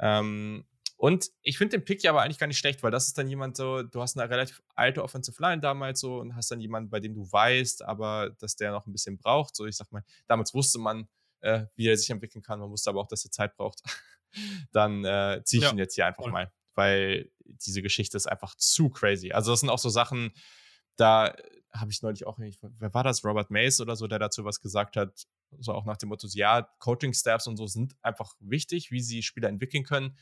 Ähm, 0.00 0.64
und 0.96 1.30
ich 1.40 1.56
finde 1.56 1.78
den 1.78 1.84
Pick 1.86 2.02
ja 2.02 2.10
aber 2.10 2.20
eigentlich 2.20 2.38
gar 2.38 2.46
nicht 2.46 2.58
schlecht, 2.58 2.82
weil 2.82 2.90
das 2.90 3.06
ist 3.06 3.16
dann 3.16 3.26
jemand 3.26 3.56
so, 3.56 3.82
du 3.82 4.02
hast 4.02 4.18
eine 4.18 4.28
relativ 4.28 4.62
alte 4.74 5.02
Offensive 5.02 5.40
Line 5.40 5.62
damals 5.62 6.00
so 6.00 6.18
und 6.18 6.36
hast 6.36 6.50
dann 6.50 6.60
jemanden, 6.60 6.90
bei 6.90 7.00
dem 7.00 7.14
du 7.14 7.22
weißt, 7.30 7.82
aber 7.82 8.36
dass 8.38 8.56
der 8.56 8.70
noch 8.70 8.86
ein 8.86 8.92
bisschen 8.92 9.16
braucht. 9.16 9.56
So, 9.56 9.64
ich 9.64 9.76
sag 9.76 9.90
mal, 9.92 10.04
damals 10.26 10.52
wusste 10.52 10.78
man, 10.78 11.08
äh, 11.40 11.64
wie 11.74 11.88
er 11.88 11.96
sich 11.96 12.10
entwickeln 12.10 12.42
kann, 12.42 12.60
man 12.60 12.70
wusste 12.70 12.90
aber 12.90 13.00
auch, 13.00 13.08
dass 13.08 13.24
er 13.24 13.30
Zeit 13.30 13.56
braucht. 13.56 13.80
dann 14.72 15.02
äh, 15.06 15.40
ziehe 15.42 15.62
ich 15.62 15.68
ja. 15.68 15.72
ihn 15.72 15.78
jetzt 15.78 15.94
hier 15.94 16.04
einfach 16.04 16.26
ja. 16.26 16.32
mal, 16.32 16.52
weil 16.74 17.30
diese 17.46 17.80
Geschichte 17.80 18.18
ist 18.18 18.26
einfach 18.26 18.54
zu 18.56 18.90
crazy. 18.90 19.32
Also, 19.32 19.52
das 19.52 19.60
sind 19.60 19.70
auch 19.70 19.78
so 19.78 19.88
Sachen, 19.88 20.32
da 20.96 21.34
habe 21.72 21.90
ich 21.90 22.02
neulich 22.02 22.26
auch 22.26 22.36
nicht, 22.36 22.60
wer 22.60 22.92
war 22.92 23.04
das? 23.04 23.24
Robert 23.24 23.50
Mace 23.50 23.80
oder 23.80 23.96
so, 23.96 24.06
der 24.06 24.18
dazu 24.18 24.44
was 24.44 24.60
gesagt 24.60 24.96
hat, 24.96 25.26
so 25.58 25.72
auch 25.72 25.84
nach 25.84 25.96
dem 25.96 26.08
Motto, 26.08 26.28
ja, 26.32 26.62
Coaching-Staffs 26.78 27.46
und 27.46 27.56
so 27.56 27.66
sind 27.66 27.94
einfach 28.02 28.34
wichtig, 28.40 28.90
wie 28.90 29.00
sie 29.00 29.22
Spieler 29.22 29.48
entwickeln 29.48 29.84
können. 29.84 30.16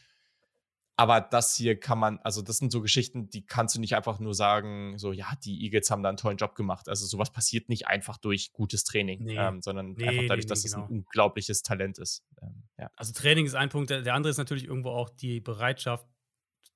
Aber 0.99 1.21
das 1.21 1.55
hier 1.55 1.79
kann 1.79 1.97
man, 2.01 2.19
also 2.25 2.43
das 2.43 2.57
sind 2.57 2.73
so 2.73 2.81
Geschichten, 2.81 3.31
die 3.31 3.47
kannst 3.47 3.77
du 3.77 3.81
nicht 3.81 3.95
einfach 3.95 4.19
nur 4.19 4.35
sagen, 4.35 4.99
so, 4.99 5.13
ja, 5.13 5.33
die 5.45 5.63
Eagles 5.63 5.93
haben 5.93 6.03
da 6.03 6.09
einen 6.09 6.19
tollen 6.19 6.39
Job 6.39 6.57
gemacht. 6.57 6.89
Also 6.89 7.07
sowas 7.07 7.33
passiert 7.33 7.69
nicht 7.69 7.87
einfach 7.87 8.19
durch 8.19 8.53
gutes 8.53 8.83
Training, 8.83 9.23
nee. 9.23 9.37
ähm, 9.37 9.63
sondern 9.63 9.93
nee, 9.93 10.09
einfach 10.09 10.25
dadurch, 10.27 10.47
nee, 10.47 10.49
dass 10.49 10.65
es 10.65 10.73
genau. 10.73 10.87
ein 10.87 10.91
unglaubliches 10.91 11.63
Talent 11.63 11.99
ist. 11.99 12.25
Ähm, 12.43 12.65
ja. 12.79 12.91
Also 12.97 13.13
Training 13.13 13.47
ist 13.47 13.55
ein 13.55 13.69
Punkt, 13.69 13.91
der, 13.91 14.03
der, 14.03 14.15
andere 14.15 14.33
ist 14.33 14.39
natürlich 14.39 14.65
irgendwo 14.65 14.91
auch 14.91 15.09
die 15.09 15.39
Bereitschaft, 15.41 16.05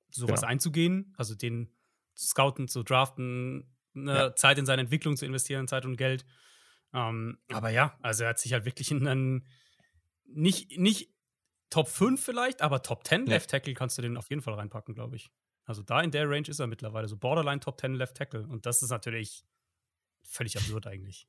sowas 0.09 0.39
genau. 0.39 0.51
einzugehen, 0.51 1.13
also 1.17 1.35
den 1.35 1.75
zu 2.15 2.27
scouten, 2.27 2.69
zu 2.69 2.83
draften, 2.83 3.75
eine 3.93 4.15
ja. 4.15 4.35
Zeit 4.35 4.57
in 4.57 4.65
seine 4.65 4.83
Entwicklung 4.83 5.17
zu 5.17 5.25
investieren, 5.25 5.67
Zeit 5.67 5.85
und 5.85 5.97
Geld. 5.97 6.25
Ähm, 6.93 7.39
aber 7.51 7.69
ja, 7.69 7.97
also 8.01 8.23
er 8.23 8.29
hat 8.29 8.39
sich 8.39 8.53
halt 8.53 8.65
wirklich 8.65 8.91
in 8.91 9.07
einen 9.07 9.47
nicht, 10.25 10.77
nicht 10.77 11.09
Top 11.69 11.87
5 11.87 12.23
vielleicht, 12.23 12.61
aber 12.61 12.83
Top 12.83 13.05
10 13.07 13.25
ja. 13.25 13.33
Left 13.33 13.49
Tackle 13.49 13.73
kannst 13.73 13.97
du 13.97 14.01
den 14.01 14.17
auf 14.17 14.29
jeden 14.29 14.41
Fall 14.41 14.53
reinpacken, 14.53 14.93
glaube 14.93 15.15
ich. 15.15 15.31
Also 15.65 15.81
da 15.81 16.01
in 16.01 16.11
der 16.11 16.29
Range 16.29 16.47
ist 16.47 16.59
er 16.59 16.67
mittlerweile 16.67 17.07
so 17.07 17.17
Borderline 17.17 17.59
Top 17.59 17.79
10 17.79 17.95
Left 17.95 18.15
Tackle 18.15 18.45
und 18.47 18.65
das 18.65 18.83
ist 18.83 18.89
natürlich 18.89 19.43
völlig 20.21 20.57
absurd 20.57 20.87
eigentlich. 20.87 21.27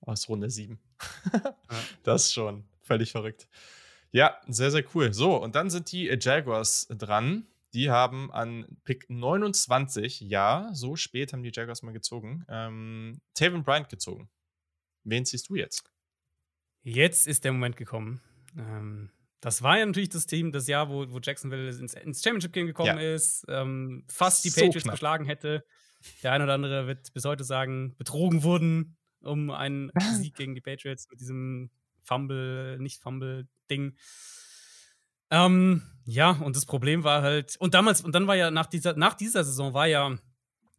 Aus 0.00 0.28
Runde 0.28 0.50
7. 0.50 0.80
ja. 1.32 1.54
Das 2.02 2.26
ist 2.26 2.34
schon 2.34 2.64
völlig 2.82 3.12
verrückt. 3.12 3.48
Ja, 4.10 4.38
sehr, 4.46 4.70
sehr 4.70 4.84
cool. 4.94 5.12
So, 5.12 5.36
und 5.36 5.54
dann 5.54 5.70
sind 5.70 5.90
die 5.92 6.06
Jaguars 6.20 6.86
dran. 6.90 7.46
Die 7.72 7.90
haben 7.90 8.32
an 8.32 8.66
Pick 8.84 9.10
29, 9.10 10.20
ja, 10.20 10.70
so 10.72 10.94
spät 10.94 11.32
haben 11.32 11.42
die 11.42 11.50
Jaguars 11.52 11.82
mal 11.82 11.92
gezogen, 11.92 12.44
ähm, 12.48 13.20
Taven 13.34 13.64
Bryant 13.64 13.88
gezogen. 13.88 14.28
Wen 15.04 15.24
ziehst 15.24 15.48
du 15.48 15.54
jetzt? 15.54 15.84
Jetzt 16.82 17.26
ist 17.26 17.44
der 17.44 17.52
Moment 17.52 17.76
gekommen. 17.76 18.20
Ähm, 18.58 19.10
das 19.40 19.62
war 19.62 19.78
ja 19.78 19.84
natürlich 19.84 20.08
das 20.08 20.26
Team, 20.26 20.52
das 20.52 20.66
Jahr, 20.66 20.88
wo, 20.88 21.10
wo 21.10 21.18
Jacksonville 21.18 21.68
ins, 21.68 21.94
ins 21.94 22.22
Championship-Game 22.22 22.66
gekommen 22.66 22.98
ja. 22.98 23.14
ist, 23.14 23.44
ähm, 23.48 24.04
fast 24.08 24.44
die 24.44 24.50
Patriots 24.50 24.84
knapp. 24.84 24.94
geschlagen 24.94 25.26
hätte. 25.26 25.64
Der 26.22 26.32
ein 26.32 26.42
oder 26.42 26.54
andere 26.54 26.86
wird 26.86 27.12
bis 27.12 27.24
heute 27.24 27.44
sagen, 27.44 27.94
betrogen 27.96 28.42
wurden 28.42 28.96
um 29.20 29.50
einen 29.50 29.90
Sieg 30.14 30.34
gegen 30.34 30.54
die 30.54 30.60
Patriots 30.60 31.08
mit 31.10 31.20
diesem 31.20 31.70
Fumble, 32.02 32.78
nicht 32.78 33.00
Fumble-Ding. 33.00 33.96
Ähm, 35.30 35.82
ja, 36.04 36.30
und 36.30 36.56
das 36.56 36.66
Problem 36.66 37.04
war 37.04 37.22
halt, 37.22 37.56
und 37.58 37.74
damals, 37.74 38.02
und 38.02 38.14
dann 38.14 38.26
war 38.26 38.36
ja 38.36 38.50
nach 38.50 38.66
dieser, 38.66 38.94
nach 38.94 39.14
dieser 39.14 39.44
Saison 39.44 39.74
war 39.74 39.86
ja 39.86 40.18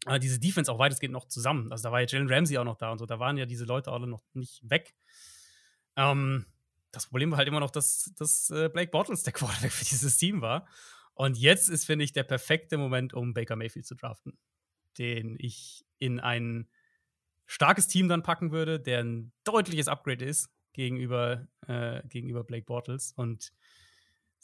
äh, 0.06 0.20
diese 0.20 0.40
Defense 0.40 0.72
auch 0.72 0.80
weitestgehend 0.80 1.14
noch 1.14 1.28
zusammen. 1.28 1.72
Also 1.72 1.84
da 1.84 1.92
war 1.92 2.02
ja 2.02 2.08
Jalen 2.08 2.32
Ramsey 2.32 2.58
auch 2.58 2.64
noch 2.64 2.78
da 2.78 2.92
und 2.92 3.00
so, 3.00 3.06
da 3.06 3.20
waren 3.20 3.38
ja 3.38 3.46
diese 3.46 3.66
Leute 3.66 3.92
alle 3.92 4.08
noch 4.08 4.24
nicht 4.34 4.62
weg. 4.70 4.96
Ähm, 5.96 6.46
das 6.92 7.08
Problem 7.08 7.32
war 7.32 7.38
halt 7.38 7.48
immer 7.48 7.60
noch, 7.60 7.72
dass, 7.72 8.14
dass 8.18 8.50
äh, 8.50 8.70
Blake 8.70 8.92
Bortles 8.92 9.24
der 9.24 9.34
Quarterback 9.34 9.72
für 9.72 9.86
dieses 9.86 10.18
Team 10.18 10.42
war. 10.42 10.68
Und 11.14 11.38
jetzt 11.38 11.70
ist, 11.70 11.86
finde 11.86 12.06
ich, 12.06 12.14
der 12.14 12.24
perfekte 12.24 12.78
Moment, 12.78 13.14
um 13.14 13.34
Baker 13.34 13.56
Mayfield 13.56 13.86
zu 13.86 13.96
draften. 13.96 14.38
Den 14.98 15.36
ich 15.40 15.86
in 15.98 16.20
ein 16.20 16.70
starkes 17.46 17.88
Team 17.88 18.08
dann 18.08 18.24
packen 18.24 18.52
würde, 18.52 18.80
der 18.80 19.04
ein 19.04 19.32
deutliches 19.44 19.88
Upgrade 19.88 20.24
ist 20.26 20.50
gegenüber, 20.74 21.48
äh, 21.68 22.02
gegenüber 22.08 22.44
Blake 22.44 22.66
Bortles. 22.66 23.14
Und 23.16 23.52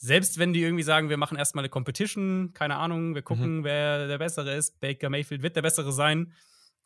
selbst 0.02 0.38
wenn 0.38 0.52
die 0.52 0.62
irgendwie 0.62 0.82
sagen, 0.82 1.10
wir 1.10 1.16
machen 1.16 1.38
erstmal 1.38 1.62
eine 1.62 1.68
Competition, 1.68 2.52
keine 2.54 2.74
Ahnung, 2.74 3.14
wir 3.14 3.22
gucken, 3.22 3.58
mhm. 3.58 3.64
wer 3.64 4.08
der 4.08 4.18
Bessere 4.18 4.52
ist, 4.52 4.80
Baker 4.80 5.08
Mayfield 5.08 5.42
wird 5.42 5.54
der 5.54 5.62
Bessere 5.62 5.92
sein. 5.92 6.32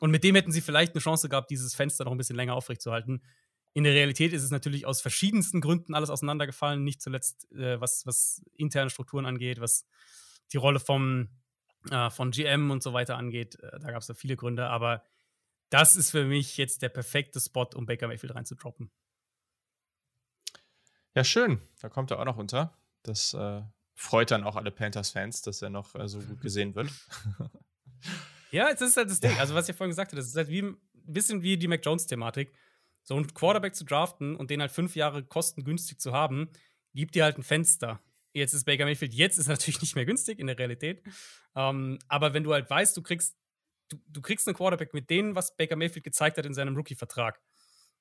Und 0.01 0.10
mit 0.10 0.22
dem 0.22 0.34
hätten 0.34 0.52
sie 0.52 0.60
vielleicht 0.60 0.93
eine 0.93 1.01
Chance 1.01 1.30
gehabt, 1.30 1.51
dieses 1.51 1.74
Fenster 1.74 2.05
noch 2.05 2.12
ein 2.12 2.18
bisschen 2.18 2.36
länger 2.36 2.52
aufrechtzuerhalten. 2.52 3.22
In 3.72 3.84
der 3.84 3.94
Realität 3.94 4.34
ist 4.34 4.43
es 4.43 4.51
natürlich 4.51 4.84
aus 4.84 5.01
verschiedensten 5.01 5.62
Gründen 5.62 5.94
alles 5.94 6.10
auseinandergefallen, 6.10 6.84
nicht 6.84 7.01
zuletzt 7.01 7.51
äh, 7.52 7.80
was, 7.80 8.05
was 8.05 8.44
interne 8.52 8.90
Strukturen 8.90 9.24
angeht, 9.24 9.62
was 9.62 9.86
die 10.52 10.59
Rolle 10.59 10.78
vom, 10.78 11.30
äh, 11.90 12.10
von 12.10 12.32
GM 12.32 12.70
und 12.70 12.82
so 12.82 12.93
weiter 12.93 13.16
angeht. 13.16 13.59
Äh, 13.60 13.80
da 13.80 13.93
gab 13.93 14.02
es 14.02 14.09
da 14.09 14.14
viele 14.14 14.36
Gründe, 14.36 14.68
aber 14.68 15.02
das 15.70 15.97
ist 15.97 16.10
für 16.10 16.26
mich 16.26 16.59
jetzt 16.59 16.82
der 16.82 16.90
perfekte 16.90 17.40
Spot, 17.40 17.70
um 17.76 17.86
Baker 17.86 18.09
Mayfield 18.09 18.34
reinzudroppen. 18.34 18.90
Ja, 21.14 21.24
schön. 21.24 21.62
Da 21.80 21.88
kommt 21.88 22.10
er 22.10 22.20
auch 22.20 22.26
noch 22.26 22.36
unter. 22.36 22.76
Das 23.06 23.34
äh, 23.34 23.62
freut 23.94 24.30
dann 24.30 24.44
auch 24.44 24.56
alle 24.56 24.70
Panthers-Fans, 24.70 25.42
dass 25.42 25.62
er 25.62 25.70
noch 25.70 25.94
äh, 25.94 26.08
so 26.08 26.20
gut 26.20 26.40
gesehen 26.42 26.74
wird. 26.74 26.90
ja, 28.50 28.68
es 28.70 28.80
ist 28.80 28.96
halt 28.96 29.10
das 29.10 29.20
Ding. 29.20 29.36
Also, 29.38 29.54
was 29.54 29.68
ich 29.68 29.76
vorhin 29.76 29.90
gesagt 29.90 30.12
habe, 30.12 30.20
das 30.20 30.28
ist 30.28 30.36
halt 30.36 30.48
wie 30.48 30.62
ein 30.62 30.76
bisschen 30.92 31.42
wie 31.42 31.56
die 31.56 31.68
Mac 31.68 31.84
Jones-Thematik. 31.84 32.52
So 33.02 33.14
einen 33.14 33.32
Quarterback 33.32 33.74
zu 33.74 33.84
draften 33.84 34.34
und 34.34 34.50
den 34.50 34.60
halt 34.60 34.72
fünf 34.72 34.96
Jahre 34.96 35.24
kostengünstig 35.24 35.98
zu 35.98 36.12
haben, 36.12 36.50
gibt 36.92 37.14
dir 37.14 37.24
halt 37.24 37.38
ein 37.38 37.42
Fenster. 37.42 38.00
Jetzt 38.32 38.52
ist 38.52 38.64
Baker 38.64 38.84
Mayfield, 38.84 39.14
jetzt 39.14 39.38
ist 39.38 39.48
natürlich 39.48 39.80
nicht 39.80 39.94
mehr 39.94 40.04
günstig 40.04 40.38
in 40.38 40.46
der 40.46 40.58
Realität. 40.58 41.02
Ähm, 41.54 41.98
aber 42.08 42.34
wenn 42.34 42.44
du 42.44 42.52
halt 42.52 42.68
weißt, 42.68 42.96
du 42.96 43.02
kriegst, 43.02 43.36
du, 43.88 43.98
du 44.08 44.20
kriegst 44.20 44.46
einen 44.48 44.56
Quarterback 44.56 44.92
mit 44.92 45.08
denen, 45.08 45.34
was 45.34 45.56
Baker 45.56 45.76
Mayfield 45.76 46.04
gezeigt 46.04 46.36
hat 46.36 46.46
in 46.46 46.54
seinem 46.54 46.76
Rookie-Vertrag. 46.76 47.40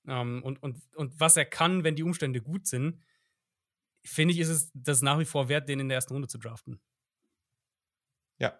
Ähm, 0.07 0.41
und, 0.43 0.61
und, 0.61 0.81
und 0.95 1.19
was 1.19 1.37
er 1.37 1.45
kann, 1.45 1.83
wenn 1.83 1.95
die 1.95 2.03
Umstände 2.03 2.41
gut 2.41 2.67
sind, 2.67 2.99
finde 4.05 4.33
ich, 4.33 4.39
ist 4.39 4.49
es 4.49 4.71
das 4.73 5.01
nach 5.01 5.19
wie 5.19 5.25
vor 5.25 5.49
wert, 5.49 5.67
den 5.67 5.79
in 5.79 5.89
der 5.89 5.95
ersten 5.95 6.13
Runde 6.13 6.27
zu 6.27 6.37
draften. 6.37 6.79
Ja. 8.37 8.59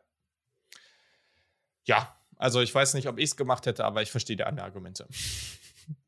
Ja, 1.86 2.20
also 2.38 2.62
ich 2.62 2.74
weiß 2.74 2.94
nicht, 2.96 3.08
ob 3.08 3.18
ich 3.18 3.26
es 3.26 3.36
gemacht 3.36 3.66
hätte, 3.66 3.86
aber 3.86 4.02
ich 4.02 4.12
verstehe 4.12 4.36
die 4.36 4.44
anderen 4.44 4.68
Argumente. 4.68 5.08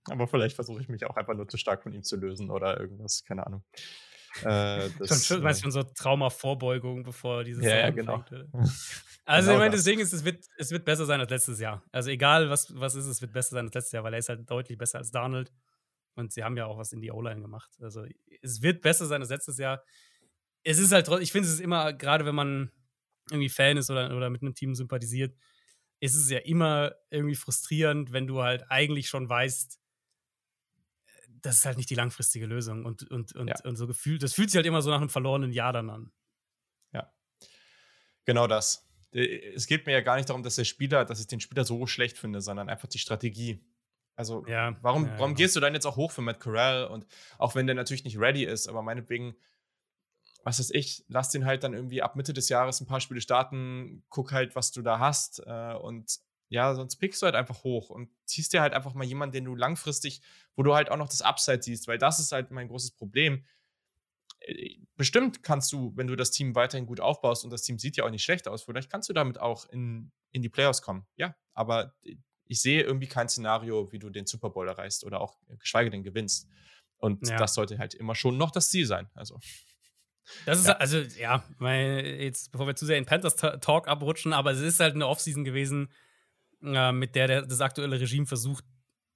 Aber 0.09 0.27
vielleicht 0.27 0.55
versuche 0.55 0.81
ich 0.81 0.89
mich 0.89 1.05
auch 1.05 1.18
einfach 1.18 1.35
nur 1.35 1.47
zu 1.47 1.57
stark 1.57 1.84
von 1.84 1.93
ihm 1.93 2.01
zu 2.01 2.15
lösen 2.15 2.49
oder 2.49 2.80
irgendwas, 2.80 3.23
keine 3.26 3.45
Ahnung. 3.45 3.64
Äh, 4.41 4.89
das, 4.99 5.27
schon, 5.27 5.43
weißt 5.43 5.64
du, 5.64 5.68
äh, 5.68 5.72
so 5.72 5.84
Traumavorbeugung, 5.84 7.03
bevor 7.03 7.43
dieses 7.43 7.64
ja, 7.64 7.77
ja, 7.77 7.89
genau. 7.89 8.23
Also, 9.26 9.51
genau 9.51 9.53
ich 9.53 9.59
meine, 9.59 9.76
das 9.76 9.84
Ding 9.84 9.99
ist, 9.99 10.14
es 10.14 10.23
wird, 10.23 10.45
es 10.57 10.72
wird 10.72 10.85
besser 10.85 11.05
sein 11.05 11.19
als 11.19 11.30
letztes 11.30 11.59
Jahr. 11.59 11.84
Also, 11.91 12.09
egal 12.09 12.49
was, 12.49 12.73
was 12.76 12.95
ist, 12.95 13.05
es 13.05 13.22
wird 13.22 13.34
besser 13.34 13.55
sein 13.55 13.65
als 13.65 13.76
letztes 13.76 13.91
Jahr, 13.91 14.03
weil 14.03 14.14
er 14.14 14.19
ist 14.19 14.30
halt 14.30 14.49
deutlich 14.49 14.77
besser 14.77 14.99
als 14.99 15.11
Donald. 15.11 15.51
Und 16.18 16.34
sie 16.34 16.44
haben 16.44 16.57
ja 16.57 16.65
auch 16.65 16.77
was 16.77 16.91
in 16.91 17.02
die 17.02 17.11
O-Line 17.11 17.41
gemacht. 17.41 17.72
Also, 17.80 18.06
es 18.41 18.61
wird 18.61 18.81
besser 18.81 19.06
sein 19.06 19.22
als 19.22 19.30
letztes 19.30 19.57
Jahr. 19.57 19.84
Es 20.64 20.80
ist 20.80 20.91
halt, 20.91 21.07
ich 21.22 21.31
finde, 21.31 21.48
es 21.48 21.53
ist 21.53 21.61
immer, 21.61 21.94
gerade 21.94 22.26
wenn 22.26 22.35
man 22.35 22.72
irgendwie 23.30 23.49
Fan 23.49 23.77
ist 23.77 23.89
oder, 23.89 24.15
oder 24.15 24.30
mit 24.30 24.41
einem 24.41 24.56
Team 24.56 24.73
sympathisiert, 24.73 25.38
ist 25.99 26.15
es 26.15 26.30
ja 26.30 26.39
immer 26.39 26.94
irgendwie 27.11 27.35
frustrierend, 27.35 28.11
wenn 28.11 28.27
du 28.27 28.41
halt 28.41 28.64
eigentlich 28.69 29.10
schon 29.10 29.30
weißt, 29.30 29.80
das 31.41 31.57
ist 31.57 31.65
halt 31.65 31.77
nicht 31.77 31.89
die 31.89 31.95
langfristige 31.95 32.48
Lösung. 32.48 32.85
Und, 32.85 33.10
und, 33.10 33.35
und, 33.35 33.48
ja. 33.48 33.56
und 33.64 33.76
so 33.76 33.85
gefühlt, 33.88 34.23
das 34.23 34.34
fühlt 34.34 34.49
sich 34.49 34.57
halt 34.57 34.65
immer 34.65 34.81
so 34.81 34.89
nach 34.89 34.99
einem 34.99 35.10
verlorenen 35.10 35.52
Jahr 35.52 35.73
dann 35.73 35.89
an. 35.89 36.11
Ja. 36.94 37.14
Genau 38.26 38.48
das. 38.48 38.89
Es 39.11 39.68
geht 39.68 39.85
mir 39.85 39.94
ja 39.94 40.02
gar 40.02 40.15
nicht 40.18 40.30
darum, 40.30 40.44
dass 40.44 40.56
der 40.56 40.65
Spieler, 40.65 41.06
dass 41.06 41.19
ich 41.19 41.27
den 41.27 41.39
Spieler 41.39 41.64
so 41.64 41.85
schlecht 41.88 42.18
finde, 42.18 42.41
sondern 42.41 42.69
einfach 42.69 42.88
die 42.88 42.99
Strategie. 42.99 43.64
Also, 44.18 44.45
ja, 44.48 44.76
warum, 44.81 45.06
ja, 45.06 45.11
warum 45.11 45.30
genau. 45.30 45.38
gehst 45.38 45.56
du 45.56 45.61
dann 45.61 45.73
jetzt 45.73 45.85
auch 45.85 45.95
hoch 45.95 46.11
für 46.11 46.22
Matt 46.22 46.41
Corral? 46.41 46.88
Und 46.88 47.06
auch 47.38 47.56
wenn 47.56 47.68
der 47.68 47.76
natürlich 47.76 48.03
nicht 48.03 48.19
ready 48.19 48.44
ist, 48.44 48.68
aber 48.68 48.81
meinetwegen 48.81 49.38
was 50.48 50.60
weiß 50.60 50.69
ich, 50.72 51.03
lass 51.10 51.30
den 51.30 51.45
halt 51.45 51.65
dann 51.65 51.73
irgendwie 51.73 52.02
ab 52.02 52.15
Mitte 52.15 52.31
des 52.31 52.48
Jahres 52.48 52.80
ein 52.80 52.88
paar 52.88 53.02
Spiele 53.02 53.19
starten, 53.19 54.03
guck 54.07 54.31
halt, 54.31 54.56
was 54.56 54.72
du 54.72 54.81
da 54.81 54.98
hast 54.98 55.41
äh, 55.45 55.73
und 55.73 56.19
ja, 56.48 56.73
sonst 56.73 56.95
pickst 56.95 57.22
du 57.22 57.26
halt 57.26 57.35
einfach 57.35 57.65
hoch 57.65 57.89
und 57.89 58.10
ziehst 58.23 58.53
dir 58.53 58.61
halt 58.61 58.73
einfach 58.73 58.94
mal 58.94 59.03
jemanden, 59.03 59.34
den 59.34 59.44
du 59.44 59.56
langfristig, 59.56 60.22
wo 60.56 60.64
du 60.64 60.73
halt 60.73 60.89
auch 60.89 60.95
noch 60.95 61.10
das 61.10 61.22
Upside 61.22 61.61
siehst, 61.61 61.89
weil 61.89 61.98
das 61.98 62.22
ist 62.22 62.31
halt 62.31 62.52
mein 62.52 62.69
großes 62.69 62.91
Problem. 62.91 63.44
Äh, 64.39 64.77
bestimmt 64.95 65.44
kannst 65.44 65.73
du, 65.73 65.91
wenn 65.98 66.07
du 66.07 66.15
das 66.15 66.31
Team 66.31 66.56
weiterhin 66.56 66.85
gut 66.85 67.02
aufbaust 67.02 67.44
und 67.44 67.52
das 67.52 67.64
Team 67.64 67.77
sieht 67.77 67.98
ja 67.98 68.06
auch 68.06 68.10
nicht 68.10 68.23
schlecht 68.23 68.48
aus, 68.48 68.64
vielleicht 68.64 68.89
kannst 68.89 69.10
du 69.10 69.14
damit 69.14 69.41
auch 69.41 69.65
in, 69.65 70.14
in 70.31 70.41
die 70.41 70.49
Playoffs 70.49 70.81
kommen. 70.81 71.06
Ja, 71.18 71.35
aber 71.53 71.94
ich 72.48 72.61
sehe 72.61 72.84
irgendwie 72.84 73.07
kein 73.07 73.30
Szenario, 73.30 73.91
wie 73.91 73.99
du 73.99 74.10
den 74.10 74.26
Super 74.26 74.49
Bowl 74.49 74.68
erreichst 74.68 75.03
oder 75.03 75.22
auch 75.22 75.38
geschweige 75.60 75.90
denn 75.90 76.03
gewinnst. 76.03 76.48
Und 76.98 77.28
ja. 77.28 77.38
das 77.38 77.53
sollte 77.53 77.78
halt 77.78 77.94
immer 77.94 78.15
schon 78.15 78.38
noch 78.38 78.52
das 78.52 78.69
Ziel 78.69 78.86
sein. 78.86 79.10
Also. 79.14 79.40
Das 80.45 80.60
ist 80.60 80.68
ja. 80.68 80.74
also, 80.74 80.98
ja, 80.98 81.44
weil 81.57 82.06
jetzt, 82.19 82.52
bevor 82.52 82.68
wir 82.68 82.76
zu 82.76 82.86
sehr 82.86 82.98
in 82.98 83.06
Panthers 83.06 83.36
Talk 83.36 83.88
abrutschen, 83.88 84.34
aber 84.34 84.52
es 84.52 84.60
ist 84.60 84.80
halt 84.80 84.95
eine 84.95 85.07
Offseason 85.07 85.44
gewesen, 85.44 85.91
äh, 86.64 86.91
mit 86.91 87.15
der, 87.15 87.28
der 87.28 87.41
das 87.44 87.61
aktuelle 87.61 87.99
Regime 87.99 88.26
versucht, 88.26 88.65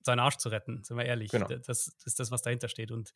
seinen 0.04 0.20
Arsch 0.20 0.38
zu 0.38 0.50
retten, 0.50 0.84
sind 0.84 0.98
wir 0.98 1.06
ehrlich. 1.06 1.32
Genau. 1.32 1.48
Das, 1.48 1.66
das 1.66 1.96
ist 2.06 2.20
das, 2.20 2.32
was 2.32 2.42
dahinter 2.42 2.70
steht. 2.70 2.92
Und 2.92 3.14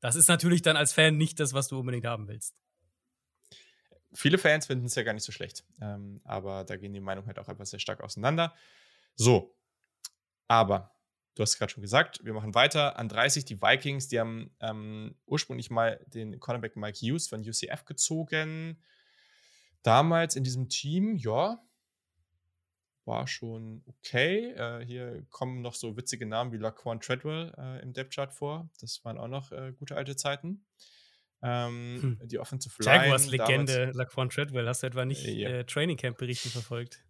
das 0.00 0.16
ist 0.16 0.28
natürlich 0.28 0.62
dann 0.62 0.76
als 0.76 0.92
Fan 0.92 1.16
nicht 1.16 1.40
das, 1.40 1.52
was 1.52 1.68
du 1.68 1.78
unbedingt 1.78 2.06
haben 2.06 2.28
willst. 2.28 2.54
Viele 4.14 4.38
Fans 4.38 4.66
finden 4.66 4.86
es 4.86 4.94
ja 4.94 5.02
gar 5.02 5.12
nicht 5.12 5.24
so 5.24 5.32
schlecht. 5.32 5.64
Ähm, 5.80 6.20
aber 6.24 6.64
da 6.64 6.76
gehen 6.76 6.92
die 6.92 7.00
Meinungen 7.00 7.26
halt 7.26 7.38
auch 7.38 7.48
etwas 7.48 7.70
sehr 7.70 7.78
stark 7.78 8.00
auseinander. 8.00 8.54
So. 9.18 9.54
Aber, 10.46 10.94
du 11.34 11.42
hast 11.42 11.58
gerade 11.58 11.70
schon 11.70 11.82
gesagt, 11.82 12.24
wir 12.24 12.32
machen 12.32 12.54
weiter. 12.54 12.98
An 12.98 13.08
30 13.08 13.44
die 13.44 13.60
Vikings, 13.60 14.08
die 14.08 14.18
haben 14.18 14.54
ähm, 14.60 15.14
ursprünglich 15.26 15.70
mal 15.70 16.02
den 16.06 16.40
Cornerback 16.40 16.76
Mike 16.76 16.98
Hughes 16.98 17.28
von 17.28 17.40
UCF 17.40 17.84
gezogen. 17.84 18.82
Damals 19.82 20.36
in 20.36 20.44
diesem 20.44 20.68
Team, 20.68 21.16
ja, 21.16 21.62
war 23.04 23.26
schon 23.26 23.82
okay. 23.86 24.52
Äh, 24.52 24.84
hier 24.84 25.26
kommen 25.30 25.62
noch 25.62 25.74
so 25.74 25.96
witzige 25.96 26.26
Namen 26.26 26.52
wie 26.52 26.58
Laquan 26.58 27.00
Treadwell 27.00 27.52
äh, 27.58 27.82
im 27.82 27.92
Depth 27.92 28.14
Chart 28.14 28.32
vor. 28.32 28.70
Das 28.80 29.04
waren 29.04 29.18
auch 29.18 29.28
noch 29.28 29.50
äh, 29.50 29.72
gute 29.72 29.96
alte 29.96 30.14
Zeiten. 30.14 30.64
Ähm, 31.42 31.98
hm. 32.20 32.28
Die 32.28 32.38
Offensive 32.38 32.74
Line. 32.82 32.96
Jaguars 32.96 33.26
Legende 33.30 33.90
Laquan 33.94 34.28
Treadwell. 34.28 34.68
Hast 34.68 34.82
du 34.82 34.86
etwa 34.86 35.04
nicht 35.04 35.24
ja. 35.24 35.48
Äh, 35.48 35.64
Training 35.64 35.96
Camp 35.96 36.18
Berichte 36.18 36.48
verfolgt? 36.48 37.04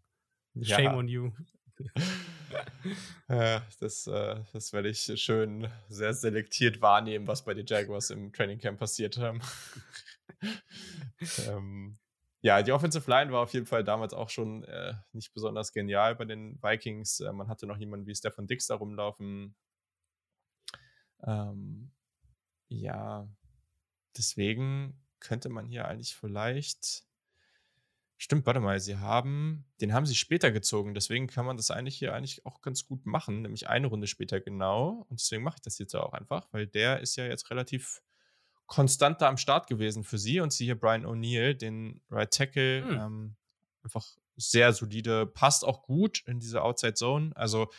Ja. 0.55 0.77
Shame 0.77 0.95
on 0.95 1.09
you. 1.09 1.33
das, 3.81 4.07
äh, 4.07 4.41
das 4.53 4.73
werde 4.73 4.89
ich 4.89 5.11
schön 5.23 5.69
sehr 5.89 6.15
selektiert 6.15 6.81
wahrnehmen, 6.81 7.27
was 7.27 7.45
bei 7.45 7.55
den 7.55 7.67
Jaguars 7.67 8.11
im 8.11 8.33
Training 8.33 8.59
Camp 8.59 8.79
passiert. 8.79 9.19
ähm, 11.49 11.99
ja, 12.41 12.63
die 12.63 12.73
Offensive 12.73 13.11
Line 13.11 13.33
war 13.33 13.43
auf 13.43 13.53
jeden 13.53 13.67
Fall 13.67 13.83
damals 13.83 14.15
auch 14.15 14.31
schon 14.31 14.63
äh, 14.65 14.95
nicht 15.13 15.35
besonders 15.35 15.73
genial 15.73 16.15
bei 16.15 16.25
den 16.25 16.63
Vikings. 16.63 17.21
Äh, 17.21 17.33
man 17.33 17.49
hatte 17.49 17.67
noch 17.67 17.79
jemanden 17.79 18.07
wie 18.07 18.15
Stefan 18.15 18.47
Dix 18.47 18.69
da 18.69 18.77
rumlaufen. 18.77 19.57
Ähm, 21.25 21.91
ja, 22.69 23.29
deswegen 24.17 25.01
könnte 25.21 25.49
man 25.49 25.67
hier 25.67 25.89
eigentlich 25.89 26.15
vielleicht. 26.15 27.08
Stimmt, 28.21 28.47
warte 28.47 28.59
mal, 28.59 28.81
sie 28.81 28.99
haben, 28.99 29.65
den 29.81 29.93
haben 29.93 30.05
sie 30.05 30.17
später 30.17 30.51
gezogen, 30.51 30.93
deswegen 30.93 31.29
kann 31.29 31.47
man 31.47 31.57
das 31.57 31.71
eigentlich 31.71 31.97
hier 31.97 32.15
eigentlich 32.15 32.45
auch 32.45 32.63
ganz 32.63 32.85
gut 32.85 33.07
machen, 33.07 33.43
nämlich 33.43 33.69
eine 33.69 33.87
Runde 33.87 34.09
später 34.09 34.41
genau. 34.41 35.07
Und 35.09 35.21
deswegen 35.21 35.45
mache 35.45 35.59
ich 35.59 35.63
das 35.63 35.79
jetzt 35.79 35.95
auch 35.95 36.13
einfach, 36.13 36.49
weil 36.51 36.67
der 36.67 36.99
ist 36.99 37.15
ja 37.15 37.27
jetzt 37.27 37.49
relativ 37.51 38.03
konstant 38.67 39.23
da 39.23 39.29
am 39.29 39.37
Start 39.37 39.69
gewesen 39.69 40.03
für 40.03 40.19
sie 40.19 40.41
und 40.41 40.53
sie 40.53 40.65
hier 40.65 40.79
Brian 40.79 41.07
O'Neill, 41.07 41.55
den 41.55 42.01
Right 42.11 42.33
Tackle, 42.33 42.85
hm. 42.85 42.91
ähm, 42.91 43.37
einfach 43.85 44.05
sehr 44.37 44.73
solide, 44.73 45.25
passt 45.25 45.65
auch 45.65 45.83
gut 45.83 46.23
in 46.27 46.41
diese 46.41 46.63
Outside 46.63 46.95
Zone. 46.95 47.31
Also 47.37 47.71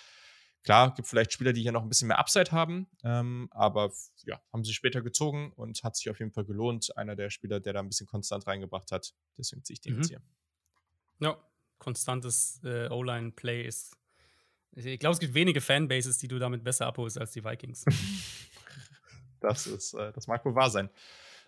klar, 0.69 0.93
gibt 0.93 1.07
vielleicht 1.07 1.33
Spieler, 1.33 1.51
die 1.51 1.63
hier 1.63 1.71
noch 1.71 1.81
ein 1.81 1.89
bisschen 1.89 2.09
mehr 2.09 2.19
Upside 2.19 2.51
haben, 2.51 2.87
ähm, 3.03 3.49
aber 3.49 3.91
ja, 4.23 4.39
haben 4.53 4.63
sie 4.63 4.73
später 4.73 5.01
gezogen 5.01 5.51
und 5.55 5.83
hat 5.83 5.95
sich 5.95 6.11
auf 6.11 6.19
jeden 6.19 6.31
Fall 6.31 6.45
gelohnt. 6.45 6.95
Einer 6.95 7.15
der 7.15 7.31
Spieler, 7.31 7.59
der 7.59 7.73
da 7.73 7.79
ein 7.79 7.87
bisschen 7.87 8.05
konstant 8.05 8.45
reingebracht 8.45 8.91
hat. 8.91 9.15
Deswegen 9.35 9.63
ziehe 9.63 9.73
ich 9.73 9.81
den 9.81 9.93
mhm. 9.93 9.97
jetzt 9.97 10.09
hier. 10.09 10.21
Ja, 11.21 11.37
konstantes 11.79 12.61
äh, 12.63 12.87
O-Line-Play 12.87 13.63
ist. 13.63 13.97
Ich 14.73 14.99
glaube, 14.99 15.13
es 15.15 15.19
gibt 15.19 15.33
wenige 15.33 15.59
Fanbases, 15.59 16.19
die 16.19 16.27
du 16.27 16.37
damit 16.37 16.63
besser 16.63 16.85
abholst 16.85 17.17
als 17.17 17.31
die 17.31 17.43
Vikings. 17.43 17.85
Das 19.41 19.67
ist, 19.67 19.93
äh, 19.93 20.11
das 20.11 20.27
mag 20.27 20.43
wohl 20.43 20.53
wahr 20.53 20.69
sein. 20.69 20.89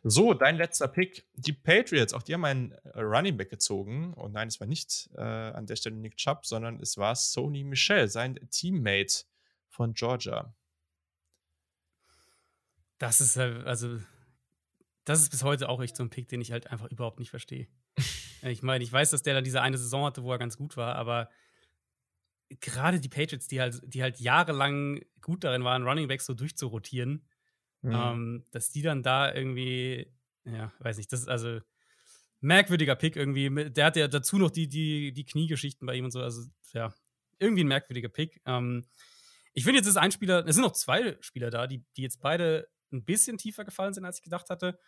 So, 0.03 0.33
dein 0.33 0.57
letzter 0.57 0.87
Pick. 0.87 1.27
Die 1.33 1.53
Patriots, 1.53 2.13
auch 2.13 2.23
die 2.23 2.33
haben 2.33 2.45
einen 2.45 2.71
äh, 2.71 3.01
Running 3.01 3.37
Back 3.37 3.49
gezogen. 3.49 4.13
Und 4.13 4.33
nein, 4.33 4.47
es 4.47 4.59
war 4.59 4.67
nicht 4.67 5.09
äh, 5.15 5.21
an 5.21 5.67
der 5.67 5.75
Stelle 5.75 5.95
Nick 5.95 6.17
Chubb, 6.17 6.45
sondern 6.45 6.79
es 6.79 6.97
war 6.97 7.15
Sony 7.15 7.63
Michel, 7.63 8.07
sein 8.07 8.39
Teammate 8.49 9.25
von 9.69 9.93
Georgia. 9.93 10.55
Das 12.97 13.21
ist 13.21 13.37
halt, 13.37 13.65
also, 13.65 13.99
das 15.05 15.21
ist 15.21 15.29
bis 15.29 15.43
heute 15.43 15.69
auch 15.69 15.81
echt 15.81 15.95
so 15.95 16.03
ein 16.03 16.09
Pick, 16.09 16.29
den 16.29 16.41
ich 16.41 16.51
halt 16.51 16.67
einfach 16.67 16.89
überhaupt 16.89 17.19
nicht 17.19 17.29
verstehe. 17.29 17.67
ich 18.41 18.63
meine, 18.63 18.83
ich 18.83 18.91
weiß, 18.91 19.11
dass 19.11 19.23
der 19.23 19.35
dann 19.35 19.43
diese 19.43 19.61
eine 19.61 19.77
Saison 19.77 20.05
hatte, 20.05 20.23
wo 20.23 20.31
er 20.31 20.39
ganz 20.39 20.57
gut 20.57 20.77
war, 20.77 20.95
aber 20.95 21.29
gerade 22.59 22.99
die 22.99 23.09
Patriots, 23.09 23.47
die 23.47 23.61
halt, 23.61 23.81
die 23.85 24.01
halt 24.01 24.19
jahrelang 24.19 25.01
gut 25.21 25.43
darin 25.43 25.63
waren, 25.63 25.83
Running 25.83 26.07
Backs 26.07 26.25
so 26.25 26.33
durchzurotieren, 26.33 27.25
Mhm. 27.81 27.93
Ähm, 27.93 28.45
dass 28.51 28.69
die 28.71 28.81
dann 28.81 29.03
da 29.03 29.33
irgendwie, 29.33 30.11
ja, 30.45 30.71
weiß 30.79 30.97
nicht, 30.97 31.11
das 31.11 31.21
ist 31.21 31.29
also 31.29 31.59
merkwürdiger 32.39 32.95
Pick 32.95 33.15
irgendwie. 33.15 33.71
Der 33.71 33.85
hat 33.85 33.95
ja 33.95 34.07
dazu 34.07 34.37
noch 34.37 34.51
die, 34.51 34.67
die, 34.67 35.13
die 35.13 35.25
Kniegeschichten 35.25 35.85
bei 35.85 35.95
ihm 35.95 36.05
und 36.05 36.11
so. 36.11 36.21
Also, 36.21 36.49
ja, 36.73 36.93
irgendwie 37.39 37.63
ein 37.63 37.67
merkwürdiger 37.67 38.09
Pick. 38.09 38.41
Ähm, 38.45 38.85
ich 39.53 39.63
finde, 39.63 39.79
jetzt 39.79 39.87
ist 39.87 39.97
ein 39.97 40.11
Spieler, 40.11 40.45
es 40.45 40.55
sind 40.55 40.63
noch 40.63 40.73
zwei 40.73 41.17
Spieler 41.21 41.49
da, 41.49 41.67
die, 41.67 41.83
die 41.97 42.03
jetzt 42.03 42.21
beide 42.21 42.67
ein 42.91 43.03
bisschen 43.03 43.37
tiefer 43.37 43.65
gefallen 43.65 43.93
sind, 43.93 44.05
als 44.05 44.17
ich 44.17 44.23
gedacht 44.23 44.49
hatte. 44.49 44.79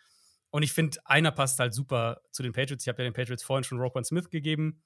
Und 0.50 0.62
ich 0.62 0.72
finde, 0.72 0.98
einer 1.04 1.32
passt 1.32 1.58
halt 1.58 1.74
super 1.74 2.20
zu 2.30 2.42
den 2.42 2.52
Patriots. 2.52 2.84
Ich 2.84 2.88
habe 2.88 3.02
ja 3.02 3.08
den 3.08 3.14
Patriots 3.14 3.42
vorhin 3.42 3.64
schon 3.64 3.80
Roquan 3.80 4.04
Smith 4.04 4.30
gegeben. 4.30 4.82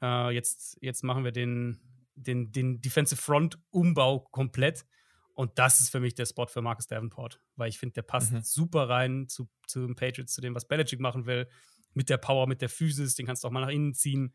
Äh, 0.00 0.34
jetzt, 0.34 0.78
jetzt 0.80 1.04
machen 1.04 1.24
wir 1.24 1.32
den, 1.32 1.80
den, 2.14 2.50
den 2.50 2.80
Defensive 2.80 3.20
Front 3.20 3.58
Umbau 3.70 4.20
komplett. 4.20 4.86
Und 5.34 5.58
das 5.58 5.80
ist 5.80 5.90
für 5.90 6.00
mich 6.00 6.14
der 6.14 6.26
Spot 6.26 6.46
für 6.46 6.60
Marcus 6.60 6.86
Davenport, 6.86 7.40
weil 7.56 7.68
ich 7.68 7.78
finde, 7.78 7.94
der 7.94 8.02
passt 8.02 8.32
mhm. 8.32 8.42
super 8.42 8.88
rein 8.88 9.28
zu, 9.28 9.48
zu 9.66 9.86
den 9.86 9.94
Patriots, 9.96 10.34
zu 10.34 10.40
dem, 10.40 10.54
was 10.54 10.66
Belichick 10.66 11.00
machen 11.00 11.26
will. 11.26 11.48
Mit 11.94 12.08
der 12.08 12.18
Power, 12.18 12.46
mit 12.46 12.60
der 12.60 12.68
Physis, 12.68 13.14
den 13.14 13.26
kannst 13.26 13.44
du 13.44 13.48
auch 13.48 13.52
mal 13.52 13.60
nach 13.60 13.68
innen 13.68 13.94
ziehen. 13.94 14.34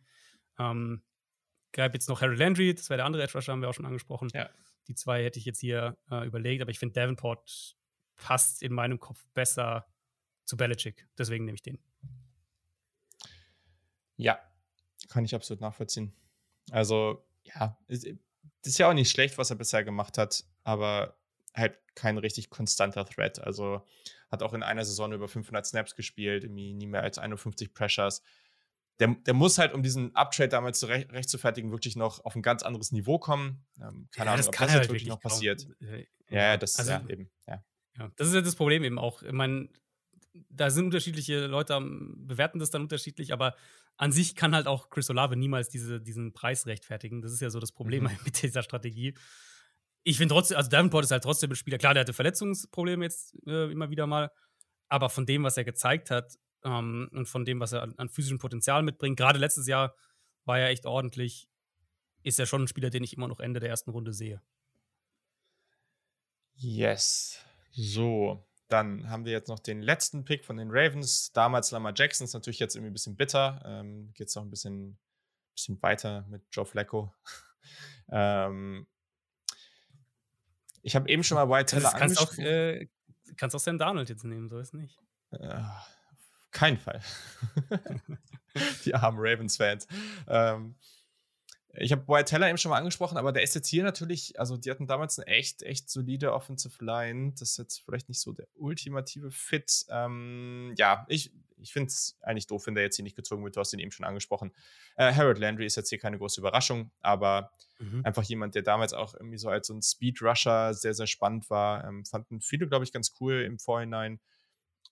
Ähm, 0.57 1.03
gab 1.71 1.93
jetzt 1.93 2.09
noch 2.09 2.21
Harry 2.21 2.35
Landry, 2.35 2.73
das 2.73 2.89
wäre 2.89 2.97
der 2.97 3.05
andere 3.05 3.23
Edge 3.23 3.33
Rusher, 3.33 3.51
haben 3.51 3.61
wir 3.61 3.69
auch 3.69 3.73
schon 3.73 3.85
angesprochen. 3.85 4.29
Ja. 4.33 4.49
Die 4.87 4.95
zwei 4.95 5.23
hätte 5.23 5.37
ich 5.39 5.45
jetzt 5.45 5.59
hier 5.59 5.97
äh, 6.09 6.25
überlegt, 6.25 6.61
aber 6.61 6.71
ich 6.71 6.79
finde, 6.79 6.93
Davenport 6.93 7.75
passt 8.15 8.63
in 8.63 8.73
meinem 8.73 8.99
Kopf 8.99 9.25
besser 9.33 9.85
zu 10.45 10.57
Belichick. 10.57 11.07
Deswegen 11.17 11.45
nehme 11.45 11.55
ich 11.55 11.61
den. 11.61 11.79
Ja, 14.15 14.39
kann 15.09 15.25
ich 15.25 15.35
absolut 15.35 15.61
nachvollziehen. 15.61 16.13
Also, 16.71 17.25
ja, 17.43 17.77
das 17.87 18.03
ist 18.63 18.77
ja 18.79 18.89
auch 18.89 18.93
nicht 18.93 19.11
schlecht, 19.11 19.37
was 19.37 19.51
er 19.51 19.55
bisher 19.55 19.83
gemacht 19.83 20.17
hat, 20.17 20.43
aber 20.67 21.15
halt 21.55 21.79
kein 21.95 22.17
richtig 22.17 22.49
konstanter 22.49 23.05
Threat. 23.05 23.39
Also 23.39 23.81
hat 24.29 24.43
auch 24.43 24.53
in 24.53 24.63
einer 24.63 24.83
Saison 24.83 25.13
über 25.13 25.29
500 25.29 25.65
Snaps 25.65 25.95
gespielt, 25.95 26.43
irgendwie 26.43 26.73
nie 26.73 26.87
mehr 26.87 27.03
als 27.03 27.17
51 27.17 27.73
Pressures. 27.73 28.21
Der, 28.99 29.15
der 29.25 29.33
muss 29.33 29.57
halt, 29.57 29.73
um 29.73 29.81
diesen 29.81 30.13
Uptrade 30.13 30.49
damals 30.49 30.79
zu 30.79 30.87
recht, 30.87 31.11
rechtfertigen, 31.13 31.71
wirklich 31.71 31.95
noch 31.95 32.25
auf 32.25 32.35
ein 32.35 32.41
ganz 32.41 32.63
anderes 32.63 32.91
Niveau 32.91 33.17
kommen. 33.17 33.65
Ähm, 33.79 34.09
keine 34.11 34.27
ja, 34.27 34.33
Ahnung, 34.33 34.47
ob 34.47 34.57
das 34.57 34.73
jetzt 34.73 34.89
wirklich 34.89 35.07
noch 35.07 35.21
passiert. 35.21 35.67
Äh, 35.79 36.05
ja, 36.29 36.57
das 36.57 36.77
also, 36.79 36.91
ja 36.91 37.03
eben. 37.07 37.29
Ja. 37.47 37.63
ja. 37.97 38.11
Das 38.17 38.27
ist 38.27 38.33
ja 38.33 38.41
das 38.41 38.55
Problem 38.55 38.83
eben 38.83 38.99
auch. 38.99 39.23
Ich 39.23 39.31
meine, 39.31 39.69
da 40.49 40.69
sind 40.69 40.85
unterschiedliche 40.85 41.45
Leute, 41.45 41.79
bewerten 41.79 42.59
das 42.59 42.71
dann 42.71 42.81
unterschiedlich, 42.81 43.31
aber 43.31 43.55
an 43.95 44.11
sich 44.11 44.35
kann 44.35 44.53
halt 44.53 44.67
auch 44.67 44.89
Chris 44.89 45.09
Olave 45.09 45.37
niemals 45.37 45.69
diese, 45.69 46.01
diesen 46.01 46.33
Preis 46.33 46.65
rechtfertigen. 46.65 47.21
Das 47.21 47.31
ist 47.31 47.39
ja 47.39 47.49
so 47.49 47.59
das 47.59 47.71
Problem 47.71 48.03
mhm. 48.03 48.17
mit 48.25 48.41
dieser 48.41 48.63
Strategie. 48.63 49.13
Ich 50.07 50.17
finde 50.17 50.33
trotzdem, 50.33 50.55
also 50.55 50.69
Davenport 50.69 51.03
ist 51.03 51.11
halt 51.11 51.23
trotzdem 51.23 51.51
ein 51.51 51.57
Spieler. 51.57 51.77
Klar, 51.77 51.93
der 51.93 51.99
hatte 51.99 52.13
Verletzungsprobleme 52.13 53.03
jetzt 53.03 53.35
äh, 53.45 53.69
immer 53.69 53.89
wieder 53.89 54.07
mal, 54.07 54.31
aber 54.87 55.09
von 55.09 55.25
dem, 55.25 55.43
was 55.43 55.57
er 55.57 55.65
gezeigt 55.65 56.11
hat 56.11 56.39
ähm, 56.63 57.09
und 57.11 57.25
von 57.27 57.43
dem, 57.43 57.59
was 57.59 57.73
er 57.73 57.81
an, 57.81 57.93
an 57.97 58.07
physischem 58.07 58.39
Potenzial 58.39 58.83
mitbringt, 58.83 59.17
gerade 59.17 59.37
letztes 59.37 59.67
Jahr 59.67 59.93
war 60.45 60.59
er 60.59 60.69
echt 60.69 60.85
ordentlich, 60.85 61.49
ist 62.23 62.39
er 62.39 62.45
schon 62.45 62.63
ein 62.63 62.67
Spieler, 62.69 62.89
den 62.89 63.03
ich 63.03 63.17
immer 63.17 63.27
noch 63.27 63.41
Ende 63.41 63.59
der 63.59 63.67
ersten 63.67 63.89
Runde 63.89 64.13
sehe. 64.13 64.41
Yes. 66.55 67.41
So, 67.71 68.47
dann 68.69 69.09
haben 69.09 69.25
wir 69.25 69.33
jetzt 69.33 69.49
noch 69.49 69.59
den 69.59 69.81
letzten 69.81 70.23
Pick 70.23 70.45
von 70.45 70.55
den 70.55 70.69
Ravens. 70.71 71.33
Damals 71.33 71.71
Lamar 71.71 71.91
Jackson 71.93 72.23
ist 72.23 72.33
natürlich 72.33 72.59
jetzt 72.59 72.77
irgendwie 72.77 72.91
ein 72.91 72.93
bisschen 72.93 73.17
bitter. 73.17 73.61
Ähm, 73.65 74.13
Geht 74.13 74.29
es 74.29 74.35
noch 74.35 74.43
ein 74.43 74.51
bisschen, 74.51 74.97
bisschen 75.53 75.81
weiter 75.81 76.25
mit 76.29 76.43
Joe 76.49 76.65
Flacco. 76.65 77.13
ähm, 78.09 78.87
ich 80.87 80.95
habe 80.95 81.09
eben 81.09 81.21
schon 81.21 81.35
mal 81.35 81.49
White 81.49 81.75
Teller 81.75 81.91
kannst 81.91 82.17
angesprochen. 82.17 82.45
Auch, 82.45 82.49
äh, 82.49 82.87
kannst 83.35 83.55
auch 83.57 83.59
Sam 83.59 83.77
Darnold 83.77 84.07
jetzt 84.07 84.23
nehmen, 84.23 84.47
so 84.47 84.57
ist 84.57 84.73
nicht. 84.73 84.97
Äh, 85.31 85.61
kein 86.51 86.77
Fall. 86.77 87.01
Die 88.85 88.95
armen 88.95 89.19
Ravens-Fans. 89.19 89.85
Ähm, 90.29 90.75
ich 91.73 91.91
habe 91.91 92.07
Wyatt 92.07 92.29
Teller 92.29 92.47
eben 92.47 92.57
schon 92.57 92.69
mal 92.69 92.77
angesprochen, 92.77 93.17
aber 93.17 93.33
der 93.33 93.43
ist 93.43 93.53
jetzt 93.53 93.67
hier 93.67 93.83
natürlich, 93.83 94.39
also 94.39 94.55
die 94.55 94.71
hatten 94.71 94.87
damals 94.87 95.19
eine 95.19 95.27
echt, 95.27 95.61
echt 95.61 95.89
solide 95.89 96.31
Offensive 96.31 96.83
Line. 96.83 97.33
Das 97.33 97.51
ist 97.51 97.57
jetzt 97.57 97.83
vielleicht 97.83 98.07
nicht 98.07 98.21
so 98.21 98.31
der 98.31 98.47
ultimative 98.55 99.29
Fit. 99.29 99.85
Ähm, 99.89 100.73
ja, 100.77 101.05
ich, 101.09 101.33
ich 101.59 101.73
finde 101.73 101.87
es 101.87 102.17
eigentlich 102.21 102.47
doof, 102.47 102.67
wenn 102.67 102.75
der 102.75 102.83
jetzt 102.83 102.95
hier 102.95 103.03
nicht 103.03 103.15
gezogen 103.15 103.43
wird. 103.43 103.55
Du 103.55 103.59
hast 103.59 103.73
ihn 103.73 103.79
eben 103.79 103.91
schon 103.91 104.05
angesprochen. 104.05 104.51
Äh, 104.95 105.13
Harold 105.13 105.39
Landry 105.39 105.65
ist 105.65 105.75
jetzt 105.75 105.89
hier 105.89 105.99
keine 105.99 106.17
große 106.17 106.39
Überraschung, 106.39 106.91
aber 107.01 107.51
mhm. 107.79 108.01
einfach 108.05 108.23
jemand, 108.23 108.55
der 108.55 108.61
damals 108.61 108.93
auch 108.93 109.13
irgendwie 109.13 109.37
so 109.37 109.49
als 109.49 109.67
so 109.67 109.73
ein 109.73 109.81
Speed 109.81 110.21
Rusher 110.21 110.73
sehr, 110.73 110.93
sehr 110.93 111.07
spannend 111.07 111.49
war. 111.49 111.85
Ähm, 111.85 112.05
fanden 112.05 112.41
viele, 112.41 112.67
glaube 112.67 112.85
ich, 112.85 112.91
ganz 112.91 113.13
cool 113.19 113.41
im 113.41 113.59
Vorhinein. 113.59 114.19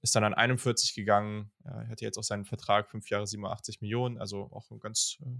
ist 0.01 0.15
dann 0.15 0.23
an 0.23 0.33
41 0.33 0.93
gegangen. 0.93 1.51
Er 1.63 1.87
hatte 1.87 2.05
jetzt 2.05 2.17
auch 2.17 2.23
seinen 2.23 2.45
Vertrag, 2.45 2.89
fünf 2.89 3.09
Jahre 3.09 3.27
87 3.27 3.81
Millionen, 3.81 4.17
also 4.17 4.49
auch 4.51 4.69
ganz, 4.79 5.17
äh, 5.21 5.37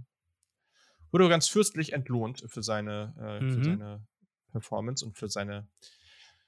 wurde 1.12 1.28
ganz 1.28 1.48
fürstlich 1.48 1.92
entlohnt 1.92 2.44
für 2.46 2.62
seine, 2.62 3.14
äh, 3.18 3.40
mhm. 3.40 3.54
für 3.54 3.64
seine 3.64 4.06
Performance 4.52 5.04
und 5.04 5.18
für 5.18 5.28
seine, 5.28 5.68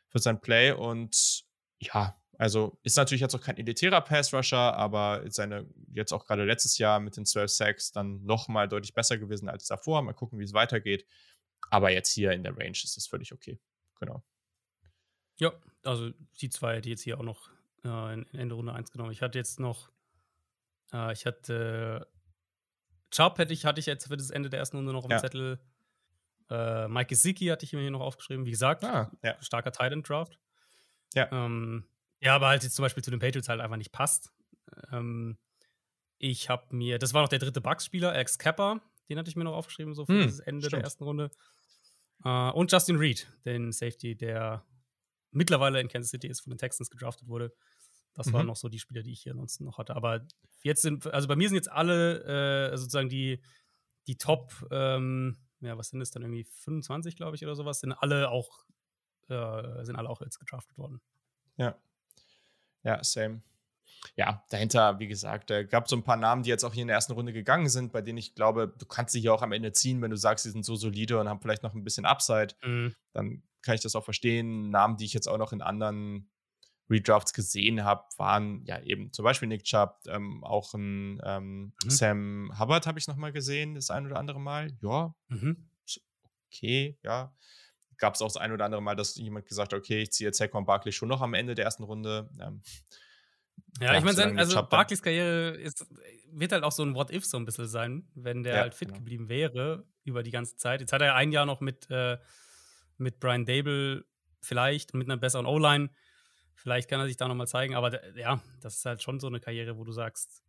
für 0.09 0.19
sein 0.19 0.41
Play. 0.41 0.73
Und 0.73 1.45
ja, 1.79 2.17
also 2.39 2.79
ist 2.85 2.97
natürlich 2.97 3.21
jetzt 3.21 3.35
auch 3.35 3.41
kein 3.41 3.57
elitärer 3.57 4.01
Pass-Rusher, 4.01 4.75
aber 4.75 5.25
seine 5.29 5.67
jetzt 5.93 6.13
auch 6.13 6.25
gerade 6.25 6.45
letztes 6.45 6.79
Jahr 6.79 7.01
mit 7.01 7.17
den 7.17 7.27
12 7.27 7.51
Sacks 7.51 7.91
dann 7.91 8.25
nochmal 8.25 8.69
deutlich 8.69 8.95
besser 8.95 9.19
gewesen 9.19 9.49
als 9.49 9.67
davor. 9.67 10.03
Mal 10.03 10.13
gucken, 10.13 10.39
wie 10.39 10.45
es 10.45 10.53
weitergeht. 10.53 11.05
Aber 11.71 11.91
jetzt 11.91 12.13
hier 12.13 12.31
in 12.31 12.45
der 12.45 12.57
Range 12.57 12.71
ist 12.71 12.97
es 12.97 13.09
völlig 13.09 13.33
okay. 13.33 13.59
Genau. 13.99 14.23
Ja, 15.39 15.53
also 15.83 16.11
die 16.41 16.49
zwei, 16.49 16.81
die 16.81 16.91
jetzt 16.91 17.03
hier 17.03 17.19
auch 17.19 17.25
noch 17.25 17.51
äh, 17.85 18.15
in 18.15 18.27
Ende 18.33 18.55
Runde 18.55 18.73
1 18.73 18.93
genommen. 18.93 19.11
Ich 19.11 19.21
hatte 19.21 19.37
jetzt 19.37 19.59
noch, 19.59 19.91
äh, 20.93 21.13
ich 21.13 21.27
hatte 21.27 22.07
Chubb 23.11 23.39
hätte 23.39 23.53
ich, 23.53 23.65
hatte 23.65 23.81
ich 23.81 23.87
jetzt 23.87 24.07
für 24.07 24.17
das 24.17 24.31
Ende 24.31 24.49
der 24.49 24.61
ersten 24.61 24.77
Runde 24.77 24.93
noch 24.93 25.01
auf 25.01 25.09
dem 25.09 25.13
ja. 25.13 25.19
Zettel. 25.19 25.59
Äh, 26.51 26.89
Mike 26.89 27.09
Gesicki 27.09 27.47
hatte 27.47 27.65
ich 27.65 27.73
mir 27.73 27.81
hier 27.81 27.91
noch 27.91 28.01
aufgeschrieben. 28.01 28.45
Wie 28.45 28.51
gesagt, 28.51 28.85
ah, 28.85 29.11
ja. 29.23 29.37
starker 29.43 29.73
Titan 29.73 30.03
Draft. 30.03 30.39
Ja. 31.15 31.29
Ähm, 31.33 31.85
ja, 32.21 32.35
aber 32.35 32.49
halt 32.49 32.63
jetzt 32.63 32.75
zum 32.75 32.85
Beispiel 32.85 33.03
zu 33.03 33.11
den 33.11 33.21
Patriots 33.21 33.49
halt 33.49 33.61
einfach 33.61 33.77
nicht 33.77 33.93
passt. 33.93 34.33
Ähm, 34.93 35.39
ich 36.19 36.51
habe 36.51 36.75
mir, 36.75 36.99
das 36.99 37.15
war 37.15 37.23
noch 37.23 37.29
der 37.29 37.39
dritte 37.39 37.61
Bucks-Spieler, 37.61 38.13
Alex 38.13 38.39
Kappa, 38.39 38.81
den 39.09 39.19
hatte 39.19 39.31
ich 39.31 39.37
mir 39.37 39.45
noch 39.45 39.55
aufgeschrieben, 39.55 39.95
so 39.95 40.05
für 40.05 40.21
hm, 40.21 40.27
das 40.27 40.41
Ende 40.41 40.63
stimmt. 40.63 40.81
der 40.81 40.85
ersten 40.85 41.05
Runde. 41.05 41.31
Uh, 42.25 42.51
und 42.53 42.73
Justin 42.73 42.97
Reed, 42.97 43.29
den 43.45 43.71
Safety, 43.71 44.17
der 44.17 44.65
mittlerweile 45.31 45.81
in 45.81 45.89
Kansas 45.89 46.11
City 46.11 46.27
ist, 46.27 46.41
von 46.41 46.51
den 46.51 46.59
Texans 46.59 46.91
gedraftet 46.91 47.29
wurde. 47.29 47.55
Das 48.15 48.27
mhm. 48.27 48.33
waren 48.33 48.47
noch 48.47 48.57
so 48.57 48.69
die 48.69 48.81
Spieler, 48.81 49.03
die 49.03 49.13
ich 49.13 49.23
hier 49.23 49.33
ansonsten 49.33 49.65
noch 49.65 49.79
hatte. 49.79 49.95
Aber 49.95 50.27
jetzt 50.63 50.83
sind, 50.83 51.07
also 51.07 51.29
bei 51.29 51.37
mir 51.37 51.49
sind 51.49 51.57
jetzt 51.57 51.71
alle 51.71 52.73
äh, 52.73 52.77
sozusagen 52.77 53.09
die, 53.09 53.41
die 54.09 54.17
Top, 54.17 54.67
ähm, 54.73 55.37
ja, 55.61 55.79
was 55.79 55.91
sind 55.91 56.01
das 56.01 56.11
dann 56.11 56.23
irgendwie 56.23 56.45
25, 56.45 57.15
glaube 57.15 57.37
ich, 57.37 57.45
oder 57.45 57.55
sowas, 57.55 57.81
sind 57.81 57.93
alle 57.93 58.31
auch, 58.31 58.65
äh, 59.29 59.85
sind 59.85 59.95
alle 59.95 60.09
auch 60.09 60.21
jetzt 60.21 60.41
gedraftet 60.41 60.77
worden. 60.77 61.01
Ja. 61.57 61.79
Ja, 62.89 63.05
same 63.05 63.43
ja, 64.17 64.43
dahinter, 64.51 64.99
wie 64.99 65.09
gesagt, 65.09 65.51
äh, 65.51 65.65
gab 65.65 65.89
so 65.89 65.97
ein 65.97 66.03
paar 66.03 66.17
Namen, 66.17 66.43
die 66.43 66.51
jetzt 66.51 66.65
auch 66.65 66.73
hier 66.73 66.83
in 66.83 66.89
der 66.89 66.97
ersten 66.97 67.13
Runde 67.13 67.33
gegangen 67.33 67.69
sind, 67.69 67.93
bei 67.93 68.01
denen 68.01 68.19
ich 68.19 68.35
glaube, 68.35 68.73
du 68.79 68.87
kannst 68.87 69.13
sie 69.13 69.21
hier 69.21 69.35
auch 69.35 69.43
am 69.43 69.53
Ende 69.53 69.73
ziehen, 69.73 70.01
wenn 70.03 70.11
du 70.11 70.17
sagst, 70.17 70.45
sie 70.45 70.51
sind 70.51 70.65
so 70.65 70.77
solide 70.77 71.19
und 71.21 71.29
haben 71.29 71.41
vielleicht 71.41 71.63
noch 71.63 71.75
ein 71.75 71.85
bisschen 71.85 72.07
Upside. 72.07 72.55
Mhm. 72.65 72.95
Dann 73.13 73.43
kann 73.63 73.75
ich 73.75 73.81
das 73.81 73.95
auch 73.95 74.05
verstehen. 74.05 74.71
Namen, 74.71 74.97
die 74.97 75.05
ich 75.05 75.13
jetzt 75.13 75.29
auch 75.29 75.39
noch 75.39 75.53
in 75.53 75.63
anderen 75.63 76.31
Redrafts 76.91 77.33
gesehen 77.35 77.85
habe, 77.85 78.05
waren 78.17 78.65
ja 78.65 78.81
eben 78.81 79.13
zum 79.13 79.25
Beispiel 79.25 79.49
Nick 79.49 79.65
Chubb, 79.65 80.01
ähm, 80.09 80.43
auch 80.43 80.73
ein 80.75 81.21
ähm, 81.25 81.73
mhm. 81.85 81.91
Sam 81.91 82.53
Hubbard 82.59 82.87
habe 82.87 82.99
ich 82.99 83.09
noch 83.09 83.17
mal 83.17 83.33
gesehen, 83.33 83.75
das 83.75 83.91
ein 83.91 84.07
oder 84.07 84.19
andere 84.19 84.41
Mal. 84.41 84.73
Ja, 84.81 85.15
mhm. 85.29 85.69
okay, 86.51 86.99
ja. 87.05 87.35
Gab 87.99 88.15
es 88.15 88.23
auch 88.23 88.29
das 88.29 88.37
ein 88.37 88.53
oder 88.53 88.65
andere 88.65 88.81
Mal, 88.81 88.97
dass 88.97 89.17
jemand 89.17 89.47
gesagt 89.47 89.73
hat, 89.73 89.79
okay, 89.79 90.03
ich 90.03 90.13
ziehe 90.13 90.29
jetzt 90.29 90.39
Saquon 90.39 90.65
Barkley 90.65 90.93
schon 90.93 91.09
noch 91.09 91.21
am 91.21 91.35
Ende 91.35 91.55
der 91.55 91.65
ersten 91.65 91.83
Runde. 91.83 92.31
Ähm, 92.41 92.63
ja, 93.81 93.97
ich 93.97 94.05
meine, 94.05 94.39
also 94.39 94.63
Barclays 94.63 95.03
Karriere 95.03 95.51
ist, 95.51 95.87
wird 96.33 96.53
halt 96.53 96.65
auch 96.65 96.73
so 96.73 96.83
ein 96.83 96.95
What-If 96.95 97.25
so 97.25 97.37
ein 97.37 97.45
bisschen 97.45 97.69
sein, 97.69 98.09
wenn 98.15 98.43
der 98.43 98.55
ja, 98.55 98.61
halt 98.63 98.75
fit 98.75 98.89
genau. 98.89 98.99
geblieben 98.99 99.29
wäre 99.29 99.85
über 100.05 100.23
die 100.23 100.31
ganze 100.31 100.57
Zeit. 100.57 100.81
Jetzt 100.81 100.93
hat 100.93 101.01
er 101.01 101.09
ja 101.09 101.15
ein 101.15 101.33
Jahr 101.33 101.47
noch 101.47 101.61
mit, 101.61 101.89
äh, 101.91 102.19
mit 102.97 103.21
Brian 103.21 103.45
Dable 103.45 104.05
vielleicht 104.41 104.95
mit 104.95 105.09
einer 105.09 105.17
besseren 105.17 105.47
O-Line. 105.47 105.91
Vielleicht 106.55 106.89
kann 106.89 107.01
er 107.01 107.07
sich 107.07 107.17
da 107.17 107.29
nochmal 107.29 107.47
zeigen, 107.47 107.75
aber 107.75 108.17
ja, 108.17 108.41
das 108.61 108.77
ist 108.77 108.85
halt 108.85 109.03
schon 109.03 109.21
so 109.21 109.29
eine 109.29 109.41
Karriere, 109.41 109.79
wo 109.79 109.85
du 109.85 109.93
sagst, 109.93 110.43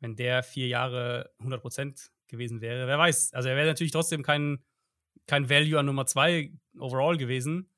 wenn 0.00 0.16
der 0.16 0.42
vier 0.42 0.68
Jahre 0.68 1.30
100% 1.40 2.10
gewesen 2.28 2.60
wäre, 2.60 2.86
wer 2.86 2.98
weiß. 2.98 3.34
Also 3.34 3.48
er 3.48 3.56
wäre 3.56 3.66
natürlich 3.66 3.92
trotzdem 3.92 4.22
kein, 4.22 4.62
kein 5.26 5.48
Value 5.48 5.78
an 5.78 5.86
Nummer 5.86 6.06
zwei 6.06 6.52
overall 6.78 7.16
gewesen, 7.16 7.70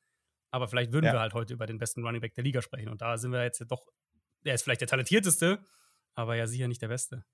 aber 0.50 0.68
vielleicht 0.68 0.92
würden 0.92 1.06
ja. 1.06 1.12
wir 1.12 1.20
halt 1.20 1.34
heute 1.34 1.54
über 1.54 1.66
den 1.66 1.78
besten 1.78 2.04
Running 2.04 2.20
Back 2.20 2.34
der 2.34 2.44
Liga 2.44 2.62
sprechen. 2.62 2.88
Und 2.88 3.02
da 3.02 3.18
sind 3.18 3.32
wir 3.32 3.42
jetzt 3.42 3.64
doch 3.68 3.86
er 4.46 4.54
ist 4.54 4.62
vielleicht 4.62 4.80
der 4.80 4.88
talentierteste, 4.88 5.58
aber 6.14 6.36
ja 6.36 6.46
sicher 6.46 6.68
nicht 6.68 6.82
der 6.82 6.88
Beste. 6.88 7.24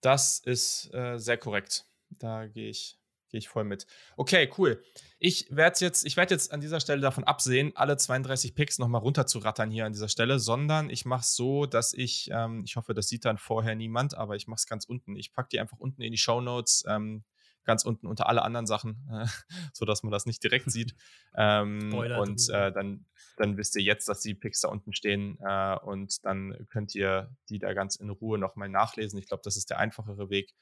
Das 0.00 0.38
ist 0.40 0.92
äh, 0.92 1.18
sehr 1.18 1.38
korrekt. 1.38 1.86
Da 2.10 2.46
gehe 2.46 2.68
ich, 2.68 2.98
geh 3.30 3.38
ich 3.38 3.48
voll 3.48 3.64
mit. 3.64 3.86
Okay, 4.16 4.50
cool. 4.58 4.82
Ich 5.18 5.46
werde 5.50 5.80
jetzt, 5.80 6.04
ich 6.04 6.16
werde 6.16 6.34
jetzt 6.34 6.52
an 6.52 6.60
dieser 6.60 6.80
Stelle 6.80 7.00
davon 7.00 7.24
absehen, 7.24 7.72
alle 7.74 7.96
32 7.96 8.54
Picks 8.54 8.78
nochmal 8.78 9.00
runterzurattern 9.00 9.70
hier 9.70 9.86
an 9.86 9.92
dieser 9.92 10.08
Stelle, 10.10 10.38
sondern 10.38 10.90
ich 10.90 11.06
mache 11.06 11.22
es 11.22 11.34
so, 11.34 11.64
dass 11.64 11.94
ich, 11.94 12.28
ähm, 12.30 12.64
ich 12.66 12.76
hoffe, 12.76 12.92
das 12.92 13.08
sieht 13.08 13.24
dann 13.24 13.38
vorher 13.38 13.74
niemand, 13.74 14.14
aber 14.14 14.36
ich 14.36 14.46
mache 14.46 14.58
es 14.58 14.66
ganz 14.66 14.84
unten. 14.84 15.16
Ich 15.16 15.32
packe 15.32 15.48
die 15.52 15.60
einfach 15.60 15.78
unten 15.78 16.02
in 16.02 16.12
die 16.12 16.18
Show 16.18 16.42
Notes. 16.42 16.84
Ähm, 16.86 17.24
ganz 17.64 17.84
unten 17.84 18.06
unter 18.06 18.28
alle 18.28 18.42
anderen 18.42 18.66
Sachen, 18.66 19.08
äh, 19.12 19.26
sodass 19.72 20.02
man 20.02 20.12
das 20.12 20.26
nicht 20.26 20.42
direkt 20.42 20.70
sieht. 20.70 20.94
Ähm, 21.36 21.92
und 21.92 22.48
äh, 22.50 22.70
dann, 22.70 23.06
dann 23.38 23.56
wisst 23.56 23.74
ihr 23.74 23.82
jetzt, 23.82 24.08
dass 24.08 24.20
die 24.20 24.34
Picks 24.34 24.60
da 24.60 24.68
unten 24.68 24.92
stehen 24.92 25.36
äh, 25.40 25.76
und 25.80 26.24
dann 26.24 26.56
könnt 26.70 26.94
ihr 26.94 27.36
die 27.48 27.58
da 27.58 27.72
ganz 27.72 27.96
in 27.96 28.08
Ruhe 28.08 28.38
nochmal 28.38 28.68
nachlesen. 28.68 29.18
Ich 29.18 29.26
glaube, 29.26 29.42
das 29.44 29.56
ist 29.56 29.68
der 29.68 29.80
einfachere 29.80 30.30
Weg. 30.30 30.54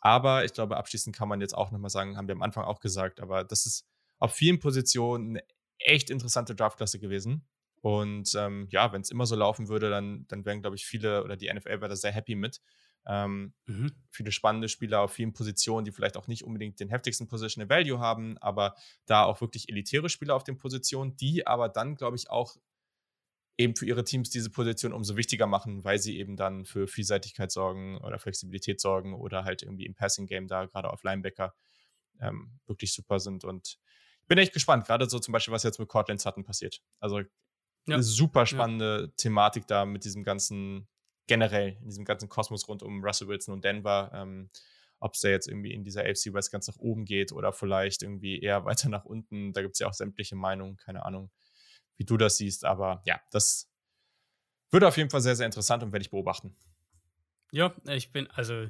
Aber 0.00 0.44
ich 0.44 0.52
glaube, 0.52 0.76
abschließend 0.76 1.14
kann 1.14 1.28
man 1.28 1.40
jetzt 1.40 1.56
auch 1.56 1.70
nochmal 1.70 1.90
sagen, 1.90 2.16
haben 2.16 2.26
wir 2.26 2.34
am 2.34 2.42
Anfang 2.42 2.64
auch 2.64 2.80
gesagt, 2.80 3.20
aber 3.20 3.44
das 3.44 3.64
ist 3.64 3.86
auf 4.18 4.34
vielen 4.34 4.58
Positionen 4.58 5.36
eine 5.36 5.44
echt 5.78 6.10
interessante 6.10 6.56
Draftklasse 6.56 6.98
gewesen. 6.98 7.46
Und 7.80 8.34
ähm, 8.36 8.68
ja, 8.70 8.92
wenn 8.92 9.02
es 9.02 9.10
immer 9.10 9.26
so 9.26 9.34
laufen 9.34 9.68
würde, 9.68 9.90
dann, 9.90 10.26
dann 10.28 10.44
wären, 10.44 10.62
glaube 10.62 10.76
ich, 10.76 10.86
viele 10.86 11.24
oder 11.24 11.36
die 11.36 11.52
NFL 11.52 11.80
wäre 11.80 11.88
da 11.88 11.96
sehr 11.96 12.12
happy 12.12 12.36
mit. 12.36 12.60
Ähm, 13.06 13.52
mhm. 13.66 13.92
Viele 14.10 14.30
spannende 14.30 14.68
Spieler 14.68 15.00
auf 15.00 15.12
vielen 15.12 15.32
Positionen, 15.32 15.84
die 15.84 15.92
vielleicht 15.92 16.16
auch 16.16 16.28
nicht 16.28 16.44
unbedingt 16.44 16.78
den 16.78 16.88
heftigsten 16.88 17.28
Positional 17.28 17.68
Value 17.68 17.98
haben, 17.98 18.38
aber 18.38 18.76
da 19.06 19.24
auch 19.24 19.40
wirklich 19.40 19.68
elitäre 19.68 20.08
Spieler 20.08 20.34
auf 20.36 20.44
den 20.44 20.58
Positionen, 20.58 21.16
die 21.16 21.46
aber 21.46 21.68
dann, 21.68 21.96
glaube 21.96 22.16
ich, 22.16 22.30
auch 22.30 22.56
eben 23.58 23.76
für 23.76 23.86
ihre 23.86 24.04
Teams 24.04 24.30
diese 24.30 24.50
Position 24.50 24.92
umso 24.92 25.16
wichtiger 25.16 25.46
machen, 25.46 25.84
weil 25.84 25.98
sie 25.98 26.18
eben 26.18 26.36
dann 26.36 26.64
für 26.64 26.86
Vielseitigkeit 26.86 27.50
sorgen 27.50 27.98
oder 27.98 28.18
Flexibilität 28.18 28.80
sorgen 28.80 29.14
oder 29.14 29.44
halt 29.44 29.62
irgendwie 29.62 29.86
im 29.86 29.94
Passing 29.94 30.26
Game 30.26 30.48
da 30.48 30.66
gerade 30.66 30.90
auf 30.90 31.02
Linebacker 31.02 31.54
ähm, 32.20 32.58
wirklich 32.66 32.94
super 32.94 33.20
sind. 33.20 33.44
Und 33.44 33.78
ich 34.22 34.28
bin 34.28 34.38
echt 34.38 34.52
gespannt, 34.52 34.86
gerade 34.86 35.08
so 35.08 35.18
zum 35.18 35.32
Beispiel, 35.32 35.52
was 35.52 35.64
jetzt 35.64 35.78
mit 35.78 35.88
Cortland 35.88 36.20
Sutton 36.20 36.44
passiert. 36.44 36.80
Also 37.00 37.18
ja. 37.18 37.26
eine 37.86 38.02
super 38.02 38.46
spannende 38.46 39.06
ja. 39.06 39.12
Thematik 39.16 39.66
da 39.66 39.84
mit 39.84 40.04
diesem 40.04 40.24
ganzen 40.24 40.88
generell 41.26 41.76
in 41.80 41.88
diesem 41.88 42.04
ganzen 42.04 42.28
Kosmos 42.28 42.68
rund 42.68 42.82
um 42.82 43.04
Russell 43.04 43.28
Wilson 43.28 43.54
und 43.54 43.64
Denver, 43.64 44.10
ähm, 44.14 44.50
ob 44.98 45.14
es 45.14 45.20
da 45.20 45.28
jetzt 45.28 45.48
irgendwie 45.48 45.72
in 45.72 45.84
dieser 45.84 46.02
AFC 46.02 46.32
West 46.32 46.52
ganz 46.52 46.68
nach 46.68 46.76
oben 46.76 47.04
geht 47.04 47.32
oder 47.32 47.52
vielleicht 47.52 48.02
irgendwie 48.02 48.40
eher 48.40 48.64
weiter 48.64 48.88
nach 48.88 49.04
unten. 49.04 49.52
Da 49.52 49.62
gibt 49.62 49.74
es 49.74 49.78
ja 49.80 49.88
auch 49.88 49.94
sämtliche 49.94 50.36
Meinungen, 50.36 50.76
keine 50.76 51.04
Ahnung, 51.04 51.30
wie 51.96 52.04
du 52.04 52.16
das 52.16 52.36
siehst. 52.36 52.64
Aber 52.64 53.02
ja, 53.04 53.20
das 53.30 53.70
wird 54.70 54.84
auf 54.84 54.96
jeden 54.96 55.10
Fall 55.10 55.20
sehr, 55.20 55.36
sehr 55.36 55.46
interessant 55.46 55.82
und 55.82 55.92
werde 55.92 56.02
ich 56.02 56.10
beobachten. 56.10 56.56
Ja, 57.50 57.74
ich 57.88 58.12
bin, 58.12 58.28
also, 58.30 58.68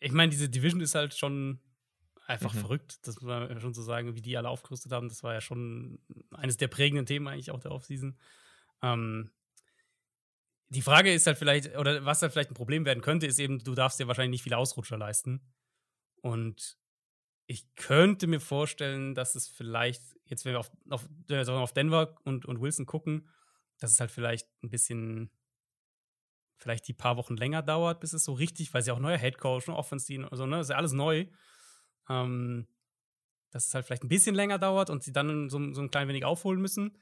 ich 0.00 0.12
meine, 0.12 0.30
diese 0.30 0.50
Division 0.50 0.82
ist 0.82 0.94
halt 0.94 1.14
schon 1.14 1.60
einfach 2.26 2.52
mhm. 2.52 2.58
verrückt, 2.58 3.06
das 3.06 3.20
muss 3.20 3.24
man 3.24 3.60
schon 3.60 3.72
so 3.72 3.82
sagen, 3.82 4.14
wie 4.14 4.20
die 4.20 4.36
alle 4.36 4.50
aufgerüstet 4.50 4.92
haben. 4.92 5.08
Das 5.08 5.22
war 5.22 5.32
ja 5.32 5.40
schon 5.40 5.98
eines 6.30 6.58
der 6.58 6.68
prägenden 6.68 7.06
Themen 7.06 7.26
eigentlich 7.26 7.50
auch 7.50 7.60
der 7.60 7.72
Offseason. 7.72 8.18
Ähm, 8.82 9.30
die 10.70 10.82
Frage 10.82 11.12
ist 11.12 11.26
halt 11.26 11.38
vielleicht, 11.38 11.76
oder 11.76 12.04
was 12.04 12.20
halt 12.22 12.32
vielleicht 12.32 12.50
ein 12.50 12.54
Problem 12.54 12.84
werden 12.84 13.02
könnte, 13.02 13.26
ist 13.26 13.38
eben, 13.38 13.58
du 13.58 13.74
darfst 13.74 13.98
dir 13.98 14.06
wahrscheinlich 14.06 14.32
nicht 14.32 14.42
viele 14.42 14.58
Ausrutscher 14.58 14.98
leisten. 14.98 15.40
Und 16.20 16.76
ich 17.46 17.74
könnte 17.76 18.26
mir 18.26 18.40
vorstellen, 18.40 19.14
dass 19.14 19.34
es 19.34 19.48
vielleicht, 19.48 20.02
jetzt 20.26 20.44
wenn 20.44 20.52
wir 20.52 20.60
auf, 20.60 20.70
auf, 20.90 21.08
auf 21.30 21.72
Denver 21.72 22.16
und, 22.24 22.44
und 22.44 22.60
Wilson 22.60 22.84
gucken, 22.84 23.28
dass 23.78 23.92
es 23.92 24.00
halt 24.00 24.10
vielleicht 24.10 24.46
ein 24.62 24.68
bisschen, 24.68 25.30
vielleicht 26.58 26.86
die 26.88 26.92
paar 26.92 27.16
Wochen 27.16 27.36
länger 27.36 27.62
dauert, 27.62 28.00
bis 28.00 28.12
es 28.12 28.24
so 28.24 28.34
richtig, 28.34 28.74
weil 28.74 28.82
es 28.82 28.86
ja 28.86 28.92
auch 28.92 28.98
neuer 28.98 29.16
Headcoach 29.16 29.68
und 29.68 29.74
Offensive, 29.74 30.30
also 30.30 30.44
ne, 30.44 30.60
ist 30.60 30.70
ja 30.70 30.76
alles 30.76 30.92
neu. 30.92 31.26
Ähm, 32.10 32.66
dass 33.50 33.66
es 33.66 33.74
halt 33.74 33.86
vielleicht 33.86 34.04
ein 34.04 34.08
bisschen 34.08 34.34
länger 34.34 34.58
dauert 34.58 34.90
und 34.90 35.02
sie 35.02 35.12
dann 35.12 35.48
so, 35.48 35.72
so 35.72 35.80
ein 35.80 35.90
klein 35.90 36.08
wenig 36.08 36.24
aufholen 36.24 36.60
müssen. 36.60 36.98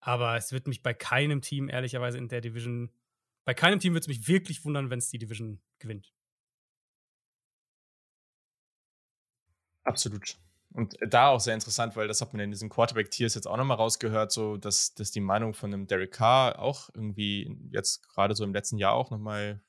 Aber 0.00 0.36
es 0.36 0.52
wird 0.52 0.66
mich 0.66 0.82
bei 0.82 0.92
keinem 0.92 1.40
Team 1.40 1.68
ehrlicherweise 1.68 2.18
in 2.18 2.28
der 2.28 2.40
Division 2.40 2.90
bei 3.44 3.54
keinem 3.54 3.78
Team 3.78 3.92
würde 3.92 4.00
es 4.00 4.08
mich 4.08 4.26
wirklich 4.28 4.64
wundern, 4.64 4.90
wenn 4.90 4.98
es 4.98 5.10
die 5.10 5.18
Division 5.18 5.60
gewinnt. 5.78 6.12
Absolut. 9.82 10.38
Und 10.72 10.96
da 11.06 11.28
auch 11.28 11.38
sehr 11.38 11.54
interessant, 11.54 11.94
weil 11.94 12.08
das 12.08 12.20
hat 12.20 12.32
man 12.32 12.40
in 12.40 12.50
diesen 12.50 12.68
Quarterback-Tiers 12.68 13.34
jetzt 13.34 13.46
auch 13.46 13.56
nochmal 13.56 13.76
rausgehört, 13.76 14.32
so 14.32 14.56
dass, 14.56 14.94
dass 14.94 15.12
die 15.12 15.20
Meinung 15.20 15.54
von 15.54 15.72
einem 15.72 15.86
Derek 15.86 16.12
Carr 16.12 16.58
auch 16.58 16.90
irgendwie 16.94 17.56
jetzt 17.70 18.08
gerade 18.08 18.34
so 18.34 18.42
im 18.42 18.52
letzten 18.52 18.78
Jahr 18.78 18.94
auch 18.94 19.10
nochmal 19.10 19.60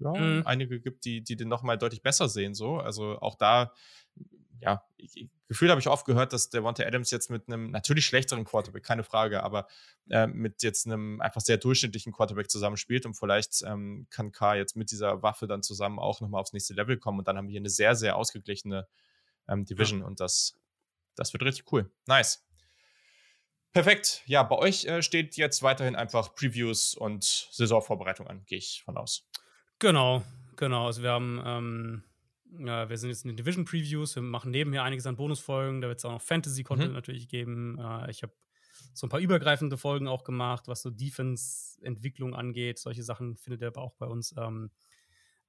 ja, 0.00 0.12
mhm. 0.12 0.42
einige 0.44 0.80
gibt, 0.80 1.04
die, 1.06 1.22
die 1.22 1.36
den 1.36 1.48
nochmal 1.48 1.78
deutlich 1.78 2.02
besser 2.02 2.28
sehen. 2.28 2.54
So. 2.54 2.76
Also 2.76 3.20
auch 3.20 3.36
da 3.36 3.72
ja, 4.60 4.84
ich, 4.96 5.28
Gefühl 5.48 5.70
habe 5.70 5.80
ich 5.80 5.88
oft 5.88 6.06
gehört, 6.06 6.32
dass 6.32 6.50
der 6.50 6.62
Wante 6.62 6.86
Adams 6.86 7.10
jetzt 7.10 7.30
mit 7.30 7.48
einem 7.48 7.70
natürlich 7.70 8.06
schlechteren 8.06 8.44
Quarterback, 8.44 8.84
keine 8.84 9.02
Frage, 9.02 9.42
aber 9.42 9.66
äh, 10.08 10.26
mit 10.26 10.62
jetzt 10.62 10.86
einem 10.86 11.20
einfach 11.20 11.40
sehr 11.40 11.56
durchschnittlichen 11.56 12.12
Quarterback 12.12 12.50
zusammenspielt 12.50 13.06
und 13.06 13.14
vielleicht 13.14 13.62
ähm, 13.62 14.06
kann 14.10 14.32
K 14.32 14.54
jetzt 14.54 14.76
mit 14.76 14.90
dieser 14.90 15.22
Waffe 15.22 15.46
dann 15.46 15.62
zusammen 15.62 15.98
auch 15.98 16.20
nochmal 16.20 16.40
aufs 16.40 16.52
nächste 16.52 16.74
Level 16.74 16.98
kommen 16.98 17.18
und 17.18 17.28
dann 17.28 17.36
haben 17.36 17.48
wir 17.48 17.52
hier 17.52 17.60
eine 17.60 17.70
sehr, 17.70 17.94
sehr 17.94 18.16
ausgeglichene 18.16 18.86
ähm, 19.48 19.64
Division 19.64 20.00
ja. 20.00 20.06
und 20.06 20.20
das, 20.20 20.56
das 21.16 21.32
wird 21.32 21.42
richtig 21.42 21.72
cool. 21.72 21.90
Nice. 22.06 22.46
Perfekt. 23.72 24.22
Ja, 24.26 24.42
bei 24.42 24.56
euch 24.56 24.84
äh, 24.84 25.02
steht 25.02 25.36
jetzt 25.36 25.62
weiterhin 25.62 25.94
einfach 25.94 26.34
Previews 26.34 26.94
und 26.94 27.24
Saisonvorbereitung 27.24 28.26
an, 28.26 28.44
gehe 28.46 28.58
ich 28.58 28.82
von 28.84 28.96
aus. 28.96 29.28
Genau, 29.78 30.22
genau. 30.56 30.86
Also 30.86 31.02
wir 31.02 31.10
haben, 31.10 31.40
ähm, 31.44 32.04
ja, 32.58 32.88
wir 32.88 32.98
sind 32.98 33.10
jetzt 33.10 33.24
in 33.24 33.28
den 33.28 33.36
Division 33.36 33.64
Previews. 33.64 34.14
Wir 34.16 34.22
machen 34.22 34.50
nebenher 34.50 34.82
einiges 34.82 35.06
an 35.06 35.16
Bonusfolgen. 35.16 35.80
Da 35.80 35.88
wird 35.88 35.98
es 35.98 36.04
auch 36.04 36.12
noch 36.12 36.22
Fantasy-Content 36.22 36.90
mhm. 36.90 36.94
natürlich 36.94 37.28
geben. 37.28 37.78
Äh, 37.78 38.10
ich 38.10 38.22
habe 38.22 38.32
so 38.92 39.06
ein 39.06 39.10
paar 39.10 39.20
übergreifende 39.20 39.76
Folgen 39.76 40.08
auch 40.08 40.24
gemacht, 40.24 40.66
was 40.66 40.82
so 40.82 40.90
Defense-Entwicklung 40.90 42.34
angeht. 42.34 42.78
Solche 42.78 43.02
Sachen 43.02 43.36
findet 43.36 43.62
ihr 43.62 43.68
aber 43.68 43.82
auch 43.82 43.94
bei 43.94 44.06
uns. 44.06 44.34
Ähm, 44.36 44.70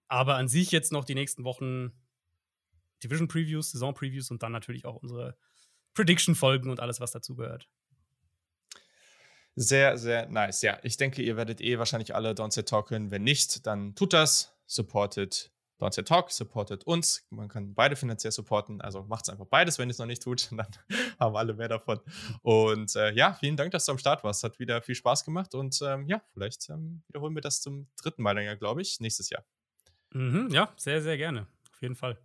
aber 0.07 0.35
an 0.35 0.47
sich 0.47 0.71
jetzt 0.71 0.91
noch 0.91 1.05
die 1.05 1.15
nächsten 1.15 1.43
Wochen 1.43 1.91
Division 3.03 3.27
Previews, 3.27 3.71
Saison 3.71 3.93
Previews 3.93 4.29
und 4.29 4.43
dann 4.43 4.51
natürlich 4.51 4.85
auch 4.85 4.97
unsere 4.97 5.35
Prediction-Folgen 5.93 6.69
und 6.69 6.79
alles, 6.79 6.99
was 6.99 7.11
dazugehört. 7.11 7.67
Sehr, 9.55 9.97
sehr 9.97 10.29
nice. 10.29 10.61
Ja, 10.61 10.79
ich 10.83 10.97
denke, 10.97 11.21
ihr 11.21 11.35
werdet 11.35 11.61
eh 11.61 11.77
wahrscheinlich 11.77 12.15
alle 12.15 12.35
Downset 12.35 12.69
talken. 12.69 13.11
Wenn 13.11 13.23
nicht, 13.23 13.65
dann 13.65 13.95
tut 13.95 14.13
das. 14.13 14.55
Supportet 14.65 15.50
Downset 15.81 16.07
Talk, 16.07 16.29
supportet 16.31 16.83
uns. 16.83 17.25
Man 17.31 17.49
kann 17.49 17.73
beide 17.73 17.95
finanziell 17.95 18.31
supporten. 18.31 18.81
Also 18.81 19.03
macht 19.03 19.25
es 19.25 19.29
einfach 19.29 19.47
beides, 19.47 19.79
wenn 19.79 19.89
ihr 19.89 19.93
es 19.93 19.97
noch 19.97 20.05
nicht 20.05 20.21
tut. 20.21 20.49
Dann 20.51 20.67
haben 21.19 21.35
alle 21.35 21.55
mehr 21.55 21.69
davon. 21.69 21.99
Und 22.43 22.95
äh, 22.95 23.11
ja, 23.13 23.33
vielen 23.33 23.57
Dank, 23.57 23.71
dass 23.71 23.85
du 23.85 23.93
am 23.93 23.97
Start 23.97 24.23
warst. 24.23 24.43
Hat 24.43 24.59
wieder 24.59 24.83
viel 24.83 24.93
Spaß 24.93 25.25
gemacht. 25.25 25.55
Und 25.55 25.81
ähm, 25.81 26.05
ja, 26.05 26.21
vielleicht 26.33 26.69
ähm, 26.69 27.01
wiederholen 27.07 27.33
wir 27.33 27.41
das 27.41 27.61
zum 27.61 27.87
dritten 27.99 28.21
Mal 28.21 28.33
länger, 28.33 28.55
glaube 28.57 28.83
ich, 28.83 28.99
nächstes 28.99 29.31
Jahr. 29.31 29.43
Mhm, 30.11 30.49
ja, 30.51 30.71
sehr, 30.77 31.01
sehr 31.01 31.17
gerne. 31.17 31.47
Auf 31.73 31.81
jeden 31.81 31.95
Fall. 31.95 32.19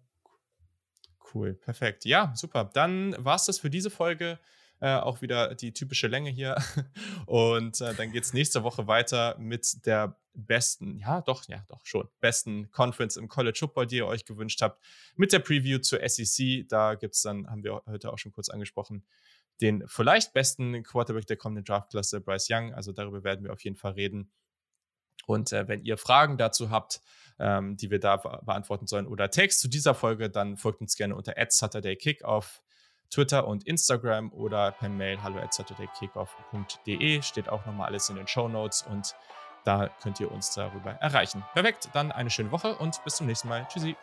Cool, 1.33 1.55
perfekt. 1.55 2.05
Ja, 2.05 2.35
super. 2.37 2.70
Dann 2.74 3.16
war 3.19 3.37
es 3.37 3.47
das 3.47 3.59
für 3.59 3.70
diese 3.70 3.89
Folge. 3.89 4.39
Äh, 4.81 4.97
auch 4.97 5.23
wieder 5.23 5.55
die 5.55 5.73
typische 5.73 6.07
Länge 6.07 6.31
hier. 6.31 6.57
Und 7.27 7.81
äh, 7.81 7.94
dann 7.94 8.12
geht 8.12 8.24
es 8.24 8.35
nächste 8.35 8.62
Woche 8.62 8.86
weiter 8.86 9.36
mit 9.39 9.86
der 9.86 10.19
besten, 10.35 10.98
ja 10.98 11.23
doch, 11.23 11.48
ja 11.48 11.65
doch 11.69 11.85
schon, 11.86 12.09
besten 12.20 12.70
Conference 12.70 13.16
im 13.16 13.28
College 13.28 13.57
Football, 13.59 13.86
die 13.86 13.97
ihr 13.97 14.07
euch 14.07 14.27
gewünscht 14.27 14.61
habt, 14.61 14.82
mit 15.16 15.32
der 15.32 15.39
Preview 15.39 15.78
zur 15.78 16.07
SEC. 16.07 16.69
Da 16.69 16.94
gibt 16.94 17.15
es 17.15 17.23
dann, 17.23 17.48
haben 17.48 17.65
wir 17.65 17.82
heute 17.86 18.12
auch 18.12 18.19
schon 18.19 18.32
kurz 18.32 18.51
angesprochen, 18.51 19.07
den 19.62 19.82
vielleicht 19.86 20.35
besten 20.35 20.82
Quarterback 20.82 21.27
der 21.27 21.39
kommenden 21.39 21.65
Draftklasse, 21.65 22.20
Bryce 22.20 22.48
Young. 22.51 22.74
Also 22.74 22.93
darüber 22.93 23.24
werden 23.24 23.44
wir 23.44 23.53
auf 23.55 23.65
jeden 23.65 23.77
Fall 23.77 23.93
reden. 23.93 24.31
Und 25.27 25.53
äh, 25.53 25.66
wenn 25.69 25.82
ihr 25.82 25.97
Fragen 25.97 26.36
dazu 26.36 26.69
habt, 26.69 27.01
ähm, 27.39 27.78
die 27.78 27.90
wir 27.90 27.98
da 27.98 28.16
beantworten 28.16 28.86
sollen 28.86 29.07
oder 29.07 29.31
Text 29.31 29.61
zu 29.61 29.69
dieser 29.69 29.94
Folge, 29.94 30.28
dann 30.28 30.59
folgt 30.59 30.82
uns 30.82 30.97
gerne 30.97 31.16
unter 31.16 31.35
Saturday 31.48 31.98
auf 32.23 32.62
Twitter 33.11 33.47
und 33.47 33.66
Instagram 33.66 34.33
oder 34.33 34.73
per 34.73 34.89
Mail 34.89 35.23
hallo 35.23 35.39
at 35.39 35.53
saturdaykickoff.de. 35.55 37.23
Steht 37.23 37.49
auch 37.49 37.65
nochmal 37.66 37.89
alles 37.89 38.09
in 38.09 38.16
den 38.16 38.27
Show 38.27 38.49
Notes 38.49 38.83
und 38.83 39.15
da 39.65 39.89
könnt 40.03 40.20
ihr 40.20 40.31
uns 40.31 40.55
darüber 40.55 40.93
erreichen. 40.93 41.45
Perfekt, 41.53 41.89
dann 41.93 42.12
eine 42.12 42.31
schöne 42.31 42.53
Woche 42.53 42.77
und 42.77 43.03
bis 43.05 43.16
zum 43.16 43.27
nächsten 43.27 43.49
Mal. 43.49 43.66
Tschüssi. 43.69 43.97